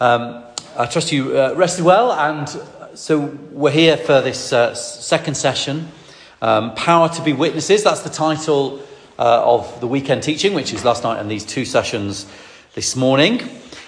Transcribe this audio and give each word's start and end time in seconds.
Um, 0.00 0.44
I 0.76 0.86
trust 0.86 1.10
you 1.10 1.36
uh, 1.36 1.54
rested 1.56 1.84
well, 1.84 2.12
and 2.12 2.48
so 2.94 3.18
we're 3.50 3.72
here 3.72 3.96
for 3.96 4.20
this 4.20 4.52
uh, 4.52 4.72
second 4.74 5.34
session. 5.34 5.88
Um, 6.40 6.72
Power 6.76 7.08
to 7.08 7.22
be 7.22 7.32
Witnesses, 7.32 7.82
that's 7.82 8.02
the 8.02 8.10
title 8.10 8.80
uh, 9.18 9.42
of 9.44 9.80
the 9.80 9.88
weekend 9.88 10.22
teaching, 10.22 10.54
which 10.54 10.72
is 10.72 10.84
last 10.84 11.02
night 11.02 11.18
and 11.18 11.28
these 11.28 11.44
two 11.44 11.64
sessions 11.64 12.30
this 12.74 12.94
morning. 12.94 13.42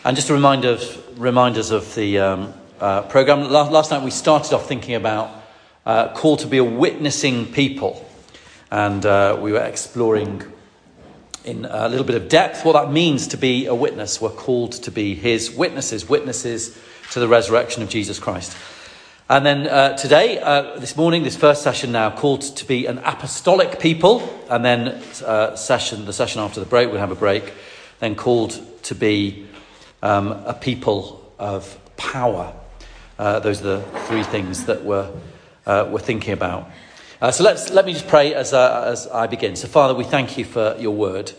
And 0.04 0.16
just 0.16 0.30
a 0.30 0.34
reminder 0.34 0.70
of, 0.70 1.20
reminders 1.20 1.70
of 1.70 1.94
the 1.94 2.18
um, 2.18 2.54
uh, 2.80 3.02
program. 3.02 3.48
Last, 3.48 3.70
last, 3.70 3.90
night 3.92 4.02
we 4.02 4.10
started 4.10 4.52
off 4.52 4.66
thinking 4.66 4.96
about 4.96 5.30
uh, 5.86 6.12
call 6.12 6.36
to 6.38 6.48
be 6.48 6.58
a 6.58 6.64
witnessing 6.64 7.46
people, 7.52 8.04
and 8.72 9.06
uh, 9.06 9.38
we 9.40 9.52
were 9.52 9.62
exploring 9.62 10.42
in 11.44 11.64
a 11.64 11.88
little 11.88 12.04
bit 12.04 12.16
of 12.16 12.28
depth 12.28 12.64
what 12.64 12.72
that 12.72 12.92
means 12.92 13.28
to 13.28 13.36
be 13.36 13.66
a 13.66 13.74
witness. 13.74 14.20
We're 14.20 14.30
called 14.30 14.72
to 14.72 14.90
be 14.90 15.14
his 15.14 15.50
witnesses, 15.50 16.08
witnesses 16.08 16.78
to 17.12 17.20
the 17.20 17.28
resurrection 17.28 17.82
of 17.82 17.88
Jesus 17.88 18.18
Christ. 18.18 18.56
And 19.28 19.46
then 19.46 19.68
uh, 19.68 19.96
today, 19.96 20.40
uh, 20.40 20.78
this 20.80 20.96
morning, 20.96 21.22
this 21.22 21.36
first 21.36 21.62
session 21.62 21.92
now, 21.92 22.10
called 22.10 22.42
to 22.42 22.64
be 22.64 22.86
an 22.86 22.98
apostolic 22.98 23.78
people. 23.78 24.28
And 24.48 24.64
then 24.64 25.02
uh, 25.24 25.54
session, 25.54 26.04
the 26.04 26.12
session 26.12 26.40
after 26.40 26.58
the 26.58 26.66
break, 26.66 26.90
we'll 26.90 26.98
have 26.98 27.12
a 27.12 27.16
break. 27.16 27.52
Then 28.00 28.16
called 28.16 28.60
to 28.84 28.94
be 28.94 29.46
um, 30.02 30.32
a 30.32 30.52
people 30.52 31.32
of 31.38 31.78
power. 31.96 32.52
Uh, 33.18 33.38
those 33.38 33.60
are 33.60 33.78
the 33.78 33.82
three 34.06 34.24
things 34.24 34.64
that 34.64 34.84
we're, 34.84 35.10
uh, 35.64 35.88
we're 35.90 36.00
thinking 36.00 36.32
about. 36.32 36.68
Uh, 37.22 37.30
so 37.30 37.44
let's, 37.44 37.68
let 37.68 37.84
me 37.84 37.92
just 37.92 38.08
pray 38.08 38.32
as, 38.32 38.54
uh, 38.54 38.84
as 38.86 39.06
I 39.06 39.26
begin. 39.26 39.54
So, 39.54 39.68
Father, 39.68 39.92
we 39.92 40.04
thank 40.04 40.38
you 40.38 40.44
for 40.46 40.74
your 40.78 40.94
word. 40.94 41.32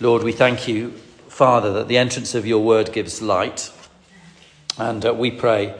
Lord, 0.00 0.22
we 0.22 0.32
thank 0.32 0.66
you, 0.66 0.92
Father, 1.28 1.74
that 1.74 1.88
the 1.88 1.98
entrance 1.98 2.34
of 2.34 2.46
your 2.46 2.64
word 2.64 2.90
gives 2.90 3.20
light. 3.20 3.70
And 4.78 5.04
uh, 5.04 5.12
we 5.12 5.30
pray, 5.30 5.74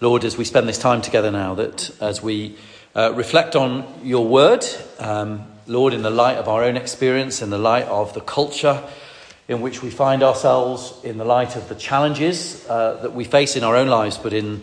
Lord, 0.00 0.22
as 0.22 0.36
we 0.36 0.44
spend 0.44 0.68
this 0.68 0.78
time 0.78 1.02
together 1.02 1.32
now, 1.32 1.56
that 1.56 1.90
as 2.00 2.22
we 2.22 2.56
uh, 2.94 3.12
reflect 3.16 3.56
on 3.56 3.84
your 4.04 4.28
word, 4.28 4.64
um, 5.00 5.44
Lord, 5.66 5.92
in 5.92 6.02
the 6.02 6.10
light 6.10 6.36
of 6.36 6.46
our 6.46 6.62
own 6.62 6.76
experience, 6.76 7.42
in 7.42 7.50
the 7.50 7.58
light 7.58 7.86
of 7.86 8.14
the 8.14 8.20
culture 8.20 8.80
in 9.48 9.60
which 9.60 9.82
we 9.82 9.90
find 9.90 10.22
ourselves, 10.22 10.94
in 11.02 11.18
the 11.18 11.24
light 11.24 11.56
of 11.56 11.68
the 11.68 11.74
challenges 11.74 12.64
uh, 12.68 12.94
that 13.02 13.12
we 13.12 13.24
face 13.24 13.56
in 13.56 13.64
our 13.64 13.74
own 13.74 13.88
lives, 13.88 14.18
but 14.18 14.32
in 14.32 14.62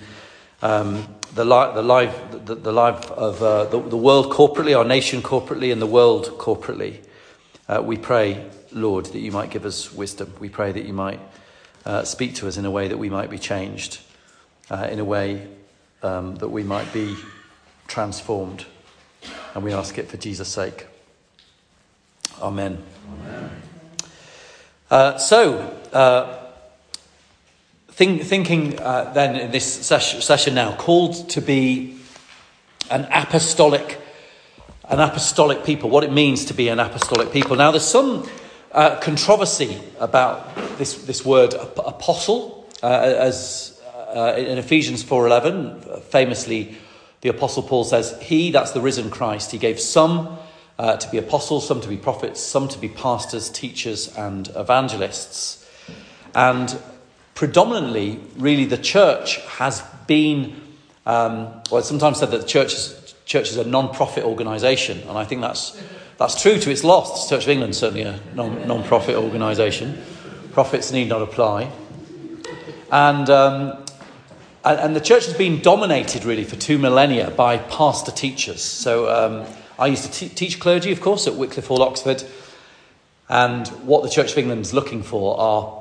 um, 0.62 1.06
the, 1.34 1.46
li- 1.46 1.74
the, 1.74 1.82
life, 1.82 2.20
the, 2.32 2.56
the 2.56 2.72
life 2.72 3.10
of 3.12 3.42
uh, 3.42 3.66
the, 3.66 3.80
the, 3.80 3.98
world 3.98 4.32
corporately, 4.32 4.78
our 4.78 4.84
nation 4.84 5.22
corporately, 5.22 5.72
and 5.72 5.82
the 5.82 5.88
world 5.88 6.38
corporately. 6.38 7.00
Uh, 7.68 7.82
we 7.84 7.98
pray, 7.98 8.50
Lord, 8.72 9.06
that 9.08 9.20
you 9.20 9.32
might 9.32 9.50
give 9.50 9.66
us 9.66 9.94
wisdom. 9.94 10.34
We 10.40 10.50
pray 10.50 10.72
that 10.72 10.86
you 10.86 10.94
might 10.94 11.20
uh, 11.86 12.04
speak 12.04 12.36
to 12.36 12.48
us 12.48 12.58
in 12.58 12.66
a 12.66 12.72
way 12.72 12.88
that 12.88 12.98
we 12.98 13.10
might 13.10 13.30
be 13.30 13.40
changed, 13.40 14.00
uh, 14.70 14.88
in 14.92 15.00
a 15.00 15.06
way 15.06 15.48
um, 16.04 16.36
that 16.36 16.50
we 16.50 16.64
might 16.64 16.92
be 16.92 17.16
transformed. 17.88 18.66
And 19.54 19.64
we 19.64 19.74
ask 19.74 19.98
it 19.98 20.08
for 20.08 20.18
Jesus' 20.18 20.50
sake. 20.50 20.88
Amen. 22.42 22.82
Amen. 23.24 23.62
Uh, 24.90 25.18
so, 25.18 25.60
uh, 25.94 26.41
Think, 28.02 28.24
thinking 28.24 28.80
uh, 28.80 29.14
then 29.14 29.36
in 29.36 29.52
this 29.52 29.86
ses- 29.86 30.24
session 30.26 30.56
now, 30.56 30.76
called 30.76 31.30
to 31.30 31.40
be 31.40 32.00
an 32.90 33.08
apostolic, 33.14 34.02
an 34.90 35.00
apostolic 35.00 35.64
people, 35.64 35.92
what 35.92 36.04
it 36.04 36.12
means 36.12 36.46
to 36.46 36.56
be 36.56 36.70
an 36.70 36.80
apostolic 36.80 37.32
people. 37.32 37.56
Now, 37.56 37.70
there's 37.70 37.86
some 37.86 38.28
uh, 38.72 39.00
controversy 39.02 39.80
about 40.00 40.56
this, 40.80 40.96
this 41.04 41.24
word 41.24 41.54
apostle, 41.54 42.68
uh, 42.82 42.88
as 42.88 43.80
uh, 44.16 44.34
in 44.36 44.58
Ephesians 44.58 45.04
4.11, 45.04 46.02
famously, 46.02 46.76
the 47.22 47.30
apostle 47.30 47.62
Paul 47.62 47.84
says, 47.84 48.20
he, 48.20 48.50
that's 48.50 48.72
the 48.72 48.82
risen 48.82 49.12
Christ, 49.12 49.52
he 49.52 49.60
gave 49.60 49.80
some 49.80 50.40
uh, 50.80 50.98
to 50.98 51.12
be 51.12 51.20
apostles, 51.20 51.68
some 51.68 51.82
to 51.82 51.88
be 51.88 51.98
prophets, 51.98 52.42
some 52.42 52.68
to 52.68 52.80
be 52.80 52.90
pastors, 52.90 53.48
teachers, 53.48 54.08
and 54.18 54.48
evangelists. 54.56 55.60
And 56.34 56.82
predominantly, 57.42 58.20
really, 58.38 58.66
the 58.66 58.78
church 58.78 59.38
has 59.58 59.82
been, 60.06 60.56
um, 61.08 61.46
well, 61.72 61.80
it's 61.80 61.88
sometimes 61.88 62.20
said 62.20 62.30
that 62.30 62.42
the 62.42 62.48
church 62.48 62.72
is, 62.72 63.16
church 63.26 63.50
is 63.50 63.58
a 63.58 63.64
non 63.64 63.92
profit 63.92 64.26
organisation, 64.26 65.00
and 65.10 65.18
I 65.18 65.24
think 65.24 65.42
that's, 65.42 65.82
that's 66.20 66.40
true 66.40 66.60
to 66.60 66.70
its 66.70 66.84
loss. 66.84 67.28
The 67.28 67.36
Church 67.36 67.46
of 67.46 67.50
England 67.50 67.76
certainly 67.76 68.04
a 68.04 68.20
non 68.36 68.84
profit 68.84 69.16
organisation. 69.16 70.00
Profits 70.52 70.92
need 70.92 71.10
not 71.10 71.24
apply. 71.24 71.72
And, 72.92 73.28
um, 73.32 73.86
and, 74.64 74.80
and, 74.80 74.96
the 74.96 75.02
church 75.02 75.26
has 75.26 75.34
been 75.34 75.64
dominated 75.64 76.26
really 76.26 76.44
for 76.44 76.58
two 76.58 76.78
millennia 76.78 77.32
by 77.32 77.58
pastor 77.58 78.12
teachers. 78.12 78.62
So 78.62 79.10
um, 79.10 79.52
I 79.80 79.88
used 79.88 80.04
to 80.04 80.12
t- 80.12 80.30
teach 80.30 80.60
clergy, 80.60 80.92
of 80.92 81.02
course, 81.02 81.26
at 81.26 81.34
Wycliffe 81.34 81.66
Hall, 81.66 81.82
Oxford. 81.82 82.24
And 83.30 83.68
what 83.88 84.04
the 84.04 84.10
Church 84.10 84.34
of 84.34 84.38
England 84.38 84.62
is 84.62 84.76
looking 84.76 85.02
for 85.02 85.40
are 85.40 85.81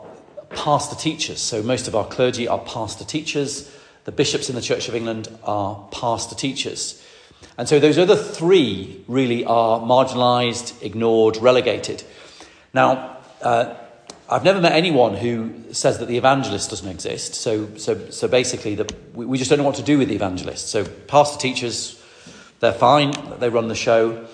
pastor 0.50 0.96
teachers. 0.96 1.40
So 1.40 1.62
most 1.62 1.88
of 1.88 1.94
our 1.94 2.06
clergy 2.06 2.46
are 2.48 2.58
pastor 2.58 3.04
teachers. 3.04 3.74
The 4.04 4.12
bishops 4.12 4.48
in 4.48 4.54
the 4.54 4.62
Church 4.62 4.88
of 4.88 4.94
England 4.94 5.28
are 5.44 5.88
pastor 5.90 6.34
teachers. 6.34 7.04
And 7.56 7.68
so 7.68 7.78
those 7.78 7.98
other 7.98 8.16
three 8.16 9.04
really 9.06 9.44
are 9.44 9.80
marginalised, 9.80 10.82
ignored, 10.82 11.36
relegated. 11.36 12.02
Now, 12.72 13.18
uh, 13.42 13.74
I've 14.28 14.44
never 14.44 14.60
met 14.60 14.72
anyone 14.72 15.16
who 15.16 15.72
says 15.72 15.98
that 15.98 16.06
the 16.06 16.16
evangelist 16.16 16.70
doesn't 16.70 16.88
exist. 16.88 17.34
So, 17.34 17.76
so, 17.76 18.10
so 18.10 18.28
basically, 18.28 18.78
we, 19.12 19.26
we 19.26 19.38
just 19.38 19.50
don't 19.50 19.58
know 19.58 19.64
what 19.64 19.74
to 19.76 19.82
do 19.82 19.98
with 19.98 20.08
the 20.08 20.14
evangelist. 20.14 20.68
So, 20.68 20.84
pastor 20.84 21.38
teachers, 21.38 22.00
they're 22.60 22.72
fine, 22.72 23.12
they 23.40 23.48
run 23.48 23.68
the 23.68 23.74
show. 23.74 24.26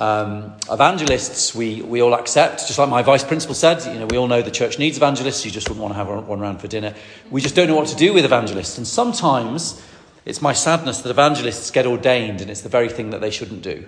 Um, 0.00 0.54
evangelists, 0.70 1.54
we, 1.54 1.82
we 1.82 2.00
all 2.00 2.14
accept, 2.14 2.66
just 2.66 2.78
like 2.78 2.88
my 2.88 3.02
vice 3.02 3.22
principal 3.22 3.54
said, 3.54 3.84
you 3.92 4.00
know, 4.00 4.06
we 4.06 4.16
all 4.16 4.28
know 4.28 4.40
the 4.40 4.50
church 4.50 4.78
needs 4.78 4.96
evangelists, 4.96 5.44
you 5.44 5.50
just 5.50 5.68
wouldn't 5.68 5.82
want 5.82 5.92
to 5.92 5.98
have 5.98 6.26
one 6.26 6.40
around 6.40 6.58
for 6.58 6.68
dinner. 6.68 6.94
We 7.30 7.42
just 7.42 7.54
don't 7.54 7.68
know 7.68 7.76
what 7.76 7.88
to 7.88 7.96
do 7.96 8.14
with 8.14 8.24
evangelists. 8.24 8.78
And 8.78 8.86
sometimes 8.86 9.84
it's 10.24 10.40
my 10.40 10.54
sadness 10.54 11.02
that 11.02 11.10
evangelists 11.10 11.70
get 11.70 11.86
ordained 11.86 12.40
and 12.40 12.50
it's 12.50 12.62
the 12.62 12.70
very 12.70 12.88
thing 12.88 13.10
that 13.10 13.20
they 13.20 13.30
shouldn't 13.30 13.60
do 13.60 13.86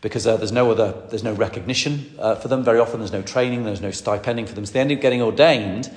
because 0.00 0.26
uh, 0.26 0.36
there's 0.36 0.50
no 0.50 0.68
other, 0.72 1.00
there's 1.10 1.22
no 1.22 1.32
recognition 1.32 2.12
uh, 2.18 2.34
for 2.34 2.48
them. 2.48 2.64
Very 2.64 2.80
often 2.80 2.98
there's 2.98 3.12
no 3.12 3.22
training, 3.22 3.62
there's 3.62 3.80
no 3.80 3.92
stipending 3.92 4.46
for 4.46 4.54
them. 4.56 4.66
So 4.66 4.72
they 4.72 4.80
end 4.80 4.90
up 4.90 5.00
getting 5.00 5.22
ordained 5.22 5.94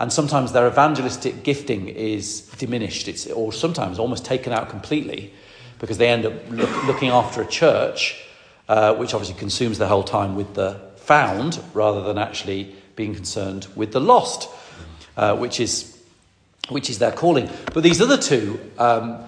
and 0.00 0.12
sometimes 0.12 0.50
their 0.50 0.66
evangelistic 0.66 1.44
gifting 1.44 1.86
is 1.86 2.40
diminished 2.58 3.06
it's, 3.06 3.28
or 3.28 3.52
sometimes 3.52 4.00
almost 4.00 4.24
taken 4.24 4.52
out 4.52 4.70
completely 4.70 5.32
because 5.78 5.98
they 5.98 6.08
end 6.08 6.26
up 6.26 6.32
look, 6.50 6.84
looking 6.86 7.10
after 7.10 7.40
a 7.40 7.46
church 7.46 8.23
uh, 8.68 8.94
which 8.94 9.14
obviously 9.14 9.38
consumes 9.38 9.78
the 9.78 9.86
whole 9.86 10.02
time 10.02 10.36
with 10.36 10.54
the 10.54 10.80
found 10.96 11.60
rather 11.74 12.02
than 12.02 12.18
actually 12.18 12.74
being 12.96 13.14
concerned 13.14 13.66
with 13.74 13.92
the 13.92 14.00
lost, 14.00 14.48
uh, 15.16 15.36
which, 15.36 15.60
is, 15.60 16.02
which 16.68 16.88
is 16.88 16.98
their 16.98 17.12
calling. 17.12 17.48
But 17.72 17.82
these 17.82 18.00
other 18.00 18.16
two, 18.16 18.58
um, 18.78 19.24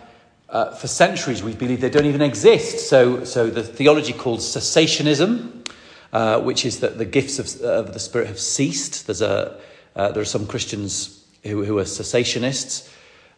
uh, 0.49 0.75
for 0.75 0.87
centuries, 0.87 1.43
we 1.43 1.55
believe 1.55 1.81
they 1.81 1.91
don't 1.91 2.07
even 2.07 2.23
exist. 2.23 2.89
So, 2.89 3.25
so 3.25 3.51
the 3.51 3.63
theology 3.63 4.13
called 4.13 4.41
cessationism, 4.41 5.69
uh, 6.13 6.41
which 6.41 6.65
is 6.65 6.81
that 6.81 6.99
the 6.99 7.05
gifts 7.05 7.39
of, 7.39 7.61
of, 7.61 7.93
the 7.93 7.99
Spirit 7.99 8.29
have 8.29 8.39
ceased. 8.39 9.07
There's 9.07 9.23
a, 9.23 9.59
uh, 9.97 10.13
there 10.13 10.23
are 10.23 10.25
some 10.25 10.47
Christians 10.47 11.25
who, 11.43 11.65
who 11.65 11.79
are 11.79 11.85
cessationists. 11.85 12.91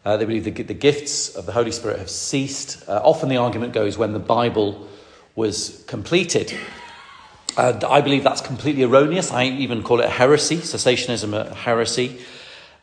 Uh, 0.05 0.15
they 0.15 0.25
believe 0.25 0.45
the, 0.45 0.51
the 0.51 0.73
gifts 0.73 1.35
of 1.35 1.45
the 1.45 1.51
Holy 1.51 1.71
Spirit 1.71 1.99
have 1.99 2.09
ceased. 2.09 2.87
often 2.87 3.27
the 3.27 3.37
argument 3.37 3.73
goes 3.73 3.97
when 3.97 4.13
the 4.13 4.19
Bible 4.19 4.87
was 5.39 5.85
completed. 5.87 6.53
And 7.57 7.81
I 7.85 8.01
believe 8.01 8.23
that's 8.23 8.41
completely 8.41 8.83
erroneous. 8.83 9.31
I 9.31 9.45
even 9.45 9.83
call 9.83 10.01
it 10.01 10.05
a 10.05 10.09
heresy, 10.09 10.57
cessationism 10.57 11.33
a 11.33 11.53
heresy. 11.55 12.19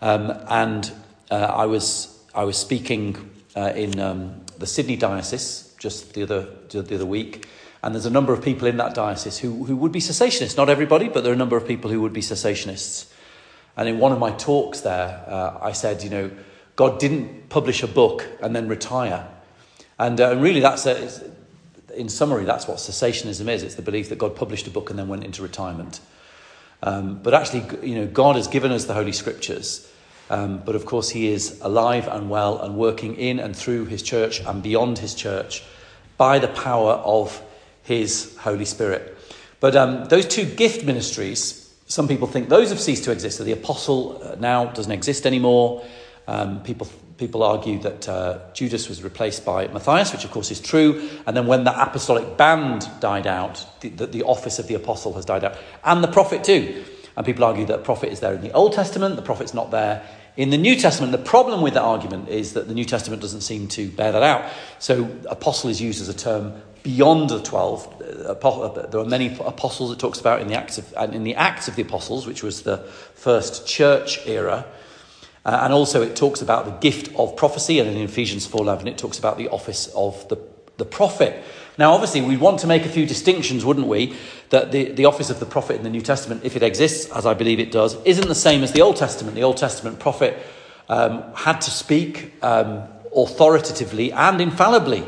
Um, 0.01 0.33
and 0.49 0.91
uh, 1.31 1.35
I, 1.35 1.67
was, 1.67 2.19
I 2.35 2.45
was 2.45 2.57
speaking 2.57 3.31
uh, 3.55 3.73
in 3.77 4.01
um, 4.01 4.41
the 4.59 4.67
Sydney 4.67 4.97
diocese 4.97 5.75
just 5.79 6.15
the 6.15 6.23
other, 6.23 6.49
the 6.71 6.95
other 6.95 7.05
week. 7.05 7.47
And 7.83 7.95
there's 7.95 8.07
a 8.07 8.11
number 8.11 8.33
of 8.33 8.43
people 8.43 8.67
in 8.67 8.79
that 8.79 8.95
diocese 8.95 9.39
who, 9.39 9.65
who 9.67 9.77
would 9.77 9.93
be 9.93 10.01
cessationists. 10.01 10.57
Not 10.57 10.71
everybody, 10.71 11.09
but 11.09 11.23
there 11.23 11.33
are 11.33 11.35
a 11.35 11.39
number 11.45 11.59
of 11.59 11.69
people 11.69 11.91
who 11.91 12.01
would 12.01 12.15
be 12.15 12.23
cessationists. 12.23 13.13
And 13.77 13.87
in 13.87 13.99
one 13.99 14.13
of 14.13 14.19
my 14.19 14.31
talks 14.33 14.81
there, 14.81 15.23
uh, 15.29 15.59
I 15.61 15.73
said, 15.73 16.03
you 16.03 16.09
know, 16.09 16.31
God 16.75 16.99
didn't 16.99 17.51
publish 17.51 17.83
a 17.83 17.87
book 17.87 18.27
and 18.43 18.57
then 18.57 18.67
retire. 18.67 19.29
And, 19.99 20.19
uh, 20.21 20.37
really, 20.37 20.61
that's 20.61 20.87
a, 20.87 20.97
in 21.97 22.09
summary, 22.09 22.45
that's 22.45 22.69
what 22.69 22.79
cessationism 22.79 23.49
is. 23.49 23.63
It's 23.63 23.75
the 23.75 23.83
belief 23.83 24.09
that 24.11 24.19
God 24.19 24.37
published 24.37 24.67
a 24.67 24.71
book 24.71 24.91
and 24.91 24.99
then 24.99 25.09
went 25.09 25.25
into 25.25 25.43
retirement. 25.43 26.01
Um, 26.83 27.21
but 27.23 27.35
actually, 27.35 27.89
you 27.89 27.97
know, 27.97 28.07
God 28.07 28.37
has 28.37 28.49
given 28.49 28.71
us 28.71 28.85
the 28.85 28.95
Holy 28.95 29.13
Scriptures. 29.13 29.91
Um, 30.29 30.59
but 30.59 30.75
of 30.75 30.87
course, 30.87 31.09
He 31.09 31.29
is 31.29 31.61
alive 31.61 32.09
and 32.09 32.29
well 32.29 32.59
and 32.59 32.77
working 32.77 33.17
in 33.17 33.39
and 33.39 33.57
through 33.57 33.87
His 33.87 34.03
church 34.03 34.41
and 34.41 34.63
beyond 34.63 34.99
His 34.99 35.15
church 35.15 35.63
by 36.17 36.39
the 36.39 36.49
power 36.49 36.93
of 36.93 37.43
His 37.83 38.37
Holy 38.39 38.65
Spirit. 38.65 39.17
But 39.61 39.77
um, 39.77 40.05
those 40.07 40.27
two 40.27 40.45
gift 40.45 40.85
ministries, 40.85 41.75
some 41.87 42.09
people 42.09 42.27
think 42.27 42.49
those 42.49 42.71
have 42.71 42.81
ceased 42.81 43.05
to 43.05 43.13
exist. 43.13 43.39
So 43.39 43.45
the 43.45 43.53
apostle 43.53 44.21
uh, 44.23 44.37
now 44.39 44.67
doesn't 44.67 44.93
exist 44.93 45.27
anymore. 45.27 45.85
Um, 46.29 46.63
people 46.63 46.89
people 47.19 47.43
argue 47.43 47.79
that 47.81 48.09
uh, 48.09 48.39
Judas 48.53 48.89
was 48.89 49.03
replaced 49.03 49.45
by 49.45 49.69
Matthias, 49.69 50.13
which 50.13 50.25
of 50.25 50.31
course 50.31 50.51
is 50.51 50.61
true. 50.61 51.09
And 51.27 51.37
then 51.37 51.47
when 51.47 51.65
the 51.65 51.83
apostolic 51.83 52.37
band 52.37 52.89
died 53.01 53.27
out, 53.27 53.65
the, 53.81 53.89
the, 53.89 54.07
the 54.07 54.23
office 54.23 54.59
of 54.59 54.67
the 54.67 54.75
apostle 54.75 55.15
has 55.15 55.25
died 55.25 55.45
out, 55.45 55.57
and 55.85 56.05
the 56.05 56.09
prophet 56.09 56.45
too. 56.45 56.85
And 57.17 57.25
people 57.25 57.45
argue 57.45 57.65
that 57.67 57.85
prophet 57.85 58.13
is 58.13 58.21
there 58.21 58.35
in 58.35 58.43
the 58.43 58.53
Old 58.53 58.75
Testament, 58.75 59.17
the 59.17 59.23
prophet's 59.23 59.55
not 59.55 59.71
there 59.71 60.07
in 60.37 60.51
the 60.51 60.59
New 60.59 60.77
Testament. 60.77 61.13
The 61.13 61.19
problem 61.19 61.63
with 61.63 61.75
that 61.75 61.83
argument 61.83 62.29
is 62.29 62.53
that 62.53 62.69
the 62.69 62.75
New 62.75 62.85
Testament 62.85 63.23
doesn't 63.23 63.41
seem 63.41 63.69
to 63.69 63.89
bear 63.89 64.13
that 64.13 64.23
out. 64.23 64.53
So 64.79 65.11
apostle 65.31 65.71
is 65.71 65.81
used 65.81 66.01
as 66.03 66.09
a 66.09 66.15
term 66.15 66.61
beyond 66.83 67.31
the 67.31 67.43
12. 67.43 68.03
Uh, 68.27 68.33
uh, 68.33 68.87
there 68.87 69.01
are 69.01 69.05
many 69.05 69.37
apostles 69.41 69.91
it 69.93 69.99
talks 69.99 70.21
about 70.21 70.41
in 70.41 70.49
the 70.49 70.55
Acts 70.55 70.79
of, 70.79 71.15
in 71.15 71.25
the 71.25 71.35
Acts 71.35 71.69
of 71.69 71.77
the 71.77 71.83
Apostles, 71.83 72.27
which 72.27 72.43
was 72.43 72.63
the 72.63 72.79
first 73.15 73.67
church 73.67 74.27
era. 74.27 74.67
Uh, 75.47 75.61
and 75.63 75.73
also 75.73 76.03
it 76.03 76.17
talks 76.17 76.43
about 76.43 76.65
the 76.65 76.73
gift 76.73 77.09
of 77.17 77.37
prophecy, 77.37 77.79
and 77.79 77.89
in 77.89 77.97
Ephesians 77.99 78.49
4.11 78.49 78.89
it 78.89 78.99
talks 78.99 79.17
about 79.17 79.39
the 79.39 79.49
office 79.49 79.87
of 79.95 80.29
the, 80.29 80.37
the 80.77 80.85
prophet. 80.85 81.41
Now, 81.79 81.93
obviously, 81.93 82.21
we 82.21 82.37
want 82.37 82.61
to 82.61 82.67
make 82.67 82.85
a 82.85 82.89
few 82.89 83.07
distinctions, 83.07 83.65
wouldn't 83.65 83.87
we? 83.87 84.17
That 84.51 84.73
the, 84.73 84.91
the 84.91 85.05
office 85.05 85.31
of 85.31 85.39
the 85.39 85.47
prophet 85.47 85.77
in 85.77 85.85
the 85.85 85.91
New 85.91 86.01
Testament, 86.01 86.41
if 86.43 86.57
it 86.57 86.65
exists, 86.65 87.13
as 87.13 87.27
I 87.27 87.35
believe 87.35 87.61
it 87.61 87.71
does, 87.71 88.03
isn't 88.05 88.27
the 88.27 88.35
same 88.35 88.65
as 88.65 88.73
the 88.73 88.83
Old 88.83 88.97
Testament. 88.97 89.37
The 89.37 89.45
Old 89.45 89.57
Testament 89.57 90.01
prophet 90.01 90.37
um, 90.89 91.23
had 91.35 91.61
to 91.61 91.71
speak 91.71 92.33
um, 92.43 92.83
authoritatively 93.15 94.11
and 94.13 94.41
infallibly. 94.41 95.05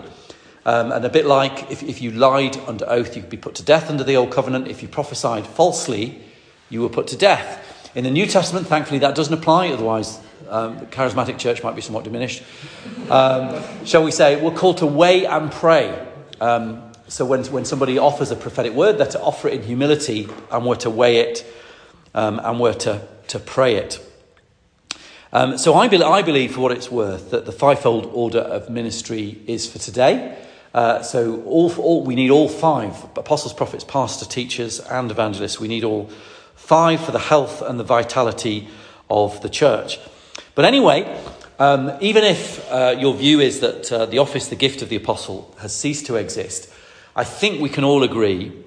Um, 0.65 0.93
and 0.93 1.05
a 1.05 1.09
bit 1.09 1.27
like 1.27 1.69
if, 1.71 1.83
if 1.83 2.01
you 2.01 2.13
lied 2.13 2.57
under 2.59 2.89
oath, 2.89 3.17
you 3.17 3.23
could 3.23 3.31
be 3.31 3.39
put 3.39 3.57
to 3.57 3.65
death 3.65 3.91
under 3.91 4.05
the 4.05 4.17
Old 4.17 4.31
Covenant. 4.31 4.69
If 4.69 4.83
you 4.83 4.89
prophesied 4.89 5.47
falsely, 5.47 6.23
you 6.71 6.83
were 6.83 6.91
put 6.91 7.09
to 7.09 7.17
death. 7.17 7.65
In 7.95 8.05
the 8.05 8.11
New 8.11 8.27
Testament, 8.27 8.67
thankfully, 8.67 8.99
that 9.01 9.15
doesn't 9.15 9.33
apply, 9.33 9.71
otherwise, 9.71 10.21
um, 10.49 10.79
the 10.79 10.87
charismatic 10.87 11.39
church 11.39 11.63
might 11.63 11.77
be 11.77 11.83
somewhat 11.83 12.05
diminished. 12.05 12.43
Um, 13.11 13.63
shall 13.85 14.05
we 14.05 14.11
say, 14.11 14.41
we're 14.41 14.55
called 14.55 14.79
to 14.79 14.87
weigh 14.87 15.27
and 15.27 15.51
pray. 15.51 16.07
Um, 16.41 16.93
so 17.09 17.25
when, 17.25 17.45
when 17.47 17.65
somebody 17.65 17.99
offers 17.99 18.31
a 18.31 18.37
prophetic 18.37 18.73
word, 18.73 18.99
they're 18.99 19.07
to 19.07 19.21
offer 19.21 19.49
it 19.49 19.55
in 19.55 19.63
humility 19.63 20.29
and 20.51 20.67
we're 20.67 20.77
to 20.77 20.91
weigh 20.91 21.19
it 21.19 21.47
um, 22.15 22.41
and 22.43 22.61
we're 22.61 22.75
to, 22.75 23.07
to 23.29 23.39
pray 23.39 23.77
it. 23.77 24.05
Um, 25.33 25.59
so 25.59 25.75
I, 25.75 25.89
be- 25.89 26.03
I 26.03 26.23
believe, 26.23 26.55
for 26.55 26.61
what 26.61 26.73
it's 26.73 26.91
worth, 26.91 27.31
that 27.31 27.45
the 27.45 27.53
fivefold 27.53 28.07
order 28.13 28.41
of 28.41 28.71
ministry 28.71 29.41
is 29.47 29.71
for 29.71 29.79
today. 29.79 30.37
Uh, 30.75 31.03
so 31.03 31.43
all, 31.43 31.73
all, 31.77 32.05
we 32.05 32.15
need 32.15 32.31
all 32.31 32.49
five 32.49 33.05
apostles, 33.17 33.53
prophets, 33.53 33.85
pastors, 33.85 34.29
teachers, 34.29 34.81
and 34.81 35.11
evangelists. 35.11 35.59
We 35.59 35.69
need 35.69 35.85
all 35.85 36.11
five 36.55 37.01
for 37.05 37.13
the 37.13 37.19
health 37.19 37.63
and 37.63 37.79
the 37.81 37.85
vitality 37.85 38.69
of 39.11 39.41
the 39.43 39.49
church. 39.49 39.99
But 40.59 40.65
anyway, 40.65 41.07
um, 41.61 41.93
even 42.01 42.25
if 42.25 42.69
uh, 42.69 42.97
your 42.99 43.15
view 43.15 43.39
is 43.39 43.61
that 43.61 43.93
uh, 43.93 44.07
the 44.07 44.19
office, 44.19 44.49
the 44.49 44.57
gift 44.57 44.83
of 44.83 44.89
the 44.89 44.97
apostle, 44.97 45.55
has 45.61 45.73
ceased 45.73 46.07
to 46.07 46.17
exist, 46.17 46.69
I 47.15 47.23
think 47.23 47.61
we 47.61 47.69
can 47.69 47.85
all 47.85 48.03
agree 48.03 48.65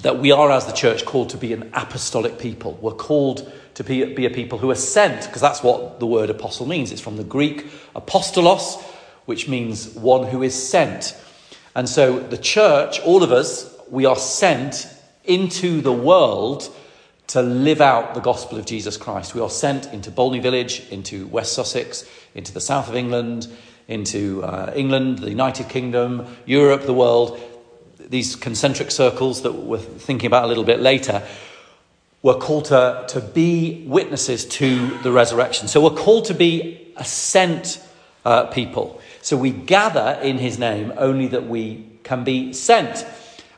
that 0.00 0.18
we 0.18 0.32
are, 0.32 0.50
as 0.50 0.64
the 0.64 0.72
church, 0.72 1.04
called 1.04 1.28
to 1.28 1.36
be 1.36 1.52
an 1.52 1.68
apostolic 1.74 2.38
people. 2.38 2.78
We're 2.80 2.92
called 2.92 3.52
to 3.74 3.84
be, 3.84 4.14
be 4.14 4.24
a 4.24 4.30
people 4.30 4.56
who 4.56 4.70
are 4.70 4.74
sent, 4.74 5.26
because 5.26 5.42
that's 5.42 5.62
what 5.62 6.00
the 6.00 6.06
word 6.06 6.30
apostle 6.30 6.64
means. 6.64 6.90
It's 6.90 7.02
from 7.02 7.18
the 7.18 7.22
Greek 7.22 7.66
apostolos, 7.94 8.80
which 9.26 9.46
means 9.46 9.90
one 9.90 10.26
who 10.28 10.42
is 10.42 10.54
sent. 10.54 11.14
And 11.76 11.86
so 11.86 12.18
the 12.18 12.38
church, 12.38 12.98
all 13.00 13.22
of 13.22 13.30
us, 13.30 13.70
we 13.90 14.06
are 14.06 14.16
sent 14.16 14.88
into 15.24 15.82
the 15.82 15.92
world 15.92 16.74
to 17.28 17.42
live 17.42 17.80
out 17.80 18.14
the 18.14 18.20
gospel 18.20 18.58
of 18.58 18.66
Jesus 18.66 18.96
Christ. 18.96 19.34
We 19.34 19.40
are 19.40 19.50
sent 19.50 19.92
into 19.92 20.10
Bolney 20.10 20.42
Village, 20.42 20.86
into 20.90 21.26
West 21.28 21.54
Sussex, 21.54 22.08
into 22.34 22.52
the 22.52 22.60
south 22.60 22.88
of 22.88 22.96
England, 22.96 23.48
into 23.88 24.42
uh, 24.42 24.72
England, 24.74 25.18
the 25.18 25.30
United 25.30 25.68
Kingdom, 25.68 26.26
Europe, 26.46 26.82
the 26.82 26.94
world, 26.94 27.40
these 27.98 28.36
concentric 28.36 28.90
circles 28.90 29.42
that 29.42 29.52
we're 29.52 29.78
thinking 29.78 30.26
about 30.26 30.44
a 30.44 30.46
little 30.46 30.64
bit 30.64 30.80
later. 30.80 31.26
We're 32.22 32.38
called 32.38 32.66
to, 32.66 33.04
to 33.08 33.20
be 33.20 33.84
witnesses 33.86 34.46
to 34.46 34.98
the 34.98 35.12
resurrection. 35.12 35.68
So 35.68 35.82
we're 35.82 35.96
called 35.96 36.26
to 36.26 36.34
be 36.34 36.92
a 36.96 37.04
sent 37.04 37.82
uh, 38.24 38.46
people. 38.46 39.00
So 39.20 39.36
we 39.36 39.50
gather 39.50 40.18
in 40.22 40.38
his 40.38 40.58
name 40.58 40.92
only 40.96 41.28
that 41.28 41.46
we 41.46 41.86
can 42.02 42.24
be 42.24 42.52
sent. 42.52 43.06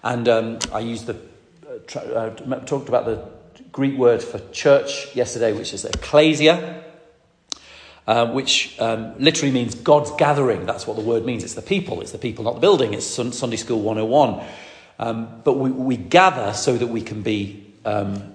And 0.03 0.29
um, 0.29 0.59
I 0.73 0.81
used 0.81 1.07
the, 1.07 1.15
uh, 1.15 1.79
tra- 1.87 2.03
uh, 2.03 2.61
talked 2.65 2.89
about 2.89 3.05
the 3.05 3.36
Greek 3.77 3.99
word 3.99 4.23
for 4.23 4.39
church 4.53 5.15
yesterday, 5.15 5.53
which 5.53 5.75
is 5.75 5.85
ecclesia, 5.85 6.83
uh, 8.07 8.27
which 8.33 8.75
um, 8.81 9.13
literally 9.19 9.53
means 9.53 9.75
God's 9.75 10.11
gathering. 10.13 10.65
That's 10.65 10.87
what 10.87 10.97
the 10.97 11.03
word 11.03 11.27
means. 11.27 11.45
It's 11.45 11.53
the 11.53 11.61
people. 11.61 12.01
It's 12.01 12.11
the 12.11 12.19
people, 12.19 12.43
not 12.43 12.55
the 12.55 12.61
building. 12.61 12.95
It's 12.95 13.05
Sunday 13.05 13.57
School 13.57 13.83
101. 13.83 14.43
Um, 14.99 15.43
but 15.45 15.59
we, 15.59 15.71
we, 15.71 15.99
gather 15.99 16.55
so 16.55 16.79
that 16.79 16.87
we 16.87 17.03
can 17.03 17.21
be 17.21 17.67
um, 17.85 18.33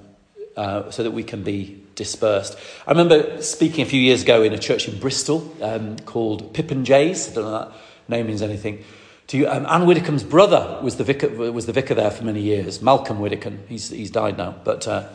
uh, 0.55 0.91
so 0.91 1.01
that 1.01 1.09
we 1.09 1.23
can 1.23 1.41
be 1.41 1.81
dispersed. 1.95 2.55
I 2.85 2.91
remember 2.91 3.41
speaking 3.41 3.81
a 3.81 3.89
few 3.89 3.99
years 3.99 4.21
ago 4.21 4.43
in 4.43 4.53
a 4.53 4.59
church 4.59 4.87
in 4.87 4.99
Bristol 4.99 5.51
um, 5.63 5.97
called 5.97 6.53
Pip 6.53 6.71
'n' 6.71 6.85
Jays. 6.85 7.31
I 7.31 7.33
don't 7.33 7.45
know 7.45 7.51
that 7.51 7.71
name 8.07 8.27
means 8.27 8.43
anything. 8.43 8.83
To 9.27 9.37
you, 9.37 9.47
um, 9.47 9.65
Anne 9.65 9.87
Widdecombe's 9.87 10.23
brother 10.23 10.79
was 10.83 10.97
the 10.97 11.03
vicar 11.03 11.29
was 11.29 11.65
the 11.65 11.73
vicar 11.73 11.95
there 11.95 12.11
for 12.11 12.25
many 12.25 12.41
years. 12.41 12.79
Malcolm 12.79 13.19
Widdecombe. 13.19 13.63
He's 13.67 13.89
he's 13.89 14.11
died 14.11 14.37
now, 14.37 14.53
but 14.63 14.87
uh, 14.87 15.07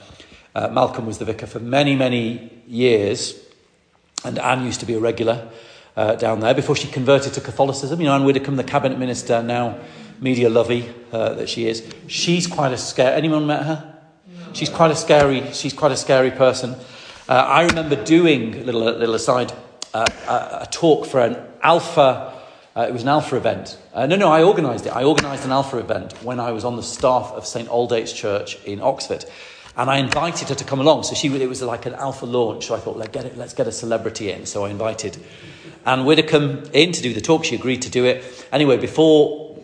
uh, 0.57 0.69
Malcolm 0.69 1.05
was 1.05 1.19
the 1.19 1.27
vicar 1.27 1.47
for 1.47 1.61
many 1.61 1.95
many 1.95 2.63
years, 2.67 3.39
and 4.25 4.39
Anne 4.39 4.65
used 4.65 4.81
to 4.81 4.87
be 4.87 4.95
a 4.95 5.01
regular 5.01 5.49
uh, 5.97 6.15
down 6.15 6.41
there 6.41 6.55
before 6.55 6.75
she 6.75 6.89
converted 6.89 7.35
to 7.35 7.41
Catholicism. 7.41 8.01
You 8.01 8.07
know, 8.07 8.15
Anne 8.15 8.25
Widdecombe, 8.25 8.57
the 8.57 8.65
cabinet 8.65 8.99
minister, 8.99 9.43
now 9.43 9.79
media 10.19 10.49
lovey 10.49 10.89
uh, 11.13 11.35
that 11.35 11.51
she 11.51 11.67
is. 11.67 11.87
She's 12.07 12.47
quite 12.47 12.73
a 12.73 12.79
scare. 12.79 13.15
Anyone 13.15 13.47
met 13.47 13.65
her? 13.65 13.99
She's 14.55 14.71
quite 14.71 14.91
a 14.91 14.97
scary. 14.97 15.53
She's 15.53 15.75
quite 15.75 15.93
a 15.93 15.97
scary 15.97 16.31
person. 16.31 16.75
Uh, 17.29 17.35
I 17.35 17.67
remember 17.67 18.03
doing 18.03 18.55
a 18.55 18.63
little 18.65 18.81
little 18.81 19.15
aside 19.15 19.53
uh, 19.93 20.07
a, 20.27 20.33
a, 20.63 20.69
talk 20.71 21.07
for 21.07 21.21
an 21.21 21.37
alpha. 21.63 22.33
Uh, 22.75 22.87
it 22.89 22.93
was 22.93 23.03
an 23.03 23.09
alpha 23.09 23.37
event. 23.37 23.79
Uh, 23.93 24.07
no, 24.07 24.17
no, 24.17 24.31
I 24.31 24.43
organised 24.43 24.87
it. 24.87 24.97
I 24.97 25.05
organised 25.05 25.45
an 25.45 25.53
alpha 25.53 25.79
event 25.79 26.13
when 26.23 26.41
I 26.41 26.53
was 26.53 26.65
on 26.65 26.77
the 26.77 26.83
staff 26.83 27.33
of 27.33 27.47
St 27.47 27.69
Aldate's 27.69 28.13
Church 28.13 28.63
in 28.65 28.81
Oxford, 28.81 29.25
and 29.77 29.91
I 29.91 29.99
invited 29.99 30.49
her 30.49 30.55
to 30.55 30.65
come 30.65 30.81
along. 30.81 31.03
So 31.03 31.15
she, 31.15 31.29
it 31.29 31.49
was 31.49 31.61
like 31.61 31.85
an 31.85 31.95
alpha 31.95 32.25
launch. 32.25 32.67
So 32.67 32.75
I 32.75 32.79
thought, 32.79 32.97
let's 32.97 33.13
get 33.13 33.27
it. 33.27 33.37
Let's 33.37 33.53
get 33.53 33.67
a 33.67 33.73
celebrity 33.73 34.31
in. 34.31 34.47
So 34.47 34.65
I 34.65 34.71
invited 34.71 35.19
Anne 35.85 36.07
Widdecombe 36.07 36.65
in 36.73 36.93
to 36.93 37.03
do 37.03 37.13
the 37.13 37.21
talk. 37.21 37.45
She 37.45 37.55
agreed 37.55 37.83
to 37.83 37.91
do 37.91 38.07
it. 38.07 38.47
Anyway, 38.51 38.79
before 38.79 39.59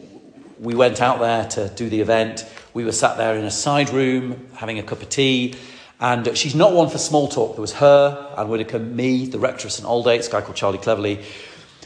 we 0.59 0.75
went 0.75 1.00
out 1.00 1.19
there 1.19 1.49
to 1.49 1.69
do 1.71 1.88
the 1.88 2.02
event, 2.02 2.45
we 2.75 2.85
were 2.85 2.92
sat 2.92 3.16
there 3.16 3.37
in 3.37 3.45
a 3.45 3.50
side 3.50 3.88
room 3.88 4.49
having 4.54 4.78
a 4.78 4.83
cup 4.83 5.00
of 5.00 5.09
tea. 5.09 5.54
And 5.99 6.37
she's 6.37 6.54
not 6.54 6.73
one 6.73 6.90
for 6.90 6.99
small 6.99 7.28
talk. 7.28 7.54
There 7.54 7.62
was 7.62 7.75
her, 7.75 8.35
Anne 8.37 8.49
Widdecombe, 8.49 8.95
me, 8.95 9.26
the 9.26 9.38
rector 9.38 9.66
of 9.66 9.73
St 9.73 9.88
Aldate's, 9.88 10.28
a 10.28 10.31
guy 10.31 10.40
called 10.42 10.57
Charlie 10.57 10.78
Cleverly. 10.78 11.25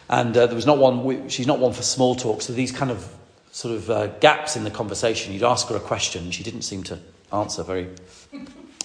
And 0.09 0.37
uh, 0.37 0.47
there 0.47 0.55
was 0.57 0.67
not 0.67 0.79
one, 0.79 1.29
she's 1.29 1.47
not 1.47 1.61
one 1.61 1.73
for 1.73 1.83
small 1.83 2.17
talk. 2.17 2.43
So 2.43 2.53
these 2.53 2.73
kind 2.73 2.91
of 2.91 3.09
sort 3.53 3.75
of 3.75 3.89
uh, 3.89 4.07
gaps 4.19 4.57
in 4.57 4.65
the 4.65 4.71
conversation, 4.71 5.33
you'd 5.33 5.45
ask 5.45 5.69
her 5.69 5.77
a 5.77 5.81
question, 5.81 6.31
she 6.33 6.43
didn't 6.43 6.63
seem 6.63 6.83
to 6.85 6.99
answer 7.33 7.63
very, 7.63 7.89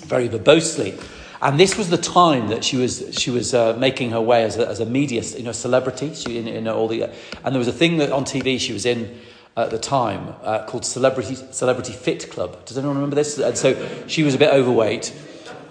very 0.06 0.28
verbosely. 0.28 1.02
And 1.42 1.60
this 1.60 1.76
was 1.76 1.90
the 1.90 1.98
time 1.98 2.50
that 2.50 2.64
she 2.64 2.78
was 2.78 3.18
she 3.18 3.32
was 3.32 3.54
uh, 3.54 3.76
making 3.78 4.12
her 4.12 4.22
way 4.22 4.44
as 4.44 4.58
a, 4.58 4.68
as 4.68 4.80
a 4.80 4.86
media, 4.86 5.24
you 5.24 5.44
know, 5.44 5.52
celebrity. 5.52 6.14
She 6.14 6.38
in, 6.38 6.48
in 6.48 6.68
all 6.68 6.88
the, 6.88 7.04
and 7.44 7.56
there 7.56 7.58
was 7.58 7.68
a 7.68 7.74
thing 7.74 7.98
that 7.98 8.12
on 8.12 8.26
TV 8.26 8.60
she 8.60 8.74
was 8.74 8.86
in 8.86 9.20
at 9.58 9.72
the 9.72 9.80
time 9.80 10.36
uh, 10.44 10.66
called 10.66 10.86
Celebrity, 10.86 11.36
Celebrity 11.36 11.94
Fit 11.94 12.30
Club. 12.30 12.64
Does 12.66 12.78
anyone 12.78 12.96
remember 12.96 13.16
this? 13.16 13.38
And 13.38 13.58
so 13.58 14.08
she 14.08 14.24
was 14.24 14.36
a 14.36 14.38
bit 14.38 14.54
overweight. 14.54 15.14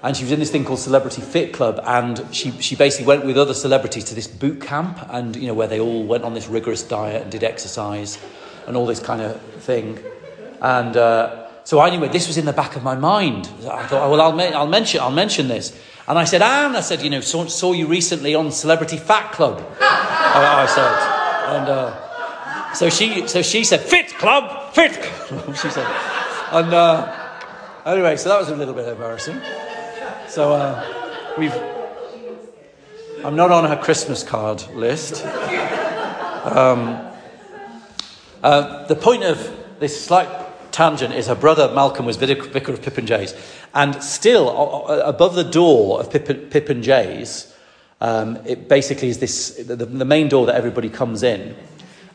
And 0.02 0.16
she 0.16 0.24
was 0.24 0.32
in 0.32 0.40
this 0.40 0.50
thing 0.50 0.64
called 0.64 0.78
Celebrity 0.78 1.20
Fit 1.20 1.52
Club, 1.52 1.78
and 1.84 2.24
she, 2.32 2.52
she 2.52 2.74
basically 2.74 3.06
went 3.06 3.26
with 3.26 3.36
other 3.36 3.52
celebrities 3.52 4.04
to 4.04 4.14
this 4.14 4.26
boot 4.26 4.62
camp, 4.62 4.98
and 5.10 5.36
you 5.36 5.46
know 5.46 5.52
where 5.52 5.66
they 5.68 5.78
all 5.78 6.04
went 6.04 6.24
on 6.24 6.32
this 6.32 6.48
rigorous 6.48 6.82
diet 6.82 7.20
and 7.20 7.30
did 7.30 7.44
exercise, 7.44 8.18
and 8.66 8.78
all 8.78 8.86
this 8.86 8.98
kind 8.98 9.20
of 9.20 9.38
thing. 9.56 9.98
And 10.62 10.96
so 11.70 11.80
anyway, 11.82 12.08
this 12.08 12.26
was 12.26 12.36
in 12.36 12.46
the 12.46 12.52
back 12.52 12.74
of 12.74 12.82
my 12.82 12.96
mind. 12.96 13.48
I 13.60 13.86
thought, 13.86 14.02
oh, 14.02 14.10
well, 14.10 14.20
I'll, 14.20 14.56
I'll 14.56 14.66
mention 14.66 15.00
I'll 15.00 15.12
mention 15.12 15.46
this. 15.46 15.72
And 16.08 16.18
I 16.18 16.24
said, 16.24 16.42
Anne, 16.42 16.74
I 16.74 16.80
said, 16.80 17.00
you 17.00 17.10
know, 17.10 17.20
saw, 17.20 17.46
saw 17.46 17.70
you 17.72 17.86
recently 17.86 18.34
on 18.34 18.50
Celebrity 18.50 18.96
Fat 18.96 19.30
Club. 19.30 19.64
I, 19.80 20.64
I 20.64 20.66
said, 20.66 21.56
and. 21.56 21.68
Uh, 21.68 22.74
so 22.74 22.90
she, 22.90 23.28
so 23.28 23.40
she 23.40 23.62
said, 23.62 23.80
"Fit 23.80 24.08
club, 24.18 24.72
fit." 24.74 24.92
Club, 24.92 25.56
she 25.62 25.70
said, 25.70 25.86
and 26.50 26.74
uh, 26.74 27.38
anyway, 27.86 28.16
so 28.16 28.30
that 28.30 28.40
was 28.40 28.48
a 28.48 28.56
little 28.56 28.74
bit 28.74 28.88
embarrassing. 28.88 29.40
So 30.26 30.52
uh, 30.52 31.34
we've. 31.38 31.54
I'm 33.24 33.36
not 33.36 33.52
on 33.52 33.64
her 33.68 33.76
Christmas 33.76 34.24
card 34.24 34.66
list. 34.74 35.24
Um, 35.24 37.06
uh, 38.42 38.86
the 38.88 38.96
point 38.96 39.22
of 39.22 39.78
this 39.78 40.04
slight 40.04 40.49
tangent 40.72 41.14
is 41.14 41.26
her 41.26 41.34
brother 41.34 41.72
Malcolm 41.74 42.06
was 42.06 42.16
vicar 42.16 42.72
of 42.72 42.82
Pip 42.82 42.98
'n' 42.98 43.06
Jays. 43.06 43.34
And 43.74 44.02
still, 44.02 44.86
above 44.88 45.34
the 45.34 45.44
door 45.44 46.00
of 46.00 46.10
Pip 46.10 46.70
'n' 46.70 46.82
Jays, 46.82 47.54
um, 48.00 48.38
it 48.46 48.68
basically 48.68 49.08
is 49.08 49.18
this 49.18 49.56
the, 49.56 49.76
the, 49.76 50.04
main 50.04 50.28
door 50.28 50.46
that 50.46 50.54
everybody 50.54 50.88
comes 50.88 51.22
in. 51.22 51.54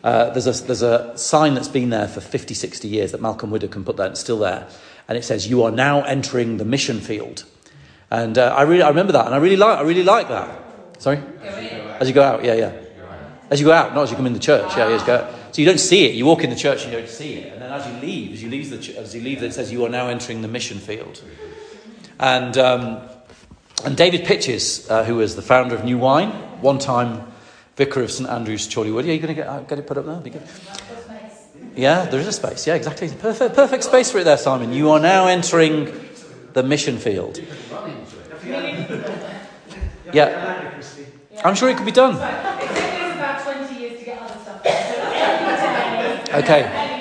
Uh, 0.03 0.31
there's, 0.31 0.47
a, 0.47 0.65
there's 0.65 0.81
a 0.81 1.15
sign 1.17 1.53
that's 1.53 1.67
been 1.67 1.89
there 1.89 2.07
for 2.07 2.21
50, 2.21 2.53
60 2.53 2.87
years 2.87 3.11
that 3.11 3.21
Malcolm 3.21 3.51
Widdecombe 3.51 3.85
put 3.85 3.97
there, 3.97 4.07
it's 4.07 4.19
still 4.19 4.39
there. 4.39 4.67
And 5.07 5.17
it 5.17 5.23
says, 5.23 5.47
You 5.47 5.63
are 5.63 5.71
now 5.71 6.03
entering 6.03 6.57
the 6.57 6.65
mission 6.65 6.99
field. 6.99 7.43
And 8.09 8.37
uh, 8.37 8.53
I, 8.55 8.63
really, 8.63 8.81
I 8.81 8.89
remember 8.89 9.13
that, 9.13 9.25
and 9.25 9.35
I 9.35 9.37
really, 9.37 9.57
like, 9.57 9.77
I 9.77 9.81
really 9.81 10.03
like 10.03 10.27
that. 10.29 11.01
Sorry? 11.01 11.19
As 11.99 12.07
you 12.07 12.13
go 12.13 12.23
out, 12.23 12.43
yeah, 12.43 12.53
yeah. 12.53 12.71
As 13.49 13.59
you 13.59 13.67
go 13.67 13.73
out, 13.73 13.93
not 13.93 14.03
as 14.03 14.11
you 14.11 14.17
come 14.17 14.25
in 14.25 14.33
the 14.33 14.39
church, 14.39 14.75
yeah, 14.75 14.87
yeah, 14.87 14.95
as 14.95 15.01
you 15.01 15.07
go 15.07 15.15
out. 15.17 15.33
So 15.55 15.61
you 15.61 15.67
don't 15.69 15.79
see 15.79 16.05
it. 16.05 16.15
You 16.15 16.25
walk 16.25 16.43
in 16.43 16.49
the 16.49 16.55
church 16.57 16.83
and 16.83 16.91
you 16.91 16.99
don't 16.99 17.07
see 17.07 17.35
it. 17.35 17.53
And 17.53 17.61
then 17.61 17.71
as 17.71 17.87
you 17.87 17.93
leave, 18.01 18.33
as 18.33 18.43
you 18.43 18.49
leave, 18.49 18.69
the, 18.69 18.99
as 18.99 19.15
you 19.15 19.21
leave 19.21 19.41
it 19.41 19.53
says 19.53 19.71
you 19.71 19.85
are 19.85 19.89
now 19.89 20.09
entering 20.09 20.41
the 20.41 20.49
mission 20.49 20.79
field. 20.79 21.23
And, 22.19 22.57
um, 22.57 22.99
and 23.85 23.95
David 23.95 24.25
Pytches, 24.25 24.91
uh, 24.91 25.05
who 25.05 25.15
was 25.15 25.37
the 25.37 25.41
founder 25.41 25.73
of 25.73 25.85
New 25.85 25.97
Wine, 25.97 26.31
one 26.59 26.77
time 26.77 27.25
vicar 27.77 28.01
of 28.01 28.11
St 28.11 28.29
Andrew's, 28.29 28.67
Chorleywood. 28.67 29.05
Yeah, 29.05 29.13
you're 29.13 29.21
going 29.21 29.33
to 29.33 29.33
get, 29.33 29.47
uh, 29.47 29.61
get 29.61 29.79
it 29.79 29.87
put 29.87 29.97
up 29.97 30.05
there? 30.05 30.19
Be 30.19 30.31
good. 30.31 30.43
Yeah, 31.73 32.03
there 32.03 32.19
is 32.19 32.27
a 32.27 32.33
space. 32.33 32.67
Yeah, 32.67 32.75
exactly. 32.75 33.07
Perfect, 33.07 33.55
perfect 33.55 33.85
space 33.85 34.11
for 34.11 34.17
it 34.17 34.25
there, 34.25 34.37
Simon. 34.37 34.73
You 34.73 34.91
are 34.91 34.99
now 34.99 35.27
entering 35.27 36.05
the 36.51 36.63
mission 36.63 36.97
field. 36.97 37.39
Yeah. 40.11 40.81
I'm 41.45 41.55
sure 41.55 41.69
it 41.69 41.77
could 41.77 41.85
be 41.85 41.93
done. 41.93 42.54
Okay. 46.43 46.95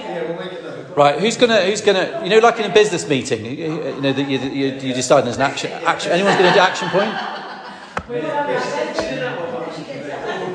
Right, 0.96 1.18
who's 1.18 1.36
gonna 1.36 1.62
who's 1.62 1.80
gonna 1.80 2.20
you 2.22 2.30
know 2.30 2.38
like 2.38 2.60
in 2.60 2.70
a 2.70 2.72
business 2.72 3.08
meeting 3.08 3.44
you, 3.44 3.50
you 3.50 4.00
know 4.00 4.12
that 4.12 4.28
you, 4.30 4.38
you, 4.38 4.66
you 4.74 4.94
decide 4.94 5.24
there's 5.24 5.34
an 5.34 5.42
action 5.42 5.72
action 5.72 6.12
anyone's 6.12 6.36
gonna 6.36 6.54
do 6.54 6.60
action 6.60 6.88
point. 6.88 7.10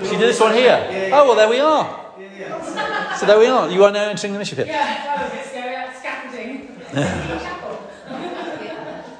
She 0.04 0.12
did 0.12 0.22
this 0.22 0.40
one 0.40 0.54
here. 0.54 1.12
Oh 1.14 1.28
well, 1.28 1.36
there 1.36 1.50
we 1.50 1.60
are. 1.60 2.06
So 3.18 3.26
there 3.26 3.38
we 3.38 3.48
are. 3.48 3.70
You 3.70 3.84
are 3.84 3.92
now 3.92 4.10
entering 4.10 4.32
the 4.32 4.40
mission 4.40 4.56
field. 4.56 4.70
Yeah, 4.70 5.30
scaffolding. 6.00 6.80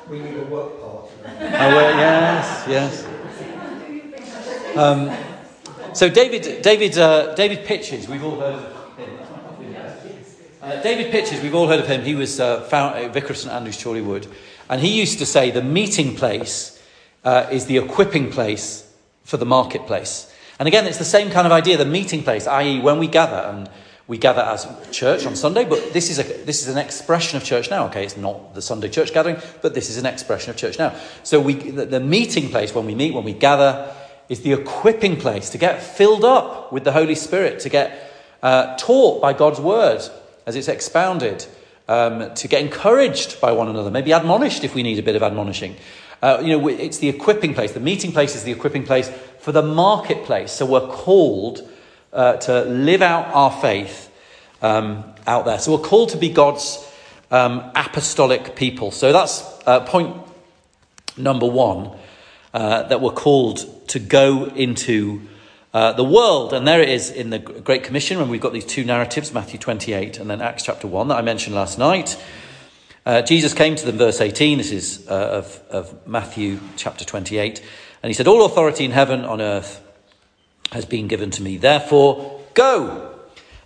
we 0.10 0.20
need 0.20 0.38
a 0.38 0.46
work 0.46 0.80
part. 0.80 1.10
Oh 1.25 1.50
well, 1.51 1.98
yes, 1.98 2.66
yes. 2.66 3.06
Um, 4.78 5.12
so 5.94 6.08
David, 6.08 6.62
David, 6.62 6.98
uh, 6.98 7.36
David 7.36 7.66
Pytches, 7.66 8.08
we've 8.08 8.24
all 8.24 8.39
heard 8.39 8.56
of 8.56 8.78
uh, 10.71 10.81
David 10.81 11.11
Pytches, 11.11 11.41
we've 11.41 11.55
all 11.55 11.67
heard 11.67 11.79
of 11.79 11.88
him. 11.88 12.03
He 12.03 12.15
was 12.15 12.39
uh, 12.39 12.61
found, 12.61 12.95
uh, 12.95 13.09
Vicar 13.09 13.31
of 13.31 13.38
St 13.38 13.53
Andrews, 13.53 13.77
Chorleywood. 13.77 14.31
And 14.69 14.81
he 14.81 14.99
used 14.99 15.19
to 15.19 15.25
say 15.25 15.51
the 15.51 15.63
meeting 15.63 16.15
place 16.15 16.81
uh, 17.23 17.47
is 17.51 17.65
the 17.65 17.77
equipping 17.77 18.31
place 18.31 18.91
for 19.23 19.38
the 19.38 19.45
marketplace. 19.45 20.33
And 20.59 20.67
again, 20.67 20.85
it's 20.85 20.97
the 20.97 21.05
same 21.05 21.31
kind 21.31 21.45
of 21.45 21.51
idea, 21.51 21.77
the 21.77 21.85
meeting 21.85 22.23
place, 22.23 22.45
i.e., 22.47 22.79
when 22.81 22.99
we 22.99 23.07
gather, 23.07 23.38
and 23.38 23.69
we 24.07 24.17
gather 24.17 24.41
as 24.41 24.67
church 24.91 25.25
on 25.25 25.35
Sunday, 25.35 25.65
but 25.65 25.93
this 25.93 26.09
is, 26.09 26.19
a, 26.19 26.23
this 26.23 26.61
is 26.61 26.67
an 26.67 26.77
expression 26.77 27.38
of 27.38 27.43
church 27.43 27.69
now. 27.69 27.85
Okay, 27.88 28.03
it's 28.03 28.17
not 28.17 28.55
the 28.55 28.61
Sunday 28.61 28.89
church 28.89 29.13
gathering, 29.13 29.38
but 29.61 29.73
this 29.73 29.89
is 29.89 29.97
an 29.97 30.05
expression 30.05 30.49
of 30.49 30.57
church 30.57 30.77
now. 30.77 30.95
So 31.23 31.39
we, 31.39 31.53
the, 31.53 31.85
the 31.85 31.99
meeting 31.99 32.49
place, 32.49 32.73
when 32.73 32.85
we 32.85 32.95
meet, 32.95 33.13
when 33.13 33.23
we 33.23 33.33
gather, 33.33 33.95
is 34.27 34.41
the 34.41 34.53
equipping 34.53 35.17
place 35.17 35.49
to 35.51 35.57
get 35.57 35.81
filled 35.81 36.25
up 36.25 36.71
with 36.71 36.83
the 36.83 36.91
Holy 36.91 37.15
Spirit, 37.15 37.59
to 37.61 37.69
get 37.69 38.11
uh, 38.41 38.75
taught 38.77 39.21
by 39.21 39.33
God's 39.33 39.59
word, 39.59 40.01
as 40.50 40.56
it's 40.56 40.68
expounded, 40.68 41.46
um, 41.88 42.34
to 42.34 42.48
get 42.48 42.62
encouraged 42.62 43.39
by 43.39 43.51
one 43.51 43.68
another, 43.68 43.91
maybe 43.91 44.12
admonished 44.12 44.63
if 44.63 44.74
we 44.74 44.82
need 44.82 44.98
a 44.98 45.03
bit 45.03 45.15
of 45.15 45.22
admonishing. 45.22 45.75
Uh, 46.24 46.41
you 46.44 46.58
know, 46.58 46.68
it's 46.68 46.98
the 46.98 47.08
equipping 47.08 47.53
place. 47.53 47.74
The 47.74 47.79
meeting 47.79 48.12
place 48.12 48.36
is 48.36 48.44
the 48.44 48.51
equipping 48.51 48.84
place 48.84 49.10
for 49.38 49.51
the 49.51 49.62
marketplace. 49.62 50.51
So 50.51 50.65
we're 50.65 50.88
called 50.88 51.70
uh, 52.12 52.38
to 52.38 52.63
live 52.65 53.03
out 53.03 53.27
our 53.27 53.51
faith 53.62 54.12
um, 54.63 55.03
out 55.27 55.46
there. 55.46 55.60
So 55.60 55.77
we're 55.77 55.88
called 55.88 56.10
to 56.10 56.18
be 56.18 56.29
God's 56.29 56.84
um, 57.29 57.72
apostolic 57.75 58.56
people. 58.56 58.89
So 58.89 59.13
that's 59.13 59.44
uh, 59.68 59.82
point 59.82 60.15
number 61.15 61.46
one 61.46 61.91
uh, 62.56 62.84
that 62.88 63.01
we're 63.01 63.12
called 63.12 63.88
to 63.89 64.00
go 64.00 64.46
into 64.46 65.22
uh, 65.73 65.93
the 65.93 66.03
world. 66.03 66.53
And 66.53 66.67
there 66.67 66.81
it 66.81 66.89
is 66.89 67.09
in 67.09 67.29
the 67.29 67.39
Great 67.39 67.83
Commission 67.83 68.19
when 68.19 68.29
we've 68.29 68.41
got 68.41 68.53
these 68.53 68.65
two 68.65 68.83
narratives, 68.83 69.33
Matthew 69.33 69.59
28 69.59 70.19
and 70.19 70.29
then 70.29 70.41
Acts 70.41 70.63
chapter 70.63 70.88
1, 70.88 71.07
that 71.09 71.17
I 71.17 71.21
mentioned 71.21 71.55
last 71.55 71.77
night. 71.77 72.21
Uh, 73.05 73.21
Jesus 73.21 73.53
came 73.53 73.75
to 73.75 73.85
them, 73.85 73.97
verse 73.97 74.21
18, 74.21 74.57
this 74.57 74.71
is 74.71 75.07
uh, 75.09 75.13
of, 75.13 75.61
of 75.69 76.07
Matthew 76.07 76.59
chapter 76.75 77.05
28, 77.05 77.59
and 78.03 78.09
he 78.09 78.13
said, 78.13 78.27
All 78.27 78.45
authority 78.45 78.85
in 78.85 78.91
heaven 78.91 79.25
on 79.25 79.41
earth 79.41 79.81
has 80.71 80.85
been 80.85 81.07
given 81.07 81.31
to 81.31 81.41
me. 81.41 81.57
Therefore, 81.57 82.41
go 82.53 83.19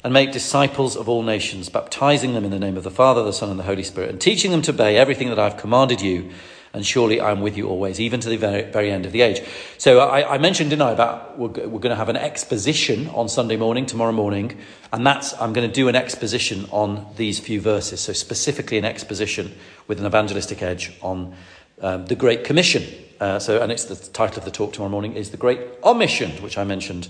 and 0.04 0.14
make 0.14 0.32
disciples 0.32 0.96
of 0.96 1.10
all 1.10 1.24
nations, 1.24 1.70
baptizing 1.70 2.34
them 2.34 2.46
in 2.46 2.52
the 2.52 2.60
name 2.60 2.78
of 2.78 2.84
the 2.84 2.92
Father, 2.92 3.24
the 3.24 3.34
Son, 3.34 3.50
and 3.50 3.60
the 3.60 3.64
Holy 3.64 3.84
Spirit, 3.84 4.10
and 4.10 4.22
teaching 4.22 4.52
them 4.52 4.62
to 4.62 4.72
obey 4.72 4.98
everything 4.98 5.30
that 5.30 5.40
I've 5.40 5.58
commanded 5.58 6.02
you 6.02 6.32
and 6.74 6.84
surely 6.84 7.22
I'm 7.22 7.42
with 7.42 7.56
you 7.56 7.70
always, 7.70 8.00
even 8.00 8.20
to 8.22 8.30
the 8.30 8.38
very, 8.38 8.64
very 8.64 8.92
end 8.92 9.06
of 9.06 9.12
the 9.12 9.22
age. 9.22 9.42
So 9.78 10.00
I, 10.00 10.36
I 10.36 10.38
mentioned, 10.40 10.72
didn't 10.72 10.82
I, 10.82 10.92
about 10.92 11.38
we're, 11.38 11.50
we're 11.50 11.80
going 11.80 11.92
to 11.92 11.96
have 11.96 12.10
an 12.10 12.18
exposition 12.18 13.10
on 13.10 13.30
Sunday 13.30 13.58
morning, 13.58 13.86
tomorrow 13.86 14.12
morning, 14.12 14.58
and 14.92 15.06
that's, 15.06 15.40
I'm 15.40 15.54
going 15.54 15.68
to 15.68 15.74
do 15.74 15.88
an 15.88 15.96
exposition 15.96 16.66
on 16.72 17.06
these 17.16 17.40
few 17.40 17.62
verses. 17.62 18.00
So 18.02 18.14
specifically 18.14 18.80
an 18.80 18.86
exposition 18.86 19.56
with 19.88 20.00
an 20.00 20.08
evangelistic 20.08 20.64
edge 20.64 20.98
on 21.02 21.36
um, 21.80 22.08
the 22.08 22.16
Great 22.16 22.44
Commission. 22.44 22.84
Uh, 23.20 23.38
so, 23.38 23.62
and 23.62 23.72
it's 23.72 23.86
the 23.86 23.96
title 23.96 24.40
of 24.40 24.46
the 24.46 24.52
talk 24.52 24.74
tomorrow 24.74 24.90
morning 24.92 25.14
is 25.14 25.30
the 25.30 25.38
Great 25.38 25.62
Omission, 25.84 26.32
which 26.42 26.58
I 26.58 26.64
mentioned 26.64 27.08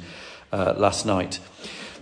uh, 0.51 0.73
last 0.75 1.05
night. 1.05 1.39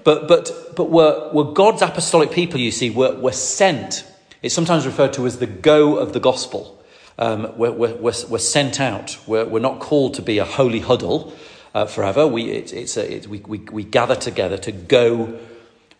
But, 0.03 0.27
but, 0.27 0.75
but 0.75 0.89
we're, 0.89 1.31
we're 1.31 1.53
God's 1.53 1.83
apostolic 1.83 2.31
people, 2.31 2.59
you 2.59 2.71
see, 2.71 2.89
we're, 2.89 3.15
we're 3.19 3.31
sent. 3.33 4.03
It's 4.41 4.55
sometimes 4.55 4.87
referred 4.87 5.13
to 5.13 5.27
as 5.27 5.37
the 5.37 5.45
go 5.45 5.97
of 5.97 6.13
the 6.13 6.19
gospel 6.19 6.80
um, 7.21 7.53
we're, 7.55 7.71
we're, 7.71 7.95
we're, 7.99 8.39
sent 8.39 8.81
out. 8.81 9.15
We're, 9.27 9.45
we're 9.45 9.59
not 9.59 9.79
called 9.79 10.15
to 10.15 10.23
be 10.23 10.39
a 10.39 10.43
holy 10.43 10.79
huddle 10.79 11.31
uh, 11.75 11.85
forever. 11.85 12.25
We, 12.25 12.49
it, 12.49 12.73
it's 12.73 12.97
a, 12.97 13.17
it, 13.17 13.27
we, 13.27 13.39
we, 13.41 13.59
we 13.59 13.83
gather 13.83 14.15
together 14.15 14.57
to 14.57 14.71
go, 14.71 15.39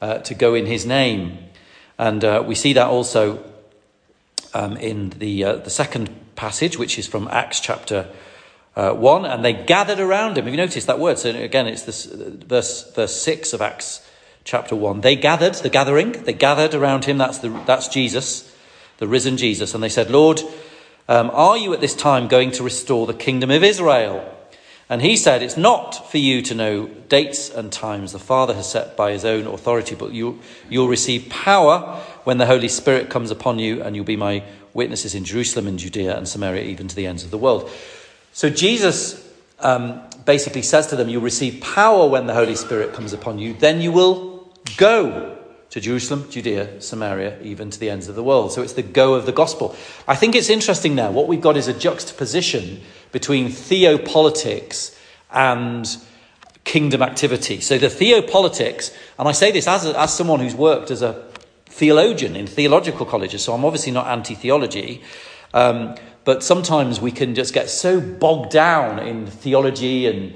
uh, 0.01 0.18
to 0.18 0.34
go 0.34 0.56
in 0.56 0.66
his 0.66 0.84
name. 0.84 1.38
And 2.00 2.25
uh, 2.25 2.44
we 2.46 2.56
see 2.56 2.74
that 2.74 2.88
also 2.88 3.44
um, 4.56 4.75
in 4.78 5.12
the, 5.12 5.44
uh, 5.44 5.56
the 5.58 5.70
second 5.70 6.10
passage, 6.36 6.80
which 6.80 6.98
is 6.98 7.06
from 7.06 7.28
Acts 7.28 7.60
chapter 7.60 8.08
uh, 8.75 8.94
1. 8.94 9.24
And 9.25 9.46
they 9.46 9.54
gathered 9.54 10.00
around 10.00 10.40
him. 10.40 10.46
Have 10.46 10.54
you 10.56 10.58
noticed 10.58 10.88
that 10.88 10.98
word? 10.98 11.20
So 11.20 11.30
again, 11.30 11.68
it's 11.68 11.84
this 11.84 12.06
verse, 12.06 12.92
verse 12.96 13.22
6 13.22 13.54
of 13.54 13.62
Acts 13.62 14.10
chapter 14.44 14.75
1. 14.75 15.01
They 15.01 15.16
gathered, 15.16 15.54
the 15.54 15.70
gathering, 15.70 16.13
they 16.13 16.34
gathered 16.34 16.74
around 16.74 17.06
him. 17.06 17.20
That's, 17.20 17.38
the, 17.38 17.50
that's 17.68 17.90
Jesus, 17.90 18.51
the 18.98 19.08
risen 19.08 19.38
Jesus. 19.38 19.75
And 19.75 19.84
they 19.84 19.90
said, 19.90 20.10
Lord, 20.10 20.42
um, 21.12 21.30
Are 21.34 21.58
you 21.58 21.74
at 21.74 21.82
this 21.82 21.94
time 21.94 22.30
going 22.30 22.51
to 22.51 22.63
restore 22.63 23.06
the 23.06 23.13
kingdom 23.13 23.51
of 23.51 23.65
Israel? 23.65 24.34
And 24.89 25.01
he 25.01 25.18
said, 25.18 25.44
It's 25.44 25.58
not 25.58 26.10
for 26.10 26.18
you 26.18 26.41
to 26.44 26.56
know 26.56 26.88
dates 26.88 27.50
and 27.50 27.70
times 27.70 28.13
the 28.13 28.20
Father 28.20 28.53
has 28.53 28.72
set 28.72 28.96
by 28.96 29.12
his 29.12 29.25
own 29.25 29.46
authority, 29.46 29.94
but 29.94 30.13
you, 30.13 30.39
you'll 30.70 30.88
receive 30.88 31.30
power 31.30 32.01
when 32.24 32.38
the 32.38 32.46
Holy 32.46 32.70
Spirit 32.70 33.10
comes 33.10 33.30
upon 33.30 33.60
you, 33.60 33.84
and 33.84 33.94
you'll 33.94 34.06
be 34.06 34.15
my 34.15 34.41
witnesses 34.74 35.13
in 35.13 35.25
Jerusalem 35.25 35.68
and 35.68 35.77
Judea 35.77 36.18
and 36.18 36.25
Samaria, 36.25 36.63
even 36.63 36.88
to 36.88 36.96
the 36.96 37.08
ends 37.08 37.25
of 37.25 37.32
the 37.32 37.38
world. 37.38 37.70
So 38.32 38.50
Jesus 38.50 39.30
um, 39.60 40.01
basically 40.24 40.62
says 40.62 40.88
to 40.88 40.96
them, 40.96 41.10
You'll 41.10 41.22
receive 41.22 41.62
power 41.62 42.08
when 42.08 42.25
the 42.25 42.34
Holy 42.34 42.56
Spirit 42.56 42.94
comes 42.94 43.12
upon 43.12 43.38
you, 43.38 43.53
then 43.53 43.82
you 43.82 43.91
will 43.91 44.50
go 44.77 45.40
to 45.72 45.80
Jerusalem, 45.80 46.30
Judea, 46.30 46.82
Samaria, 46.82 47.42
even 47.42 47.70
to 47.70 47.80
the 47.80 47.90
ends 47.90 48.10
of 48.10 48.16
the 48.16 48.24
world. 48.24 48.51
So 48.51 48.62
it's 48.62 48.74
the 48.74 48.84
go 48.84 49.13
of 49.13 49.25
the 49.25 49.32
gospel. 49.32 49.75
I 50.08 50.16
think 50.16 50.36
it's 50.36 50.50
interesting 50.50 50.96
now. 50.96 51.12
What 51.12 51.28
we've 51.28 51.42
got 51.42 51.56
is 51.56 51.70
a 51.70 51.74
juxtaposition 51.74 52.82
between 53.13 53.48
theopolitics 53.48 54.98
and 55.32 55.88
kingdom 56.66 57.01
activity. 57.01 57.62
So 57.62 57.78
the 57.78 57.88
theopolitics, 57.88 58.94
and 59.18 59.30
I 59.30 59.32
say 59.32 59.51
this 59.51 59.66
as, 59.66 59.86
a, 59.86 59.98
as 59.98 60.13
someone 60.13 60.42
who's 60.42 60.56
worked 60.56 60.92
as 60.92 61.01
a 61.01 61.24
theologian 61.66 62.36
in 62.36 62.48
theological 62.48 63.06
colleges, 63.06 63.42
so 63.44 63.54
I'm 63.54 63.63
obviously 63.63 63.94
not 63.94 64.08
anti 64.08 64.36
theology. 64.36 65.01
Um, 65.54 65.96
but 66.25 66.44
sometimes 66.44 67.00
we 67.00 67.12
can 67.12 67.34
just 67.34 67.54
get 67.54 67.70
so 67.70 68.00
bogged 68.00 68.51
down 68.51 69.00
in 69.00 69.25
theology 69.25 70.06
and 70.06 70.34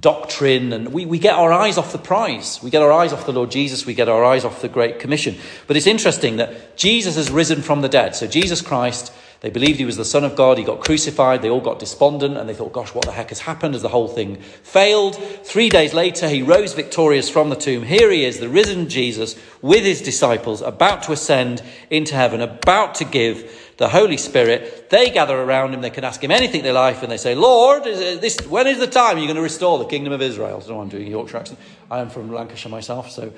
doctrine, 0.00 0.72
and 0.72 0.92
we, 0.92 1.06
we 1.06 1.18
get 1.18 1.34
our 1.34 1.52
eyes 1.52 1.78
off 1.78 1.92
the 1.92 1.98
prize. 1.98 2.60
We 2.62 2.70
get 2.70 2.82
our 2.82 2.92
eyes 2.92 3.12
off 3.12 3.26
the 3.26 3.32
Lord 3.32 3.50
Jesus, 3.50 3.86
we 3.86 3.94
get 3.94 4.08
our 4.08 4.24
eyes 4.24 4.44
off 4.44 4.62
the 4.62 4.68
Great 4.68 4.98
Commission. 4.98 5.36
But 5.66 5.76
it's 5.76 5.86
interesting 5.86 6.36
that 6.36 6.76
Jesus 6.76 7.16
has 7.16 7.30
risen 7.30 7.62
from 7.62 7.82
the 7.82 7.88
dead. 7.88 8.16
So 8.16 8.26
Jesus 8.26 8.62
Christ 8.62 9.12
They 9.40 9.50
believed 9.50 9.78
he 9.78 9.84
was 9.84 9.96
the 9.96 10.04
Son 10.04 10.24
of 10.24 10.34
God. 10.34 10.56
He 10.56 10.64
got 10.64 10.80
crucified. 10.80 11.42
They 11.42 11.50
all 11.50 11.60
got 11.60 11.78
despondent 11.78 12.36
and 12.36 12.48
they 12.48 12.54
thought, 12.54 12.72
gosh, 12.72 12.94
what 12.94 13.04
the 13.04 13.12
heck 13.12 13.28
has 13.28 13.40
happened 13.40 13.74
as 13.74 13.82
the 13.82 13.88
whole 13.88 14.08
thing 14.08 14.36
failed? 14.36 15.16
Three 15.16 15.68
days 15.68 15.92
later, 15.92 16.28
he 16.28 16.42
rose 16.42 16.72
victorious 16.72 17.28
from 17.28 17.50
the 17.50 17.56
tomb. 17.56 17.82
Here 17.82 18.10
he 18.10 18.24
is, 18.24 18.40
the 18.40 18.48
risen 18.48 18.88
Jesus, 18.88 19.36
with 19.60 19.84
his 19.84 20.00
disciples, 20.00 20.62
about 20.62 21.02
to 21.04 21.12
ascend 21.12 21.62
into 21.90 22.14
heaven, 22.14 22.40
about 22.40 22.94
to 22.96 23.04
give 23.04 23.65
the 23.76 23.88
Holy 23.88 24.16
Spirit. 24.16 24.88
They 24.90 25.10
gather 25.10 25.38
around 25.38 25.74
him. 25.74 25.80
They 25.82 25.90
can 25.90 26.04
ask 26.04 26.22
him 26.22 26.30
anything 26.30 26.62
they 26.62 26.72
like, 26.72 27.02
and 27.02 27.12
they 27.12 27.18
say, 27.18 27.34
Lord, 27.34 27.86
is 27.86 28.20
this, 28.20 28.38
when 28.48 28.66
is 28.66 28.78
the 28.78 28.86
time 28.86 29.18
you're 29.18 29.26
going 29.26 29.36
to 29.36 29.42
restore 29.42 29.78
the 29.78 29.84
kingdom 29.84 30.12
of 30.12 30.22
Israel? 30.22 30.60
So 30.60 30.80
I'm 30.80 30.88
doing 30.88 31.06
Yorkshire 31.06 31.36
accent. 31.36 31.58
I 31.90 32.00
am 32.00 32.08
from 32.08 32.32
Lancashire 32.32 32.70
myself. 32.70 33.10
So, 33.10 33.32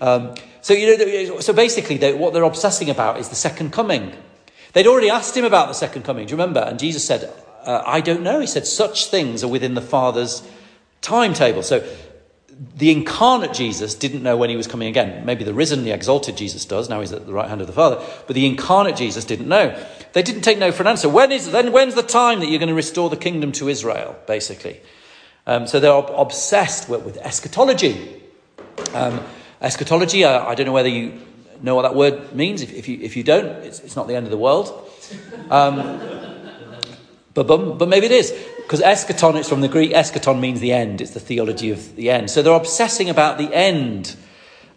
um, 0.00 0.34
so, 0.62 0.72
you 0.72 0.96
know, 0.96 1.40
so 1.40 1.52
basically, 1.52 1.98
they, 1.98 2.14
what 2.14 2.32
they're 2.32 2.42
obsessing 2.42 2.88
about 2.88 3.18
is 3.18 3.28
the 3.28 3.34
second 3.34 3.72
coming. 3.72 4.12
They'd 4.72 4.86
already 4.86 5.10
asked 5.10 5.36
him 5.36 5.44
about 5.44 5.68
the 5.68 5.74
second 5.74 6.04
coming. 6.04 6.26
Do 6.26 6.32
you 6.32 6.36
remember? 6.36 6.60
And 6.60 6.78
Jesus 6.78 7.04
said, 7.04 7.32
uh, 7.64 7.82
I 7.86 8.00
don't 8.00 8.22
know. 8.22 8.40
He 8.40 8.46
said, 8.46 8.66
such 8.66 9.06
things 9.06 9.44
are 9.44 9.48
within 9.48 9.74
the 9.74 9.82
Father's 9.82 10.42
timetable. 11.00 11.62
So 11.62 11.86
the 12.76 12.90
incarnate 12.90 13.52
Jesus 13.52 13.94
didn't 13.94 14.22
know 14.22 14.36
when 14.36 14.50
he 14.50 14.56
was 14.56 14.66
coming 14.66 14.88
again. 14.88 15.24
Maybe 15.24 15.44
the 15.44 15.54
risen, 15.54 15.84
the 15.84 15.92
exalted 15.92 16.36
Jesus 16.36 16.64
does. 16.64 16.88
Now 16.88 17.00
he's 17.00 17.12
at 17.12 17.26
the 17.26 17.32
right 17.32 17.48
hand 17.48 17.60
of 17.60 17.66
the 17.66 17.72
Father. 17.72 18.04
But 18.26 18.34
the 18.34 18.46
incarnate 18.46 18.96
Jesus 18.96 19.24
didn't 19.24 19.48
know. 19.48 19.76
They 20.12 20.22
didn't 20.22 20.42
take 20.42 20.58
no 20.58 20.70
for 20.70 20.82
an 20.82 20.88
answer. 20.88 21.08
When 21.08 21.32
is 21.32 21.50
then? 21.50 21.72
When's 21.72 21.94
the 21.94 22.02
time 22.02 22.40
that 22.40 22.46
you're 22.46 22.58
going 22.58 22.68
to 22.68 22.74
restore 22.74 23.10
the 23.10 23.16
kingdom 23.16 23.50
to 23.52 23.68
Israel? 23.68 24.16
Basically, 24.26 24.80
um, 25.46 25.66
so 25.66 25.80
they're 25.80 25.92
obsessed 25.92 26.88
with, 26.88 27.02
with 27.04 27.16
eschatology. 27.18 28.22
Um, 28.92 29.20
eschatology. 29.60 30.24
I, 30.24 30.50
I, 30.50 30.54
don't 30.54 30.66
know 30.66 30.72
whether 30.72 30.88
you 30.88 31.20
know 31.62 31.74
what 31.74 31.82
that 31.82 31.94
word 31.94 32.34
means. 32.34 32.62
If, 32.62 32.72
if 32.72 32.88
you 32.88 32.98
if 33.00 33.16
you 33.16 33.24
don't, 33.24 33.46
it's, 33.64 33.80
it's, 33.80 33.96
not 33.96 34.06
the 34.06 34.14
end 34.14 34.26
of 34.26 34.30
the 34.30 34.38
world. 34.38 34.88
Um, 35.50 35.76
but, 37.34 37.46
but 37.48 37.78
but 37.78 37.88
maybe 37.88 38.06
it 38.06 38.12
is. 38.12 38.32
Because 38.64 38.80
eschaton, 38.80 39.36
it's 39.36 39.48
from 39.48 39.60
the 39.60 39.68
Greek, 39.68 39.92
eschaton 39.92 40.40
means 40.40 40.60
the 40.60 40.72
end. 40.72 41.00
It's 41.00 41.12
the 41.12 41.20
theology 41.20 41.70
of 41.70 41.96
the 41.96 42.10
end. 42.10 42.30
So 42.30 42.42
they're 42.42 42.54
obsessing 42.54 43.10
about 43.10 43.36
the 43.36 43.54
end. 43.54 44.16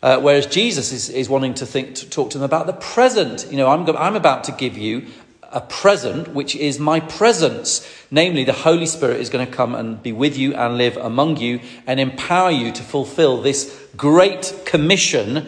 Uh, 0.03 0.19
whereas 0.19 0.45
Jesus 0.45 0.91
is, 0.91 1.09
is 1.09 1.29
wanting 1.29 1.53
to 1.55 1.65
think, 1.65 1.95
to 1.95 2.09
talk 2.09 2.29
to 2.31 2.37
them 2.37 2.45
about 2.45 2.67
the 2.67 2.73
present. 2.73 3.47
You 3.49 3.57
know, 3.57 3.69
I'm, 3.69 3.87
I'm 3.95 4.15
about 4.15 4.43
to 4.43 4.51
give 4.51 4.77
you 4.77 5.07
a 5.43 5.61
present, 5.61 6.27
which 6.27 6.55
is 6.55 6.79
my 6.79 6.99
presence. 6.99 7.87
Namely, 8.11 8.43
the 8.43 8.53
Holy 8.53 8.85
Spirit 8.85 9.21
is 9.21 9.29
going 9.29 9.45
to 9.45 9.51
come 9.51 9.73
and 9.73 10.03
be 10.03 10.11
with 10.11 10.37
you 10.37 10.53
and 10.53 10.77
live 10.77 10.97
among 10.97 11.37
you 11.37 11.61
and 11.87 11.99
empower 11.99 12.51
you 12.51 12.71
to 12.73 12.83
fulfill 12.83 13.41
this 13.41 13.87
great 13.95 14.53
commission 14.65 15.47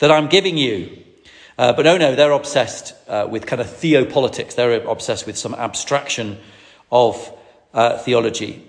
that 0.00 0.10
I'm 0.10 0.26
giving 0.26 0.58
you. 0.58 0.98
Uh, 1.56 1.72
but 1.72 1.84
no, 1.84 1.96
no, 1.96 2.14
they're 2.14 2.32
obsessed 2.32 2.94
uh, 3.08 3.26
with 3.30 3.46
kind 3.46 3.60
of 3.60 3.68
theopolitics. 3.68 4.54
They're 4.56 4.84
obsessed 4.84 5.26
with 5.26 5.38
some 5.38 5.54
abstraction 5.54 6.38
of 6.90 7.37
uh, 7.74 7.98
theology. 7.98 8.64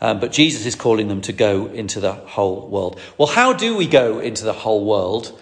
Um, 0.00 0.20
but 0.20 0.30
Jesus 0.30 0.64
is 0.64 0.74
calling 0.74 1.08
them 1.08 1.20
to 1.22 1.32
go 1.32 1.66
into 1.66 2.00
the 2.00 2.12
whole 2.12 2.68
world. 2.68 3.00
Well, 3.18 3.28
how 3.28 3.52
do 3.52 3.76
we 3.76 3.86
go 3.86 4.20
into 4.20 4.44
the 4.44 4.52
whole 4.52 4.84
world 4.84 5.40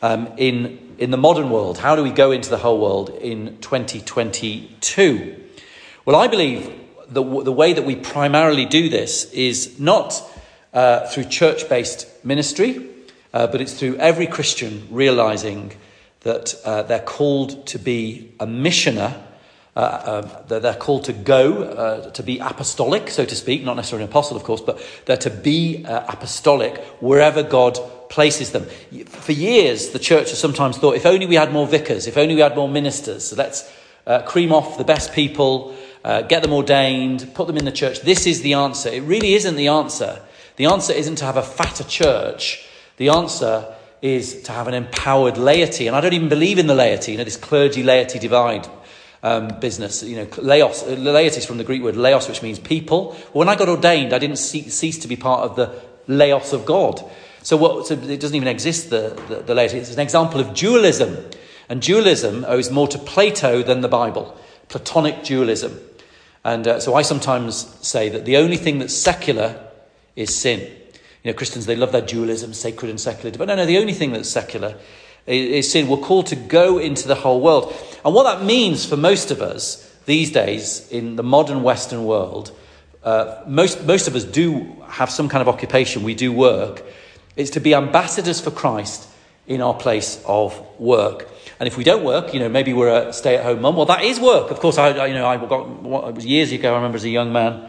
um, 0.00 0.28
in, 0.38 0.94
in 0.98 1.10
the 1.10 1.18
modern 1.18 1.50
world? 1.50 1.78
How 1.78 1.94
do 1.94 2.02
we 2.02 2.10
go 2.10 2.30
into 2.30 2.48
the 2.48 2.58
whole 2.58 2.80
world 2.80 3.10
in 3.10 3.58
2022? 3.58 5.44
Well, 6.06 6.16
I 6.16 6.26
believe 6.26 6.72
the, 7.08 7.22
the 7.22 7.52
way 7.52 7.74
that 7.74 7.84
we 7.84 7.96
primarily 7.96 8.64
do 8.64 8.88
this 8.88 9.30
is 9.32 9.78
not 9.78 10.22
uh, 10.72 11.06
through 11.08 11.24
church 11.24 11.68
based 11.68 12.06
ministry, 12.24 12.88
uh, 13.34 13.46
but 13.46 13.60
it's 13.60 13.74
through 13.74 13.96
every 13.96 14.26
Christian 14.26 14.86
realizing 14.90 15.72
that 16.20 16.54
uh, 16.64 16.82
they're 16.82 16.98
called 16.98 17.66
to 17.66 17.78
be 17.78 18.32
a 18.40 18.46
missioner 18.46 19.22
uh, 19.78 20.24
um, 20.24 20.60
they're 20.60 20.74
called 20.74 21.04
to 21.04 21.12
go, 21.12 21.62
uh, 21.62 22.10
to 22.10 22.22
be 22.24 22.40
apostolic, 22.40 23.08
so 23.08 23.24
to 23.24 23.36
speak, 23.36 23.62
not 23.62 23.76
necessarily 23.76 24.02
an 24.02 24.10
apostle, 24.10 24.36
of 24.36 24.42
course, 24.42 24.60
but 24.60 24.84
they're 25.06 25.16
to 25.16 25.30
be 25.30 25.84
uh, 25.84 26.04
apostolic 26.08 26.78
wherever 27.00 27.44
God 27.44 27.78
places 28.08 28.50
them. 28.50 28.64
For 29.06 29.30
years, 29.30 29.90
the 29.90 30.00
church 30.00 30.30
has 30.30 30.38
sometimes 30.40 30.78
thought 30.78 30.96
if 30.96 31.06
only 31.06 31.26
we 31.26 31.36
had 31.36 31.52
more 31.52 31.64
vicars, 31.64 32.08
if 32.08 32.16
only 32.16 32.34
we 32.34 32.40
had 32.40 32.56
more 32.56 32.68
ministers, 32.68 33.28
so 33.28 33.36
let's 33.36 33.72
uh, 34.04 34.22
cream 34.22 34.52
off 34.52 34.78
the 34.78 34.84
best 34.84 35.12
people, 35.12 35.76
uh, 36.02 36.22
get 36.22 36.42
them 36.42 36.52
ordained, 36.52 37.30
put 37.34 37.46
them 37.46 37.56
in 37.56 37.64
the 37.64 37.70
church. 37.70 38.00
This 38.00 38.26
is 38.26 38.42
the 38.42 38.54
answer. 38.54 38.88
It 38.88 39.04
really 39.04 39.34
isn't 39.34 39.54
the 39.54 39.68
answer. 39.68 40.20
The 40.56 40.66
answer 40.66 40.92
isn't 40.92 41.16
to 41.16 41.24
have 41.24 41.36
a 41.36 41.42
fatter 41.42 41.84
church. 41.84 42.66
The 42.96 43.10
answer 43.10 43.76
is 44.02 44.42
to 44.42 44.52
have 44.52 44.66
an 44.66 44.74
empowered 44.74 45.38
laity. 45.38 45.86
And 45.86 45.94
I 45.94 46.00
don't 46.00 46.14
even 46.14 46.28
believe 46.28 46.58
in 46.58 46.66
the 46.66 46.74
laity, 46.74 47.12
you 47.12 47.18
know, 47.18 47.24
this 47.24 47.36
clergy 47.36 47.84
laity 47.84 48.18
divide 48.18 48.66
um, 49.22 49.58
business. 49.60 50.02
You 50.02 50.16
know, 50.16 50.28
laos, 50.38 50.86
laity 50.86 51.38
is 51.38 51.46
from 51.46 51.58
the 51.58 51.64
Greek 51.64 51.82
word 51.82 51.96
laos, 51.96 52.28
which 52.28 52.42
means 52.42 52.58
people. 52.58 53.14
When 53.32 53.48
I 53.48 53.56
got 53.56 53.68
ordained, 53.68 54.12
I 54.12 54.18
didn't 54.18 54.36
cease 54.36 54.98
to 54.98 55.08
be 55.08 55.16
part 55.16 55.42
of 55.42 55.56
the 55.56 55.82
laos 56.06 56.52
of 56.52 56.64
God. 56.64 57.02
So, 57.42 57.56
what, 57.56 57.86
so 57.86 57.94
it 57.94 58.20
doesn't 58.20 58.36
even 58.36 58.48
exist, 58.48 58.90
the, 58.90 59.20
the, 59.28 59.36
the 59.36 59.54
laity. 59.54 59.78
It's 59.78 59.92
an 59.92 60.00
example 60.00 60.40
of 60.40 60.54
dualism. 60.54 61.16
And 61.68 61.82
dualism 61.82 62.44
owes 62.48 62.70
more 62.70 62.88
to 62.88 62.98
Plato 62.98 63.62
than 63.62 63.82
the 63.82 63.88
Bible, 63.88 64.36
Platonic 64.68 65.22
dualism. 65.22 65.78
And 66.44 66.66
uh, 66.66 66.80
so 66.80 66.94
I 66.94 67.02
sometimes 67.02 67.76
say 67.86 68.08
that 68.08 68.24
the 68.24 68.38
only 68.38 68.56
thing 68.56 68.78
that's 68.78 68.94
secular 68.94 69.68
is 70.16 70.34
sin. 70.34 70.60
You 71.22 71.32
know, 71.32 71.36
Christians, 71.36 71.66
they 71.66 71.76
love 71.76 71.92
their 71.92 72.00
dualism, 72.00 72.54
sacred 72.54 72.88
and 72.88 73.00
secular. 73.00 73.36
But 73.36 73.48
no, 73.48 73.56
no, 73.56 73.66
the 73.66 73.78
only 73.78 73.92
thing 73.92 74.12
that's 74.12 74.28
secular 74.28 74.76
is 75.28 75.70
sin. 75.70 75.88
We're 75.88 75.98
called 75.98 76.26
to 76.28 76.36
go 76.36 76.78
into 76.78 77.06
the 77.06 77.14
whole 77.14 77.40
world. 77.40 77.74
And 78.04 78.14
what 78.14 78.24
that 78.24 78.44
means 78.44 78.84
for 78.84 78.96
most 78.96 79.30
of 79.30 79.42
us 79.42 79.84
these 80.06 80.32
days 80.32 80.88
in 80.90 81.16
the 81.16 81.22
modern 81.22 81.62
Western 81.62 82.04
world, 82.04 82.50
uh, 83.04 83.42
most, 83.46 83.84
most 83.84 84.08
of 84.08 84.14
us 84.14 84.24
do 84.24 84.76
have 84.88 85.10
some 85.10 85.28
kind 85.28 85.42
of 85.42 85.48
occupation, 85.48 86.02
we 86.02 86.14
do 86.14 86.32
work, 86.32 86.82
is 87.36 87.50
to 87.50 87.60
be 87.60 87.74
ambassadors 87.74 88.40
for 88.40 88.50
Christ 88.50 89.08
in 89.46 89.60
our 89.60 89.74
place 89.74 90.22
of 90.26 90.60
work. 90.78 91.28
And 91.60 91.66
if 91.66 91.76
we 91.76 91.84
don't 91.84 92.04
work, 92.04 92.34
you 92.34 92.40
know, 92.40 92.48
maybe 92.48 92.72
we're 92.72 93.08
a 93.08 93.12
stay-at-home 93.12 93.60
mum. 93.60 93.76
Well, 93.76 93.86
that 93.86 94.02
is 94.02 94.20
work. 94.20 94.50
Of 94.50 94.60
course, 94.60 94.78
I, 94.78 94.90
I 94.90 95.06
you 95.06 95.14
know, 95.14 95.26
I 95.26 95.36
got 95.36 95.68
what, 95.68 96.08
it 96.08 96.14
was 96.14 96.26
years 96.26 96.52
ago. 96.52 96.72
I 96.72 96.76
remember 96.76 96.96
as 96.96 97.04
a 97.04 97.10
young 97.10 97.32
man, 97.32 97.68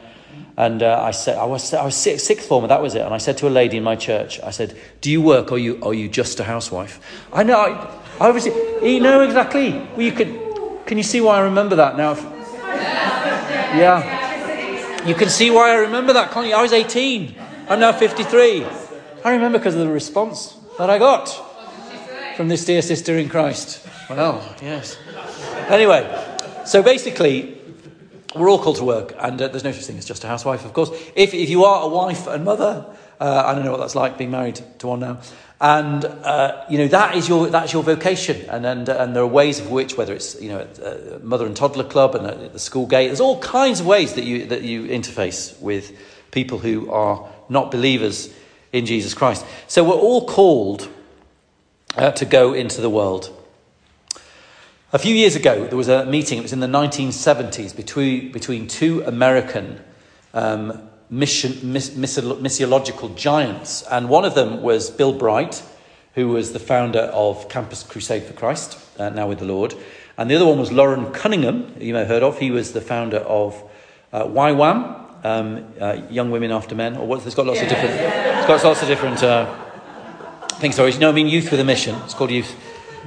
and 0.60 0.84
uh, 0.84 1.02
I 1.02 1.12
said, 1.12 1.38
I 1.38 1.45
was, 1.45 1.74
I 1.74 1.86
was 1.86 1.95
sixth 1.95 2.45
form, 2.45 2.67
that 2.67 2.82
was 2.82 2.93
it. 2.93 3.02
And 3.02 3.13
I 3.13 3.17
said 3.17 3.38
to 3.38 3.48
a 3.48 3.50
lady 3.50 3.78
in 3.78 3.84
my 3.84 3.95
church, 3.95 4.41
I 4.41 4.52
said, 4.52 4.78
Do 5.00 5.10
you 5.10 5.22
work 5.22 5.54
or 5.54 5.56
are 5.56 5.58
you, 5.58 5.80
are 5.82 5.93
you 5.93 6.10
just 6.10 6.38
a 6.41 6.43
housewife? 6.43 7.00
I 7.32 7.43
know, 7.43 7.58
I, 7.58 7.69
I 8.19 8.28
obviously, 8.28 8.52
you 8.86 9.00
know 9.00 9.22
exactly. 9.22 9.72
Well, 9.72 10.02
you 10.02 10.12
could, 10.12 10.86
can 10.86 10.98
you 10.98 11.04
see 11.04 11.22
why 11.22 11.38
I 11.38 11.43
remember 11.43 11.78
that 11.78 11.95
now? 11.95 12.15
Yeah. 13.72 15.06
You 15.08 15.15
can 15.15 15.30
see 15.30 15.50
why 15.50 15.72
I 15.72 15.76
remember 15.76 16.12
that, 16.12 16.32
can't 16.32 16.45
you? 16.45 16.54
I 16.54 16.62
was 16.62 16.74
18. 16.74 17.36
I'm 17.69 17.80
now 17.80 17.93
53. 17.93 18.65
I 19.24 19.32
remember 19.32 19.60
because 19.60 19.76
of 19.76 19.80
the 19.80 19.88
response 19.88 20.58
that 20.78 20.89
I 20.89 20.98
got 20.98 21.28
from 22.36 22.50
this 22.50 22.65
dear 22.65 22.82
sister 22.82 23.17
in 23.17 23.30
Christ. 23.30 23.88
Well, 24.10 24.43
yes. 24.62 24.98
Anyway, 25.69 26.04
so 26.65 26.84
basically, 26.84 27.59
we're 28.35 28.49
all 28.49 28.59
called 28.59 28.77
to 28.77 28.83
work, 28.83 29.15
and 29.17 29.41
uh, 29.41 29.47
there's 29.47 29.63
no 29.63 29.71
such 29.71 29.85
thing 29.85 29.97
as 29.97 30.05
just 30.05 30.23
a 30.23 30.27
housewife, 30.27 30.65
of 30.65 30.73
course. 30.73 30.91
If, 31.15 31.33
if 31.33 31.49
you 31.49 31.63
are 31.63 31.83
a 31.83 31.87
wife 31.87 32.27
and 32.27 32.45
mother, 32.45 32.85
uh, 33.19 33.43
I 33.45 33.55
don't 33.55 33.65
know 33.65 33.71
what 33.71 33.79
that's 33.79 33.95
like 33.95 34.17
being 34.17 34.31
married 34.31 34.61
to 34.79 34.87
one 34.87 34.99
now. 34.99 35.19
And, 35.61 36.05
uh, 36.05 36.63
you 36.69 36.77
know, 36.77 36.87
that 36.87 37.15
is 37.15 37.27
your, 37.27 37.47
that's 37.47 37.73
your 37.73 37.83
vocation. 37.83 38.49
And, 38.49 38.65
and, 38.65 38.87
and 38.87 39.15
there 39.15 39.23
are 39.23 39.27
ways 39.27 39.59
of 39.59 39.69
which, 39.69 39.97
whether 39.97 40.13
it's, 40.13 40.41
you 40.41 40.49
know, 40.49 40.65
a 40.83 41.19
mother 41.19 41.45
and 41.45 41.55
toddler 41.55 41.83
club 41.83 42.15
and 42.15 42.25
at 42.27 42.53
the 42.53 42.59
school 42.59 42.85
gate, 42.85 43.07
there's 43.07 43.19
all 43.19 43.39
kinds 43.39 43.81
of 43.81 43.85
ways 43.85 44.13
that 44.13 44.23
you, 44.23 44.45
that 44.45 44.61
you 44.61 44.83
interface 44.83 45.59
with 45.59 45.97
people 46.31 46.59
who 46.59 46.89
are 46.91 47.27
not 47.49 47.71
believers 47.71 48.33
in 48.71 48.85
Jesus 48.85 49.13
Christ. 49.13 49.45
So 49.67 49.83
we're 49.83 49.95
all 49.95 50.25
called 50.25 50.87
uh, 51.97 52.11
to 52.11 52.25
go 52.25 52.53
into 52.53 52.79
the 52.79 52.89
world. 52.89 53.35
A 54.91 54.97
few 54.97 55.13
years 55.13 55.36
ago, 55.36 55.67
there 55.67 55.78
was 55.78 55.88
a 55.88 56.04
meeting, 56.08 56.39
it 56.39 56.41
was 56.41 56.52
in 56.52 56.62
the 56.62 56.67
1970s, 56.67 57.75
between, 57.75 58.32
between 58.32 58.67
two 58.67 59.04
American 59.04 59.80
um, 60.34 60.89
mission, 61.12 61.71
miss, 61.71 61.91
missiological 61.91 63.15
giants. 63.15 63.84
And 63.84 64.10
one 64.10 64.25
of 64.25 64.34
them 64.34 64.63
was 64.63 64.89
Bill 64.89 65.13
Bright, 65.13 65.62
who 66.15 66.30
was 66.30 66.54
the 66.54 66.60
founder 66.60 67.02
of 67.02 67.49
Campus 67.49 67.84
Crusade 67.84 68.23
for 68.23 68.34
Christ, 68.34 68.80
uh, 68.97 69.10
now 69.10 69.28
with 69.28 69.38
the 69.38 69.45
Lord. 69.45 69.75
And 70.17 70.28
the 70.28 70.36
other 70.36 70.47
one 70.47 70.58
was 70.58 70.71
Loren 70.71 71.12
Cunningham, 71.12 71.71
you 71.80 71.93
may 71.93 71.99
have 71.99 72.08
heard 72.08 72.23
of. 72.23 72.39
He 72.39 72.49
was 72.49 72.73
the 72.73 72.82
founder 72.82 73.17
of 73.17 73.62
uh, 74.12 74.23
YWAM, 74.23 75.23
um, 75.23 75.67
uh, 75.80 76.02
Young 76.10 76.32
Women 76.32 76.49
After 76.49 76.73
Men, 76.73 76.97
or 76.97 77.06
what, 77.06 77.23
it's 77.28 77.36
got 77.36 77.45
lots 77.45 77.60
yeah. 77.60 77.65
of 77.65 77.69
different, 77.69 77.93
it's 78.39 78.47
got 78.47 78.63
lots 78.63 78.82
of 78.82 78.88
different 78.88 79.21
uh, 79.21 79.56
things. 80.54 80.78
Sorry, 80.78 80.91
you 80.91 80.97
know, 80.97 81.10
I 81.10 81.13
mean, 81.13 81.28
Youth 81.28 81.52
with 81.52 81.60
a 81.60 81.63
Mission. 81.63 81.95
It's 82.06 82.15
called 82.15 82.32
Youth 82.32 82.56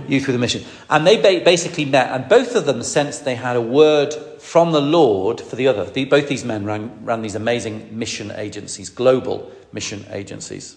Youth 0.09 0.27
with 0.27 0.37
a 0.37 0.39
Mission. 0.39 0.65
And 0.91 1.07
they 1.07 1.17
ba- 1.17 1.45
basically 1.45 1.85
met, 1.85 2.11
and 2.11 2.29
both 2.29 2.55
of 2.55 2.67
them 2.67 2.83
sensed 2.83 3.25
they 3.25 3.35
had 3.35 3.57
a 3.57 3.61
word 3.61 4.15
from 4.39 4.73
the 4.73 4.81
Lord 4.81 5.41
for 5.41 5.57
the 5.57 5.69
other. 5.69 5.85
The, 5.85 6.05
both 6.05 6.29
these 6.29 6.45
men 6.45 6.65
ran, 6.65 7.05
ran 7.05 7.23
these 7.23 7.35
amazing 7.35 7.97
mission 7.99 8.31
agencies, 8.33 8.91
global 8.91 9.51
mission 9.73 10.05
agencies. 10.11 10.77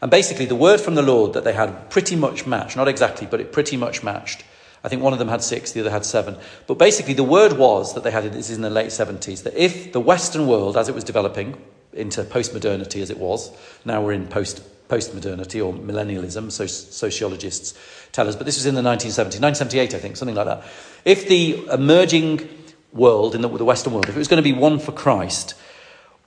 And 0.00 0.10
basically, 0.10 0.44
the 0.44 0.54
word 0.54 0.80
from 0.80 0.94
the 0.94 1.02
Lord 1.02 1.32
that 1.32 1.44
they 1.44 1.52
had 1.52 1.90
pretty 1.90 2.16
much 2.16 2.46
matched, 2.46 2.76
not 2.76 2.88
exactly, 2.88 3.26
but 3.26 3.40
it 3.40 3.52
pretty 3.52 3.76
much 3.76 4.02
matched. 4.02 4.44
I 4.84 4.88
think 4.88 5.02
one 5.02 5.14
of 5.14 5.18
them 5.18 5.28
had 5.28 5.42
six, 5.42 5.72
the 5.72 5.80
other 5.80 5.90
had 5.90 6.04
seven. 6.04 6.36
But 6.66 6.74
basically, 6.74 7.14
the 7.14 7.24
word 7.24 7.54
was 7.54 7.94
that 7.94 8.04
they 8.04 8.10
had, 8.10 8.24
this 8.24 8.50
is 8.50 8.56
in 8.56 8.62
the 8.62 8.68
late 8.68 8.88
70s, 8.88 9.42
that 9.44 9.54
if 9.54 9.92
the 9.92 10.00
Western 10.00 10.46
world, 10.46 10.76
as 10.76 10.90
it 10.90 10.94
was 10.94 11.04
developing 11.04 11.56
into 11.94 12.22
post-modernity 12.22 13.00
as 13.00 13.08
it 13.08 13.18
was, 13.18 13.50
now 13.86 14.02
we're 14.02 14.12
in 14.12 14.26
post, 14.26 14.62
post-modernity 14.88 15.60
or 15.60 15.72
millennialism, 15.72 16.52
so 16.52 16.66
sociologists 16.66 17.74
tell 18.12 18.28
us, 18.28 18.36
but 18.36 18.46
this 18.46 18.56
was 18.56 18.66
in 18.66 18.74
the 18.74 18.82
1970s, 18.82 19.40
1978 19.40 19.94
I 19.94 19.98
think, 19.98 20.16
something 20.16 20.36
like 20.36 20.46
that. 20.46 20.64
If 21.04 21.28
the 21.28 21.66
emerging 21.72 22.48
world, 22.92 23.34
in 23.34 23.40
the, 23.40 23.48
the 23.48 23.64
Western 23.64 23.92
world, 23.92 24.08
if 24.08 24.14
it 24.14 24.18
was 24.18 24.28
going 24.28 24.42
to 24.42 24.52
be 24.52 24.58
won 24.58 24.78
for 24.78 24.92
Christ, 24.92 25.54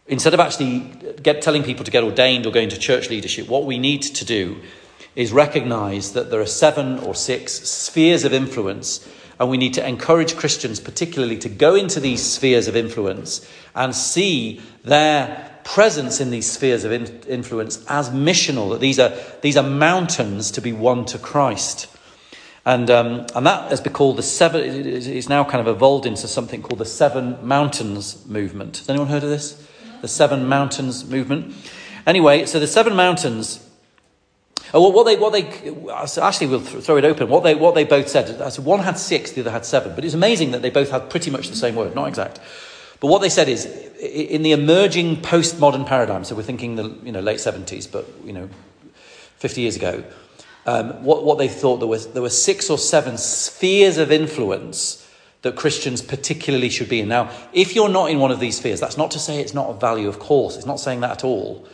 instead 0.07 0.33
of 0.33 0.39
actually 0.39 0.79
get, 1.21 1.41
telling 1.41 1.63
people 1.63 1.85
to 1.85 1.91
get 1.91 2.03
ordained 2.03 2.45
or 2.45 2.51
go 2.51 2.59
into 2.59 2.77
church 2.77 3.09
leadership, 3.09 3.47
what 3.47 3.65
we 3.65 3.77
need 3.77 4.01
to 4.01 4.25
do 4.25 4.57
is 5.15 5.31
recognize 5.31 6.13
that 6.13 6.29
there 6.29 6.39
are 6.39 6.45
seven 6.45 6.99
or 6.99 7.15
six 7.15 7.53
spheres 7.53 8.23
of 8.23 8.33
influence, 8.33 9.07
and 9.39 9.49
we 9.49 9.57
need 9.57 9.73
to 9.73 9.87
encourage 9.87 10.35
Christians, 10.35 10.79
particularly, 10.79 11.37
to 11.39 11.49
go 11.49 11.75
into 11.75 11.99
these 11.99 12.23
spheres 12.23 12.67
of 12.67 12.75
influence 12.75 13.47
and 13.75 13.95
see 13.95 14.61
their 14.83 15.56
presence 15.67 16.21
in 16.21 16.31
these 16.31 16.49
spheres 16.49 16.85
of 16.85 16.93
in- 16.93 17.21
influence 17.27 17.85
as 17.89 18.09
missional, 18.09 18.71
that 18.71 18.79
these 18.79 18.97
are, 18.99 19.11
these 19.41 19.57
are 19.57 19.67
mountains 19.67 20.49
to 20.51 20.61
be 20.61 20.71
won 20.71 21.03
to 21.03 21.19
Christ. 21.19 21.87
And, 22.65 22.89
um, 22.89 23.25
and 23.35 23.45
that 23.45 23.69
has 23.69 23.81
been 23.81 23.91
called 23.91 24.17
the 24.17 24.23
seven, 24.23 24.61
it's 24.61 25.27
now 25.27 25.43
kind 25.43 25.59
of 25.59 25.67
evolved 25.67 26.05
into 26.05 26.27
something 26.27 26.61
called 26.61 26.79
the 26.79 26.85
Seven 26.85 27.45
Mountains 27.45 28.25
Movement. 28.25 28.77
Has 28.77 28.89
anyone 28.89 29.09
heard 29.09 29.23
of 29.23 29.29
this? 29.29 29.61
The 30.01 30.07
Seven 30.07 30.47
Mountains 30.47 31.05
Movement. 31.05 31.53
Anyway, 32.05 32.45
so 32.45 32.59
the 32.59 32.67
Seven 32.67 32.95
Mountains 32.95 33.63
Oh, 34.73 34.89
what 34.89 35.05
they, 35.05 35.15
what 35.15 35.31
they, 35.31 35.43
actually, 36.21 36.47
we'll 36.47 36.59
throw 36.59 36.97
it 36.97 37.05
open. 37.05 37.29
What 37.29 37.43
they, 37.43 37.55
what 37.55 37.73
they 37.73 37.85
both 37.85 38.09
said, 38.09 38.27
one 38.59 38.81
had 38.81 38.97
six, 38.97 39.31
the 39.31 39.39
other 39.39 39.51
had 39.51 39.65
seven. 39.65 39.95
But 39.95 40.03
it's 40.03 40.13
amazing 40.13 40.51
that 40.51 40.61
they 40.61 40.69
both 40.69 40.91
had 40.91 41.09
pretty 41.09 41.31
much 41.31 41.47
the 41.47 41.55
same 41.55 41.75
word, 41.75 41.95
not 41.95 42.09
exact. 42.09 42.41
But 42.99 43.07
what 43.07 43.21
they 43.21 43.29
said 43.29 43.47
is, 43.47 43.65
in 43.99 44.43
the 44.43 44.51
emerging 44.51 45.17
postmodern 45.17 45.85
paradigm, 45.85 46.23
so 46.23 46.35
we're 46.35 46.43
thinking 46.43 46.75
the 46.75 46.89
you 47.03 47.11
know, 47.11 47.19
late 47.19 47.37
70s, 47.37 47.91
but 47.91 48.07
you 48.23 48.33
know, 48.33 48.49
50 49.37 49.61
years 49.61 49.75
ago, 49.75 50.03
um, 50.65 51.03
what, 51.03 51.23
what 51.23 51.37
they 51.37 51.47
thought 51.47 51.77
there 51.77 51.87
was, 51.87 52.07
there 52.13 52.21
were 52.21 52.29
six 52.29 52.69
or 52.69 52.77
seven 52.77 53.17
spheres 53.17 53.97
of 53.97 54.11
influence 54.11 55.07
that 55.43 55.55
Christians 55.55 56.01
particularly 56.01 56.69
should 56.69 56.89
be 56.89 56.99
in. 56.99 57.07
Now, 57.07 57.31
if 57.53 57.75
you're 57.75 57.89
not 57.89 58.09
in 58.09 58.19
one 58.19 58.31
of 58.31 58.39
these 58.39 58.57
spheres, 58.57 58.79
that's 58.79 58.97
not 58.97 59.11
to 59.11 59.19
say 59.19 59.39
it's 59.39 59.53
not 59.53 59.67
of 59.67 59.79
value, 59.79 60.07
of 60.07 60.19
course. 60.19 60.57
It's 60.57 60.65
not 60.65 60.79
saying 60.79 61.01
that 61.01 61.11
at 61.11 61.23
all. 61.23 61.67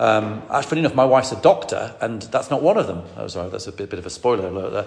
Um, 0.00 0.42
actually, 0.50 0.78
enough, 0.78 0.94
my 0.94 1.04
wife's 1.04 1.32
a 1.32 1.40
doctor, 1.40 1.94
and 2.00 2.22
that's 2.22 2.50
not 2.50 2.62
one 2.62 2.78
of 2.78 2.86
them. 2.86 3.02
Oh, 3.16 3.26
sorry, 3.26 3.50
that's 3.50 3.66
a 3.66 3.72
bit, 3.72 3.90
bit 3.90 3.98
of 3.98 4.06
a 4.06 4.10
spoiler 4.10 4.46
alert 4.46 4.70
there. 4.72 4.86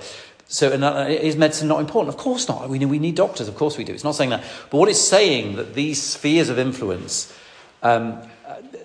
So, 0.52 0.70
uh, 0.70 1.08
is 1.08 1.38
medicine 1.38 1.70
not 1.70 1.80
important? 1.80 2.14
Of 2.14 2.20
course 2.20 2.50
not. 2.50 2.68
We, 2.68 2.86
we 2.86 3.00
need 3.00 3.16
doctors, 3.16 3.48
of 3.48 3.56
course 3.56 3.78
we 3.78 3.86
do. 3.86 3.94
It's 3.94 4.04
not 4.04 4.16
saying 4.16 4.32
that. 4.32 4.44
But 4.70 4.80
what 4.80 4.90
it's 4.90 5.00
saying 5.00 5.56
that 5.56 5.76
these 5.76 6.04
spheres 6.04 6.50
of 6.50 6.60
influence, 6.60 7.34
um, 7.82 8.22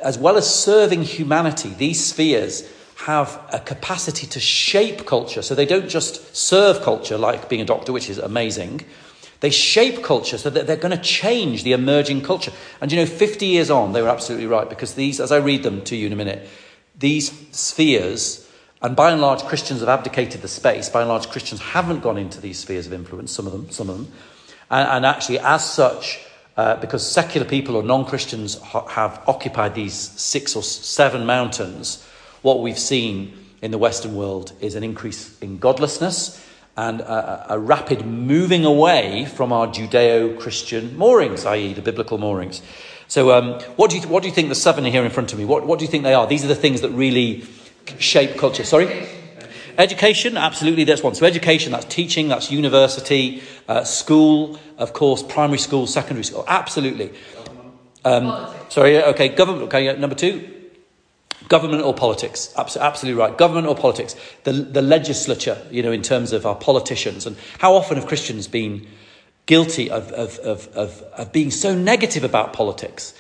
as 0.01 0.17
well 0.17 0.37
as 0.37 0.49
serving 0.49 1.03
humanity, 1.03 1.71
these 1.71 2.05
spheres 2.05 2.73
have 2.99 3.41
a 3.53 3.59
capacity 3.59 4.29
to 4.29 4.39
shape 4.39 5.07
culture. 5.07 5.43
So 5.43 5.57
they 5.57 5.67
don't 5.67 5.89
just 5.89 6.37
serve 6.37 6.83
culture 6.83 7.19
like 7.19 7.49
being 7.49 7.63
a 7.63 7.65
doctor, 7.65 7.93
which 7.93 8.09
is 8.09 8.19
amazing. 8.19 8.83
They 9.41 9.51
shape 9.51 10.05
culture 10.05 10.39
so 10.39 10.49
that 10.51 10.69
they're 10.69 10.77
going 10.77 10.97
to 10.97 11.03
change 11.03 11.65
the 11.65 11.73
emerging 11.73 12.23
culture. 12.23 12.53
And 12.81 12.93
you 12.93 12.99
know, 12.99 13.07
50 13.07 13.45
years 13.45 13.71
on, 13.71 13.93
they 13.93 14.03
were 14.03 14.09
absolutely 14.09 14.47
right 14.47 14.71
because 14.71 14.95
these, 14.95 15.19
as 15.19 15.33
I 15.33 15.39
read 15.39 15.65
them 15.65 15.83
to 15.83 15.97
you 15.97 16.07
in 16.07 16.13
a 16.13 16.17
minute, 16.17 16.49
these 16.97 17.33
spheres, 17.51 18.46
and 18.83 18.95
by 18.95 19.11
and 19.11 19.21
large, 19.21 19.43
Christians 19.43 19.81
have 19.81 19.89
abdicated 19.89 20.43
the 20.43 20.49
space. 20.49 20.89
By 20.89 21.01
and 21.01 21.09
large, 21.09 21.29
Christians 21.29 21.61
haven't 21.61 22.01
gone 22.01 22.19
into 22.19 22.41
these 22.41 22.59
spheres 22.59 22.87
of 22.87 22.93
influence, 22.93 23.33
some 23.33 23.47
of 23.47 23.53
them, 23.53 23.71
some 23.71 23.89
of 23.89 23.97
them. 23.97 24.13
And, 24.71 24.89
and 24.89 25.07
actually, 25.07 25.39
as 25.39 25.69
such, 25.69 26.21
uh, 26.57 26.77
because 26.77 27.07
secular 27.07 27.47
people 27.47 27.77
or 27.77 27.83
non 27.83 28.05
Christians 28.05 28.59
ha- 28.59 28.87
have 28.87 29.23
occupied 29.27 29.75
these 29.75 29.95
six 29.95 30.55
or 30.55 30.63
seven 30.63 31.25
mountains, 31.25 32.07
what 32.43 32.61
we've 32.61 32.79
seen 32.79 33.37
in 33.63 33.71
the 33.71 33.79
Western 33.79 34.15
world 34.15 34.53
is 34.61 34.75
an 34.75 34.85
increase 34.85 35.39
in 35.41 35.59
godlessness 35.59 36.43
and 36.77 37.01
a, 37.01 37.55
a 37.55 37.59
rapid 37.59 38.05
moving 38.05 38.67
away 38.67 39.25
from 39.25 39.53
our 39.53 39.67
Judeo 39.67 40.39
Christian 40.39 40.97
moorings, 40.97 41.47
i.e., 41.47 41.73
the 41.73 41.81
biblical 41.81 42.19
moorings. 42.19 42.61
So, 43.09 43.31
um, 43.33 43.61
what, 43.77 43.91
do 43.91 43.99
you, 43.99 44.07
what 44.09 44.23
do 44.23 44.29
you 44.29 44.35
think 44.35 44.49
the 44.49 44.55
seven 44.55 44.85
here 44.85 45.05
in 45.05 45.11
front 45.11 45.33
of 45.33 45.39
me? 45.39 45.45
What, 45.45 45.67
what 45.67 45.79
do 45.79 45.85
you 45.85 45.91
think 45.91 46.05
they 46.05 46.13
are? 46.13 46.27
These 46.27 46.45
are 46.45 46.49
the 46.49 46.55
things 46.55 46.83
that 46.83 46.91
really 46.91 47.45
shape 47.99 48.37
culture. 48.37 48.65
Sorry? 48.65 49.09
Education, 49.79 50.37
absolutely, 50.37 50.85
that's 50.85 51.03
one. 51.03 51.15
So, 51.15 51.27
education, 51.27 51.73
that's 51.73 51.85
teaching, 51.85 52.29
that's 52.29 52.51
university, 52.51 53.43
uh, 53.69 53.85
school, 53.85 54.59
of 54.79 54.93
course, 54.93 55.23
primary 55.23 55.59
school, 55.59 55.87
secondary 55.87 56.25
school, 56.25 56.45
absolutely. 56.49 57.13
Um, 58.05 58.55
sorry, 58.71 59.03
okay, 59.03 59.29
government, 59.29 59.65
okay, 59.65 59.97
number 59.99 60.17
two. 60.17 60.53
Government 61.49 61.85
or 61.85 61.95
politics? 61.95 62.53
Absolutely 62.57 63.13
right. 63.13 63.37
Government 63.37 63.69
or 63.69 63.77
politics? 63.77 64.17
The, 64.45 64.53
the 64.53 64.83
legislature, 64.83 65.65
you 65.71 65.83
know, 65.83 65.93
in 65.93 66.03
terms 66.03 66.33
of 66.33 66.45
our 66.45 66.57
politicians. 66.57 67.25
And 67.25 67.37
how 67.59 67.75
often 67.75 67.99
have 67.99 68.07
Christians 68.07 68.49
been 68.49 68.87
guilty 69.45 69.89
of, 69.89 70.11
of, 70.13 70.39
of, 70.39 70.67
of, 70.69 71.03
of 71.03 71.33
being 71.33 71.53
so 71.53 71.75
negative 71.75 72.25
about 72.25 72.53
politics? 72.53 73.15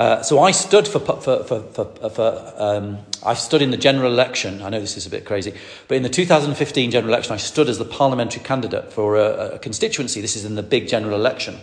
Uh, 0.00 0.22
so 0.22 0.38
I 0.40 0.50
stood 0.50 0.88
for, 0.88 0.98
for, 0.98 1.44
for, 1.44 1.60
for, 1.60 2.08
for 2.08 2.54
um, 2.56 3.00
I 3.22 3.34
stood 3.34 3.60
in 3.60 3.70
the 3.70 3.76
general 3.76 4.10
election. 4.10 4.62
I 4.62 4.70
know 4.70 4.80
this 4.80 4.96
is 4.96 5.04
a 5.04 5.10
bit 5.10 5.26
crazy, 5.26 5.52
but 5.88 5.98
in 5.98 6.02
the 6.02 6.08
2015 6.08 6.90
general 6.90 7.12
election, 7.12 7.34
I 7.34 7.36
stood 7.36 7.68
as 7.68 7.76
the 7.76 7.84
parliamentary 7.84 8.42
candidate 8.42 8.94
for 8.94 9.16
a, 9.16 9.56
a 9.56 9.58
constituency. 9.58 10.22
This 10.22 10.36
is 10.36 10.46
in 10.46 10.54
the 10.54 10.62
big 10.62 10.88
general 10.88 11.14
election. 11.14 11.58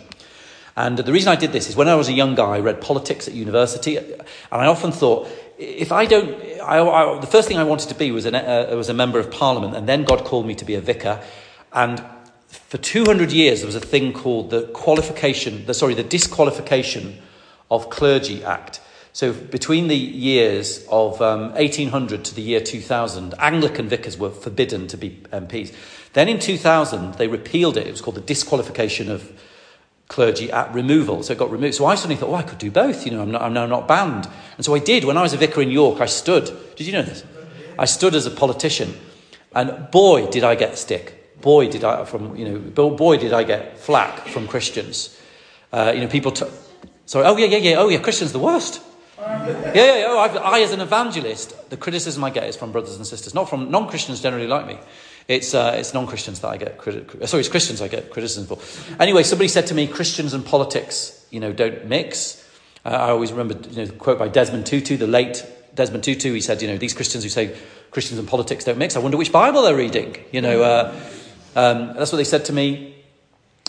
And 0.76 0.96
the 0.96 1.12
reason 1.12 1.32
I 1.32 1.34
did 1.34 1.50
this 1.50 1.68
is 1.68 1.74
when 1.74 1.88
I 1.88 1.96
was 1.96 2.08
a 2.08 2.12
young 2.12 2.36
guy, 2.36 2.44
I 2.50 2.60
read 2.60 2.80
politics 2.80 3.26
at 3.26 3.34
university, 3.34 3.96
and 3.96 4.22
I 4.52 4.66
often 4.66 4.92
thought, 4.92 5.26
if 5.58 5.90
I 5.90 6.06
don't, 6.06 6.40
I, 6.60 6.78
I, 6.78 7.18
the 7.18 7.26
first 7.26 7.48
thing 7.48 7.58
I 7.58 7.64
wanted 7.64 7.88
to 7.88 7.96
be 7.96 8.12
was, 8.12 8.24
an, 8.24 8.36
uh, 8.36 8.68
was 8.76 8.88
a 8.88 8.94
member 8.94 9.18
of 9.18 9.32
parliament, 9.32 9.74
and 9.74 9.88
then 9.88 10.04
God 10.04 10.24
called 10.24 10.46
me 10.46 10.54
to 10.54 10.64
be 10.64 10.76
a 10.76 10.80
vicar. 10.80 11.20
And 11.72 12.00
for 12.46 12.78
200 12.78 13.32
years, 13.32 13.62
there 13.62 13.66
was 13.66 13.74
a 13.74 13.80
thing 13.80 14.12
called 14.12 14.50
the 14.50 14.68
qualification, 14.68 15.66
the, 15.66 15.74
sorry, 15.74 15.94
the 15.94 16.04
disqualification 16.04 17.18
of 17.70 17.90
clergy 17.90 18.44
act. 18.44 18.80
So 19.12 19.32
between 19.32 19.88
the 19.88 19.96
years 19.96 20.86
of 20.90 21.20
um, 21.20 21.52
1800 21.54 22.24
to 22.26 22.34
the 22.34 22.42
year 22.42 22.60
2000, 22.60 23.34
Anglican 23.38 23.88
vicars 23.88 24.16
were 24.16 24.30
forbidden 24.30 24.86
to 24.88 24.96
be 24.96 25.22
MPs. 25.32 25.74
Then 26.12 26.28
in 26.28 26.38
2000, 26.38 27.14
they 27.14 27.26
repealed 27.26 27.76
it. 27.76 27.86
It 27.86 27.90
was 27.90 28.00
called 28.00 28.16
the 28.16 28.20
disqualification 28.20 29.10
of 29.10 29.32
clergy 30.08 30.50
at 30.50 30.72
removal. 30.72 31.22
So 31.22 31.32
it 31.32 31.38
got 31.38 31.50
removed. 31.50 31.74
So 31.74 31.86
I 31.86 31.94
suddenly 31.94 32.16
thought, 32.16 32.30
oh, 32.30 32.34
I 32.34 32.42
could 32.42 32.58
do 32.58 32.70
both. 32.70 33.04
You 33.04 33.12
know, 33.12 33.22
I'm, 33.22 33.30
not, 33.30 33.42
I'm 33.42 33.52
now 33.52 33.66
not 33.66 33.88
banned. 33.88 34.28
And 34.56 34.64
so 34.64 34.74
I 34.74 34.78
did. 34.78 35.04
When 35.04 35.16
I 35.16 35.22
was 35.22 35.32
a 35.32 35.36
vicar 35.36 35.62
in 35.62 35.70
York, 35.70 36.00
I 36.00 36.06
stood. 36.06 36.56
Did 36.76 36.86
you 36.86 36.92
know 36.92 37.02
this? 37.02 37.24
I 37.78 37.84
stood 37.84 38.14
as 38.14 38.26
a 38.26 38.30
politician. 38.30 38.94
And 39.54 39.90
boy, 39.90 40.28
did 40.30 40.44
I 40.44 40.54
get 40.54 40.78
stick. 40.78 41.40
Boy, 41.40 41.68
did 41.68 41.84
I, 41.84 42.04
from, 42.04 42.36
you 42.36 42.48
know, 42.48 42.90
boy, 42.90 43.18
did 43.18 43.32
I 43.32 43.44
get 43.44 43.78
flack 43.78 44.26
from 44.28 44.48
Christians. 44.48 45.16
Uh, 45.72 45.92
you 45.94 46.00
know, 46.00 46.08
people, 46.08 46.32
t- 46.32 46.46
sorry, 47.08 47.26
oh 47.26 47.36
yeah, 47.36 47.46
yeah, 47.46 47.58
yeah, 47.58 47.76
oh 47.78 47.88
yeah, 47.88 47.98
Christians 47.98 48.32
the 48.32 48.38
worst. 48.38 48.82
Yeah, 49.18 49.74
yeah, 49.74 49.98
yeah. 49.98 50.06
Oh, 50.08 50.40
I, 50.44 50.60
as 50.60 50.72
an 50.72 50.80
evangelist, 50.80 51.70
the 51.70 51.76
criticism 51.76 52.22
I 52.22 52.30
get 52.30 52.44
is 52.44 52.56
from 52.56 52.70
brothers 52.70 52.96
and 52.96 53.06
sisters, 53.06 53.34
not 53.34 53.50
from 53.50 53.70
non 53.70 53.88
Christians 53.88 54.20
generally 54.22 54.46
like 54.46 54.66
me. 54.66 54.78
It's, 55.26 55.54
uh, 55.54 55.74
it's 55.76 55.92
non 55.92 56.06
Christians 56.06 56.40
that 56.40 56.48
I 56.48 56.56
get 56.56 56.78
criti- 56.78 57.26
sorry, 57.26 57.40
it's 57.40 57.48
Christians 57.48 57.82
I 57.82 57.88
get 57.88 58.10
criticism 58.10 58.46
for. 58.46 58.58
Anyway, 59.00 59.22
somebody 59.24 59.48
said 59.48 59.66
to 59.68 59.74
me, 59.74 59.86
Christians 59.86 60.34
and 60.34 60.44
politics, 60.44 61.26
you 61.30 61.40
know, 61.40 61.52
don't 61.52 61.86
mix. 61.86 62.44
Uh, 62.84 62.90
I 62.90 63.10
always 63.10 63.32
remember, 63.32 63.68
you 63.68 63.76
know, 63.76 63.86
the 63.86 63.92
quote 63.92 64.18
by 64.18 64.28
Desmond 64.28 64.66
Tutu, 64.66 64.96
the 64.96 65.06
late 65.06 65.44
Desmond 65.74 66.04
Tutu. 66.04 66.32
He 66.32 66.40
said, 66.40 66.62
you 66.62 66.68
know, 66.68 66.78
these 66.78 66.94
Christians 66.94 67.24
who 67.24 67.30
say 67.30 67.56
Christians 67.90 68.18
and 68.18 68.28
politics 68.28 68.64
don't 68.64 68.78
mix. 68.78 68.96
I 68.96 69.00
wonder 69.00 69.16
which 69.16 69.32
Bible 69.32 69.62
they're 69.62 69.76
reading. 69.76 70.16
You 70.32 70.40
know, 70.40 70.62
uh, 70.62 71.00
um, 71.56 71.94
that's 71.96 72.12
what 72.12 72.18
they 72.18 72.24
said 72.24 72.44
to 72.46 72.52
me. 72.52 72.97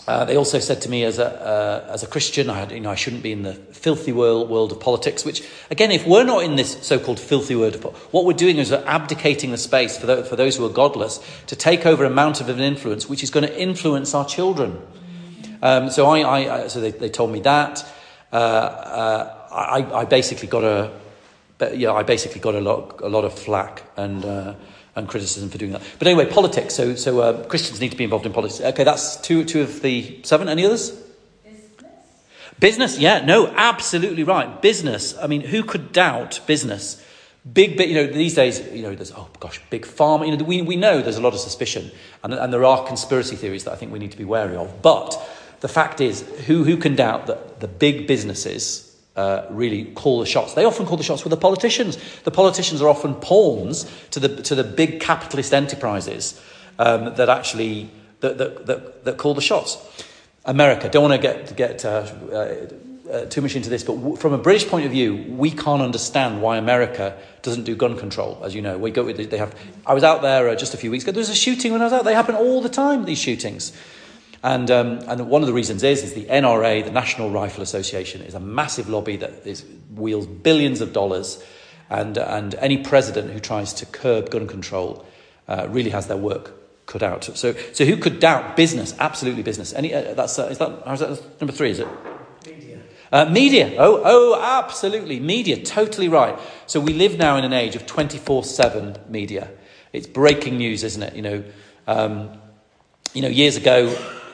Uh, 0.06 0.24
they 0.24 0.36
also 0.36 0.58
said 0.58 0.80
to 0.82 0.88
me, 0.88 1.04
as 1.04 1.18
a, 1.18 1.26
uh, 1.26 1.92
as 1.92 2.02
a 2.02 2.06
Christian, 2.06 2.50
I, 2.50 2.58
had, 2.58 2.72
you 2.72 2.80
know, 2.80 2.90
I 2.90 2.94
shouldn't 2.94 3.22
be 3.22 3.32
in 3.32 3.42
the 3.42 3.54
filthy 3.54 4.12
world, 4.12 4.48
world 4.48 4.72
of 4.72 4.80
politics, 4.80 5.24
which, 5.24 5.46
again, 5.70 5.90
if 5.90 6.06
we're 6.06 6.24
not 6.24 6.42
in 6.42 6.56
this 6.56 6.78
so 6.82 6.98
called 6.98 7.20
filthy 7.20 7.54
world, 7.54 7.74
of, 7.74 7.84
what 8.12 8.24
we're 8.24 8.32
doing 8.32 8.58
is 8.58 8.70
we're 8.70 8.84
abdicating 8.86 9.50
the 9.50 9.58
space 9.58 9.96
for, 9.98 10.06
the, 10.06 10.24
for 10.24 10.36
those 10.36 10.56
who 10.56 10.64
are 10.64 10.70
godless 10.70 11.20
to 11.46 11.54
take 11.54 11.86
over 11.86 12.04
a 12.04 12.10
mount 12.10 12.40
of 12.40 12.48
an 12.48 12.60
influence 12.60 13.08
which 13.08 13.22
is 13.22 13.30
going 13.30 13.46
to 13.46 13.60
influence 13.60 14.14
our 14.14 14.24
children. 14.24 14.80
Um, 15.62 15.90
so 15.90 16.06
I, 16.06 16.62
I, 16.62 16.68
so 16.68 16.80
they, 16.80 16.90
they 16.90 17.10
told 17.10 17.30
me 17.30 17.40
that. 17.40 17.84
Uh, 18.32 18.36
uh 18.36 19.36
I, 19.50 20.00
I 20.02 20.04
basically 20.04 20.46
got 20.46 20.62
a, 20.62 20.92
yeah, 21.74 21.92
I 21.92 22.04
basically 22.04 22.40
got 22.40 22.54
a 22.54 22.60
lot, 22.60 23.00
a 23.02 23.08
lot 23.08 23.24
of 23.24 23.36
flack 23.36 23.82
and 23.96 24.24
uh, 24.24 24.54
and 24.96 25.08
criticism 25.08 25.48
for 25.48 25.58
doing 25.58 25.72
that. 25.72 25.82
But 25.98 26.08
anyway, 26.08 26.26
politics. 26.26 26.74
So, 26.74 26.94
so 26.94 27.20
uh, 27.20 27.44
Christians 27.46 27.80
need 27.80 27.90
to 27.90 27.96
be 27.96 28.04
involved 28.04 28.26
in 28.26 28.32
politics. 28.32 28.60
Okay, 28.60 28.84
that's 28.84 29.16
two, 29.20 29.44
two 29.44 29.62
of 29.62 29.82
the 29.82 30.20
seven. 30.22 30.48
Any 30.48 30.64
others? 30.64 30.90
Business. 31.44 31.92
Business, 32.58 32.98
yeah, 32.98 33.24
no, 33.24 33.48
absolutely 33.48 34.24
right. 34.24 34.60
Business. 34.60 35.16
I 35.18 35.26
mean, 35.26 35.42
who 35.42 35.62
could 35.62 35.92
doubt 35.92 36.40
business? 36.46 37.04
Big, 37.50 37.78
bit, 37.78 37.88
you 37.88 37.94
know, 37.94 38.06
these 38.06 38.34
days, 38.34 38.60
you 38.70 38.82
know, 38.82 38.94
there's, 38.94 39.12
oh 39.12 39.28
gosh, 39.38 39.60
big 39.70 39.86
pharma. 39.86 40.26
You 40.26 40.36
know, 40.36 40.44
we, 40.44 40.60
we 40.60 40.76
know 40.76 41.00
there's 41.00 41.16
a 41.16 41.22
lot 41.22 41.32
of 41.32 41.40
suspicion, 41.40 41.90
and, 42.22 42.34
and 42.34 42.52
there 42.52 42.64
are 42.64 42.86
conspiracy 42.86 43.36
theories 43.36 43.64
that 43.64 43.72
I 43.72 43.76
think 43.76 43.92
we 43.92 43.98
need 43.98 44.12
to 44.12 44.18
be 44.18 44.26
wary 44.26 44.56
of. 44.56 44.82
But 44.82 45.18
the 45.60 45.68
fact 45.68 46.02
is, 46.02 46.20
who, 46.46 46.64
who 46.64 46.76
can 46.76 46.96
doubt 46.96 47.28
that 47.28 47.60
the 47.60 47.68
big 47.68 48.06
businesses 48.06 48.89
uh, 49.20 49.46
really 49.50 49.84
call 49.84 50.20
the 50.20 50.26
shots? 50.26 50.54
They 50.54 50.64
often 50.64 50.86
call 50.86 50.96
the 50.96 51.04
shots 51.04 51.24
with 51.24 51.30
the 51.30 51.36
politicians. 51.36 51.98
The 52.24 52.30
politicians 52.30 52.80
are 52.82 52.88
often 52.88 53.14
pawns 53.14 53.90
to 54.10 54.20
the, 54.20 54.42
to 54.42 54.54
the 54.54 54.64
big 54.64 55.00
capitalist 55.00 55.52
enterprises 55.52 56.40
um, 56.78 57.14
that 57.16 57.28
actually 57.28 57.90
that, 58.20 58.38
that, 58.38 58.66
that, 58.66 59.04
that 59.04 59.16
call 59.18 59.34
the 59.34 59.42
shots. 59.42 59.78
America, 60.44 60.88
don't 60.88 61.08
want 61.08 61.20
to 61.20 61.28
get, 61.28 61.56
get 61.56 61.84
uh, 61.84 61.88
uh, 62.32 62.66
uh, 63.10 63.26
too 63.26 63.42
much 63.42 63.56
into 63.56 63.68
this, 63.68 63.84
but 63.84 63.96
w- 63.96 64.16
from 64.16 64.32
a 64.32 64.38
British 64.38 64.66
point 64.68 64.86
of 64.86 64.92
view, 64.92 65.16
we 65.28 65.50
can't 65.50 65.82
understand 65.82 66.40
why 66.40 66.56
America 66.56 67.18
doesn't 67.42 67.64
do 67.64 67.76
gun 67.76 67.98
control. 67.98 68.40
As 68.42 68.54
you 68.54 68.62
know, 68.62 68.78
we 68.78 68.90
go. 68.90 69.12
They 69.12 69.36
have. 69.36 69.54
I 69.84 69.94
was 69.94 70.04
out 70.04 70.22
there 70.22 70.48
uh, 70.48 70.54
just 70.54 70.74
a 70.74 70.76
few 70.76 70.90
weeks 70.90 71.04
ago. 71.04 71.12
There 71.12 71.20
was 71.20 71.28
a 71.28 71.34
shooting 71.34 71.72
when 71.72 71.82
I 71.82 71.84
was 71.84 71.92
out. 71.92 72.04
They 72.04 72.14
happen 72.14 72.36
all 72.36 72.60
the 72.62 72.68
time. 72.68 73.04
These 73.04 73.18
shootings. 73.18 73.72
And, 74.42 74.70
um, 74.70 75.00
and 75.06 75.28
one 75.28 75.42
of 75.42 75.46
the 75.46 75.52
reasons 75.52 75.82
is, 75.82 76.02
is 76.02 76.14
the 76.14 76.24
NRA, 76.24 76.84
the 76.84 76.90
National 76.90 77.30
Rifle 77.30 77.62
Association, 77.62 78.22
is 78.22 78.34
a 78.34 78.40
massive 78.40 78.88
lobby 78.88 79.16
that 79.16 79.46
is, 79.46 79.64
wields 79.94 80.26
billions 80.26 80.80
of 80.80 80.92
dollars. 80.92 81.42
And, 81.90 82.16
and 82.16 82.54
any 82.54 82.78
president 82.78 83.32
who 83.32 83.40
tries 83.40 83.74
to 83.74 83.86
curb 83.86 84.30
gun 84.30 84.46
control 84.46 85.04
uh, 85.48 85.66
really 85.68 85.90
has 85.90 86.06
their 86.06 86.16
work 86.16 86.52
cut 86.86 87.02
out. 87.02 87.24
So, 87.24 87.54
so 87.72 87.84
who 87.84 87.96
could 87.96 88.18
doubt 88.20 88.56
business? 88.56 88.94
Absolutely 88.98 89.42
business. 89.42 89.72
Any, 89.74 89.92
uh, 89.92 90.14
that's, 90.14 90.38
uh, 90.38 90.46
is 90.46 90.58
that, 90.58 90.70
is 90.86 91.00
that 91.00 91.40
number 91.40 91.52
three, 91.52 91.70
is 91.70 91.80
it? 91.80 91.88
Uh, 93.12 93.24
media. 93.24 93.74
Oh, 93.76 94.00
oh, 94.04 94.40
absolutely. 94.40 95.18
Media. 95.18 95.62
Totally 95.62 96.08
right. 96.08 96.38
So 96.66 96.78
we 96.78 96.92
live 96.92 97.18
now 97.18 97.36
in 97.36 97.44
an 97.44 97.52
age 97.52 97.74
of 97.74 97.84
24 97.84 98.44
7 98.44 98.96
media. 99.08 99.50
It's 99.92 100.06
breaking 100.06 100.58
news, 100.58 100.84
isn't 100.84 101.02
it? 101.02 101.16
You 101.16 101.22
know, 101.22 101.44
um, 101.88 102.38
you 103.12 103.22
know, 103.22 103.28
years 103.28 103.56
ago, 103.56 103.88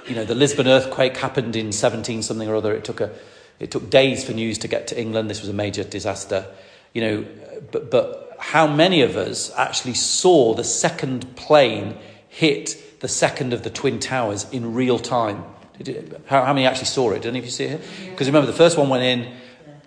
you 0.08 0.14
know, 0.14 0.24
the 0.24 0.34
Lisbon 0.34 0.66
earthquake 0.68 1.16
happened 1.16 1.56
in 1.56 1.72
17 1.72 2.22
something 2.22 2.48
or 2.48 2.56
other. 2.56 2.74
It 2.74 2.84
took, 2.84 3.00
a, 3.00 3.10
it 3.58 3.70
took 3.70 3.90
days 3.90 4.24
for 4.24 4.32
news 4.32 4.58
to 4.58 4.68
get 4.68 4.86
to 4.88 5.00
England. 5.00 5.30
This 5.30 5.40
was 5.40 5.48
a 5.48 5.54
major 5.54 5.84
disaster. 5.84 6.46
You 6.92 7.02
know, 7.02 7.26
but, 7.72 7.90
but 7.90 8.36
how 8.38 8.66
many 8.66 9.02
of 9.02 9.16
us 9.16 9.52
actually 9.56 9.94
saw 9.94 10.54
the 10.54 10.64
second 10.64 11.36
plane 11.36 11.96
hit 12.28 13.00
the 13.00 13.08
second 13.08 13.52
of 13.52 13.62
the 13.62 13.70
Twin 13.70 13.98
Towers 13.98 14.46
in 14.50 14.74
real 14.74 14.98
time? 14.98 15.44
It, 15.78 16.22
how, 16.26 16.44
how, 16.44 16.52
many 16.52 16.66
actually 16.66 16.86
saw 16.86 17.10
it? 17.12 17.22
Did 17.22 17.28
any 17.28 17.40
of 17.40 17.44
you 17.44 17.50
see 17.50 17.64
it? 17.64 17.80
Because 18.10 18.26
remember, 18.26 18.46
the 18.46 18.56
first 18.56 18.78
one 18.78 18.88
went 18.88 19.02
in, 19.02 19.34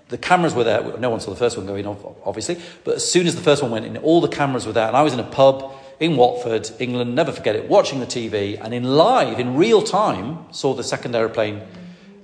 the 0.10 0.17
cameras 0.17 0.53
were 0.53 0.63
there. 0.63 0.97
No 0.97 1.10
one 1.10 1.19
saw 1.19 1.29
the 1.29 1.38
first 1.38 1.58
one 1.58 1.65
go 1.65 1.75
in, 1.75 1.86
obviously. 2.25 2.60
But 2.84 2.95
as 2.95 3.10
soon 3.10 3.27
as 3.27 3.36
the 3.36 3.41
first 3.41 3.62
one 3.62 3.71
went 3.71 3.86
in, 3.86 3.97
all 3.97 4.21
the 4.21 4.27
cameras 4.27 4.65
were 4.65 4.73
there. 4.73 4.88
And 4.88 4.97
I 4.97 5.03
was 5.03 5.13
in 5.13 5.19
a 5.19 5.23
pub 5.23 5.71
in 5.99 6.15
Watford, 6.15 6.71
England, 6.79 7.13
never 7.13 7.31
forget 7.31 7.55
it, 7.55 7.67
watching 7.67 7.99
the 7.99 8.05
TV, 8.05 8.59
and 8.62 8.73
in 8.73 8.83
live, 8.83 9.39
in 9.39 9.55
real 9.55 9.81
time, 9.81 10.45
saw 10.51 10.73
the 10.73 10.83
second 10.83 11.15
aeroplane 11.15 11.62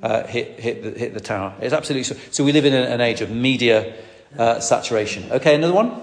uh, 0.01 0.25
hit, 0.27 0.59
hit, 0.59 0.83
the, 0.83 0.91
hit 0.91 1.13
the 1.13 1.19
tower. 1.19 1.53
It's 1.59 1.73
absolutely 1.73 2.03
so. 2.03 2.15
So 2.31 2.43
we 2.43 2.51
live 2.51 2.65
in 2.65 2.73
an, 2.73 3.01
age 3.01 3.21
of 3.21 3.31
media 3.31 3.95
uh, 4.37 4.59
saturation. 4.59 5.31
Okay, 5.31 5.55
another 5.55 5.73
one? 5.73 6.01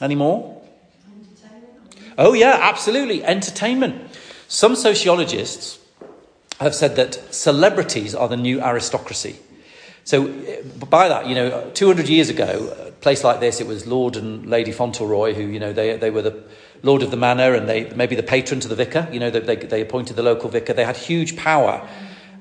Any 0.00 0.14
more? 0.14 0.60
Oh, 2.18 2.32
yeah, 2.32 2.58
absolutely. 2.60 3.24
Entertainment. 3.24 4.10
Some 4.48 4.74
sociologists 4.74 5.78
have 6.58 6.74
said 6.74 6.96
that 6.96 7.34
celebrities 7.34 8.14
are 8.14 8.28
the 8.28 8.36
new 8.36 8.60
aristocracy. 8.60 9.36
So, 10.04 10.28
by 10.90 11.08
that, 11.08 11.26
you 11.26 11.34
know, 11.34 11.70
200 11.74 12.08
years 12.08 12.30
ago, 12.30 12.89
place 13.00 13.24
like 13.24 13.40
this, 13.40 13.60
it 13.60 13.66
was 13.66 13.86
Lord 13.86 14.16
and 14.16 14.46
Lady 14.46 14.72
Fauntleroy, 14.72 15.34
who, 15.34 15.42
you 15.42 15.58
know, 15.58 15.72
they, 15.72 15.96
they 15.96 16.10
were 16.10 16.22
the 16.22 16.42
Lord 16.82 17.02
of 17.02 17.10
the 17.10 17.16
Manor 17.16 17.54
and 17.54 17.68
they 17.68 17.90
maybe 17.90 18.16
the 18.16 18.22
patron 18.22 18.60
to 18.60 18.68
the 18.68 18.74
vicar. 18.74 19.08
You 19.12 19.20
know, 19.20 19.30
they, 19.30 19.56
they, 19.56 19.80
appointed 19.80 20.16
the 20.16 20.22
local 20.22 20.50
vicar. 20.50 20.72
They 20.72 20.84
had 20.84 20.96
huge 20.96 21.36
power. 21.36 21.86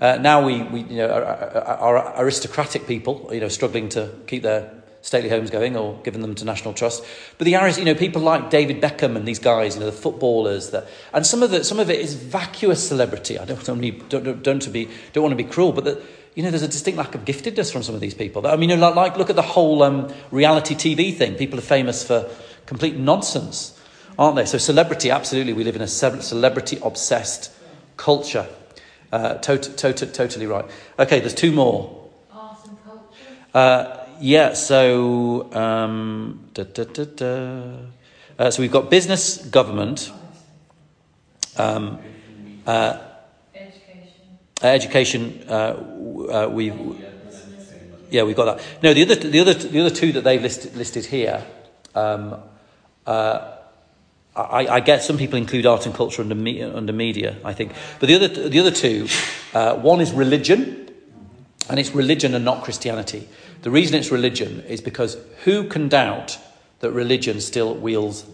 Uh, 0.01 0.17
now 0.17 0.45
we, 0.45 0.63
we, 0.63 0.81
you 0.81 0.97
know, 0.97 1.09
are, 1.09 2.21
aristocratic 2.21 2.87
people, 2.87 3.29
you 3.31 3.39
know, 3.39 3.49
struggling 3.49 3.89
to 3.89 4.09
keep 4.27 4.43
their 4.43 4.71
stately 5.01 5.29
homes 5.29 5.49
going 5.49 5.77
or 5.77 5.99
giving 6.03 6.21
them 6.21 6.35
to 6.35 6.45
National 6.45 6.73
Trust. 6.73 7.05
But 7.37 7.45
the 7.45 7.55
Irish, 7.55 7.77
you 7.77 7.85
know, 7.85 7.95
people 7.95 8.21
like 8.21 8.49
David 8.49 8.81
Beckham 8.81 9.15
and 9.15 9.27
these 9.27 9.39
guys, 9.39 9.75
you 9.75 9.79
know, 9.81 9.85
the 9.85 9.91
footballers, 9.91 10.71
that, 10.71 10.87
and 11.13 11.25
some 11.25 11.41
of 11.41 11.53
it, 11.53 11.65
some 11.65 11.79
of 11.79 11.89
it 11.89 11.99
is 11.99 12.15
vacuous 12.15 12.85
celebrity. 12.85 13.39
I 13.39 13.45
don't, 13.45 13.63
don't, 13.63 14.09
don't, 14.09 14.43
don't, 14.43 14.61
to 14.61 14.69
be, 14.69 14.89
don't 15.13 15.23
want 15.23 15.37
to 15.37 15.41
be 15.41 15.49
cruel, 15.49 15.71
but 15.71 15.85
that, 15.85 16.01
you 16.35 16.43
know, 16.43 16.49
there's 16.49 16.61
a 16.61 16.67
distinct 16.67 16.97
lack 16.97 17.15
of 17.15 17.25
giftedness 17.25 17.71
from 17.71 17.83
some 17.83 17.95
of 17.95 18.01
these 18.01 18.13
people. 18.13 18.45
I 18.45 18.55
mean, 18.55 18.69
you 18.69 18.77
know, 18.77 18.91
like, 18.91 19.17
look 19.17 19.29
at 19.29 19.35
the 19.35 19.41
whole 19.41 19.83
um, 19.83 20.13
reality 20.31 20.75
TV 20.75 21.15
thing. 21.15 21.35
People 21.35 21.59
are 21.59 21.63
famous 21.63 22.03
for 22.03 22.29
complete 22.65 22.95
nonsense, 22.95 23.79
aren't 24.17 24.35
they? 24.35 24.45
So 24.45 24.57
celebrity, 24.57 25.09
absolutely, 25.09 25.53
we 25.53 25.63
live 25.63 25.75
in 25.75 25.81
a 25.81 25.87
celebrity 25.87 26.79
obsessed 26.83 27.51
culture. 27.97 28.47
Uh, 29.11 29.35
to- 29.35 29.57
to- 29.57 29.93
to- 29.93 30.05
totally 30.05 30.45
right. 30.45 30.65
Okay, 30.99 31.19
there's 31.19 31.33
two 31.33 31.51
more. 31.51 32.07
Art 32.31 32.57
and 32.65 32.77
culture. 32.85 33.05
Uh, 33.53 34.05
yeah, 34.21 34.53
so 34.53 35.51
um, 35.53 36.49
da, 36.53 36.63
da, 36.63 36.83
da, 36.83 37.73
uh, 38.37 38.51
so 38.51 38.61
we've 38.61 38.71
got 38.71 38.89
business, 38.89 39.37
government, 39.37 40.11
um, 41.57 41.99
uh, 42.67 42.99
uh, 44.63 44.67
education. 44.67 45.43
Uh, 45.47 45.53
uh, 45.53 46.49
we 46.51 46.71
yeah, 48.09 48.23
we've 48.23 48.35
got 48.35 48.57
that. 48.57 48.65
No, 48.81 48.93
the 48.93 49.03
other 49.03 49.15
the 49.15 49.39
other 49.39 49.53
the 49.53 49.79
other 49.79 49.89
two 49.89 50.11
that 50.13 50.23
they've 50.23 50.41
listed 50.41 50.75
listed 50.75 51.05
here. 51.05 51.45
Um, 51.95 52.35
uh, 53.05 53.55
I, 54.35 54.67
I, 54.67 54.79
get 54.79 55.01
some 55.01 55.17
people 55.17 55.37
include 55.37 55.65
art 55.65 55.85
and 55.85 55.93
culture 55.93 56.21
under, 56.21 56.35
me, 56.35 56.61
under 56.61 56.93
media, 56.93 57.37
I 57.43 57.53
think, 57.53 57.73
but 57.99 58.07
the 58.07 58.15
other 58.15 58.27
the 58.27 58.59
other 58.59 58.71
two, 58.71 59.07
one 59.81 59.99
is 60.01 60.11
religion, 60.13 60.89
and 61.69 61.79
it's 61.79 61.91
religion 61.91 62.35
and 62.35 62.45
not 62.45 62.63
Christianity. 62.63 63.27
The 63.61 63.71
reason 63.71 63.95
it's 63.95 64.11
religion 64.11 64.61
is 64.61 64.81
because 64.81 65.17
who 65.43 65.65
can 65.65 65.89
doubt 65.89 66.37
that 66.79 66.91
religion 66.91 67.41
still 67.41 67.75
wields 67.75 68.25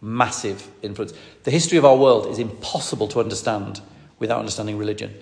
massive 0.00 0.68
influence? 0.82 1.12
The 1.44 1.50
history 1.50 1.78
of 1.78 1.84
our 1.84 1.96
world 1.96 2.26
is 2.26 2.38
impossible 2.38 3.08
to 3.08 3.20
understand 3.20 3.80
without 4.18 4.38
understanding 4.38 4.78
religion. 4.78 5.14